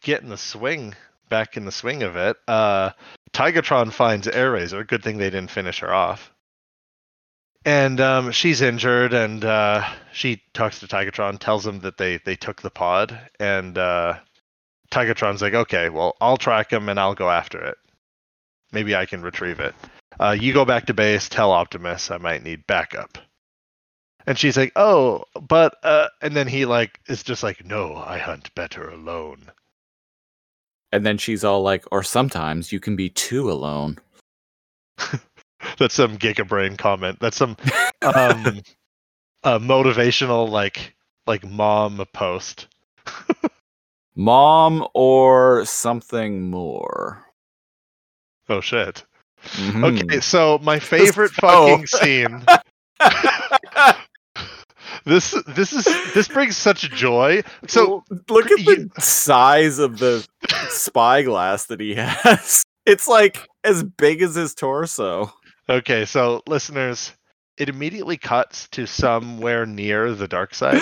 get 0.00 0.22
in 0.22 0.28
the 0.28 0.36
swing, 0.36 0.94
back 1.28 1.56
in 1.56 1.64
the 1.64 1.72
swing 1.72 2.04
of 2.04 2.14
it, 2.14 2.36
uh, 2.46 2.90
Tigatron 3.32 3.92
finds 3.92 4.28
Airazor. 4.28 4.86
Good 4.86 5.02
thing 5.02 5.18
they 5.18 5.30
didn't 5.30 5.50
finish 5.50 5.80
her 5.80 5.92
off. 5.92 6.30
And 7.64 8.00
um, 8.00 8.30
she's 8.30 8.62
injured, 8.62 9.12
and 9.12 9.44
uh, 9.44 9.84
she 10.12 10.40
talks 10.52 10.78
to 10.78 10.86
Tigatron, 10.86 11.40
tells 11.40 11.66
him 11.66 11.80
that 11.80 11.96
they 11.96 12.18
they 12.18 12.36
took 12.36 12.62
the 12.62 12.70
pod, 12.70 13.18
and 13.40 13.76
uh, 13.76 14.20
Tigatron's 14.92 15.42
like, 15.42 15.54
"Okay, 15.54 15.88
well, 15.88 16.14
I'll 16.20 16.36
track 16.36 16.72
him 16.72 16.88
and 16.88 17.00
I'll 17.00 17.16
go 17.16 17.28
after 17.28 17.60
it. 17.60 17.78
Maybe 18.70 18.94
I 18.94 19.06
can 19.06 19.22
retrieve 19.22 19.58
it. 19.58 19.74
Uh, 20.20 20.36
you 20.38 20.52
go 20.52 20.64
back 20.64 20.86
to 20.86 20.94
base. 20.94 21.28
Tell 21.28 21.50
Optimus 21.50 22.12
I 22.12 22.18
might 22.18 22.44
need 22.44 22.68
backup." 22.68 23.18
And 24.26 24.38
she's 24.38 24.56
like, 24.56 24.72
"Oh, 24.76 25.24
but," 25.48 25.74
uh, 25.82 26.08
and 26.22 26.34
then 26.34 26.46
he 26.48 26.64
like 26.64 26.98
is 27.08 27.22
just 27.22 27.42
like, 27.42 27.64
"No, 27.64 27.94
I 27.96 28.18
hunt 28.18 28.54
better 28.54 28.88
alone." 28.88 29.50
and 30.92 31.04
then 31.04 31.18
she's 31.18 31.42
all 31.42 31.60
like, 31.62 31.84
"Or 31.90 32.02
sometimes 32.04 32.70
you 32.72 32.78
can 32.78 32.94
be 32.96 33.10
too 33.10 33.50
alone." 33.50 33.98
That's 35.78 35.94
some 35.94 36.18
gigabrain 36.18 36.78
comment. 36.78 37.18
That's 37.20 37.36
some 37.36 37.56
um, 38.02 38.60
uh, 39.44 39.58
motivational 39.58 40.48
like 40.48 40.94
like 41.26 41.44
mom 41.44 42.04
post. 42.12 42.68
Mom 44.16 44.86
or 44.94 45.64
something 45.64 46.48
more. 46.48 47.26
Oh 48.48 48.60
shit. 48.60 49.04
Mhm. 49.42 50.02
Okay, 50.04 50.20
so 50.20 50.58
my 50.62 50.78
favorite 50.78 51.32
Oh. 51.42 51.66
fucking 51.80 51.86
scene. 51.88 52.44
This 55.04 55.34
this 55.46 55.72
is 55.72 55.84
this 56.14 56.28
brings 56.28 56.56
such 56.56 56.90
joy. 56.90 57.42
So 57.66 58.04
look 58.28 58.50
at 58.50 58.60
you- 58.60 58.90
the 58.94 59.00
size 59.00 59.78
of 59.78 59.98
the 59.98 60.26
spyglass 60.68 61.66
that 61.66 61.80
he 61.80 61.94
has. 61.96 62.62
It's 62.86 63.06
like 63.08 63.46
as 63.64 63.82
big 63.82 64.22
as 64.22 64.34
his 64.34 64.54
torso. 64.54 65.32
okay, 65.68 66.04
so 66.04 66.42
listeners, 66.46 67.12
it 67.58 67.68
immediately 67.68 68.16
cuts 68.16 68.68
to 68.70 68.86
somewhere 68.86 69.64
near 69.66 70.12
the 70.12 70.28
dark 70.28 70.54
side, 70.54 70.80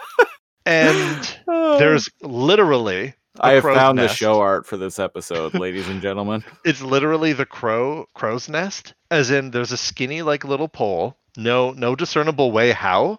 and 0.66 1.38
oh. 1.48 1.78
there's 1.78 2.08
literally 2.22 3.14
I 3.40 3.52
have 3.52 3.62
found 3.64 3.98
the 3.98 4.02
nest. 4.02 4.16
show 4.16 4.40
art 4.40 4.66
for 4.66 4.76
this 4.76 4.98
episode, 4.98 5.54
ladies 5.54 5.88
and 5.88 6.02
gentlemen. 6.02 6.44
it's 6.64 6.82
literally 6.82 7.32
the 7.32 7.46
crow 7.46 8.06
crow's 8.14 8.48
nest 8.48 8.94
as 9.10 9.30
in 9.30 9.50
there's 9.50 9.72
a 9.72 9.76
skinny 9.76 10.22
like 10.22 10.44
little 10.44 10.68
pole 10.68 11.16
no 11.36 11.70
no 11.72 11.96
discernible 11.96 12.52
way 12.52 12.72
how 12.72 13.18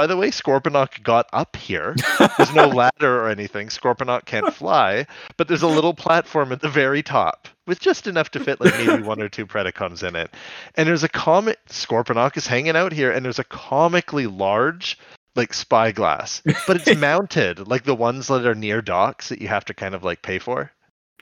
by 0.00 0.06
the 0.06 0.16
way 0.16 0.30
scorponok 0.30 1.02
got 1.02 1.28
up 1.34 1.54
here. 1.56 1.94
There's 2.38 2.54
no 2.54 2.68
ladder 2.68 3.20
or 3.20 3.28
anything. 3.28 3.68
Scorponok 3.68 4.24
can't 4.24 4.50
fly 4.54 5.06
but 5.36 5.46
there's 5.46 5.60
a 5.60 5.68
little 5.68 5.92
platform 5.92 6.52
at 6.52 6.62
the 6.62 6.70
very 6.70 7.02
top 7.02 7.48
with 7.66 7.80
just 7.80 8.06
enough 8.06 8.30
to 8.30 8.40
fit 8.40 8.62
like 8.62 8.72
maybe 8.78 9.02
one 9.02 9.20
or 9.20 9.28
two 9.28 9.46
predacons 9.46 10.02
in 10.02 10.16
it. 10.16 10.30
And 10.76 10.88
there's 10.88 11.04
a 11.04 11.08
comet 11.10 11.58
scorponok 11.68 12.38
is 12.38 12.46
hanging 12.46 12.76
out 12.76 12.92
here 12.94 13.12
and 13.12 13.22
there's 13.22 13.38
a 13.38 13.44
comically 13.44 14.26
large 14.26 14.98
like 15.36 15.52
spyglass 15.52 16.40
but 16.66 16.76
it's 16.76 16.96
mounted 16.98 17.68
like 17.68 17.84
the 17.84 17.94
ones 17.94 18.28
that 18.28 18.46
are 18.46 18.54
near 18.54 18.80
docks 18.80 19.28
that 19.28 19.42
you 19.42 19.48
have 19.48 19.66
to 19.66 19.74
kind 19.74 19.94
of 19.94 20.02
like 20.02 20.22
pay 20.22 20.38
for. 20.38 20.72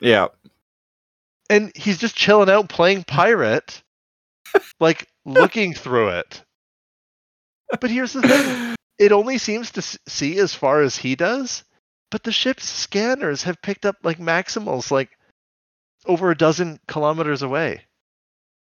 Yeah. 0.01 0.27
and 1.49 1.75
he's 1.75 1.97
just 1.97 2.15
chilling 2.15 2.49
out 2.49 2.69
playing 2.69 3.03
pirate 3.03 3.83
like 4.79 5.09
looking 5.25 5.73
through 5.73 6.07
it 6.07 6.45
but 7.79 7.89
here's 7.91 8.13
the 8.13 8.21
thing. 8.21 8.75
It 8.97 9.11
only 9.11 9.37
seems 9.37 9.71
to 9.71 9.81
see 9.81 10.39
as 10.39 10.53
far 10.53 10.81
as 10.81 10.97
he 10.97 11.15
does 11.15 11.63
but 12.11 12.23
the 12.23 12.31
ship's 12.31 12.67
scanners 12.67 13.43
have 13.43 13.61
picked 13.61 13.85
up 13.85 13.97
like 14.03 14.17
maximals 14.17 14.91
like 14.91 15.09
over 16.05 16.31
a 16.31 16.37
dozen 16.37 16.79
kilometers 16.87 17.41
away. 17.41 17.81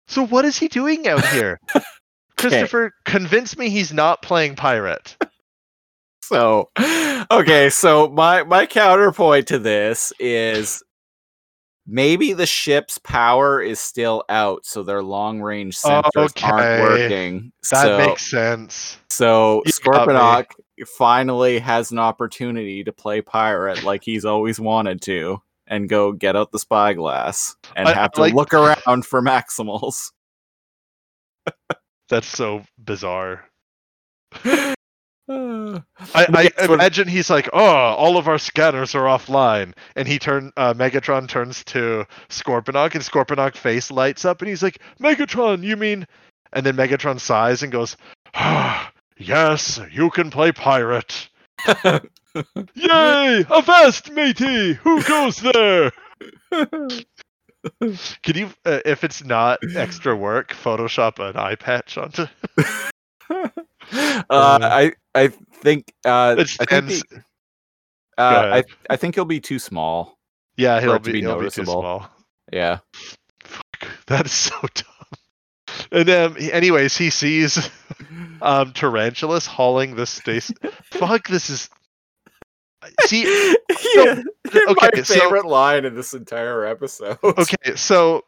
So 0.09 0.27
what 0.27 0.45
is 0.45 0.59
he 0.59 0.69
doing 0.69 1.07
out 1.07 1.25
here? 1.27 1.61
Christopher 2.37 2.93
convince 3.05 3.57
me 3.57 3.69
he's 3.69 3.93
not 3.93 4.23
playing 4.23 4.57
pirate. 4.57 5.17
So, 6.23 6.71
okay, 7.31 7.71
so 7.71 8.09
my 8.09 8.43
my 8.45 8.67
counterpoint 8.67 9.49
to 9.49 9.59
this 9.59 10.13
is 10.19 10.83
maybe 11.91 12.33
the 12.33 12.47
ship's 12.47 12.99
power 12.99 13.61
is 13.61 13.81
still 13.81 14.25
out, 14.29 14.65
so 14.65 14.83
their 14.83 15.03
long 15.03 15.41
range 15.41 15.77
sensors 15.77 16.31
Okay. 16.31 16.47
aren't 16.47 16.83
working. 16.83 17.53
that 17.71 17.83
so, 17.83 17.99
makes 17.99 18.31
sense 18.31 18.99
so 19.11 19.63
You. 19.67 19.73
Scorponok 19.73 20.47
finally 20.97 21.59
has 21.59 21.91
an 21.91 21.99
opportunity 21.99 22.85
to 22.85 22.93
play 22.93 23.21
pirate 23.21 23.83
like 23.83 24.03
he's 24.05 24.25
always 24.25 24.59
wanted 24.61 25.03
to, 25.03 25.43
and 25.67 25.89
go 25.89 26.13
get 26.13 26.37
out 26.37 26.53
the 26.53 26.59
spyglass 26.59 27.57
and 27.77 27.89
I- 27.89 27.95
have 27.95 28.13
to 28.13 28.21
like- 28.21 28.35
look 28.35 28.55
around 28.55 29.05
for 29.05 29.21
Maximals. 29.21 30.13
that's 32.09 32.27
so 32.29 32.63
bizarre 32.79 33.45
I, 35.31 36.51
I 36.59 36.65
imagine 36.65 37.07
he's 37.07 37.31
like, 37.31 37.49
oh, 37.53 37.59
all 37.59 38.17
of 38.17 38.27
our 38.27 38.39
scanners 38.39 38.95
are 38.95 39.05
offline, 39.05 39.75
and 39.95 40.09
he 40.09 40.19
turn 40.19 40.53
uh, 40.57 40.75
Megatron 40.75 41.29
turns 41.29 41.63
to 41.65 42.07
Scorponok, 42.29 42.95
and 42.95 43.05
Scorponok 43.05 43.57
face 43.57 43.91
lights 43.91 44.25
up, 44.25 44.43
and 44.43 44.49
he's 44.49 44.63
like, 44.63 44.79
Megatron, 45.01 45.63
you 45.63 45.77
mean? 45.77 46.07
And 46.53 46.67
then 46.67 46.77
Megatron 46.77 47.21
sighs 47.21 47.63
and 47.63 47.71
goes, 47.71 47.97
ah, 48.35 48.93
yes, 49.19 49.81
you 49.93 50.11
can 50.11 50.31
play 50.31 50.51
pirate. 50.51 51.29
Yay! 52.75 53.45
Avast, 53.51 54.11
matey! 54.11 54.75
Who 54.75 55.03
goes 55.05 55.37
there? 55.37 55.93
Can 58.23 58.37
you, 58.37 58.51
uh, 58.65 58.81
if 58.85 59.05
it's 59.05 59.23
not 59.23 59.59
extra 59.77 60.17
work, 60.17 60.53
Photoshop 60.53 61.19
an 61.19 61.37
eye 61.37 61.57
patch 61.57 61.99
onto? 61.99 62.27
uh, 63.31 63.51
I 64.31 64.93
I 65.15 65.29
think 65.29 65.93
uh, 66.05 66.37
I 66.39 66.45
think 66.65 67.09
the- 67.09 67.23
uh, 68.19 68.63
I. 68.63 68.65
I 68.89 68.97
think 68.97 69.15
he'll 69.15 69.25
be 69.25 69.41
too 69.41 69.59
small. 69.59 70.19
Yeah, 70.57 70.81
he'll 70.81 70.99
be, 70.99 71.13
be 71.13 71.21
he'll 71.21 71.35
be 71.35 71.51
too 71.51 71.63
noticeable. 71.63 71.81
small. 71.81 72.11
Yeah. 72.53 72.79
Fuck, 73.45 73.89
that 74.07 74.27
is 74.27 74.33
so 74.33 74.55
dumb. 74.75 74.87
And 75.93 76.11
um, 76.11 76.37
anyways, 76.39 76.97
he 76.97 77.11
sees 77.11 77.71
um 78.43 78.73
Tarantulas 78.73 79.47
hauling 79.47 79.95
the 79.97 80.07
station. 80.07 80.57
Fuck, 80.93 81.29
this 81.29 81.49
is. 81.51 81.69
See, 83.03 83.23
yeah. 83.95 84.23
my 84.55 84.63
okay, 84.89 85.03
so- 85.03 85.15
favorite 85.19 85.47
line 85.47 85.85
in 85.85 85.95
this 85.95 86.15
entire 86.15 86.65
episode. 86.65 87.19
okay, 87.23 87.75
so 87.77 88.25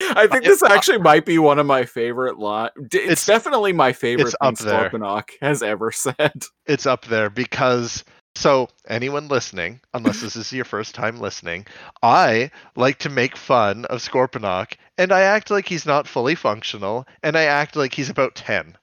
I 0.00 0.26
think 0.26 0.44
this 0.44 0.62
uh, 0.62 0.68
actually 0.70 0.98
might 0.98 1.24
be 1.26 1.38
one 1.38 1.58
of 1.58 1.66
my 1.66 1.84
favorite 1.84 2.38
lot. 2.38 2.72
It's, 2.76 2.94
It's- 2.94 3.26
definitely 3.26 3.72
my 3.72 3.92
favorite 3.92 4.28
it's 4.28 4.58
thing 4.58 4.72
up 4.72 4.90
there. 4.90 5.24
Has 5.42 5.62
ever 5.62 5.92
said. 5.92 6.42
it's 6.66 6.86
up 6.86 7.04
there 7.06 7.30
because 7.30 8.04
so 8.36 8.68
anyone 8.88 9.28
listening, 9.28 9.80
unless 9.92 10.20
this 10.20 10.36
is 10.36 10.52
your 10.52 10.64
first 10.64 10.94
time 10.94 11.18
listening, 11.18 11.66
I 12.02 12.50
like 12.76 12.98
to 13.00 13.10
make 13.10 13.36
fun 13.36 13.84
of 13.86 13.98
Scorponok, 14.00 14.74
and 14.98 15.12
I 15.12 15.22
act 15.22 15.50
like 15.50 15.68
he's 15.68 15.84
not 15.84 16.06
fully 16.06 16.34
functional, 16.36 17.06
and 17.22 17.36
I 17.36 17.42
act 17.42 17.74
like 17.76 17.92
he's 17.94 18.08
about 18.10 18.34
ten 18.36 18.76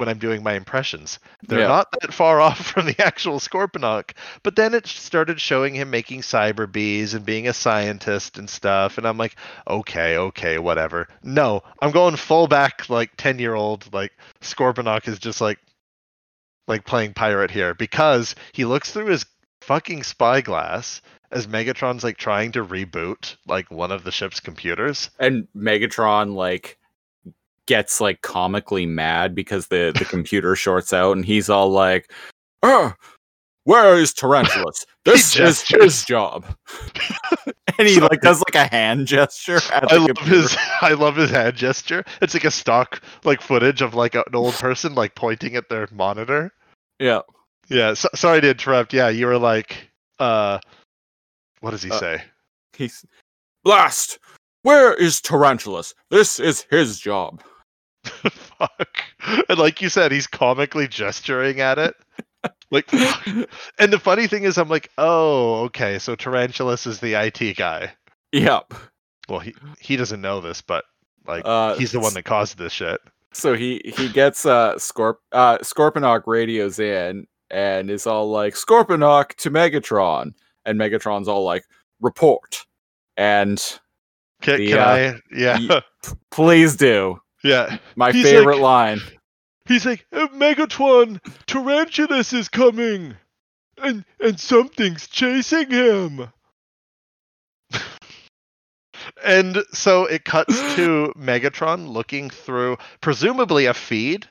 when 0.00 0.08
I'm 0.08 0.18
doing 0.18 0.42
my 0.42 0.54
impressions. 0.54 1.18
They're 1.46 1.60
Yeah. 1.60 1.68
not 1.68 1.88
that 2.00 2.12
far 2.12 2.40
off 2.46 2.58
from 2.58 2.86
the 2.86 3.00
actual 3.00 3.38
Scorponok, 3.38 4.12
but 4.42 4.56
then 4.56 4.74
it 4.74 4.86
started 4.86 5.40
showing 5.40 5.74
him 5.74 5.90
making 5.90 6.22
cyber 6.22 6.70
bees 6.70 7.14
and 7.14 7.24
being 7.24 7.46
a 7.46 7.52
scientist 7.52 8.38
and 8.38 8.50
stuff, 8.50 8.98
and 8.98 9.06
I'm 9.06 9.18
like, 9.18 9.36
okay, 9.68 10.16
okay, 10.16 10.58
whatever. 10.58 11.06
No, 11.22 11.62
I'm 11.80 11.92
going 11.92 12.16
full 12.16 12.48
back 12.48 12.90
like 12.90 13.10
ten 13.16 13.38
year 13.38 13.54
old 13.54 13.92
like 13.92 14.12
Scorponok 14.40 15.06
is 15.06 15.18
just 15.20 15.40
like 15.40 15.58
like 16.66 16.84
playing 16.86 17.14
pirate 17.14 17.50
here 17.50 17.74
because 17.74 18.34
he 18.52 18.64
looks 18.64 18.92
through 18.92 19.06
his 19.06 19.26
fucking 19.60 20.02
spyglass 20.02 21.02
as 21.32 21.46
Megatron's 21.46 22.02
like 22.04 22.16
trying 22.16 22.52
to 22.52 22.64
reboot 22.64 23.36
like 23.46 23.70
one 23.70 23.92
of 23.92 24.04
the 24.04 24.10
ship's 24.10 24.40
computers. 24.40 25.10
And 25.18 25.46
Megatron 25.56 26.34
like 26.34 26.78
gets 27.70 28.00
like 28.00 28.20
comically 28.22 28.84
mad 28.84 29.32
because 29.32 29.68
the 29.68 29.92
the 29.96 30.04
computer 30.04 30.56
shorts 30.56 30.92
out 30.92 31.16
and 31.16 31.24
he's 31.24 31.48
all 31.48 31.70
like, 31.70 32.10
"Oh, 32.64 32.92
Where 33.64 33.94
is 33.96 34.12
Tarantulas? 34.12 34.84
This 35.06 35.34
is 35.38 35.62
his 35.66 36.04
job. 36.04 36.44
and 37.78 37.88
he 37.88 38.00
like 38.00 38.20
does 38.20 38.42
like 38.52 38.54
a 38.56 38.68
hand 38.68 39.06
gesture 39.06 39.60
at 39.72 39.90
I 39.90 39.96
love 39.96 40.08
computer. 40.08 40.42
his 40.42 40.56
I 40.82 40.92
love 40.94 41.16
his 41.16 41.30
hand 41.30 41.56
gesture. 41.56 42.04
It's 42.20 42.34
like 42.34 42.44
a 42.44 42.50
stock 42.50 43.00
like 43.24 43.40
footage 43.40 43.80
of 43.82 43.94
like 43.94 44.14
an 44.14 44.24
old 44.34 44.54
person 44.54 44.94
like 44.94 45.14
pointing 45.14 45.54
at 45.56 45.68
their 45.70 45.88
monitor. 45.92 46.52
Yeah. 46.98 47.20
Yeah, 47.68 47.94
so, 47.94 48.08
sorry 48.16 48.40
to 48.42 48.50
interrupt. 48.50 48.92
Yeah, 48.92 49.08
you 49.10 49.26
were 49.26 49.38
like 49.38 49.88
uh 50.18 50.58
what 51.60 51.70
does 51.70 51.82
he 51.84 51.90
Uh, 51.90 51.98
say? 52.00 52.22
He's 52.76 53.04
blast. 53.64 54.18
Where 54.62 54.92
is 54.92 55.20
Tarantulas? 55.22 55.94
This 56.10 56.38
is 56.40 56.66
his 56.70 56.98
job. 57.00 57.42
Fuck. 58.04 58.98
And 59.48 59.58
like 59.58 59.80
you 59.82 59.88
said, 59.88 60.12
he's 60.12 60.26
comically 60.26 60.88
gesturing 60.88 61.60
at 61.60 61.78
it. 61.78 61.94
Like 62.70 62.90
and 63.78 63.92
the 63.92 63.98
funny 63.98 64.26
thing 64.26 64.44
is 64.44 64.56
I'm 64.56 64.68
like, 64.68 64.90
"Oh, 64.96 65.62
okay, 65.64 65.98
so 65.98 66.14
Tarantulas 66.14 66.86
is 66.86 67.00
the 67.00 67.14
IT 67.14 67.56
guy." 67.56 67.92
Yep. 68.32 68.74
Well, 69.28 69.40
he 69.40 69.54
he 69.78 69.96
doesn't 69.96 70.20
know 70.20 70.40
this, 70.40 70.62
but 70.62 70.84
like 71.26 71.42
Uh, 71.44 71.74
he's 71.76 71.92
the 71.92 72.00
one 72.00 72.14
that 72.14 72.24
caused 72.24 72.58
this 72.58 72.72
shit. 72.72 73.00
So 73.32 73.54
he 73.54 73.80
he 73.84 74.08
gets 74.08 74.46
uh 74.46 74.74
Scorp 74.76 75.16
uh 75.32 75.58
Scorponok 75.58 76.22
radios 76.26 76.78
in 76.78 77.26
and 77.50 77.90
is 77.90 78.06
all 78.06 78.30
like 78.30 78.54
Scorponok 78.54 79.34
to 79.36 79.50
Megatron 79.50 80.32
and 80.64 80.78
Megatron's 80.80 81.28
all 81.28 81.44
like 81.44 81.64
report 82.00 82.64
and 83.16 83.58
Can, 84.40 84.58
The, 84.58 84.68
can 84.68 84.78
uh, 84.78 84.84
I? 84.84 85.20
Yeah, 85.32 85.58
y- 85.68 85.82
please 86.30 86.76
do 86.76 87.20
yeah. 87.44 87.78
my 87.96 88.12
He's 88.12 88.24
favorite 88.24 88.58
like- 88.58 88.62
line 88.62 89.00
He's 89.66 89.86
like, 89.86 90.04
"Uh, 90.12 90.26
Megatron, 90.28 91.20
Tarantulas 91.46 92.32
is 92.32 92.48
coming, 92.48 93.14
and 93.78 94.04
and 94.18 94.40
something's 94.40 95.06
chasing 95.06 95.70
him. 95.70 96.28
and 99.24 99.62
so 99.72 100.06
it 100.06 100.24
cuts 100.24 100.56
to 100.74 101.12
Megatron 101.18 101.88
looking 101.88 102.30
through, 102.30 102.78
presumably 103.00 103.66
a 103.66 103.74
feed 103.74 104.26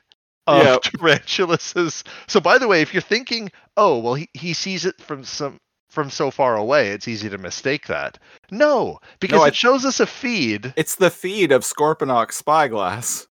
of 0.46 0.62
Yep. 0.64 0.82
Tarantulas's. 0.98 2.04
So, 2.26 2.40
by 2.40 2.58
the 2.58 2.68
way, 2.68 2.82
if 2.82 2.92
you're 2.92 3.00
thinking, 3.00 3.50
oh, 3.76 3.98
well, 3.98 4.14
he, 4.14 4.28
he 4.34 4.52
sees 4.52 4.84
it 4.84 5.00
from 5.00 5.24
some 5.24 5.58
from 5.90 6.08
so 6.08 6.30
far 6.30 6.56
away, 6.56 6.88
it's 6.90 7.08
easy 7.08 7.28
to 7.28 7.38
mistake 7.38 7.86
that. 7.88 8.18
No, 8.50 8.98
because 9.18 9.42
I- 9.42 9.48
it 9.48 9.56
shows 9.56 9.84
us 9.84 10.00
a 10.00 10.06
feed. 10.06 10.72
It's 10.76 10.94
the 10.94 11.10
feed 11.10 11.52
of 11.52 11.62
Scorponok 11.62 12.32
spyglass. 12.32 13.26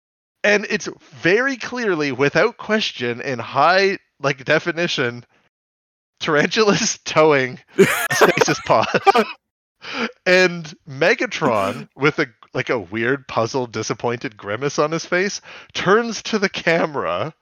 And 0.43 0.67
it's 0.71 0.89
very 1.01 1.57
clearly 1.57 2.13
without 2.13 2.57
question 2.59 3.21
in 3.21 3.39
high 3.39 3.99
like 4.21 4.45
definition 4.45 5.25
tarantulas 6.21 6.99
towing 7.05 7.59
stasis 8.13 8.61
pod. 8.67 8.87
And 10.27 10.73
megatron 10.89 11.89
with 11.97 12.19
a 12.19 12.27
like 12.55 12.71
a 12.71 12.79
weird 12.79 13.27
puzzled 13.27 13.73
disappointed 13.73 14.37
grimace 14.37 14.79
on 14.79 14.93
his 14.93 15.05
face 15.05 15.41
turns 15.73 16.23
to 16.23 16.39
the 16.39 16.49
camera 16.49 17.35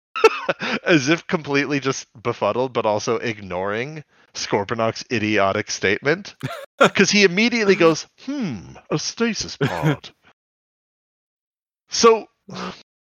as 0.84 1.08
if 1.08 1.26
completely 1.26 1.80
just 1.80 2.06
befuddled 2.22 2.72
but 2.72 2.84
also 2.86 3.16
ignoring 3.16 4.04
scorponok's 4.34 5.04
idiotic 5.12 5.70
statement 5.70 6.34
because 6.78 7.10
he 7.10 7.24
immediately 7.24 7.74
goes 7.74 8.06
hmm 8.24 8.58
a 8.90 8.98
stasis 8.98 9.56
pod 9.56 10.10
so 11.90 12.26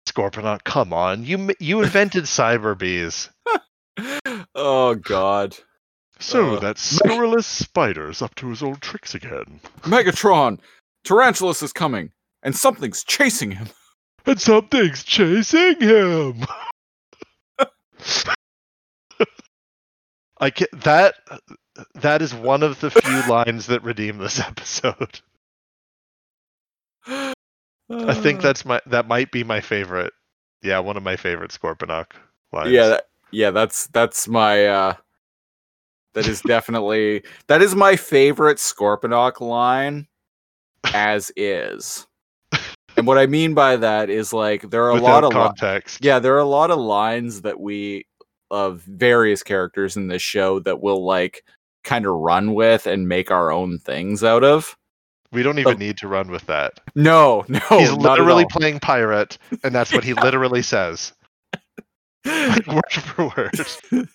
Scorponok, 0.08 0.64
come 0.64 0.92
on. 0.92 1.24
You 1.24 1.52
you 1.60 1.82
invented 1.84 2.24
cyber 2.26 2.78
bees. 2.78 3.30
oh 4.56 4.96
god 4.96 5.56
So 6.20 6.56
Uh, 6.56 6.60
that 6.62 6.78
scurrilous 6.80 7.46
spider's 7.46 8.22
up 8.22 8.34
to 8.36 8.50
his 8.50 8.64
old 8.64 8.82
tricks 8.82 9.14
again. 9.14 9.60
Megatron 9.82 10.60
Tarantulas 11.04 11.62
is 11.62 11.72
coming 11.74 12.12
and 12.42 12.56
something's 12.56 13.04
chasing 13.04 13.52
him 13.52 13.68
And 14.26 14.42
something's 14.42 15.04
chasing 15.04 15.80
him. 15.80 16.46
I 20.40 20.50
can 20.50 20.68
that 20.74 21.16
that 21.96 22.22
is 22.22 22.34
one 22.34 22.64
of 22.64 22.80
the 22.80 22.90
few 22.92 23.22
lines 23.30 23.68
that 23.68 23.84
redeem 23.84 24.18
this 24.18 24.40
episode. 24.40 25.20
I 27.92 28.14
think 28.14 28.42
that's 28.42 28.66
my 28.66 28.80
that 28.86 29.08
might 29.08 29.32
be 29.32 29.44
my 29.44 29.62
favorite. 29.62 30.14
Yeah, 30.62 30.80
one 30.80 30.98
of 30.98 31.04
my 31.04 31.16
favorite 31.16 31.52
Scorponok 31.52 32.08
lines. 32.52 32.72
yeah 32.72 32.88
that, 32.88 33.04
yeah 33.32 33.52
that's 33.52 33.88
that's 33.88 34.28
my 34.28 34.66
uh 34.68 34.94
that 36.14 36.28
is 36.28 36.42
definitely 36.48 37.24
that 37.48 37.62
is 37.62 37.76
my 37.76 37.96
favorite 37.96 38.58
scorponok 38.58 39.40
line 39.40 40.08
as 40.94 41.32
is 41.36 42.08
and 42.98 43.06
what 43.06 43.18
i 43.20 43.26
mean 43.28 43.54
by 43.54 43.76
that 43.76 44.10
is 44.10 44.34
like 44.34 44.70
there 44.72 44.84
are 44.84 44.90
a 44.90 44.94
Without 44.96 45.24
lot 45.24 45.24
of 45.24 45.30
li- 45.34 45.40
context. 45.40 46.04
yeah 46.04 46.18
there 46.20 46.34
are 46.34 46.40
a 46.40 46.44
lot 46.46 46.72
of 46.72 46.80
lines 46.80 47.42
that 47.42 47.60
we 47.60 48.06
of 48.52 48.82
various 48.82 49.44
characters 49.44 49.96
in 49.98 50.08
this 50.08 50.22
show 50.22 50.60
that 50.62 50.82
we'll 50.82 51.04
like 51.06 51.44
kind 51.84 52.06
of 52.06 52.14
run 52.14 52.54
with 52.54 52.86
and 52.88 53.08
make 53.08 53.32
our 53.32 53.52
own 53.52 53.80
things 53.80 54.24
out 54.24 54.44
of 54.44 54.76
We 55.32 55.44
don't 55.44 55.60
even 55.60 55.76
Oh. 55.76 55.78
need 55.78 55.98
to 55.98 56.08
run 56.08 56.30
with 56.32 56.46
that. 56.48 56.80
no 56.96 57.46
no 57.50 57.60
He's 57.70 57.92
literally 57.94 58.46
playing 58.50 58.80
pirate, 58.80 59.38
and 59.64 59.74
that's 59.76 59.94
what 59.94 60.04
he 60.04 60.14
literally 60.26 60.62
says, 60.62 61.14
like 62.26 62.68
word 62.68 62.92
for 62.92 63.32
word. 63.38 64.08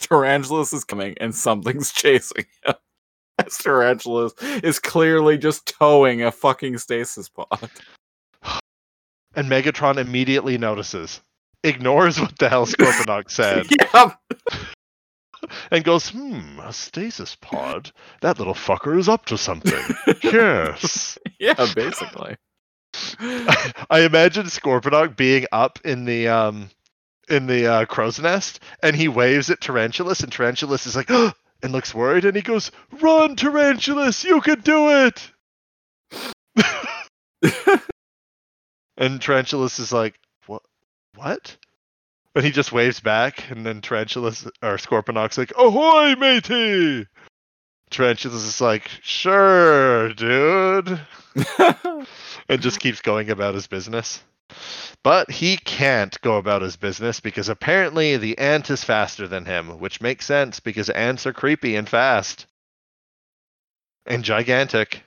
Tarantulas 0.00 0.72
is 0.72 0.84
coming 0.84 1.14
and 1.20 1.34
something's 1.34 1.92
chasing 1.92 2.44
him. 2.64 2.74
As 3.38 3.56
Tarantulas 3.58 4.32
is 4.62 4.78
clearly 4.78 5.36
just 5.38 5.66
towing 5.66 6.22
a 6.22 6.30
fucking 6.30 6.78
stasis 6.78 7.28
pod. 7.28 7.70
And 9.34 9.48
Megatron 9.50 9.96
immediately 9.98 10.56
notices, 10.58 11.20
ignores 11.64 12.20
what 12.20 12.38
the 12.38 12.48
hell 12.48 12.66
Scorponok 12.66 13.30
said, 13.30 13.66
yep. 13.70 14.18
and 15.70 15.82
goes, 15.82 16.10
"Hmm, 16.10 16.60
a 16.60 16.72
stasis 16.72 17.36
pod. 17.36 17.90
That 18.20 18.38
little 18.38 18.54
fucker 18.54 18.98
is 18.98 19.08
up 19.08 19.26
to 19.26 19.38
something." 19.38 19.82
yes. 20.22 21.18
Yeah, 21.40 21.66
basically. 21.74 22.36
I 23.90 24.02
imagine 24.02 24.46
Scorponok 24.46 25.16
being 25.16 25.46
up 25.52 25.80
in 25.84 26.04
the 26.04 26.28
um 26.28 26.70
in 27.28 27.46
the 27.46 27.66
uh, 27.66 27.84
crow's 27.86 28.20
nest, 28.20 28.60
and 28.82 28.94
he 28.94 29.08
waves 29.08 29.50
at 29.50 29.60
Tarantulas, 29.60 30.20
and 30.20 30.30
Tarantulas 30.32 30.86
is 30.86 30.94
like, 30.96 31.10
and 31.62 31.72
looks 31.72 31.94
worried, 31.94 32.24
and 32.24 32.36
he 32.36 32.42
goes, 32.42 32.70
"Run, 33.00 33.36
Tarantulas! 33.36 34.22
You 34.24 34.40
can 34.40 34.60
do 34.60 35.06
it!" 35.06 35.30
and 38.96 39.20
Tarantulas 39.20 39.78
is 39.78 39.92
like, 39.92 40.18
"What? 41.14 41.26
What?" 41.26 41.56
And 42.36 42.44
he 42.44 42.50
just 42.50 42.72
waves 42.72 42.98
back, 42.98 43.50
and 43.50 43.64
then 43.64 43.80
Tarantulas 43.80 44.44
or 44.60 44.76
Scorponok's 44.76 45.38
like, 45.38 45.52
"Ahoy, 45.56 46.16
matey!" 46.16 47.06
Tarantulas 47.90 48.42
is 48.42 48.60
like, 48.60 48.88
"Sure, 49.02 50.12
dude." 50.14 51.00
and 52.48 52.60
just 52.60 52.80
keeps 52.80 53.00
going 53.00 53.30
about 53.30 53.54
his 53.54 53.68
business. 53.68 54.22
But 55.02 55.30
he 55.30 55.56
can't 55.56 56.20
go 56.22 56.36
about 56.36 56.62
his 56.62 56.76
business 56.76 57.20
because 57.20 57.48
apparently 57.48 58.16
the 58.16 58.36
ant 58.38 58.70
is 58.70 58.82
faster 58.82 59.28
than 59.28 59.44
him, 59.44 59.78
which 59.78 60.00
makes 60.00 60.26
sense 60.26 60.60
because 60.60 60.90
ants 60.90 61.26
are 61.26 61.32
creepy 61.32 61.76
and 61.76 61.88
fast. 61.88 62.46
And 64.06 64.24
gigantic. 64.24 65.02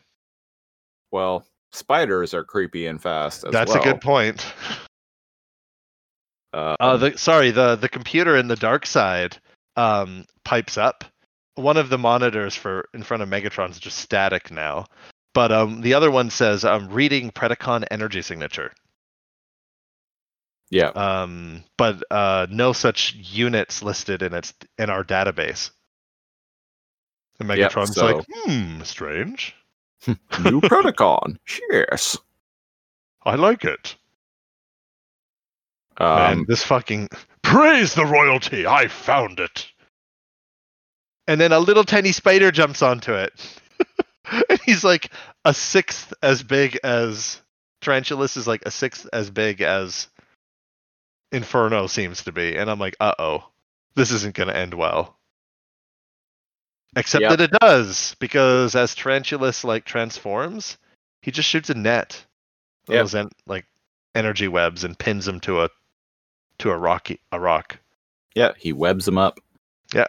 well, 1.11 1.45
spiders 1.71 2.33
are 2.33 2.43
creepy 2.43 2.87
and 2.87 3.01
fast. 3.01 3.39
As 3.39 3.43
well. 3.43 3.51
That's 3.51 3.73
well. 3.73 3.81
a 3.81 3.83
good 3.83 4.01
point. 4.01 4.45
Uh, 6.53 6.75
Uh, 6.79 6.97
the 6.97 7.17
sorry, 7.17 7.51
the 7.51 7.75
the 7.75 7.89
computer 7.89 8.35
in 8.37 8.47
the 8.47 8.55
dark 8.55 8.85
side 8.85 9.37
um, 9.75 10.25
pipes 10.43 10.77
up. 10.77 11.03
One 11.55 11.77
of 11.77 11.89
the 11.89 11.97
monitors 11.97 12.55
for 12.55 12.87
in 12.93 13.03
front 13.03 13.23
of 13.23 13.29
Megatron 13.29 13.69
is 13.71 13.79
just 13.79 13.97
static 13.99 14.51
now, 14.51 14.85
but 15.33 15.51
um, 15.51 15.81
the 15.81 15.93
other 15.95 16.11
one 16.11 16.29
says 16.29 16.63
I'm 16.63 16.89
reading 16.89 17.31
Predacon 17.31 17.85
energy 17.91 18.21
signature. 18.21 18.71
yeah. 20.69 20.89
um, 20.89 21.63
but 21.77 22.03
uh, 22.11 22.47
no 22.49 22.73
such 22.73 23.13
units 23.15 23.81
listed 23.81 24.21
in 24.21 24.33
its 24.33 24.53
in 24.77 24.89
our 24.89 25.03
database. 25.03 25.71
And 27.39 27.49
Megatron's 27.49 27.95
so- 27.95 28.17
like, 28.17 28.25
hmm, 28.29 28.81
strange. 28.83 29.55
New 30.07 30.61
Predacon. 30.61 31.37
Yes. 31.71 32.17
I 33.25 33.35
like 33.35 33.65
it. 33.65 33.95
Um, 35.99 36.15
Man, 36.17 36.45
this 36.47 36.63
fucking 36.63 37.09
praise 37.43 37.93
the 37.93 38.05
royalty. 38.05 38.67
I 38.67 38.87
found 38.87 39.39
it. 39.39 39.67
And 41.27 41.41
then 41.41 41.51
a 41.51 41.59
little 41.59 41.83
tiny 41.83 42.11
spider 42.13 42.51
jumps 42.51 42.81
onto 42.81 43.13
it, 43.13 43.33
and 44.49 44.59
he's 44.61 44.83
like 44.83 45.11
a 45.43 45.53
sixth 45.53 46.13
as 46.23 46.41
big 46.43 46.79
as 46.83 47.41
Tarantulas 47.81 48.37
is 48.37 48.47
like 48.47 48.63
a 48.65 48.71
sixth 48.71 49.07
as 49.11 49.29
big 49.29 49.61
as 49.61 50.07
Inferno 51.33 51.87
seems 51.87 52.23
to 52.23 52.31
be, 52.31 52.55
and 52.55 52.69
I'm 52.71 52.79
like, 52.79 52.95
uh 53.01 53.13
oh, 53.19 53.43
this 53.95 54.11
isn't 54.11 54.35
going 54.35 54.47
to 54.47 54.55
end 54.55 54.73
well. 54.73 55.17
Except 56.95 57.21
Yep. 57.23 57.29
that 57.31 57.41
it 57.41 57.59
does, 57.59 58.15
because 58.19 58.75
as 58.75 58.95
Tarantulas 58.95 59.65
like 59.65 59.83
transforms, 59.83 60.77
he 61.21 61.31
just 61.31 61.49
shoots 61.49 61.69
a 61.69 61.73
net, 61.73 62.25
Yep. 62.87 63.01
those 63.03 63.15
en- 63.15 63.31
like 63.45 63.65
energy 64.15 64.47
webs, 64.47 64.85
and 64.85 64.97
pins 64.97 65.27
him 65.27 65.41
to 65.41 65.61
a 65.63 65.69
to 66.59 66.71
a 66.71 66.77
rocky 66.77 67.19
a 67.31 67.39
rock. 67.39 67.79
Yeah, 68.35 68.53
he 68.57 68.73
webs 68.73 69.07
him 69.07 69.17
up. 69.17 69.39
Yeah. 69.93 70.07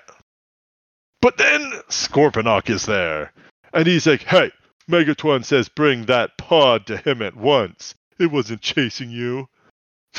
But 1.20 1.36
then 1.38 1.60
Scorponok 1.88 2.70
is 2.70 2.86
there, 2.86 3.32
and 3.72 3.86
he's 3.86 4.06
like, 4.06 4.22
"Hey, 4.22 4.52
Megatron 4.88 5.44
says 5.44 5.68
bring 5.68 6.06
that 6.06 6.38
pod 6.38 6.86
to 6.86 6.96
him 6.96 7.22
at 7.22 7.36
once. 7.36 7.94
It 8.18 8.30
wasn't 8.30 8.60
chasing 8.60 9.10
you." 9.10 9.48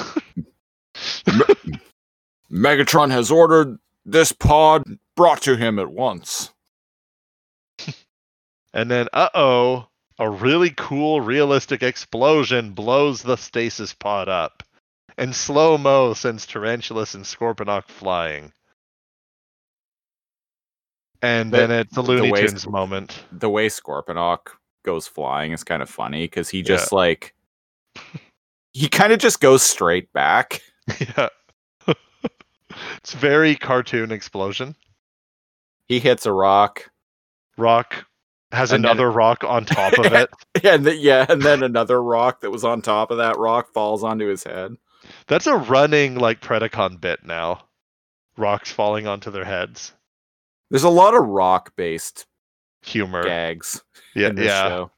Megatron 2.51 3.11
has 3.11 3.31
ordered 3.31 3.77
this 4.05 4.31
pod 4.31 4.83
brought 5.15 5.41
to 5.43 5.55
him 5.55 5.79
at 5.79 5.91
once. 5.91 6.51
And 8.73 8.89
then, 8.89 9.07
uh 9.13 9.29
oh, 9.33 9.87
a 10.19 10.29
really 10.29 10.71
cool, 10.71 11.21
realistic 11.21 11.81
explosion 11.81 12.71
blows 12.71 13.21
the 13.23 13.35
stasis 13.35 13.93
pod 13.93 14.29
up. 14.29 14.63
And 15.19 15.35
slow 15.35 15.77
mo 15.77 16.13
sends 16.13 16.45
Tarantulas 16.47 17.13
and 17.13 17.25
Scorponok 17.25 17.89
flying. 17.89 18.53
And 21.21 21.51
The- 21.51 21.57
then 21.57 21.71
it's 21.71 21.91
a 21.97 22.01
the 22.01 22.07
Looney 22.07 22.31
way- 22.31 22.47
Tunes 22.47 22.65
moment. 22.65 23.25
The 23.31 23.49
way 23.49 23.67
Scorponok 23.67 24.51
goes 24.83 25.07
flying 25.07 25.51
is 25.51 25.63
kind 25.63 25.81
of 25.81 25.89
funny 25.89 26.23
because 26.23 26.47
he 26.49 26.61
just 26.63 26.93
like 26.93 27.35
he 28.73 28.87
kind 28.87 29.11
of 29.11 29.19
just 29.19 29.41
goes 29.41 29.61
straight 29.61 30.11
back. 30.13 30.61
yeah. 30.99 31.27
it's 32.97 33.13
very 33.13 33.55
cartoon 33.55 34.11
explosion. 34.11 34.75
He 35.87 35.99
hits 35.99 36.25
a 36.25 36.31
rock, 36.31 36.89
Rock 37.57 38.05
has 38.53 38.71
And 38.71 38.83
then- 38.85 38.91
another 38.91 39.11
rock 39.11 39.43
on 39.43 39.65
top 39.65 39.97
of 39.99 40.05
it. 40.13 40.29
and 40.63 40.85
th- 40.85 40.99
yeah, 41.01 41.25
and 41.27 41.41
then 41.41 41.61
another 41.61 42.01
rock 42.01 42.39
that 42.41 42.51
was 42.51 42.63
on 42.63 42.81
top 42.81 43.11
of 43.11 43.17
that 43.17 43.37
rock 43.37 43.73
falls 43.73 44.01
onto 44.03 44.27
his 44.27 44.43
head. 44.45 44.77
That's 45.27 45.47
a 45.47 45.55
running 45.55 46.15
like 46.15 46.41
Predacon 46.41 46.99
bit 46.99 47.23
now. 47.23 47.63
Rocks 48.37 48.71
falling 48.71 49.07
onto 49.07 49.31
their 49.31 49.45
heads. 49.45 49.93
There's 50.69 50.83
a 50.83 50.89
lot 50.89 51.15
of 51.15 51.25
rock 51.25 51.73
based 51.75 52.25
Humor. 52.83 53.23
gags 53.23 53.83
yeah, 54.15 54.29
in 54.29 54.35
this 54.35 54.45
yeah. 54.45 54.67
show. 54.67 54.91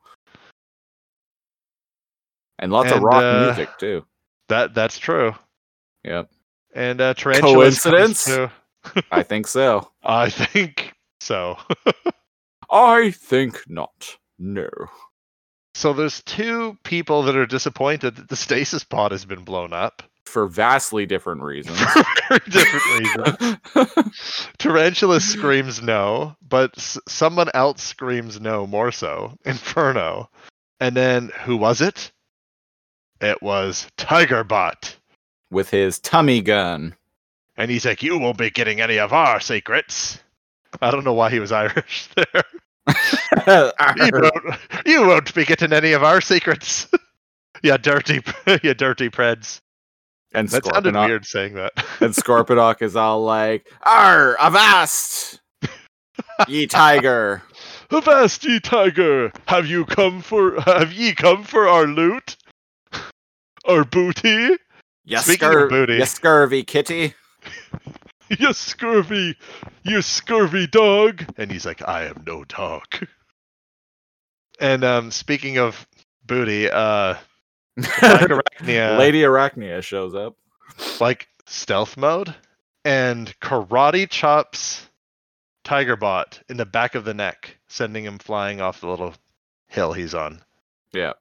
And 2.59 2.71
lots 2.71 2.91
of 2.91 3.01
rock 3.01 3.23
uh, 3.23 3.45
music 3.45 3.69
too. 3.79 4.05
That 4.49 4.73
that's 4.73 4.99
true. 4.99 5.33
Yep. 6.03 6.29
And 6.73 7.01
uh, 7.01 7.13
Coincidence? 7.15 8.29
I 9.11 9.23
think 9.23 9.47
so. 9.47 9.91
I 10.03 10.29
think 10.29 10.93
so. 11.19 11.57
I 12.69 13.11
think 13.11 13.63
not. 13.67 14.17
No. 14.39 14.69
So 15.73 15.93
there's 15.93 16.21
two 16.23 16.77
people 16.83 17.23
that 17.23 17.35
are 17.35 17.45
disappointed 17.45 18.15
that 18.15 18.29
the 18.29 18.35
stasis 18.35 18.83
pod 18.83 19.11
has 19.11 19.25
been 19.25 19.43
blown 19.43 19.73
up 19.73 20.03
For 20.25 20.47
vastly 20.47 21.05
different 21.05 21.41
reasons. 21.41 21.79
for 21.93 22.03
very 22.29 22.39
different 22.49 23.65
reasons. 23.75 24.51
Tarantula 24.57 25.19
screams 25.19 25.81
no, 25.81 26.35
but 26.47 26.71
s- 26.77 26.97
someone 27.07 27.49
else 27.53 27.81
screams 27.83 28.39
no 28.39 28.65
more 28.67 28.91
so. 28.91 29.37
Inferno. 29.45 30.29
And 30.79 30.95
then 30.95 31.29
who 31.43 31.57
was 31.57 31.81
it? 31.81 32.11
It 33.19 33.41
was 33.41 33.87
Tigerbot. 33.97 34.95
With 35.51 35.69
his 35.69 35.99
tummy 35.99 36.41
gun. 36.41 36.95
And 37.57 37.69
he's 37.69 37.85
like, 37.85 38.01
You 38.01 38.17
won't 38.17 38.37
be 38.37 38.49
getting 38.49 38.81
any 38.81 38.97
of 38.99 39.13
our 39.13 39.39
secrets. 39.39 40.19
I 40.81 40.89
don't 40.91 41.03
know 41.03 41.13
why 41.13 41.29
he 41.29 41.39
was 41.39 41.51
Irish 41.63 42.07
there. 42.15 42.43
you, 43.47 44.11
won't, 44.13 44.59
you 44.85 45.07
won't 45.07 45.33
be 45.33 45.45
getting 45.45 45.73
any 45.73 45.93
of 45.93 46.03
our 46.03 46.21
secrets. 46.21 46.87
yeah, 47.63 47.77
dirty, 47.77 48.21
yeah, 48.63 48.73
dirty 48.73 49.09
preds. 49.09 49.59
and 50.33 50.47
That 50.49 50.65
sounded 50.65 50.95
weird 50.95 51.25
saying 51.25 51.53
that. 51.55 51.71
and 51.99 52.13
Scorponok 52.13 52.81
is 52.81 52.95
all 52.95 53.23
like, 53.23 53.67
"Arr, 53.85 54.35
avast, 54.39 55.39
ye 56.47 56.67
tiger!" 56.67 57.41
Avast 57.91 58.45
ye 58.45 58.59
tiger, 58.59 59.31
have 59.47 59.65
you 59.67 59.83
come 59.85 60.21
for 60.21 60.61
have 60.61 60.93
ye 60.93 61.13
come 61.13 61.43
for 61.43 61.67
our 61.67 61.85
loot? 61.85 62.37
Our 63.67 63.83
booty? 63.83 64.55
Yes, 65.03 65.25
Speaking 65.25 65.49
scur- 65.49 65.69
booty. 65.69 65.95
you 65.95 66.05
scurvy 66.05 66.63
kitty. 66.63 67.13
You 68.39 68.53
scurvy, 68.53 69.35
you 69.83 70.01
scurvy 70.01 70.65
dog. 70.67 71.25
And 71.37 71.51
he's 71.51 71.65
like, 71.65 71.85
I 71.87 72.05
am 72.05 72.23
no 72.25 72.43
dog. 72.45 72.85
And 74.59 74.83
um 74.83 75.11
speaking 75.11 75.57
of 75.57 75.85
booty, 76.25 76.69
uh 76.69 77.15
Arachnia 77.79 78.97
Lady 78.97 79.21
Arachnia 79.21 79.81
shows 79.81 80.15
up. 80.15 80.35
like 80.99 81.27
stealth 81.45 81.97
mode 81.97 82.33
and 82.85 83.37
karate 83.39 84.09
chops 84.09 84.87
Tigerbot 85.65 86.41
in 86.49 86.57
the 86.57 86.65
back 86.65 86.95
of 86.95 87.03
the 87.05 87.13
neck, 87.13 87.57
sending 87.67 88.03
him 88.03 88.17
flying 88.17 88.61
off 88.61 88.81
the 88.81 88.87
little 88.87 89.13
hill 89.67 89.93
he's 89.93 90.13
on. 90.15 90.41
Yeah. 90.91 91.13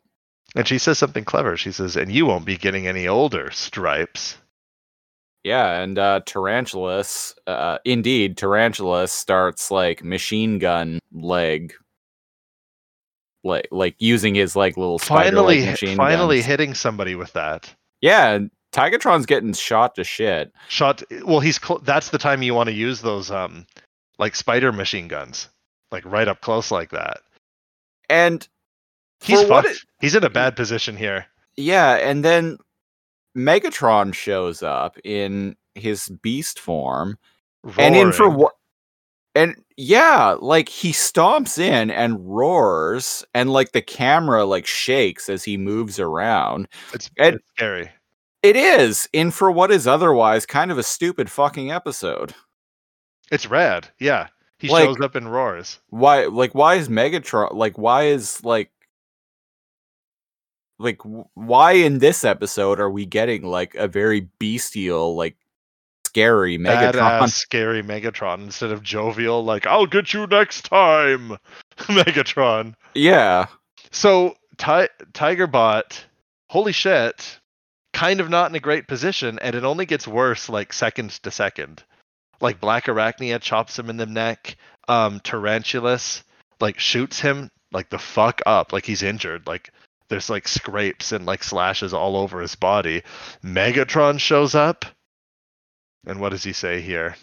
And 0.57 0.67
she 0.67 0.79
says 0.79 0.99
something 0.99 1.25
clever. 1.25 1.57
She 1.57 1.73
says, 1.73 1.97
"And 1.97 2.11
you 2.11 2.27
won't 2.27 2.45
be 2.45 2.57
getting 2.57 2.87
any 2.87 3.07
older, 3.07 3.51
Stripes." 3.51 4.37
Yeah, 5.45 5.81
and 5.81 5.99
uh 5.99 6.21
Tarantulas, 6.27 7.35
uh 7.47 7.79
indeed, 7.85 8.37
Tarantulas 8.37 9.11
starts 9.13 9.71
like 9.71 10.05
machine 10.05 10.59
gun 10.59 10.99
leg 11.13 11.73
like 13.43 13.69
like 13.71 13.97
using 13.99 14.35
his 14.35 14.55
like 14.55 14.77
little 14.77 14.99
Finally, 14.99 15.65
machine 15.65 15.97
finally 15.97 16.37
guns. 16.39 16.47
hitting 16.47 16.75
somebody 16.75 17.15
with 17.15 17.33
that 17.33 17.75
Yeah, 18.03 18.31
and 18.33 18.51
Tigatron's 18.73 19.27
getting 19.27 19.53
shot 19.55 19.95
to 19.97 20.05
shit. 20.05 20.53
shot. 20.69 21.03
Well, 21.25 21.41
he's 21.41 21.59
cl- 21.61 21.81
that's 21.81 22.11
the 22.11 22.19
time 22.19 22.43
you 22.43 22.55
want 22.55 22.69
to 22.69 22.75
use 22.75 23.01
those 23.01 23.31
um 23.31 23.67
like 24.19 24.35
spider 24.35 24.73
machine 24.73 25.09
guns, 25.09 25.49
like 25.91 26.05
right 26.05 26.29
up 26.29 26.43
close 26.43 26.71
like 26.71 26.91
that. 26.91 27.21
And 28.11 28.47
He's 29.23 29.43
fucked. 29.45 29.87
he's 30.01 30.15
in 30.15 30.25
a 30.25 30.31
bad 30.31 30.57
position 30.57 30.97
here. 30.97 31.27
Yeah, 31.57 31.95
and 31.97 32.25
then 32.25 32.59
Megatron 33.45 34.15
shows 34.15 34.63
up 34.63 34.99
in 35.05 35.57
his 35.75 36.09
beast 36.23 36.59
form, 36.61 37.19
and 37.79 37.97
in 37.97 38.13
for 38.13 38.29
what? 38.29 38.53
And 39.35 39.55
yeah, 39.77 40.37
like 40.41 40.69
he 40.69 40.91
stomps 40.93 41.59
in 41.59 41.91
and 41.91 42.19
roars, 42.29 43.25
and 43.35 43.53
like 43.53 43.73
the 43.73 43.83
camera 43.83 44.45
like 44.45 44.67
shakes 44.67 45.29
as 45.29 45.45
he 45.45 45.57
moves 45.57 45.99
around. 46.01 46.69
It's, 46.93 47.11
and- 47.19 47.37
it's 47.37 47.45
scary. 47.57 47.91
It 48.43 48.57
is 48.57 49.07
in 49.13 49.31
for 49.31 49.51
what 49.51 49.71
is 49.71 49.87
otherwise 49.87 50.47
kind 50.47 50.71
of 50.71 50.79
a 50.79 50.83
stupid 50.83 51.31
fucking 51.31 51.71
episode. 51.71 52.35
It's 53.31 53.47
rad. 53.47 53.89
Yeah, 54.01 54.29
he 54.59 54.69
Like- 54.69 54.87
shows 54.87 55.01
up 55.01 55.15
and 55.15 55.31
roars. 55.31 55.79
Why, 55.91 56.25
like, 56.25 56.55
why 56.55 56.77
is 56.77 56.89
Megatron 56.89 57.55
like? 57.55 57.77
Why 57.79 58.05
is 58.05 58.43
like? 58.45 58.71
Like 60.81 61.01
why 61.35 61.73
in 61.73 61.99
this 61.99 62.25
episode 62.25 62.81
are 62.81 62.91
we 62.91 63.05
getting 63.05 63.43
like 63.43 63.75
a 63.75 63.87
very 63.87 64.29
bestial, 64.39 65.15
like 65.15 65.37
scary 66.07 66.59
Megatron? 66.59 66.95
Badass, 66.95 67.31
scary 67.33 67.83
Megatron 67.83 68.43
instead 68.43 68.73
of 68.73 68.83
jovial, 68.83 69.45
like 69.45 69.67
"I'll 69.67 69.87
get 69.87 70.15
you 70.15 70.27
next 70.27 70.63
time," 70.65 71.37
Megatron. 71.77 72.75
Yeah, 72.95 73.47
So 73.91 74.35
Ti- 74.57 74.89
Tigerbot, 75.13 76.01
holy 76.49 76.73
shit, 76.73 77.39
kind 77.93 78.21
of 78.21 78.31
not 78.31 78.51
in 78.51 78.57
a 78.57 78.61
great 78.61 78.89
position, 78.89 79.39
and 79.41 79.55
it 79.55 79.65
only 79.65 79.87
gets 79.87 80.09
worse 80.09 80.49
like 80.49 80.73
second 80.73 81.11
to 81.23 81.31
second. 81.31 81.85
Like 82.41 82.59
Black 82.61 82.87
Arachnia 82.87 83.39
chops 83.41 83.79
him 83.79 83.91
in 83.91 83.99
the 83.99 84.07
neck. 84.07 84.57
Um, 84.89 85.21
Tarantulas 85.21 86.25
like 86.59 86.79
shoots 86.79 87.21
him 87.21 87.51
like 87.71 87.91
the 87.91 87.99
fuck 87.99 88.41
up, 88.47 88.73
like 88.73 88.87
he's 88.87 89.03
injured. 89.03 89.47
Like 89.47 89.71
there's 90.11 90.29
like 90.29 90.47
scrapes 90.47 91.13
and 91.13 91.25
like 91.25 91.43
slashes 91.43 91.95
all 91.95 92.17
over 92.17 92.41
his 92.41 92.55
body. 92.55 93.03
Megatron 93.43 94.21
shows 94.21 94.55
up, 94.55 94.85
and 96.07 96.21
what 96.21 96.29
does 96.31 96.43
he 96.45 96.53
say 96.53 96.83
here? 96.83 97.17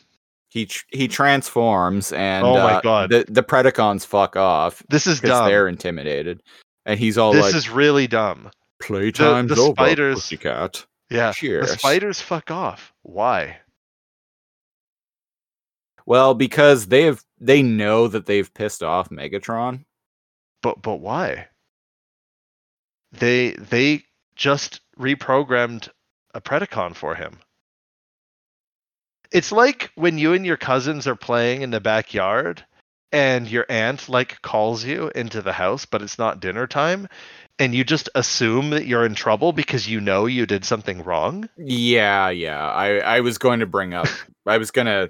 he 0.50 0.66
tr- 0.66 0.86
he 0.90 1.08
transforms, 1.10 2.14
and 2.14 2.46
Oh 2.46 2.54
my 2.56 2.76
uh, 2.76 2.82
God. 2.82 3.10
the 3.12 3.26
the 3.28 3.44
Predacons 3.44 4.06
fuck 4.06 4.36
off 4.38 4.82
This 4.90 5.06
is 5.06 5.20
dumb. 5.20 5.46
they're 5.48 5.68
intimidated, 5.68 6.42
and 6.86 6.98
he's 7.00 7.18
all 7.18 7.34
This 7.34 7.44
like, 7.48 7.56
is 7.56 7.70
really 7.70 8.08
dumb. 8.08 8.50
"Playtime's 8.82 9.54
the 9.56 9.62
over, 9.62 9.74
spiders- 9.74 10.16
pussycat." 10.16 10.86
Yeah, 11.10 11.32
Cheers. 11.34 11.72
the 11.72 11.78
spiders 11.78 12.20
fuck 12.22 12.50
off. 12.50 12.94
Why? 13.04 13.58
Well, 16.06 16.34
because 16.34 16.88
they've 16.88 17.22
they 17.40 17.62
know 17.62 18.08
that 18.08 18.26
they've 18.26 18.52
pissed 18.54 18.82
off 18.84 19.10
Megatron. 19.10 19.84
But 20.62 20.82
but 20.82 20.96
why? 21.02 21.48
They 23.18 23.52
they 23.52 24.04
just 24.36 24.82
reprogrammed 24.98 25.90
a 26.34 26.42
Predacon 26.42 26.96
for 26.96 27.16
him. 27.16 27.40
It's 29.32 29.52
like 29.52 29.92
when 29.96 30.18
you 30.18 30.34
and 30.34 30.46
your 30.46 30.58
cousins 30.58 31.08
are 31.08 31.16
playing 31.16 31.62
in 31.62 31.72
the 31.72 31.82
backyard 31.82 32.64
and 33.12 33.50
your 33.50 33.66
aunt 33.70 34.08
like 34.08 34.42
calls 34.42 34.84
you 34.84 35.12
into 35.16 35.42
the 35.42 35.54
house, 35.54 35.86
but 35.86 36.02
it's 36.02 36.18
not 36.18 36.40
dinner 36.40 36.68
time, 36.68 37.08
and 37.60 37.74
you 37.74 37.84
just 37.84 38.10
assume 38.16 38.70
that 38.72 38.86
you're 38.86 39.06
in 39.06 39.16
trouble 39.16 39.52
because 39.52 39.88
you 39.88 40.00
know 40.00 40.26
you 40.26 40.46
did 40.46 40.64
something 40.64 41.04
wrong. 41.04 41.50
Yeah, 41.58 42.30
yeah. 42.30 42.70
I 42.70 42.98
I 42.98 43.20
was 43.22 43.38
going 43.38 43.60
to 43.60 43.66
bring 43.66 43.94
up. 43.94 44.08
I 44.46 44.58
was 44.58 44.72
gonna 44.72 45.10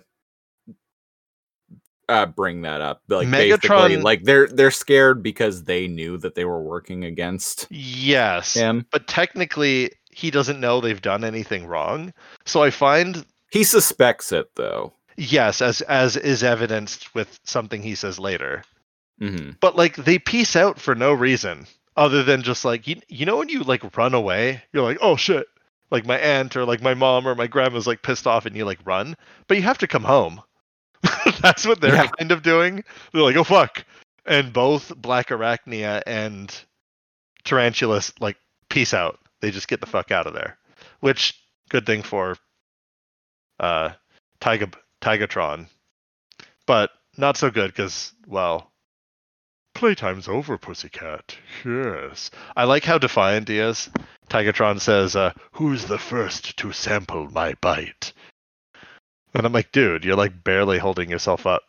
uh 2.10 2.26
bring 2.26 2.62
that 2.62 2.82
up. 2.82 3.02
Like 3.08 3.30
basically, 3.30 3.70
Megatron- 3.70 4.04
like 4.04 4.24
they're 4.24 4.48
they're 4.48 4.72
scared 4.72 5.22
because 5.24 5.64
they 5.64 5.88
knew 5.88 6.18
that 6.18 6.36
they 6.36 6.46
were 6.46 6.62
working 6.62 7.04
against 7.06 7.68
Yes. 7.70 8.54
him. 8.54 8.86
But 8.92 9.08
technically 9.08 9.92
he 10.12 10.32
doesn't 10.32 10.60
know 10.60 10.82
they've 10.82 11.02
done 11.02 11.24
anything 11.24 11.66
wrong. 11.68 12.14
So 12.46 12.64
I 12.64 12.70
find 12.72 13.26
He 13.52 13.64
suspects 13.64 14.32
it 14.32 14.50
though. 14.56 14.94
yes, 15.18 15.62
as 15.62 15.82
as 15.82 16.16
is 16.18 16.44
evidenced 16.44 17.14
with 17.14 17.40
something 17.44 17.82
he 17.84 17.96
says 17.96 18.20
later. 18.20 18.64
hmm 19.20 19.52
But 19.60 19.76
like 19.76 19.96
they 19.96 20.18
peace 20.20 20.56
out 20.56 20.80
for 20.80 20.96
no 20.96 21.14
reason 21.14 21.68
other 21.96 22.24
than 22.24 22.42
just 22.44 22.64
like 22.64 22.88
you, 22.88 23.02
you 23.10 23.26
know 23.26 23.38
when 23.38 23.50
you 23.50 23.64
like 23.64 23.98
run 23.98 24.14
away, 24.14 24.62
you're 24.72 24.84
like, 24.84 25.00
"Oh 25.02 25.16
shit." 25.16 25.48
Like 25.90 26.06
my 26.06 26.18
aunt 26.20 26.56
or 26.58 26.66
like 26.66 26.82
my 26.82 26.94
mom 26.94 27.26
or 27.28 27.34
my 27.34 27.48
grandma's 27.48 27.88
like 27.88 28.02
pissed 28.02 28.28
off 28.28 28.46
and 28.46 28.54
you 28.56 28.66
like 28.66 28.80
run, 28.86 29.16
but 29.48 29.56
you 29.56 29.64
have 29.64 29.78
to 29.78 29.88
come 29.88 30.04
home. 30.04 30.42
That's 31.42 31.66
what 31.66 31.82
they're 31.82 31.96
Yeah. 31.96 32.08
kind 32.20 32.32
of 32.32 32.44
doing. 32.44 32.84
They're 33.14 33.22
like, 33.22 33.36
"Oh 33.36 33.44
fuck." 33.44 33.84
And 34.26 34.52
both 34.54 34.96
Black 34.96 35.30
Arachnia 35.30 36.02
and 36.06 36.54
Tarantulas 37.44 38.14
like 38.20 38.38
peace 38.70 38.94
out. 38.94 39.20
They 39.42 39.52
just 39.52 39.68
get 39.68 39.80
the 39.80 39.86
fuck 39.88 40.12
out 40.12 40.28
of 40.28 40.34
there. 40.34 40.58
Which 41.00 41.40
good 41.70 41.86
thing 41.86 42.04
for 42.04 42.36
uh 43.60 43.92
Tyga 44.42 44.74
Tigatron. 45.02 45.68
But 46.66 46.92
not 47.18 47.38
so 47.38 47.50
good 47.50 47.74
cuz 47.76 48.14
well, 48.28 48.72
Playtime's 49.76 50.28
over, 50.28 50.58
pussycat. 50.58 51.38
Yes. 51.64 52.32
I 52.56 52.64
like 52.64 52.84
how 52.84 52.98
defiant 52.98 53.48
he 53.48 53.60
is. 53.60 53.90
Tigatron 54.30 54.82
says, 54.82 55.16
uh, 55.16 55.34
Who's 55.54 55.86
the 55.86 56.00
first 56.00 56.58
to 56.58 56.72
sample 56.74 57.30
my 57.32 57.54
bite? 57.62 58.12
And 59.34 59.46
I'm 59.46 59.54
like, 59.54 59.72
dude, 59.72 60.04
you're 60.04 60.16
like 60.16 60.44
barely 60.44 60.78
holding 60.80 61.10
yourself 61.10 61.46
up. 61.46 61.64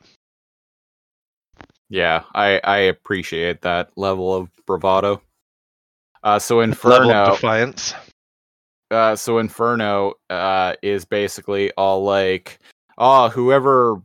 Yeah, 1.91 2.25
I 2.35 2.61
I 2.65 2.79
appreciate 2.79 3.63
that 3.63 3.91
level 3.97 4.35
of 4.35 4.51
bravado. 4.67 5.23
Uh, 6.23 6.39
so 6.39 6.57
Level 6.57 6.71
Inferno, 6.71 7.25
of 7.25 7.35
defiance. 7.37 7.95
uh, 8.91 9.17
so 9.17 9.39
Inferno 9.39 10.15
uh, 10.31 10.75
is 10.83 11.05
basically 11.05 11.73
all 11.73 12.03
like, 12.03 12.59
oh, 12.99 13.29
whoever 13.29 14.03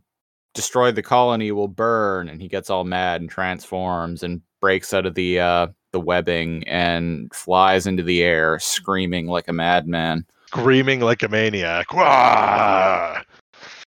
destroyed 0.54 0.94
the 0.94 1.02
colony 1.02 1.52
will 1.52 1.68
burn, 1.68 2.28
and 2.28 2.40
he 2.40 2.48
gets 2.48 2.70
all 2.70 2.84
mad 2.84 3.20
and 3.20 3.28
transforms 3.28 4.22
and 4.22 4.40
breaks 4.60 4.94
out 4.94 5.04
of 5.06 5.14
the 5.14 5.40
uh, 5.40 5.66
the 5.92 6.00
webbing 6.00 6.66
and 6.66 7.32
flies 7.34 7.86
into 7.86 8.02
the 8.02 8.22
air, 8.22 8.58
screaming 8.58 9.26
like 9.26 9.48
a 9.48 9.52
madman. 9.52 10.24
Screaming 10.46 11.00
like 11.00 11.22
a 11.22 11.28
maniac. 11.28 11.92
Wah! 11.92 13.20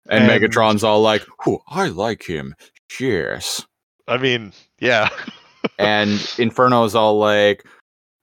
And, 0.09 0.25
And- 0.31 0.43
Megatron's 0.43 0.85
all 0.85 1.01
like, 1.01 1.25
"Oh, 1.47 1.61
I 1.69 1.89
like 1.89 2.23
him. 2.23 2.55
Cheers." 2.89 3.65
I 4.09 4.19
mean, 4.19 4.53
yeah. 4.81 5.09
and 5.79 6.11
Inferno's 6.39 6.95
all 6.95 7.19
like, 7.19 7.65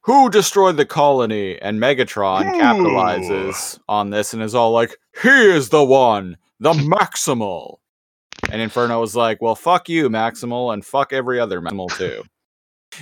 "Who 0.01 0.29
destroyed 0.29 0.77
the 0.77 0.85
colony?" 0.85 1.59
And 1.61 1.79
Megatron 1.79 2.53
Ooh. 2.53 2.59
capitalizes 2.59 3.79
on 3.87 4.09
this 4.09 4.33
and 4.33 4.43
is 4.43 4.53
all 4.55 4.71
like, 4.71 4.97
"He 5.21 5.29
is 5.29 5.69
the 5.69 5.83
one, 5.83 6.37
the 6.59 6.73
Maximal." 6.73 7.77
And 8.51 8.61
Inferno 8.61 9.01
is 9.03 9.15
like, 9.15 9.41
"Well, 9.41 9.55
fuck 9.55 9.87
you, 9.89 10.09
Maximal, 10.09 10.73
and 10.73 10.85
fuck 10.85 11.13
every 11.13 11.39
other 11.39 11.61
Maximal 11.61 11.95
too." 11.97 12.23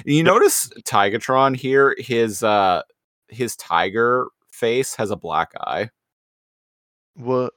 you 0.06 0.22
notice 0.24 0.70
Tigatron 0.84 1.56
here, 1.56 1.96
his 1.98 2.44
uh, 2.44 2.84
his 3.30 3.56
tiger 3.56 4.28
face 4.52 4.96
has 4.96 5.10
a 5.12 5.16
black 5.16 5.52
eye. 5.62 5.90
What? 7.16 7.54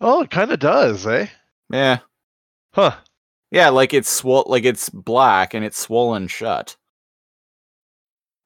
Oh, 0.00 0.22
it 0.22 0.30
kind 0.30 0.50
of 0.52 0.58
does, 0.58 1.06
eh? 1.06 1.26
Yeah, 1.72 1.98
Huh. 2.74 2.96
yeah, 3.50 3.68
like 3.70 3.94
it's 3.94 4.20
swol, 4.22 4.46
like 4.48 4.64
it's 4.64 4.88
black 4.90 5.54
and 5.54 5.64
it's 5.64 5.78
swollen 5.78 6.28
shut. 6.28 6.76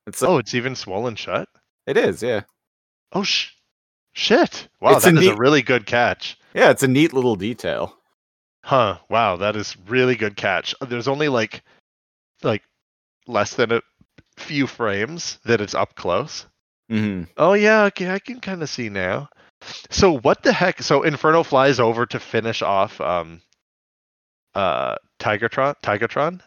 It's 0.06 0.22
Oh, 0.22 0.38
it's 0.38 0.54
even 0.54 0.74
swollen 0.74 1.16
shut. 1.16 1.48
it 1.86 1.96
is, 1.96 2.22
yeah, 2.22 2.42
Oh, 3.12 3.22
sh- 3.22 3.52
shit. 4.12 4.68
Wow, 4.80 4.96
It's 4.96 5.06
a 5.06 5.12
that 5.12 5.22
is 5.22 5.28
a 5.28 5.36
really 5.36 5.62
good 5.62 5.86
catch. 5.86 6.38
yeah. 6.54 6.70
It's 6.70 6.82
a 6.82 6.88
neat 6.88 7.12
little 7.12 7.36
detail. 7.36 7.96
Huh. 8.64 8.98
Wow, 9.08 9.36
that 9.36 9.56
is 9.56 9.76
really 9.86 10.14
good 10.14 10.36
catch. 10.36 10.74
There's 10.80 11.08
only 11.08 11.28
like 11.28 11.62
like 12.42 12.62
less 13.26 13.54
than 13.54 13.72
a 13.72 13.80
few 14.36 14.66
frames 14.66 15.38
that 15.44 15.60
it's 15.60 15.74
up 15.74 15.94
close. 15.94 16.46
Mm-hmm. 16.90 17.24
Oh 17.38 17.54
yeah, 17.54 17.84
okay, 17.84 18.10
I 18.10 18.18
can 18.18 18.40
kind 18.40 18.62
of 18.62 18.68
see 18.68 18.88
now. 18.90 19.28
So 19.90 20.18
what 20.18 20.42
the 20.42 20.52
heck? 20.52 20.82
So 20.82 21.02
Inferno 21.02 21.42
flies 21.42 21.80
over 21.80 22.06
to 22.06 22.20
finish 22.20 22.62
off 22.62 23.00
um 23.00 23.40
uh 24.54 24.96
Tigertron 25.20 25.74
Tigatron 25.82 26.40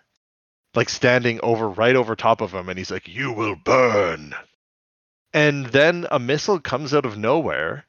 like 0.75 0.89
standing 0.89 1.39
over 1.43 1.67
right 1.69 1.95
over 1.95 2.15
top 2.15 2.41
of 2.41 2.51
him 2.53 2.69
and 2.69 2.77
he's 2.77 2.91
like 2.91 3.07
you 3.07 3.31
will 3.33 3.55
burn. 3.55 4.33
And 5.33 5.67
then 5.67 6.07
a 6.11 6.19
missile 6.19 6.59
comes 6.59 6.93
out 6.93 7.05
of 7.05 7.17
nowhere 7.17 7.85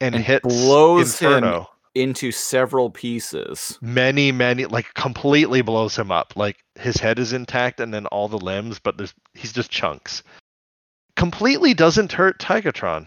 and, 0.00 0.14
And 0.14 0.24
hits 0.24 0.42
blows 0.44 1.18
him 1.18 1.32
Inferno. 1.32 1.70
into 1.94 2.30
several 2.32 2.90
pieces. 2.90 3.78
many 3.80 4.32
many 4.32 4.66
like 4.66 4.92
completely 4.94 5.62
blows 5.62 5.96
him 5.96 6.10
up 6.10 6.34
like 6.36 6.56
his 6.74 6.96
head 6.96 7.18
is 7.20 7.32
intact 7.32 7.78
and 7.80 7.94
then 7.94 8.06
all 8.06 8.28
the 8.28 8.38
limbs 8.38 8.78
but 8.80 8.96
there's 8.98 9.14
he's 9.34 9.52
just 9.52 9.70
chunks 9.70 10.22
completely 11.16 11.74
doesn't 11.74 12.12
hurt 12.12 12.40
tigatron 12.40 13.06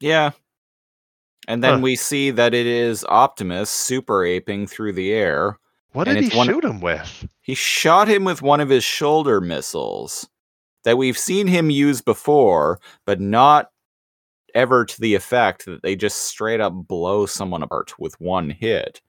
Yeah. 0.00 0.30
And 1.46 1.64
then 1.64 1.74
Huh. 1.74 1.80
we 1.80 1.96
see 1.96 2.30
that 2.30 2.54
it 2.54 2.66
is 2.66 3.04
Optimus 3.08 3.70
super 3.70 4.24
aping 4.24 4.66
through 4.66 4.92
the 4.92 5.12
air. 5.12 5.58
what 5.92 6.04
did 6.04 6.22
he 6.22 6.28
shoot 6.30 6.64
him 6.64 6.80
with 6.80 7.26
He 7.40 7.54
shot 7.54 8.08
him 8.08 8.24
with 8.24 8.42
one 8.42 8.60
of 8.60 8.68
his 8.68 8.84
shoulder 8.84 9.40
missiles 9.40 10.28
that 10.84 10.98
we've 10.98 11.16
seen 11.18 11.46
him 11.46 11.70
use 11.70 12.00
before, 12.02 12.78
but 13.06 13.20
not 13.20 13.70
ever 14.54 14.84
to 14.84 15.00
the 15.00 15.14
effect 15.14 15.64
that 15.64 15.82
they 15.82 15.96
just 15.96 16.18
straight 16.24 16.60
up 16.60 16.72
blow 16.74 17.24
someone 17.26 17.62
apart 17.62 17.98
with 17.98 18.20
one 18.20 18.50
hit. 18.50 19.00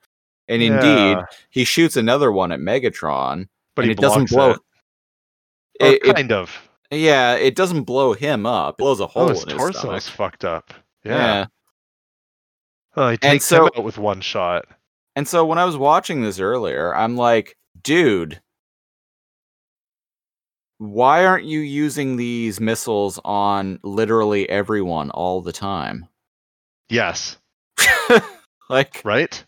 And 0.48 0.61
indeed, 0.61 1.18
he 1.49 1.64
shoots 1.66 1.95
another 1.98 2.32
one 2.32 2.52
at 2.52 2.60
Megatron, 2.60 3.48
but 3.76 3.88
it 3.88 3.98
doesn't 3.98 4.30
blow. 4.30 4.52
it. 4.52 4.60
Oh, 5.82 5.86
it, 5.91 6.02
it- 6.06 6.16
kind 6.16 6.32
of 6.32 6.69
yeah, 6.91 7.36
it 7.36 7.56
doesn't 7.56 7.84
blow 7.84 8.14
him 8.14 8.45
up. 8.45 8.76
It 8.76 8.78
blows 8.78 8.99
a 8.99 9.03
oh, 9.03 9.07
hole 9.07 9.30
oh 9.30 9.30
his 9.30 9.44
in 9.44 9.49
his 9.49 9.57
torso 9.57 9.80
stomach. 9.80 9.98
is 9.98 10.10
fucked 10.10 10.45
up 10.45 10.74
yeah. 11.03 11.11
yeah, 11.16 11.45
Oh, 12.95 13.10
he 13.10 13.18
takes 13.18 13.45
so- 13.45 13.66
him 13.66 13.72
out 13.78 13.84
with 13.84 13.98
one 13.98 14.22
shot 14.22 14.66
And 15.16 15.28
so 15.28 15.45
when 15.45 15.57
I 15.57 15.66
was 15.66 15.78
watching 15.78 16.22
this 16.22 16.40
earlier, 16.40 16.94
I'm 16.95 17.16
like, 17.18 17.56
dude, 17.84 18.41
why 20.78 21.26
aren't 21.26 21.45
you 21.45 21.60
using 21.60 22.16
these 22.16 22.60
missiles 22.60 23.20
on 23.26 23.80
literally 23.84 24.49
everyone 24.49 25.11
all 25.11 25.41
the 25.41 25.52
time? 25.53 26.07
yes 26.90 27.38
like, 28.70 28.99
right 29.06 29.44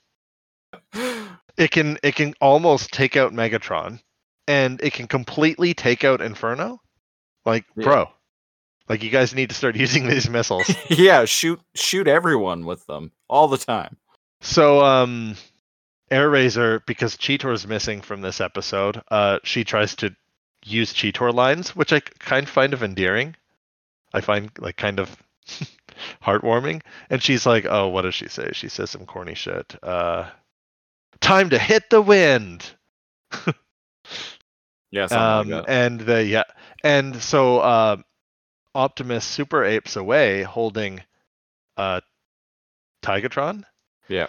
it 1.57 1.71
can 1.71 1.97
it 2.03 2.13
can 2.15 2.33
almost 2.39 2.91
take 2.93 3.17
out 3.17 3.33
megatron 3.33 3.99
and 4.47 4.79
it 4.83 4.93
can 4.93 5.07
completely 5.07 5.73
take 5.73 6.03
out 6.03 6.21
inferno 6.21 6.79
like 7.45 7.65
Yeah. 7.75 7.83
bro 7.83 8.09
like 8.89 9.03
you 9.03 9.09
guys 9.09 9.33
need 9.33 9.49
to 9.49 9.55
start 9.55 9.75
using 9.85 10.07
these 10.07 10.29
missiles. 10.29 10.69
Yeah, 10.89 11.25
shoot 11.25 11.59
shoot 11.75 12.07
everyone 12.07 12.65
with 12.65 12.85
them 12.87 13.11
all 13.29 13.47
the 13.47 13.57
time. 13.57 13.97
so 14.41 14.83
um 14.83 15.35
Airazor 16.11 16.85
because 16.85 17.15
cheetor's 17.15 17.65
missing 17.67 18.01
from 18.01 18.21
this 18.21 18.41
episode 18.41 19.01
uh 19.09 19.39
she 19.43 19.63
tries 19.63 19.95
to 19.97 20.13
use 20.65 20.93
cheetor 20.93 21.33
lines 21.33 21.75
which 21.75 21.93
I 21.93 22.01
kind 22.01 22.43
of 22.45 22.49
find 22.49 22.73
of 22.73 22.83
endearing. 22.83 23.35
I 24.13 24.19
find 24.21 24.51
like 24.59 24.75
kind 24.77 24.99
of 24.99 25.15
heartwarming. 26.23 26.81
And 27.09 27.23
she's 27.23 27.45
like 27.45 27.65
oh 27.69 27.87
what 27.87 28.01
does 28.01 28.15
she 28.15 28.27
say? 28.27 28.49
She 28.53 28.67
says 28.67 28.89
some 28.89 29.05
corny 29.05 29.35
shit 29.35 29.75
uh 29.83 30.29
time 31.21 31.49
to 31.51 31.57
hit 31.59 31.89
the 31.89 32.01
wind 32.01 32.65
Yeah, 34.91 35.05
um, 35.05 35.49
like 35.49 35.65
and 35.67 35.99
the 36.01 36.23
yeah, 36.23 36.43
and 36.83 37.15
so 37.21 37.59
uh, 37.59 37.97
Optimus 38.75 39.23
super 39.25 39.63
apes 39.63 39.95
away, 39.95 40.43
holding 40.43 41.01
uh, 41.77 42.01
Tigatron. 43.03 43.63
Yeah. 44.07 44.27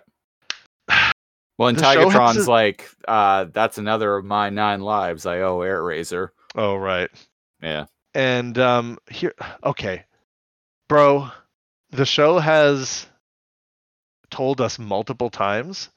Well, 1.59 1.69
and 1.69 1.77
the 1.79 1.83
Tigatron's 1.83 2.49
like, 2.49 2.89
uh, 3.07 3.45
that's 3.53 3.77
another 3.79 4.17
of 4.17 4.25
my 4.25 4.49
nine 4.51 4.81
lives 4.81 5.27
I 5.27 5.41
owe 5.41 5.59
Airazor. 5.59 6.31
Oh 6.57 6.75
right, 6.77 7.11
Yeah. 7.63 7.87
and 8.15 8.59
um, 8.59 8.99
here, 9.09 9.35
okay, 9.63 10.05
bro, 10.89 11.31
the 11.91 12.07
show 12.07 12.39
has 12.39 13.07
told 14.31 14.61
us 14.63 14.79
multiple 14.79 15.31
times 15.31 15.91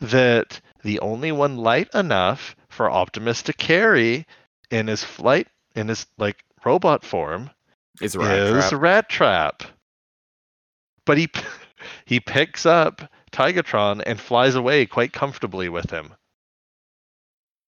that 0.00 0.60
the 0.82 0.98
only 1.00 1.32
one 1.32 1.56
light 1.56 1.88
enough 1.94 2.56
for 2.68 2.90
Optimus 2.90 3.42
to 3.42 3.52
carry 3.52 4.26
in 4.70 4.86
his 4.86 5.04
flight 5.04 5.48
in 5.74 5.88
his 5.88 6.06
like 6.18 6.42
robot 6.64 7.04
form 7.04 7.50
is 8.00 8.14
a 8.14 8.20
rat 8.20 8.38
is 8.38 8.68
trap. 8.68 8.82
Rat 8.82 9.08
Trap. 9.08 9.62
But 11.04 11.18
he 11.18 11.28
he 12.04 12.20
picks 12.20 12.66
up 12.66 13.02
Tigatron 13.32 14.02
and 14.06 14.20
flies 14.20 14.54
away 14.54 14.86
quite 14.86 15.12
comfortably 15.12 15.68
with 15.68 15.90
him. 15.90 16.14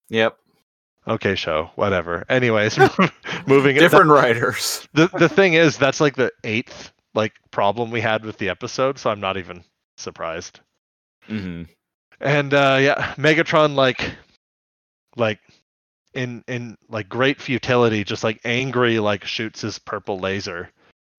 Yep. 0.09 0.37
Okay, 1.09 1.35
show, 1.35 1.71
whatever. 1.75 2.25
Anyways, 2.29 2.79
moving 3.47 3.77
Different 3.77 4.11
writers. 4.11 4.87
the 4.93 5.09
the 5.09 5.29
thing 5.29 5.55
is 5.55 5.77
that's 5.77 6.01
like 6.01 6.15
the 6.17 6.31
eighth 6.45 6.93
like 7.15 7.33
problem 7.51 7.91
we 7.91 8.01
had 8.01 8.25
with 8.25 8.39
the 8.39 8.49
episode, 8.49 8.99
so 8.99 9.11
I'm 9.11 9.21
not 9.21 9.37
even 9.37 9.65
surprised. 9.97 10.61
hmm 11.27 11.65
And 12.23 12.55
uh 12.55 12.79
yeah, 12.81 13.15
Megatron 13.17 13.75
like 13.75 14.15
like 15.17 15.41
in 16.15 16.45
in 16.47 16.77
like 16.89 17.09
great 17.09 17.41
futility, 17.41 18.05
just 18.05 18.23
like 18.25 18.41
angry 18.45 18.99
like 19.01 19.25
shoots 19.25 19.61
his 19.61 19.79
purple 19.79 20.19
laser 20.19 20.71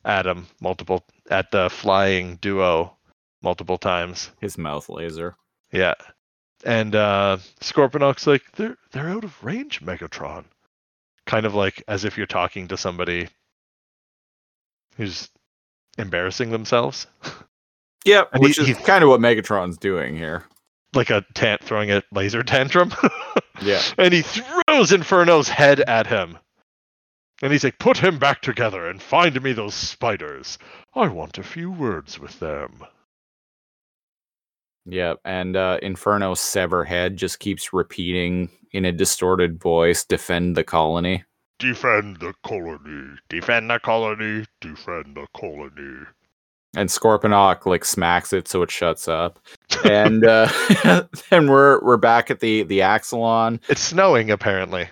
at 0.05 0.25
him 0.25 0.47
multiple 0.61 1.03
at 1.29 1.51
the 1.51 1.69
flying 1.69 2.37
duo 2.37 2.95
multiple 3.41 3.77
times. 3.77 4.31
His 4.39 4.57
mouth 4.57 4.87
laser. 4.89 5.35
Yeah. 5.71 5.95
And 6.65 6.95
uh 6.95 7.37
Scorponok's 7.59 8.25
like, 8.25 8.43
they're 8.53 8.77
they're 8.91 9.09
out 9.09 9.25
of 9.25 9.43
range, 9.43 9.81
Megatron. 9.81 10.45
Kind 11.25 11.45
of 11.45 11.53
like 11.53 11.83
as 11.89 12.05
if 12.05 12.17
you're 12.17 12.25
talking 12.27 12.69
to 12.69 12.77
somebody 12.77 13.27
who's 14.95 15.29
embarrassing 15.97 16.51
themselves. 16.51 17.07
Yeah, 18.05 18.23
And 18.33 18.41
Which 18.43 18.57
he- 18.57 18.71
is 18.71 18.77
kind 18.79 19.03
of 19.03 19.09
what 19.09 19.19
Megatron's 19.21 19.77
doing 19.77 20.15
here. 20.17 20.43
Like 20.93 21.09
a 21.09 21.25
tant 21.33 21.63
throwing 21.63 21.91
a 21.91 22.03
laser 22.11 22.43
tantrum. 22.43 22.93
Yeah. 23.61 23.81
and 23.99 24.11
he 24.13 24.23
throws 24.23 24.91
Inferno's 24.91 25.47
head 25.47 25.79
at 25.81 26.07
him. 26.07 26.37
And 27.41 27.51
he's 27.53 27.63
like, 27.63 27.77
put 27.77 27.97
him 27.97 28.17
back 28.17 28.41
together 28.41 28.89
and 28.89 29.01
find 29.01 29.41
me 29.41 29.53
those 29.53 29.75
spiders. 29.75 30.57
I 30.95 31.07
want 31.07 31.37
a 31.37 31.43
few 31.43 31.71
words 31.71 32.19
with 32.19 32.39
them. 32.39 32.83
Yep. 34.85 35.19
And 35.23 35.55
uh, 35.55 35.77
Inferno's 35.81 36.39
sever 36.41 36.83
head 36.83 37.15
just 37.15 37.39
keeps 37.39 37.71
repeating 37.73 38.49
in 38.71 38.85
a 38.85 38.91
distorted 38.91 39.61
voice, 39.61 40.03
defend 40.03 40.57
the 40.57 40.63
colony. 40.63 41.23
Defend 41.59 42.19
the 42.19 42.33
colony. 42.43 43.15
Defend 43.29 43.69
the 43.69 43.79
colony. 43.79 44.45
Defend 44.59 45.15
the 45.15 45.27
colony. 45.37 46.05
And 46.75 46.89
Scorponok 46.89 47.65
like 47.65 47.85
smacks 47.85 48.33
it 48.33 48.47
so 48.47 48.61
it 48.63 48.71
shuts 48.71 49.07
up. 49.07 49.39
And 49.85 50.25
uh, 50.25 50.47
then 51.29 51.49
we're 51.49 51.83
we're 51.83 51.97
back 51.97 52.31
at 52.31 52.39
the 52.39 52.63
the 52.63 52.79
Axalon. 52.79 53.59
It's 53.69 53.81
snowing 53.81 54.31
apparently. 54.31 54.87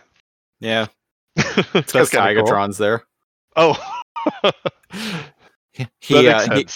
Yeah. 0.59 0.87
That's 1.35 1.71
Because 1.71 2.09
kinda 2.09 2.43
cool. 2.43 2.67
There. 2.73 3.03
Oh. 3.55 3.77
He, 5.99 6.27
uh, 6.27 6.55
he 6.55 6.67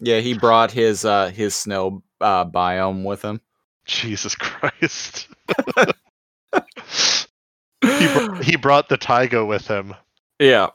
yeah, 0.00 0.20
he 0.20 0.34
brought 0.38 0.70
his 0.70 1.04
uh 1.04 1.30
his 1.30 1.54
snow 1.54 2.02
uh 2.20 2.44
biome 2.44 3.04
with 3.04 3.22
him. 3.22 3.40
Jesus 3.86 4.34
Christ. 4.34 5.28
he, 7.82 8.06
br- 8.14 8.42
he 8.42 8.56
brought 8.56 8.88
the 8.88 8.96
taiga 8.96 9.44
with 9.44 9.66
him. 9.66 9.94
Yeah. 10.38 10.68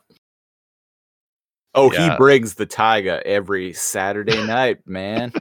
Oh, 1.76 1.92
Yeah. 1.92 2.12
he 2.12 2.18
brings 2.18 2.56
the 2.56 2.66
taiga 2.66 3.22
every 3.26 3.74
Saturday 3.74 4.42
night, 4.48 4.80
man. 4.88 5.32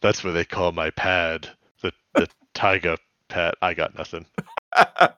That's 0.00 0.24
what 0.24 0.32
they 0.32 0.44
call 0.44 0.72
my 0.72 0.90
pad. 0.90 1.48
The 1.82 1.92
the 2.14 2.28
taiga 2.54 2.98
pad. 3.28 3.54
I 3.62 3.74
got 3.74 3.96
nothing. 3.96 4.26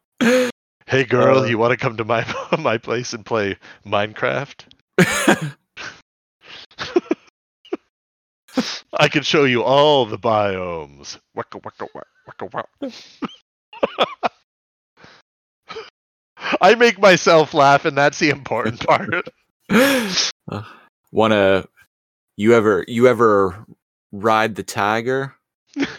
Hey 0.86 1.04
girl, 1.04 1.38
Uh. 1.38 1.44
you 1.44 1.56
want 1.56 1.70
to 1.70 1.78
come 1.78 1.96
to 1.96 2.04
my 2.04 2.26
my 2.58 2.76
place 2.76 3.14
and 3.14 3.24
play 3.24 3.56
Minecraft? 3.86 4.64
I 8.98 9.08
can 9.08 9.22
show 9.22 9.44
you 9.44 9.62
all 9.62 10.04
the 10.06 10.18
biomes. 10.18 11.18
Waka 11.34 11.58
waka 11.64 11.88
waka 11.94 12.06
waka 12.26 12.66
waka. 12.78 12.92
I 16.60 16.74
make 16.74 16.98
myself 17.00 17.54
laugh, 17.54 17.84
and 17.86 17.96
that's 17.96 18.18
the 18.18 18.28
important 18.30 18.86
part. 18.86 19.26
Wanna 21.12 21.64
you 22.36 22.54
ever 22.54 22.84
you 22.88 23.08
ever 23.08 23.64
ride 24.12 24.54
the 24.54 24.62
tiger? 24.62 25.34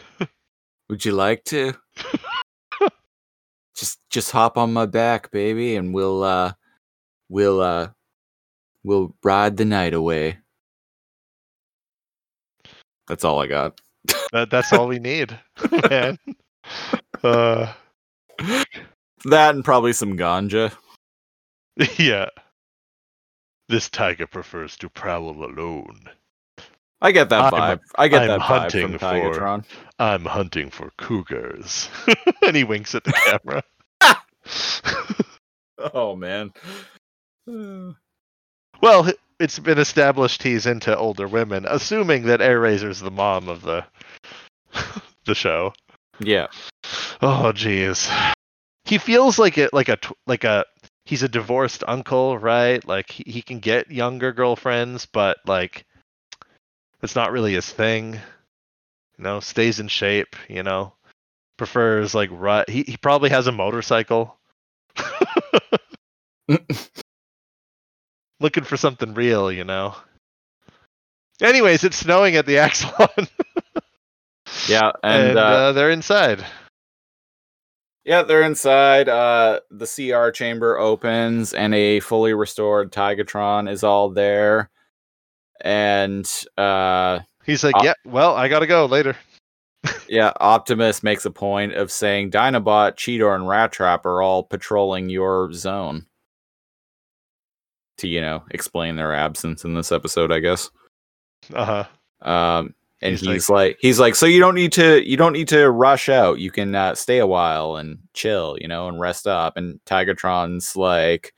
Would 0.90 1.04
you 1.06 1.12
like 1.14 1.44
to? 1.46 1.74
just 3.76 4.00
just 4.10 4.32
hop 4.32 4.58
on 4.58 4.74
my 4.74 4.86
back, 4.86 5.32
baby, 5.32 5.76
and 5.76 5.94
we'll 5.94 6.24
uh 6.24 6.54
we'll 7.30 7.62
uh 7.62 7.90
we'll 8.84 9.16
ride 9.24 9.58
the 9.58 9.66
night 9.66 9.94
away. 9.94 10.38
That's 13.08 13.24
all 13.24 13.42
I 13.42 13.48
got. 13.48 13.80
That, 14.32 14.50
that's 14.50 14.74
all 14.74 14.88
we 14.88 15.00
need, 15.00 15.38
man. 15.90 16.18
Uh, 17.24 17.72
That 19.26 19.56
and 19.56 19.64
probably 19.66 19.94
some 19.94 20.18
ganja. 20.18 20.72
yeah. 21.98 22.30
This 23.68 23.90
tiger 23.90 24.28
prefers 24.28 24.78
to 24.78 24.90
prowl 24.90 25.30
alone. 25.44 26.00
I 27.02 27.12
get 27.12 27.30
that 27.30 27.54
I'm- 27.54 27.78
vibe. 27.78 27.82
I 27.98 28.08
get 28.08 28.22
I'm 28.24 28.28
that 28.28 28.40
vibe 28.40 28.44
hunting 28.44 28.90
from 28.90 29.00
for- 29.00 29.06
Tigatron. 29.06 29.66
I'm 30.00 30.26
hunting 30.26 30.70
for 30.70 30.92
cougars. 30.98 31.90
and 32.46 32.56
he 32.56 32.64
winks 32.64 32.96
at 32.96 33.04
the 33.04 33.14
camera. 33.42 33.64
Oh 35.94 36.16
man. 36.16 36.54
well, 38.82 39.12
it's 39.40 39.60
been 39.60 39.78
established 39.78 40.42
he's 40.42 40.66
into 40.66 40.96
older 40.98 41.28
women, 41.28 41.66
assuming 41.68 42.24
that 42.24 42.40
Airazor's 42.40 43.02
the 43.02 43.12
mom 43.12 43.50
of 43.50 43.62
the 43.62 43.84
the 45.26 45.36
show. 45.36 45.74
yeah. 46.20 46.48
Oh, 47.22 47.52
jeez. 47.54 48.10
He 48.86 48.98
feels 48.98 49.38
like 49.38 49.58
it, 49.58 49.74
like 49.74 49.90
a 49.90 49.98
like 50.28 50.44
a 50.46 50.64
he's 51.06 51.24
a 51.24 51.30
divorced 51.30 51.84
uncle, 51.88 52.38
right? 52.38 52.86
Like 52.88 53.10
he, 53.10 53.24
he 53.26 53.42
can 53.42 53.60
get 53.60 53.92
younger 53.92 54.32
girlfriends, 54.34 55.06
but 55.06 55.38
like 55.46 55.86
it's 57.02 57.16
not 57.16 57.32
really 57.32 57.54
his 57.54 57.70
thing. 57.70 58.14
You 59.18 59.24
know, 59.24 59.40
stays 59.40 59.80
in 59.80 59.88
shape. 59.88 60.36
You 60.50 60.64
know, 60.64 60.94
prefers 61.58 62.14
like 62.14 62.30
rut. 62.32 62.70
He 62.70 62.84
he 62.84 62.98
probably 62.98 63.30
has 63.30 63.48
a 63.48 63.52
motorcycle. 63.52 64.38
Looking 68.40 68.64
for 68.64 68.78
something 68.78 69.14
real, 69.14 69.52
you 69.52 69.64
know. 69.64 69.96
Anyways, 71.42 71.84
it's 71.84 71.98
snowing 71.98 72.36
at 72.36 72.46
the 72.46 72.56
Axalon, 72.58 73.28
Yeah, 74.68 74.92
and, 75.04 75.30
and, 75.30 75.38
uh, 75.38 75.42
uh, 75.42 75.72
they're 75.74 75.90
inside. 75.92 76.46
Yeah, 78.06 78.22
they're 78.22 78.44
inside. 78.44 79.10
Uh, 79.10 79.60
the 79.72 79.86
CR 79.88 80.30
chamber 80.30 80.78
opens, 80.78 81.54
and 81.54 81.74
a 81.74 82.00
fully 82.00 82.34
restored 82.34 82.92
Tigatron 82.92 83.70
is 83.70 83.84
all 83.84 84.10
there. 84.10 84.70
And 85.62 86.30
uh, 86.58 87.20
He's 87.46 87.64
like, 87.64 87.76
Uh, 87.76 87.82
"Yeah, 87.84 87.94
well, 88.06 88.36
I 88.36 88.48
gotta 88.48 88.68
go 88.68 88.86
later." 88.86 89.16
yeah, 90.10 90.32
Optimus 90.40 91.04
makes 91.04 91.26
a 91.26 91.32
point 91.32 91.74
of 91.74 91.92
saying 91.92 92.32
Dinobot, 92.32 92.96
Cheetor, 92.96 93.36
and 93.36 93.48
Rat 93.48 93.72
Trap 93.72 94.06
are 94.06 94.22
all 94.22 94.44
patrolling 94.44 95.10
your 95.10 95.52
zone. 95.54 96.06
To 98.00 98.08
you 98.08 98.20
know, 98.20 98.44
explain 98.52 98.96
their 98.96 99.14
absence 99.14 99.64
in 99.64 99.74
this 99.74 99.92
episode, 99.92 100.32
I 100.32 100.40
guess. 100.40 100.70
Uh 101.54 101.86
huh. 102.22 102.30
Um, 102.30 102.74
and 103.02 103.12
he's, 103.12 103.22
he's 103.22 103.50
like, 103.50 103.58
like, 103.58 103.78
he's 103.82 104.00
like 104.00 104.16
so 104.16 104.26
you 104.26 104.40
don't 104.40 104.56
need 104.56 104.72
to 104.74 105.08
you 105.08 105.18
don't 105.18 105.34
need 105.34 105.48
to 105.50 105.70
rush 105.70 106.10
out. 106.10 106.40
You 106.40 106.52
can 106.52 106.74
uh, 106.76 106.96
stay 106.96 107.20
a 107.20 107.28
while 107.28 107.76
and 107.76 108.00
chill 108.14 108.58
you 108.60 108.68
know 108.68 108.88
and 108.88 109.00
rest 109.00 109.28
up. 109.28 109.58
And 109.58 109.80
Tigatron's 109.86 110.76
like 110.76 111.34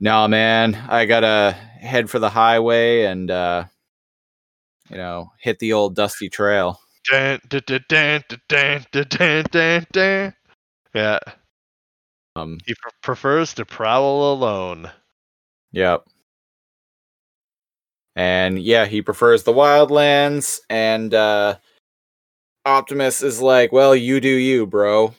nah 0.00 0.28
man. 0.28 0.74
I 0.88 1.06
gotta 1.06 1.52
head 1.52 2.10
for 2.10 2.18
the 2.18 2.30
highway 2.30 3.02
and 3.04 3.30
uh 3.30 3.64
you 4.90 4.96
know 4.96 5.32
hit 5.40 5.58
the 5.58 5.72
old 5.72 5.94
dusty 5.94 6.28
trail. 6.28 6.80
Dun, 7.10 7.38
dun, 7.48 7.62
dun, 7.88 8.24
dun, 8.48 8.84
dun, 8.90 9.44
dun, 9.50 9.86
dun, 9.92 10.34
yeah. 10.94 11.18
Um 12.34 12.58
he 12.66 12.74
prefers 13.02 13.54
to 13.54 13.64
prowl 13.64 14.32
alone. 14.32 14.90
Yep. 15.72 16.04
And 18.16 18.58
yeah, 18.58 18.86
he 18.86 19.02
prefers 19.02 19.44
the 19.44 19.52
wildlands. 19.52 20.58
And 20.68 21.14
uh 21.14 21.58
Optimus 22.64 23.22
is 23.22 23.40
like, 23.40 23.70
"Well, 23.70 23.94
you 23.94 24.20
do 24.20 24.28
you, 24.28 24.66
bro." 24.66 25.14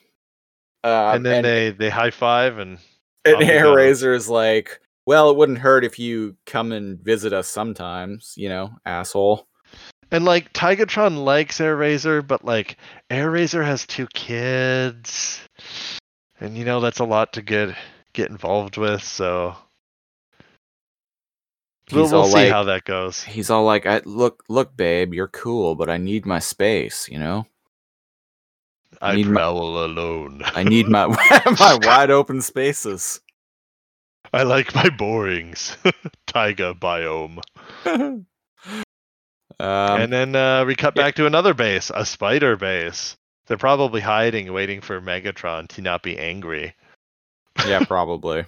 Uh, 0.84 1.14
and 1.16 1.26
then 1.26 1.44
they 1.44 1.72
they 1.72 1.90
high 1.90 2.12
five 2.12 2.58
and 2.58 2.78
and 3.26 3.36
off 3.36 3.40
we 3.40 3.50
Air 3.50 3.64
go. 3.64 3.74
Razor 3.74 4.14
is 4.14 4.30
like, 4.30 4.80
Well, 5.06 5.30
it 5.30 5.38
wouldn't 5.38 5.60
hurt 5.60 5.84
if 5.84 6.00
you 6.00 6.36
come 6.46 6.72
and 6.72 7.00
visit 7.00 7.34
us 7.34 7.48
sometimes, 7.48 8.34
you 8.38 8.50
know, 8.50 8.72
asshole. 8.86 9.48
And 10.12 10.24
like 10.24 10.54
Tigatron 10.54 11.24
likes 11.26 11.60
Airazor, 11.60 12.26
but 12.26 12.46
like 12.46 12.78
Airazor 13.10 13.66
has 13.66 13.86
two 13.86 14.08
kids, 14.08 15.42
and 16.40 16.58
you 16.58 16.64
know 16.64 16.80
that's 16.80 17.00
a 17.00 17.06
lot 17.06 17.34
to 17.34 17.42
get 17.42 17.76
get 18.14 18.30
involved 18.30 18.78
with. 18.78 19.04
So 19.04 19.56
He's 21.90 21.96
we'll 22.12 22.16
all 22.16 22.28
see 22.28 22.34
like- 22.34 22.52
how 22.52 22.64
that 22.66 22.84
goes. 22.84 23.24
He's 23.24 23.50
all 23.50 23.64
like, 23.64 23.86
I, 23.86 24.02
"Look, 24.04 24.44
look, 24.50 24.76
babe, 24.76 25.14
you're 25.14 25.30
cool, 25.30 25.76
but 25.76 25.90
I 25.90 25.98
need 25.98 26.26
my 26.26 26.40
space, 26.40 27.08
you 27.08 27.18
know. 27.18 27.48
I 29.02 29.16
need 29.16 29.28
my- 29.28 29.34
travel 29.42 29.86
alone. 29.86 30.42
I 30.46 30.64
need 30.64 30.88
my 30.88 31.08
my 31.60 31.80
wide 31.84 32.12
open 32.12 32.42
spaces." 32.42 33.22
I 34.34 34.44
like 34.44 34.76
my 34.76 34.90
borings. 34.90 35.78
Taiga 36.28 36.74
biome. 36.74 37.40
um, 37.86 38.26
and 39.60 40.12
then 40.12 40.36
uh, 40.36 40.66
we 40.66 40.76
cut 40.76 40.94
yeah. 40.98 41.04
back 41.04 41.16
to 41.16 41.26
another 41.26 41.54
base, 41.54 41.90
a 41.96 42.06
spider 42.06 42.58
base. 42.58 43.16
They're 43.48 43.58
probably 43.58 44.02
hiding, 44.02 44.52
waiting 44.52 44.82
for 44.82 45.00
Megatron 45.00 45.70
to 45.70 45.82
not 45.82 46.04
be 46.04 46.18
angry. 46.18 46.76
yeah, 47.66 47.86
probably. 47.86 48.44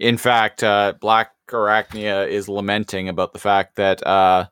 In 0.00 0.16
fact, 0.16 0.64
uh, 0.64 0.94
Black 0.98 1.32
Arachnia 1.48 2.26
is 2.26 2.48
lamenting 2.48 3.08
about 3.08 3.32
the 3.32 3.38
fact 3.38 3.76
that 3.76 4.04
uh, 4.06 4.46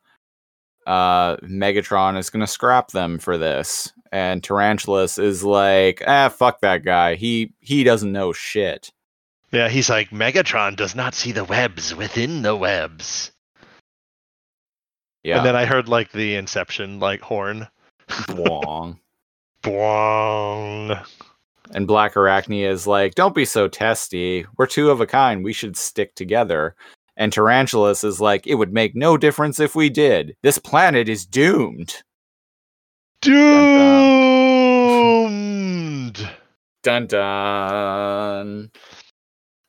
uh, 0.86 1.36
Megatron 1.38 2.18
is 2.18 2.28
going 2.30 2.42
to 2.42 2.46
scrap 2.46 2.88
them 2.88 3.18
for 3.18 3.38
this, 3.38 3.92
and 4.12 4.44
Tarantulas 4.44 5.18
is 5.18 5.42
like, 5.42 6.02
"Ah, 6.06 6.28
fuck 6.28 6.60
that 6.60 6.84
guy. 6.84 7.14
He 7.14 7.54
he 7.60 7.82
doesn't 7.82 8.12
know 8.12 8.32
shit." 8.32 8.92
Yeah, 9.50 9.70
he's 9.70 9.88
like, 9.88 10.10
Megatron 10.10 10.76
does 10.76 10.94
not 10.94 11.14
see 11.14 11.32
the 11.32 11.44
webs 11.44 11.94
within 11.94 12.42
the 12.42 12.54
webs. 12.54 13.32
Yeah, 15.22 15.38
And 15.38 15.46
then 15.46 15.56
I 15.56 15.64
heard 15.64 15.88
like 15.88 16.12
the 16.12 16.34
Inception 16.34 17.00
like 17.00 17.22
horn. 17.22 17.68
Wong. 18.28 19.00
Bwong. 19.62 21.02
And 21.72 21.86
Black 21.86 22.14
Arachnia 22.14 22.70
is 22.70 22.86
like, 22.86 23.14
"Don't 23.14 23.34
be 23.34 23.44
so 23.44 23.68
testy. 23.68 24.46
We're 24.56 24.66
two 24.66 24.90
of 24.90 25.00
a 25.00 25.06
kind. 25.06 25.44
We 25.44 25.52
should 25.52 25.76
stick 25.76 26.14
together." 26.14 26.74
And 27.16 27.32
Tarantulas 27.32 28.04
is 28.04 28.20
like, 28.20 28.46
"It 28.46 28.54
would 28.54 28.72
make 28.72 28.94
no 28.94 29.16
difference 29.16 29.60
if 29.60 29.74
we 29.74 29.90
did. 29.90 30.36
This 30.42 30.58
planet 30.58 31.08
is 31.08 31.26
doomed." 31.26 32.02
Doomed. 33.20 33.38
Dun 36.82 37.06
dun. 37.06 38.70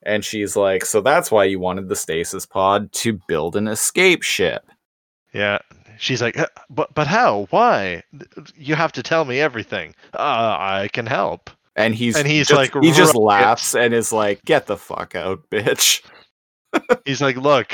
And 0.04 0.24
she's 0.24 0.56
like, 0.56 0.86
"So 0.86 1.02
that's 1.02 1.32
why 1.32 1.46
you 1.46 1.60
wanted 1.60 1.90
the 1.90 1.96
stasis 1.96 2.46
pod 2.46 2.92
to 2.94 3.20
build 3.28 3.56
an 3.56 3.68
escape 3.68 4.24
ship." 4.24 4.64
Yeah. 5.34 5.60
She's 5.98 6.22
like, 6.22 6.38
"Uh, 6.40 6.48
but 6.70 6.94
but 6.96 7.08
how? 7.08 7.48
Why? 7.50 8.04
You 8.56 8.76
have 8.76 8.94
to 8.94 9.04
tell 9.04 9.26
me 9.26 9.42
everything. 9.42 9.94
Uh, 10.14 10.56
I 10.58 10.90
can 10.94 11.08
help. 11.08 11.50
And 11.76 11.96
he's 11.96 12.16
And 12.16 12.28
he's 12.28 12.48
just- 12.48 12.74
like, 12.74 12.84
he 12.84 12.92
just 12.92 13.16
laughs 13.16 13.76
and 13.76 13.94
is 13.94 14.12
like, 14.12 14.44
"Get 14.46 14.66
the 14.68 14.78
fuck 14.78 15.16
out, 15.16 15.50
bitch." 15.50 16.02
He's 17.06 17.20
like, 17.20 17.36
look, 17.36 17.74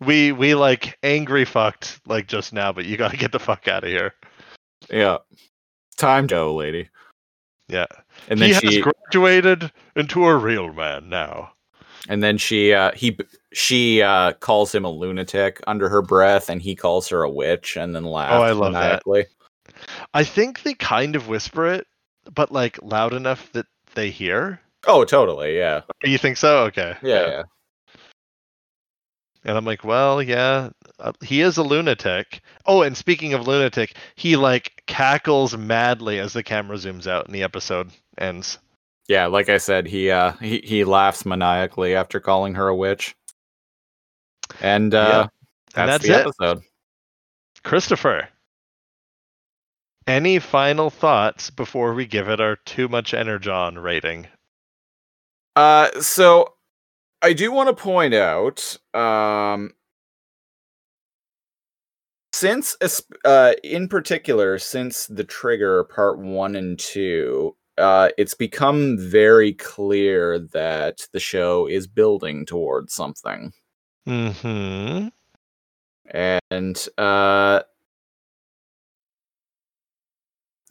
we 0.00 0.32
we 0.32 0.54
like 0.54 0.98
angry 1.02 1.44
fucked 1.44 2.00
like 2.06 2.26
just 2.26 2.54
now, 2.54 2.72
but 2.72 2.86
you 2.86 2.96
gotta 2.96 3.18
get 3.18 3.32
the 3.32 3.38
fuck 3.38 3.68
out 3.68 3.84
of 3.84 3.90
here. 3.90 4.14
Yeah, 4.88 5.18
time 5.98 6.26
to 6.28 6.34
go, 6.34 6.54
lady. 6.54 6.88
Yeah. 7.68 7.84
And 8.28 8.40
then 8.40 8.48
he 8.48 8.54
she 8.54 8.74
has 8.76 8.84
graduated 8.84 9.70
into 9.96 10.24
a 10.24 10.36
real 10.36 10.72
man 10.72 11.10
now. 11.10 11.52
And 12.08 12.22
then 12.22 12.38
she 12.38 12.72
uh 12.72 12.92
he 12.92 13.18
she 13.52 14.00
uh 14.00 14.32
calls 14.34 14.74
him 14.74 14.84
a 14.86 14.90
lunatic 14.90 15.60
under 15.66 15.90
her 15.90 16.00
breath 16.00 16.48
and 16.48 16.62
he 16.62 16.74
calls 16.74 17.08
her 17.08 17.22
a 17.22 17.30
witch 17.30 17.76
and 17.76 17.94
then 17.94 18.04
laughs 18.04 18.32
Oh, 18.34 18.42
I 18.42 18.52
love 18.52 18.72
that. 18.72 19.02
I 20.14 20.24
think 20.24 20.62
they 20.62 20.74
kind 20.74 21.14
of 21.16 21.28
whisper 21.28 21.66
it, 21.66 21.86
but 22.32 22.52
like 22.52 22.82
loud 22.82 23.12
enough 23.12 23.50
that 23.52 23.66
they 23.94 24.10
hear. 24.10 24.60
Oh, 24.86 25.04
totally, 25.04 25.56
yeah. 25.56 25.82
You 26.02 26.18
think 26.18 26.36
so? 26.36 26.64
Okay. 26.64 26.94
Yeah, 27.02 27.26
yeah. 27.26 27.42
And 29.46 29.58
I'm 29.58 29.64
like, 29.66 29.84
well, 29.84 30.22
yeah, 30.22 30.70
uh, 30.98 31.12
he 31.22 31.42
is 31.42 31.58
a 31.58 31.62
lunatic. 31.62 32.40
Oh, 32.64 32.82
and 32.82 32.96
speaking 32.96 33.34
of 33.34 33.46
lunatic, 33.46 33.94
he 34.14 34.36
like 34.36 34.82
cackles 34.86 35.56
madly 35.56 36.18
as 36.18 36.32
the 36.32 36.42
camera 36.42 36.76
zooms 36.76 37.06
out 37.06 37.26
and 37.26 37.34
the 37.34 37.42
episode 37.42 37.90
ends. 38.16 38.58
Yeah, 39.06 39.26
like 39.26 39.50
I 39.50 39.58
said, 39.58 39.86
he 39.86 40.10
uh 40.10 40.32
he, 40.40 40.60
he 40.64 40.84
laughs 40.84 41.26
maniacally 41.26 41.94
after 41.94 42.20
calling 42.20 42.54
her 42.54 42.68
a 42.68 42.76
witch. 42.76 43.14
And 44.62 44.94
uh 44.94 45.28
And 45.76 45.88
that's, 45.88 46.06
that's 46.06 46.06
the 46.06 46.14
it. 46.14 46.26
episode. 46.26 46.62
Christopher, 47.64 48.28
any 50.06 50.38
final 50.38 50.90
thoughts 50.90 51.50
before 51.50 51.94
we 51.94 52.06
give 52.06 52.28
it 52.28 52.40
our 52.40 52.56
too 52.56 52.88
much 52.88 53.14
energon 53.14 53.78
rating? 53.78 54.28
Uh 55.56 55.90
so 56.00 56.54
I 57.22 57.32
do 57.32 57.52
want 57.52 57.68
to 57.68 57.82
point 57.82 58.14
out 58.14 58.76
um 58.94 59.72
since 62.32 62.76
uh 63.24 63.52
in 63.62 63.88
particular 63.88 64.58
since 64.58 65.06
the 65.06 65.24
trigger 65.24 65.84
part 65.84 66.18
1 66.18 66.56
and 66.56 66.78
2 66.78 67.56
uh 67.78 68.08
it's 68.18 68.34
become 68.34 68.98
very 68.98 69.52
clear 69.52 70.38
that 70.38 71.06
the 71.12 71.20
show 71.20 71.66
is 71.66 71.86
building 71.86 72.44
towards 72.46 72.94
something 72.94 73.52
Mm-hmm. 74.06 75.08
and 76.10 76.88
uh 76.98 77.62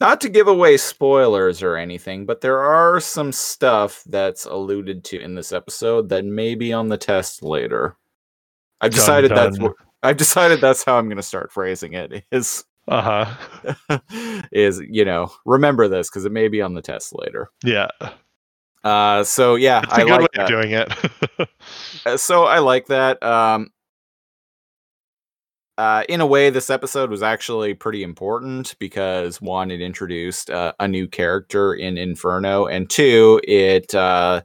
not 0.00 0.20
to 0.20 0.28
give 0.28 0.48
away 0.48 0.76
spoilers 0.76 1.62
or 1.62 1.76
anything 1.76 2.26
but 2.26 2.40
there 2.40 2.60
are 2.60 3.00
some 3.00 3.32
stuff 3.32 4.02
that's 4.06 4.44
alluded 4.44 5.04
to 5.04 5.20
in 5.20 5.34
this 5.34 5.52
episode 5.52 6.08
that 6.08 6.24
may 6.24 6.54
be 6.54 6.72
on 6.72 6.88
the 6.88 6.96
test 6.98 7.42
later 7.42 7.96
i've 8.80 8.90
Dun, 8.90 8.98
decided 9.00 9.30
that's 9.30 9.56
dun. 9.58 9.66
what 9.68 9.76
i've 10.02 10.16
decided 10.16 10.60
that's 10.60 10.84
how 10.84 10.96
i'm 10.98 11.06
going 11.06 11.16
to 11.16 11.22
start 11.22 11.52
phrasing 11.52 11.92
it 11.94 12.24
is 12.32 12.64
Uh-huh. 12.88 13.98
is 14.52 14.82
you 14.90 15.04
know 15.04 15.30
remember 15.46 15.88
this 15.88 16.10
because 16.10 16.24
it 16.24 16.32
may 16.32 16.48
be 16.48 16.60
on 16.60 16.74
the 16.74 16.82
test 16.82 17.14
later 17.14 17.48
Yeah. 17.64 17.88
uh 18.82 19.24
so 19.24 19.54
yeah 19.54 19.80
It's 19.84 19.92
a 19.92 19.94
i 19.96 19.98
good 20.00 20.10
like 20.10 20.20
way 20.20 20.26
that. 20.34 20.42
of 20.42 20.48
doing 20.48 20.70
it. 20.72 21.48
Uh, 22.06 22.18
so 22.18 22.44
I 22.44 22.58
like 22.58 22.88
that. 22.88 23.22
Um, 23.22 23.70
uh, 25.76 26.04
in 26.08 26.20
a 26.20 26.26
way, 26.26 26.50
this 26.50 26.70
episode 26.70 27.10
was 27.10 27.22
actually 27.22 27.74
pretty 27.74 28.02
important 28.02 28.76
because 28.78 29.40
one, 29.40 29.70
it 29.70 29.80
introduced 29.80 30.50
uh, 30.50 30.72
a 30.78 30.86
new 30.86 31.08
character 31.08 31.74
in 31.74 31.98
Inferno, 31.98 32.66
and 32.66 32.88
two, 32.88 33.40
it 33.42 33.94
uh, 33.94 34.42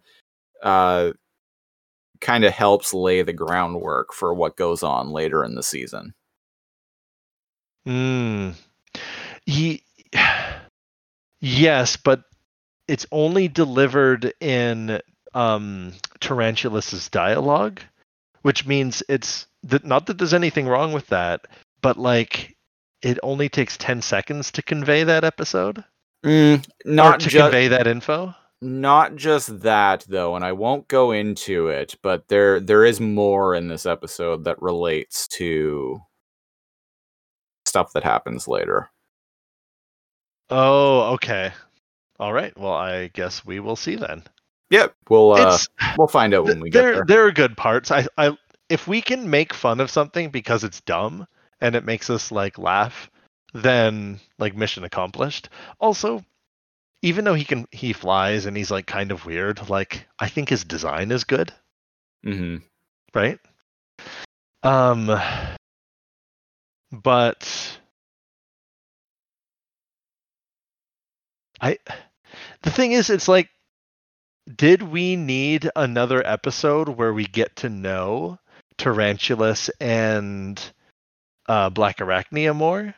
uh, 0.63 1.11
kind 2.19 2.43
of 2.43 2.53
helps 2.53 2.93
lay 2.93 3.21
the 3.21 3.33
groundwork 3.33 4.13
for 4.13 4.33
what 4.33 4.57
goes 4.57 4.81
on 4.81 5.11
later 5.11 5.43
in 5.43 5.55
the 5.55 5.63
season. 5.63 6.13
Mm. 7.87 8.55
Ye- 9.45 9.83
yes, 11.39 11.95
but 11.95 12.23
it's 12.87 13.05
only 13.11 13.47
delivered 13.47 14.33
in 14.39 14.99
um, 15.35 15.93
Tarantulas's 16.19 17.07
dialogue, 17.09 17.81
which 18.43 18.65
means 18.65 19.03
it's 19.09 19.47
th- 19.69 19.83
not 19.83 20.05
that 20.07 20.17
there's 20.17 20.33
anything 20.33 20.67
wrong 20.67 20.93
with 20.93 21.07
that, 21.07 21.45
but 21.81 21.97
like 21.97 22.57
it 23.01 23.19
only 23.23 23.49
takes 23.49 23.77
10 23.77 24.01
seconds 24.01 24.51
to 24.51 24.61
convey 24.61 25.03
that 25.03 25.23
episode 25.23 25.83
mm, 26.25 26.65
or 27.07 27.11
not 27.11 27.19
to 27.19 27.29
just 27.29 27.51
convey 27.51 27.67
that 27.69 27.87
info. 27.87 28.33
not 28.61 29.15
just 29.15 29.61
that 29.61 30.05
though, 30.09 30.35
and 30.35 30.43
I 30.45 30.51
won't 30.53 30.87
go 30.87 31.11
into 31.11 31.67
it, 31.69 31.95
but 32.01 32.27
there 32.27 32.59
there 32.59 32.85
is 32.85 32.99
more 33.01 33.55
in 33.55 33.67
this 33.67 33.85
episode 33.85 34.43
that 34.45 34.61
relates 34.61 35.27
to 35.29 35.99
stuff 37.65 37.93
that 37.93 38.03
happens 38.03 38.47
later. 38.47 38.91
Oh, 40.51 41.13
okay. 41.13 41.53
All 42.19 42.33
right. 42.33 42.55
Well, 42.57 42.73
I 42.73 43.07
guess 43.07 43.45
we 43.45 43.59
will 43.59 43.75
see 43.75 43.95
then. 43.95 44.23
Yep, 44.69 44.95
we'll 45.09 45.33
uh, 45.33 45.57
we'll 45.97 46.07
find 46.07 46.33
out 46.33 46.45
when 46.45 46.59
we 46.59 46.69
get 46.69 46.81
there 46.81 46.93
there. 46.93 47.05
there 47.05 47.25
are 47.25 47.31
good 47.31 47.57
parts. 47.57 47.91
I 47.91 48.05
I 48.17 48.37
if 48.69 48.87
we 48.87 49.01
can 49.01 49.29
make 49.29 49.53
fun 49.53 49.79
of 49.79 49.89
something 49.89 50.29
because 50.29 50.63
it's 50.63 50.81
dumb 50.81 51.27
and 51.59 51.75
it 51.75 51.83
makes 51.85 52.09
us 52.09 52.31
like 52.31 52.57
laugh, 52.57 53.09
then 53.53 54.19
like 54.37 54.55
mission 54.55 54.83
accomplished. 54.83 55.49
Also, 55.79 56.23
even 57.01 57.25
though 57.25 57.33
he 57.33 57.45
can 57.45 57.65
he 57.71 57.93
flies 57.93 58.45
and 58.45 58.55
he's 58.55 58.69
like 58.71 58.85
kind 58.85 59.11
of 59.11 59.25
weird, 59.25 59.69
like 59.69 60.07
I 60.19 60.29
think 60.29 60.49
his 60.49 60.63
design 60.63 61.11
is 61.11 61.23
good, 61.23 61.51
Mm-hmm. 62.25 62.57
right? 63.15 63.39
Um 64.61 65.19
but 66.91 67.79
I 71.61 71.77
the 72.61 72.71
thing 72.71 72.91
is 72.91 73.09
it's 73.09 73.27
like 73.27 73.49
did 74.55 74.81
we 74.83 75.15
need 75.15 75.69
another 75.75 76.25
episode 76.25 76.89
where 76.89 77.13
we 77.13 77.25
get 77.25 77.55
to 77.57 77.69
know 77.69 78.39
Tarantulas 78.77 79.69
and 79.79 80.59
uh, 81.47 81.69
Black 81.69 81.97
Arachnia 81.97 82.55
more? 82.55 82.95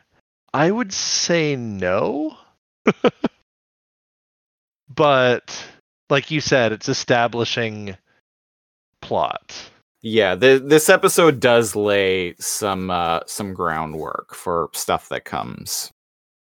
I 0.54 0.70
would 0.70 0.92
say 0.92 1.56
no. 1.56 2.36
but 4.88 5.66
like 6.10 6.30
you 6.30 6.40
said, 6.40 6.72
it's 6.72 6.88
establishing 6.88 7.96
plot. 9.00 9.70
Yeah, 10.02 10.34
th- 10.34 10.62
this 10.64 10.88
episode 10.88 11.38
does 11.38 11.76
lay 11.76 12.34
some 12.38 12.90
uh, 12.90 13.20
some 13.26 13.54
groundwork 13.54 14.34
for 14.34 14.68
stuff 14.72 15.08
that 15.10 15.24
comes, 15.24 15.91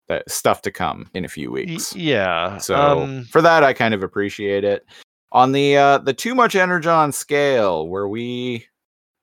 that 0.09 0.29
stuff 0.29 0.61
to 0.63 0.71
come 0.71 1.09
in 1.13 1.23
a 1.23 1.29
few 1.29 1.51
weeks. 1.51 1.95
yeah. 1.95 2.57
So 2.57 2.75
um, 2.75 3.23
for 3.25 3.41
that, 3.41 3.63
I 3.63 3.73
kind 3.73 3.93
of 3.93 4.03
appreciate 4.03 4.63
it. 4.63 4.85
On 5.31 5.51
the 5.51 5.77
uh, 5.77 5.97
the 5.99 6.13
too 6.13 6.35
much 6.35 6.55
energon 6.55 7.11
scale, 7.11 7.87
where 7.87 8.07
we 8.07 8.65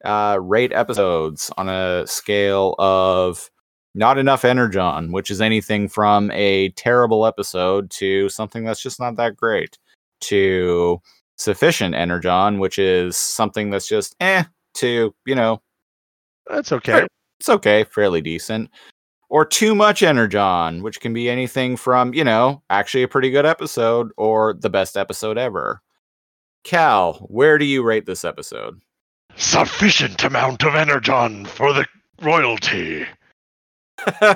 uh, 0.04 0.38
rate 0.40 0.72
episodes 0.72 1.50
on 1.58 1.68
a 1.68 2.06
scale 2.06 2.76
of 2.78 3.50
not 3.94 4.16
enough 4.16 4.44
energon, 4.44 5.10
which 5.10 5.30
is 5.30 5.40
anything 5.40 5.88
from 5.88 6.30
a 6.30 6.70
terrible 6.70 7.26
episode 7.26 7.90
to 7.90 8.28
something 8.28 8.62
that's 8.62 8.82
just 8.82 9.00
not 9.00 9.16
that 9.16 9.36
great, 9.36 9.78
to 10.20 11.00
sufficient 11.36 11.94
energon, 11.94 12.60
which 12.60 12.78
is 12.78 13.16
something 13.16 13.70
that's 13.70 13.88
just 13.88 14.14
eh, 14.20 14.44
to 14.74 15.12
you 15.24 15.34
know 15.34 15.60
that's 16.48 16.70
okay. 16.70 17.06
it's 17.40 17.48
okay, 17.48 17.84
fairly 17.84 18.20
decent. 18.20 18.70
Or 19.28 19.44
too 19.44 19.74
much 19.74 20.02
energon, 20.02 20.82
which 20.82 21.00
can 21.00 21.12
be 21.12 21.28
anything 21.28 21.76
from, 21.76 22.14
you 22.14 22.22
know, 22.22 22.62
actually 22.70 23.02
a 23.02 23.08
pretty 23.08 23.30
good 23.30 23.44
episode 23.44 24.10
or 24.16 24.54
the 24.54 24.70
best 24.70 24.96
episode 24.96 25.36
ever. 25.36 25.82
Cal, 26.62 27.14
where 27.28 27.58
do 27.58 27.64
you 27.64 27.82
rate 27.82 28.06
this 28.06 28.24
episode? 28.24 28.80
Sufficient 29.36 30.22
amount 30.24 30.64
of 30.64 30.74
energon 30.74 31.44
for 31.44 31.72
the 31.72 31.86
royalty. 32.22 33.06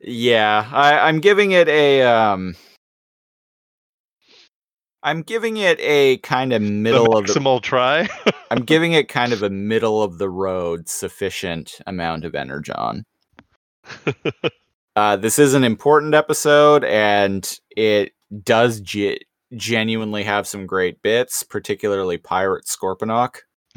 yeah, 0.00 0.68
I, 0.72 0.98
I'm 1.08 1.20
giving 1.20 1.52
it 1.52 1.68
a 1.68 2.02
um 2.02 2.54
I'm 5.02 5.22
giving 5.22 5.58
it 5.58 5.78
a 5.80 6.18
kind 6.18 6.52
of 6.52 6.60
middle 6.60 7.12
the 7.12 7.18
of 7.18 7.26
the 7.26 7.32
maximal 7.32 7.62
try. 7.62 8.08
I'm 8.50 8.64
giving 8.64 8.92
it 8.94 9.08
kind 9.08 9.32
of 9.32 9.42
a 9.42 9.50
middle 9.50 10.02
of 10.02 10.18
the 10.18 10.28
road 10.28 10.88
sufficient 10.88 11.80
amount 11.86 12.24
of 12.24 12.34
energon. 12.34 13.04
Uh, 14.96 15.14
this 15.14 15.38
is 15.38 15.54
an 15.54 15.62
important 15.62 16.12
episode, 16.12 16.82
and 16.82 17.60
it 17.70 18.14
does 18.42 18.80
ge- 18.80 19.20
genuinely 19.54 20.24
have 20.24 20.44
some 20.44 20.66
great 20.66 21.00
bits, 21.02 21.44
particularly 21.44 22.18
Pirate 22.18 22.64
Scorponok. 22.64 23.36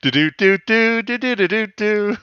do 0.00 0.10
do 0.12 0.30
do 0.38 0.58
do 0.64 1.02
do 1.02 1.18
do 1.18 1.34
do 1.34 1.48
do 1.48 1.66
do. 1.76 2.16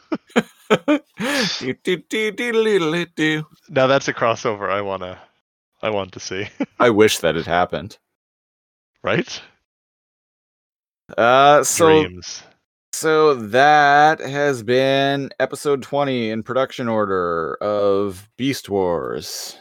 Do, 0.69 1.73
do, 1.84 1.97
do, 1.97 2.31
do, 2.31 2.31
do, 2.31 2.80
do, 2.80 3.05
do. 3.17 3.43
Now 3.67 3.88
that's 3.88 4.07
a 4.07 4.13
crossover 4.13 4.69
I 4.69 4.80
wanna 4.80 5.19
I 5.81 5.89
want 5.89 6.13
to 6.13 6.22
see. 6.22 6.47
I 6.80 6.89
wish 6.89 7.19
that 7.19 7.35
had 7.35 7.47
happened. 7.47 7.97
right? 9.03 9.41
Uh, 11.17 11.63
so 11.65 12.03
Dreams. 12.03 12.43
So 12.95 13.35
that 13.35 14.19
has 14.19 14.63
been 14.63 15.30
episode 15.39 15.81
twenty 15.84 16.30
in 16.30 16.43
production 16.43 16.88
order 16.88 17.55
of 17.61 18.30
Beast 18.38 18.69
Wars. 18.69 19.57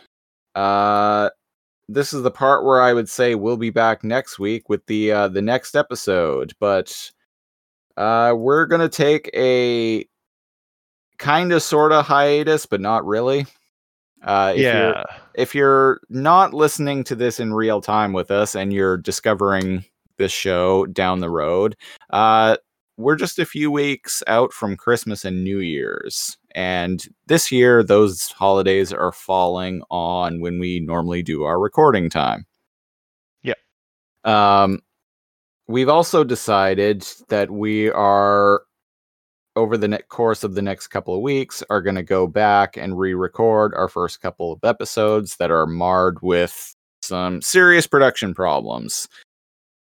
Uh, 0.54 1.30
this 1.88 2.12
is 2.12 2.22
the 2.22 2.30
part 2.30 2.64
where 2.64 2.80
I 2.80 2.92
would 2.92 3.08
say 3.08 3.34
we'll 3.34 3.56
be 3.56 3.70
back 3.70 4.04
next 4.04 4.38
week 4.38 4.68
with 4.68 4.86
the 4.86 5.10
uh, 5.12 5.28
the 5.28 5.42
next 5.42 5.74
episode, 5.74 6.52
but 6.60 7.10
uh, 7.96 8.34
we're 8.36 8.66
gonna 8.66 8.88
take 8.88 9.28
a 9.34 10.06
kind 11.18 11.52
of 11.52 11.62
sort 11.62 11.92
of 11.92 12.06
hiatus, 12.06 12.66
but 12.66 12.80
not 12.80 13.04
really. 13.04 13.46
Uh, 14.22 14.52
if 14.54 14.60
you're- 14.62 14.72
yeah. 14.90 15.04
if 15.34 15.54
you're 15.54 16.00
not 16.08 16.54
listening 16.54 17.04
to 17.04 17.14
this 17.14 17.40
in 17.40 17.52
real 17.52 17.80
time 17.80 18.12
with 18.12 18.30
us 18.30 18.54
and 18.54 18.72
you're 18.72 18.96
discovering 18.96 19.84
this 20.18 20.32
show 20.32 20.86
down 20.86 21.20
the 21.20 21.28
road, 21.28 21.76
uh, 22.10 22.56
we're 22.96 23.16
just 23.16 23.38
a 23.38 23.46
few 23.46 23.70
weeks 23.70 24.22
out 24.26 24.52
from 24.52 24.76
Christmas 24.76 25.24
and 25.24 25.42
New 25.42 25.58
Year's. 25.58 26.36
And 26.54 27.04
this 27.26 27.50
year, 27.50 27.82
those 27.82 28.28
holidays 28.28 28.92
are 28.92 29.12
falling 29.12 29.82
on 29.90 30.40
when 30.40 30.58
we 30.58 30.80
normally 30.80 31.22
do 31.22 31.42
our 31.42 31.58
recording 31.58 32.08
time. 32.08 32.46
Yep. 33.42 33.58
Um, 34.24 34.80
we've 35.66 35.88
also 35.88 36.22
decided 36.22 37.06
that 37.28 37.50
we 37.50 37.90
are 37.90 38.62
over 39.56 39.76
the 39.76 39.88
ne- 39.88 40.02
course 40.08 40.44
of 40.44 40.54
the 40.54 40.62
next 40.62 40.88
couple 40.88 41.14
of 41.14 41.22
weeks 41.22 41.62
are 41.70 41.82
going 41.82 41.94
to 41.94 42.02
go 42.02 42.26
back 42.26 42.76
and 42.76 42.98
re-record 42.98 43.74
our 43.74 43.88
first 43.88 44.20
couple 44.20 44.52
of 44.52 44.58
episodes 44.64 45.36
that 45.36 45.50
are 45.50 45.66
marred 45.66 46.20
with 46.22 46.74
some 47.02 47.40
serious 47.42 47.86
production 47.86 48.34
problems. 48.34 49.08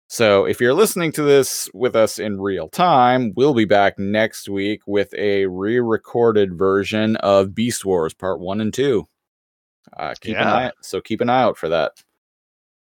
So 0.09 0.45
if 0.45 0.61
you're 0.61 0.73
listening 0.73 1.11
to 1.13 1.23
this 1.23 1.69
with 1.73 1.95
us 1.95 2.17
in 2.17 2.39
real 2.39 2.69
time, 2.69 3.33
we'll 3.35 3.53
be 3.53 3.65
back 3.65 3.99
next 3.99 4.47
week 4.47 4.81
with 4.87 5.13
a 5.15 5.45
re-recorded 5.47 6.57
version 6.57 7.17
of 7.17 7.53
Beast 7.53 7.83
Wars 7.83 8.13
Part 8.13 8.39
1 8.39 8.61
and 8.61 8.73
2. 8.73 9.05
Uh, 9.95 10.13
keep 10.21 10.37
an 10.37 10.43
Yeah. 10.43 10.53
eye 10.55 10.71
so 10.81 11.01
keep 11.01 11.21
an 11.21 11.29
eye 11.29 11.41
out 11.41 11.57
for 11.57 11.69
that. 11.69 11.91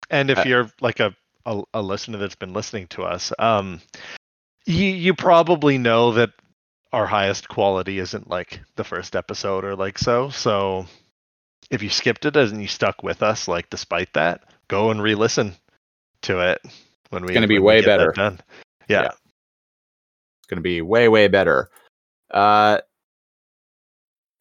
And 0.09 0.29
if 0.29 0.39
Uh, 0.39 0.43
you're 0.45 0.71
like 0.81 0.99
a, 0.99 1.15
a 1.45 1.61
a 1.75 1.81
listener 1.81 2.17
that's 2.17 2.35
been 2.35 2.53
listening 2.53 2.87
to 2.89 3.03
us, 3.03 3.31
um, 3.39 3.81
you 4.65 4.85
you 4.87 5.13
probably 5.13 5.77
know 5.77 6.11
that 6.13 6.31
our 6.93 7.05
highest 7.07 7.47
quality 7.47 7.97
isn't 7.99 8.29
like 8.29 8.59
the 8.75 8.83
first 8.83 9.15
episode 9.15 9.63
or 9.65 9.75
like 9.75 9.97
so. 9.97 10.29
So 10.29 10.85
if 11.71 11.81
you 11.81 11.89
skipped 11.89 12.25
it 12.25 12.35
and 12.35 12.61
you 12.61 12.67
stuck 12.67 13.01
with 13.03 13.23
us, 13.23 13.47
like 13.47 13.69
despite 13.71 14.13
that, 14.13 14.43
go 14.67 14.91
and 14.91 15.01
re-listen 15.01 15.55
to 16.23 16.39
it 16.51 16.61
when 17.13 17.25
we 17.25 17.33
gonna 17.33 17.47
be 17.47 17.59
way 17.59 17.81
better. 17.81 18.13
Yeah. 18.17 18.35
Yeah. 18.87 19.09
It's 20.43 20.47
going 20.49 20.57
to 20.57 20.61
be 20.61 20.81
way, 20.81 21.07
way 21.07 21.27
better. 21.27 21.69
Uh, 22.31 22.79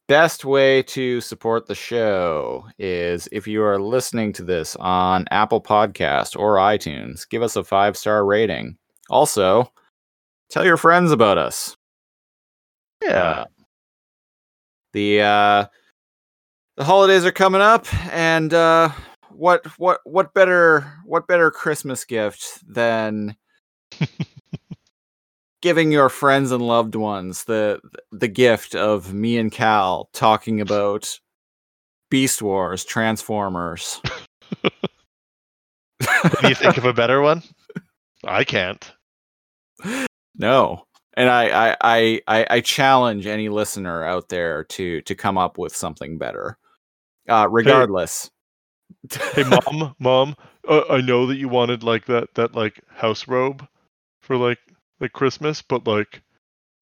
best 0.08 0.44
way 0.44 0.82
to 0.82 1.20
support 1.20 1.66
the 1.66 1.74
show 1.74 2.66
is 2.78 3.28
if 3.30 3.46
you 3.46 3.62
are 3.62 3.80
listening 3.80 4.32
to 4.34 4.42
this 4.42 4.74
on 4.76 5.26
Apple 5.30 5.60
Podcast 5.60 6.36
or 6.36 6.56
iTunes, 6.56 7.28
give 7.28 7.42
us 7.42 7.56
a 7.56 7.64
five 7.64 7.96
star 7.96 8.24
rating. 8.24 8.76
Also, 9.10 9.70
tell 10.50 10.64
your 10.64 10.76
friends 10.76 11.12
about 11.12 11.38
us. 11.38 11.76
Yeah. 13.02 13.10
Uh, 13.10 13.44
the 14.92 15.20
uh, 15.20 15.66
the 16.76 16.84
holidays 16.84 17.24
are 17.24 17.32
coming 17.32 17.60
up, 17.60 17.86
and 18.12 18.52
uh, 18.52 18.90
what 19.42 19.66
what 19.76 20.00
what 20.04 20.32
better 20.34 21.00
what 21.04 21.26
better 21.26 21.50
Christmas 21.50 22.04
gift 22.04 22.62
than 22.64 23.34
giving 25.62 25.90
your 25.90 26.08
friends 26.08 26.52
and 26.52 26.62
loved 26.62 26.94
ones 26.94 27.42
the 27.42 27.80
the 28.12 28.28
gift 28.28 28.76
of 28.76 29.12
me 29.12 29.36
and 29.36 29.50
Cal 29.50 30.08
talking 30.12 30.60
about 30.60 31.18
Beast 32.08 32.40
Wars, 32.40 32.84
Transformers. 32.84 34.00
Can 36.00 36.48
you 36.48 36.54
think 36.54 36.76
of 36.76 36.84
a 36.84 36.92
better 36.92 37.20
one? 37.20 37.42
I 38.22 38.44
can't. 38.44 38.92
No. 40.36 40.84
And 41.14 41.28
I, 41.28 41.70
I, 41.72 41.76
I, 41.82 42.20
I, 42.28 42.46
I 42.48 42.60
challenge 42.60 43.26
any 43.26 43.48
listener 43.48 44.04
out 44.04 44.28
there 44.28 44.62
to 44.64 45.00
to 45.02 45.14
come 45.16 45.36
up 45.36 45.58
with 45.58 45.74
something 45.74 46.16
better. 46.16 46.58
Uh, 47.28 47.48
regardless. 47.50 48.30
Hey 49.34 49.44
mom, 49.44 49.94
mom, 49.98 50.36
uh, 50.68 50.82
I 50.90 51.00
know 51.00 51.26
that 51.26 51.36
you 51.36 51.48
wanted 51.48 51.82
like 51.82 52.06
that 52.06 52.34
that 52.34 52.54
like 52.54 52.80
house 52.88 53.28
robe 53.28 53.66
for 54.20 54.36
like 54.36 54.58
like 55.00 55.12
Christmas, 55.12 55.62
but 55.62 55.86
like 55.86 56.22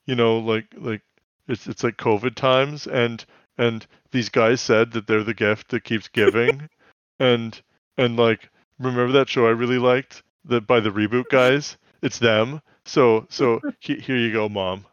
you 0.07 0.15
know 0.15 0.39
like 0.39 0.66
like 0.77 1.03
it's 1.49 1.66
it's 1.66 1.85
like 1.85 1.97
COVID 1.97 2.35
times 2.35 2.87
and 2.87 3.24
and 3.59 3.87
these 4.12 4.28
guys 4.28 4.61
said 4.61 4.93
that 4.93 5.07
they're 5.07 5.24
the 5.24 5.35
gift 5.35 5.69
that 5.70 5.85
keeps 5.85 6.09
giving 6.09 6.69
and 7.20 7.61
and 7.99 8.16
like 8.16 8.49
remember 8.78 9.12
that 9.12 9.28
show 9.28 9.47
I 9.47 9.51
really 9.51 9.78
liked 9.78 10.23
that 10.47 10.66
by 10.66 10.81
the 10.81 10.91
reboot 10.91 11.28
guys? 11.31 11.77
It's 12.03 12.19
them. 12.19 12.62
So 12.85 13.27
so 13.31 13.61
he, 13.81 13.97
here 13.97 14.16
you 14.16 14.32
go, 14.32 14.49
mom. 14.49 14.87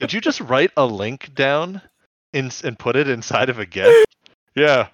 Did 0.00 0.12
you 0.12 0.20
just 0.20 0.40
write 0.40 0.70
a 0.76 0.86
link 0.86 1.34
down 1.34 1.82
in, 2.32 2.50
and 2.64 2.78
put 2.78 2.96
it 2.96 3.08
inside 3.08 3.50
of 3.50 3.58
a 3.58 3.66
gift? 3.66 4.06
Yeah. 4.54 4.88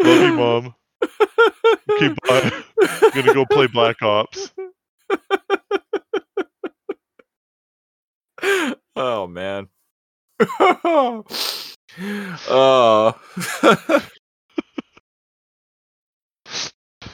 Love 0.00 0.22
you, 0.22 0.34
mom. 0.34 0.74
Okay, 1.90 2.14
bye. 2.26 2.52
I'm 3.02 3.10
gonna 3.10 3.34
go 3.34 3.44
play 3.46 3.66
Black 3.66 4.02
Ops. 4.02 4.52
oh 8.96 9.26
man. 9.26 9.68
oh. 10.40 11.24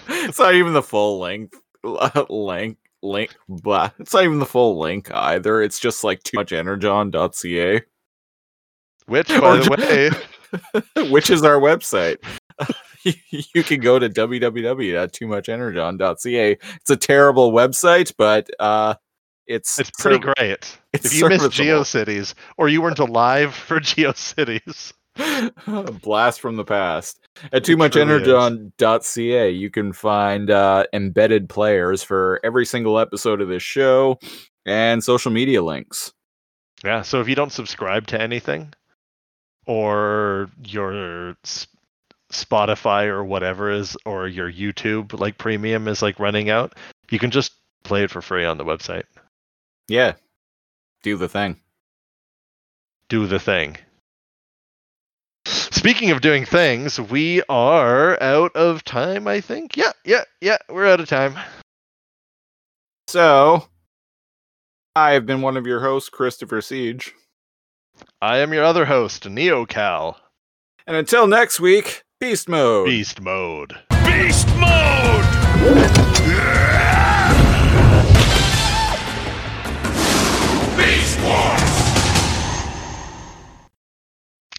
it's 0.08 0.38
not 0.38 0.54
even 0.54 0.72
the 0.72 0.82
full 0.82 1.18
length 1.18 1.58
link 2.28 2.78
link 3.02 3.36
but 3.48 3.94
it's 3.98 4.14
not 4.14 4.24
even 4.24 4.38
the 4.38 4.46
full 4.46 4.78
link 4.78 5.10
either. 5.12 5.62
It's 5.62 5.78
just 5.78 6.04
like 6.04 6.22
too 6.22 6.36
much 6.36 6.52
energon.ca. 6.52 7.82
Which, 9.06 9.28
by 9.28 9.56
the 9.58 10.12
way, 10.96 11.10
which 11.10 11.30
is 11.30 11.44
our 11.44 11.60
website. 11.60 12.16
You 13.04 13.62
can 13.62 13.80
go 13.80 13.98
to 13.98 14.08
www.toomuchenergon.ca. 14.08 16.58
It's 16.80 16.90
a 16.90 16.96
terrible 16.96 17.52
website, 17.52 18.12
but 18.18 18.48
uh, 18.58 18.94
it's 19.46 19.78
it's 19.78 19.90
pretty 19.98 20.22
serv- 20.22 20.34
great. 20.36 20.78
it's 20.92 21.06
If 21.06 21.14
you 21.14 21.28
missed. 21.28 21.50
GeoCities 21.50 22.34
or 22.56 22.68
you 22.68 22.82
weren't 22.82 22.98
alive 22.98 23.54
for 23.66 23.78
GeoCities, 23.80 24.92
Blast 26.02 26.40
from 26.40 26.56
the 26.56 26.64
past. 26.64 27.20
At 27.52 27.62
It 27.62 27.64
truly 27.64 27.86
is. 27.86 27.92
toomuchenergon.ca, 27.94 29.50
you 29.50 29.70
can 29.70 29.92
find 29.92 30.50
uh, 30.50 30.84
embedded 30.92 31.48
players 31.48 32.02
for 32.02 32.40
every 32.44 32.66
single 32.66 32.98
episode 32.98 33.40
of 33.40 33.48
this 33.48 33.62
show 33.62 34.18
and 34.66 35.02
social 35.04 35.30
media 35.30 35.62
links. 35.62 36.12
yeah. 36.84 37.02
So 37.02 37.20
if 37.20 37.28
you 37.28 37.34
don't 37.34 37.52
subscribe 37.52 38.06
to 38.08 38.20
anything, 38.20 38.72
or 39.66 40.48
your 40.64 41.36
Spotify 42.32 43.06
or 43.06 43.24
whatever 43.24 43.70
is, 43.70 43.96
or 44.04 44.26
your 44.28 44.50
YouTube 44.52 45.18
like 45.18 45.38
premium 45.38 45.88
is 45.88 46.02
like 46.02 46.18
running 46.18 46.50
out, 46.50 46.74
you 47.10 47.18
can 47.18 47.30
just 47.30 47.52
play 47.84 48.02
it 48.04 48.10
for 48.10 48.20
free 48.22 48.44
on 48.44 48.58
the 48.58 48.64
website. 48.64 49.04
Yeah, 49.88 50.14
do 51.02 51.16
the 51.16 51.28
thing. 51.28 51.60
do 53.08 53.26
the 53.26 53.38
thing. 53.38 53.76
Speaking 55.46 56.10
of 56.10 56.20
doing 56.20 56.44
things, 56.44 56.98
we 56.98 57.42
are 57.48 58.20
out 58.20 58.54
of 58.56 58.82
time, 58.82 59.28
I 59.28 59.40
think. 59.40 59.76
Yeah, 59.76 59.92
yeah, 60.04 60.24
yeah, 60.40 60.58
we're 60.68 60.86
out 60.86 60.98
of 61.00 61.08
time. 61.08 61.36
So, 63.08 63.68
I 64.96 65.12
have 65.12 65.26
been 65.26 65.42
one 65.42 65.56
of 65.56 65.66
your 65.66 65.80
hosts, 65.80 66.08
Christopher 66.08 66.60
Siege. 66.60 67.14
I 68.20 68.38
am 68.38 68.52
your 68.52 68.64
other 68.64 68.86
host, 68.86 69.24
NeoCal. 69.24 70.16
And 70.88 70.96
until 70.96 71.28
next 71.28 71.60
week, 71.60 72.02
Beast 72.18 72.48
Mode. 72.48 72.86
Beast 72.86 73.20
Mode. 73.20 73.76
Beast 74.06 74.48
mode! 74.56 75.24
Beast 80.78 81.20
Wars! 81.20 81.76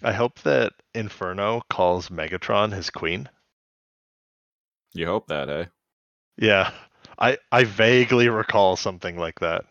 I 0.04 0.12
hope 0.12 0.38
that 0.42 0.74
Inferno 0.94 1.62
calls 1.68 2.10
Megatron 2.10 2.72
his 2.72 2.90
queen. 2.90 3.28
You 4.94 5.06
hope 5.06 5.26
that, 5.26 5.48
eh? 5.48 5.64
Yeah. 6.36 6.70
I, 7.18 7.38
I 7.50 7.64
vaguely 7.64 8.28
recall 8.28 8.76
something 8.76 9.18
like 9.18 9.40
that. 9.40 9.64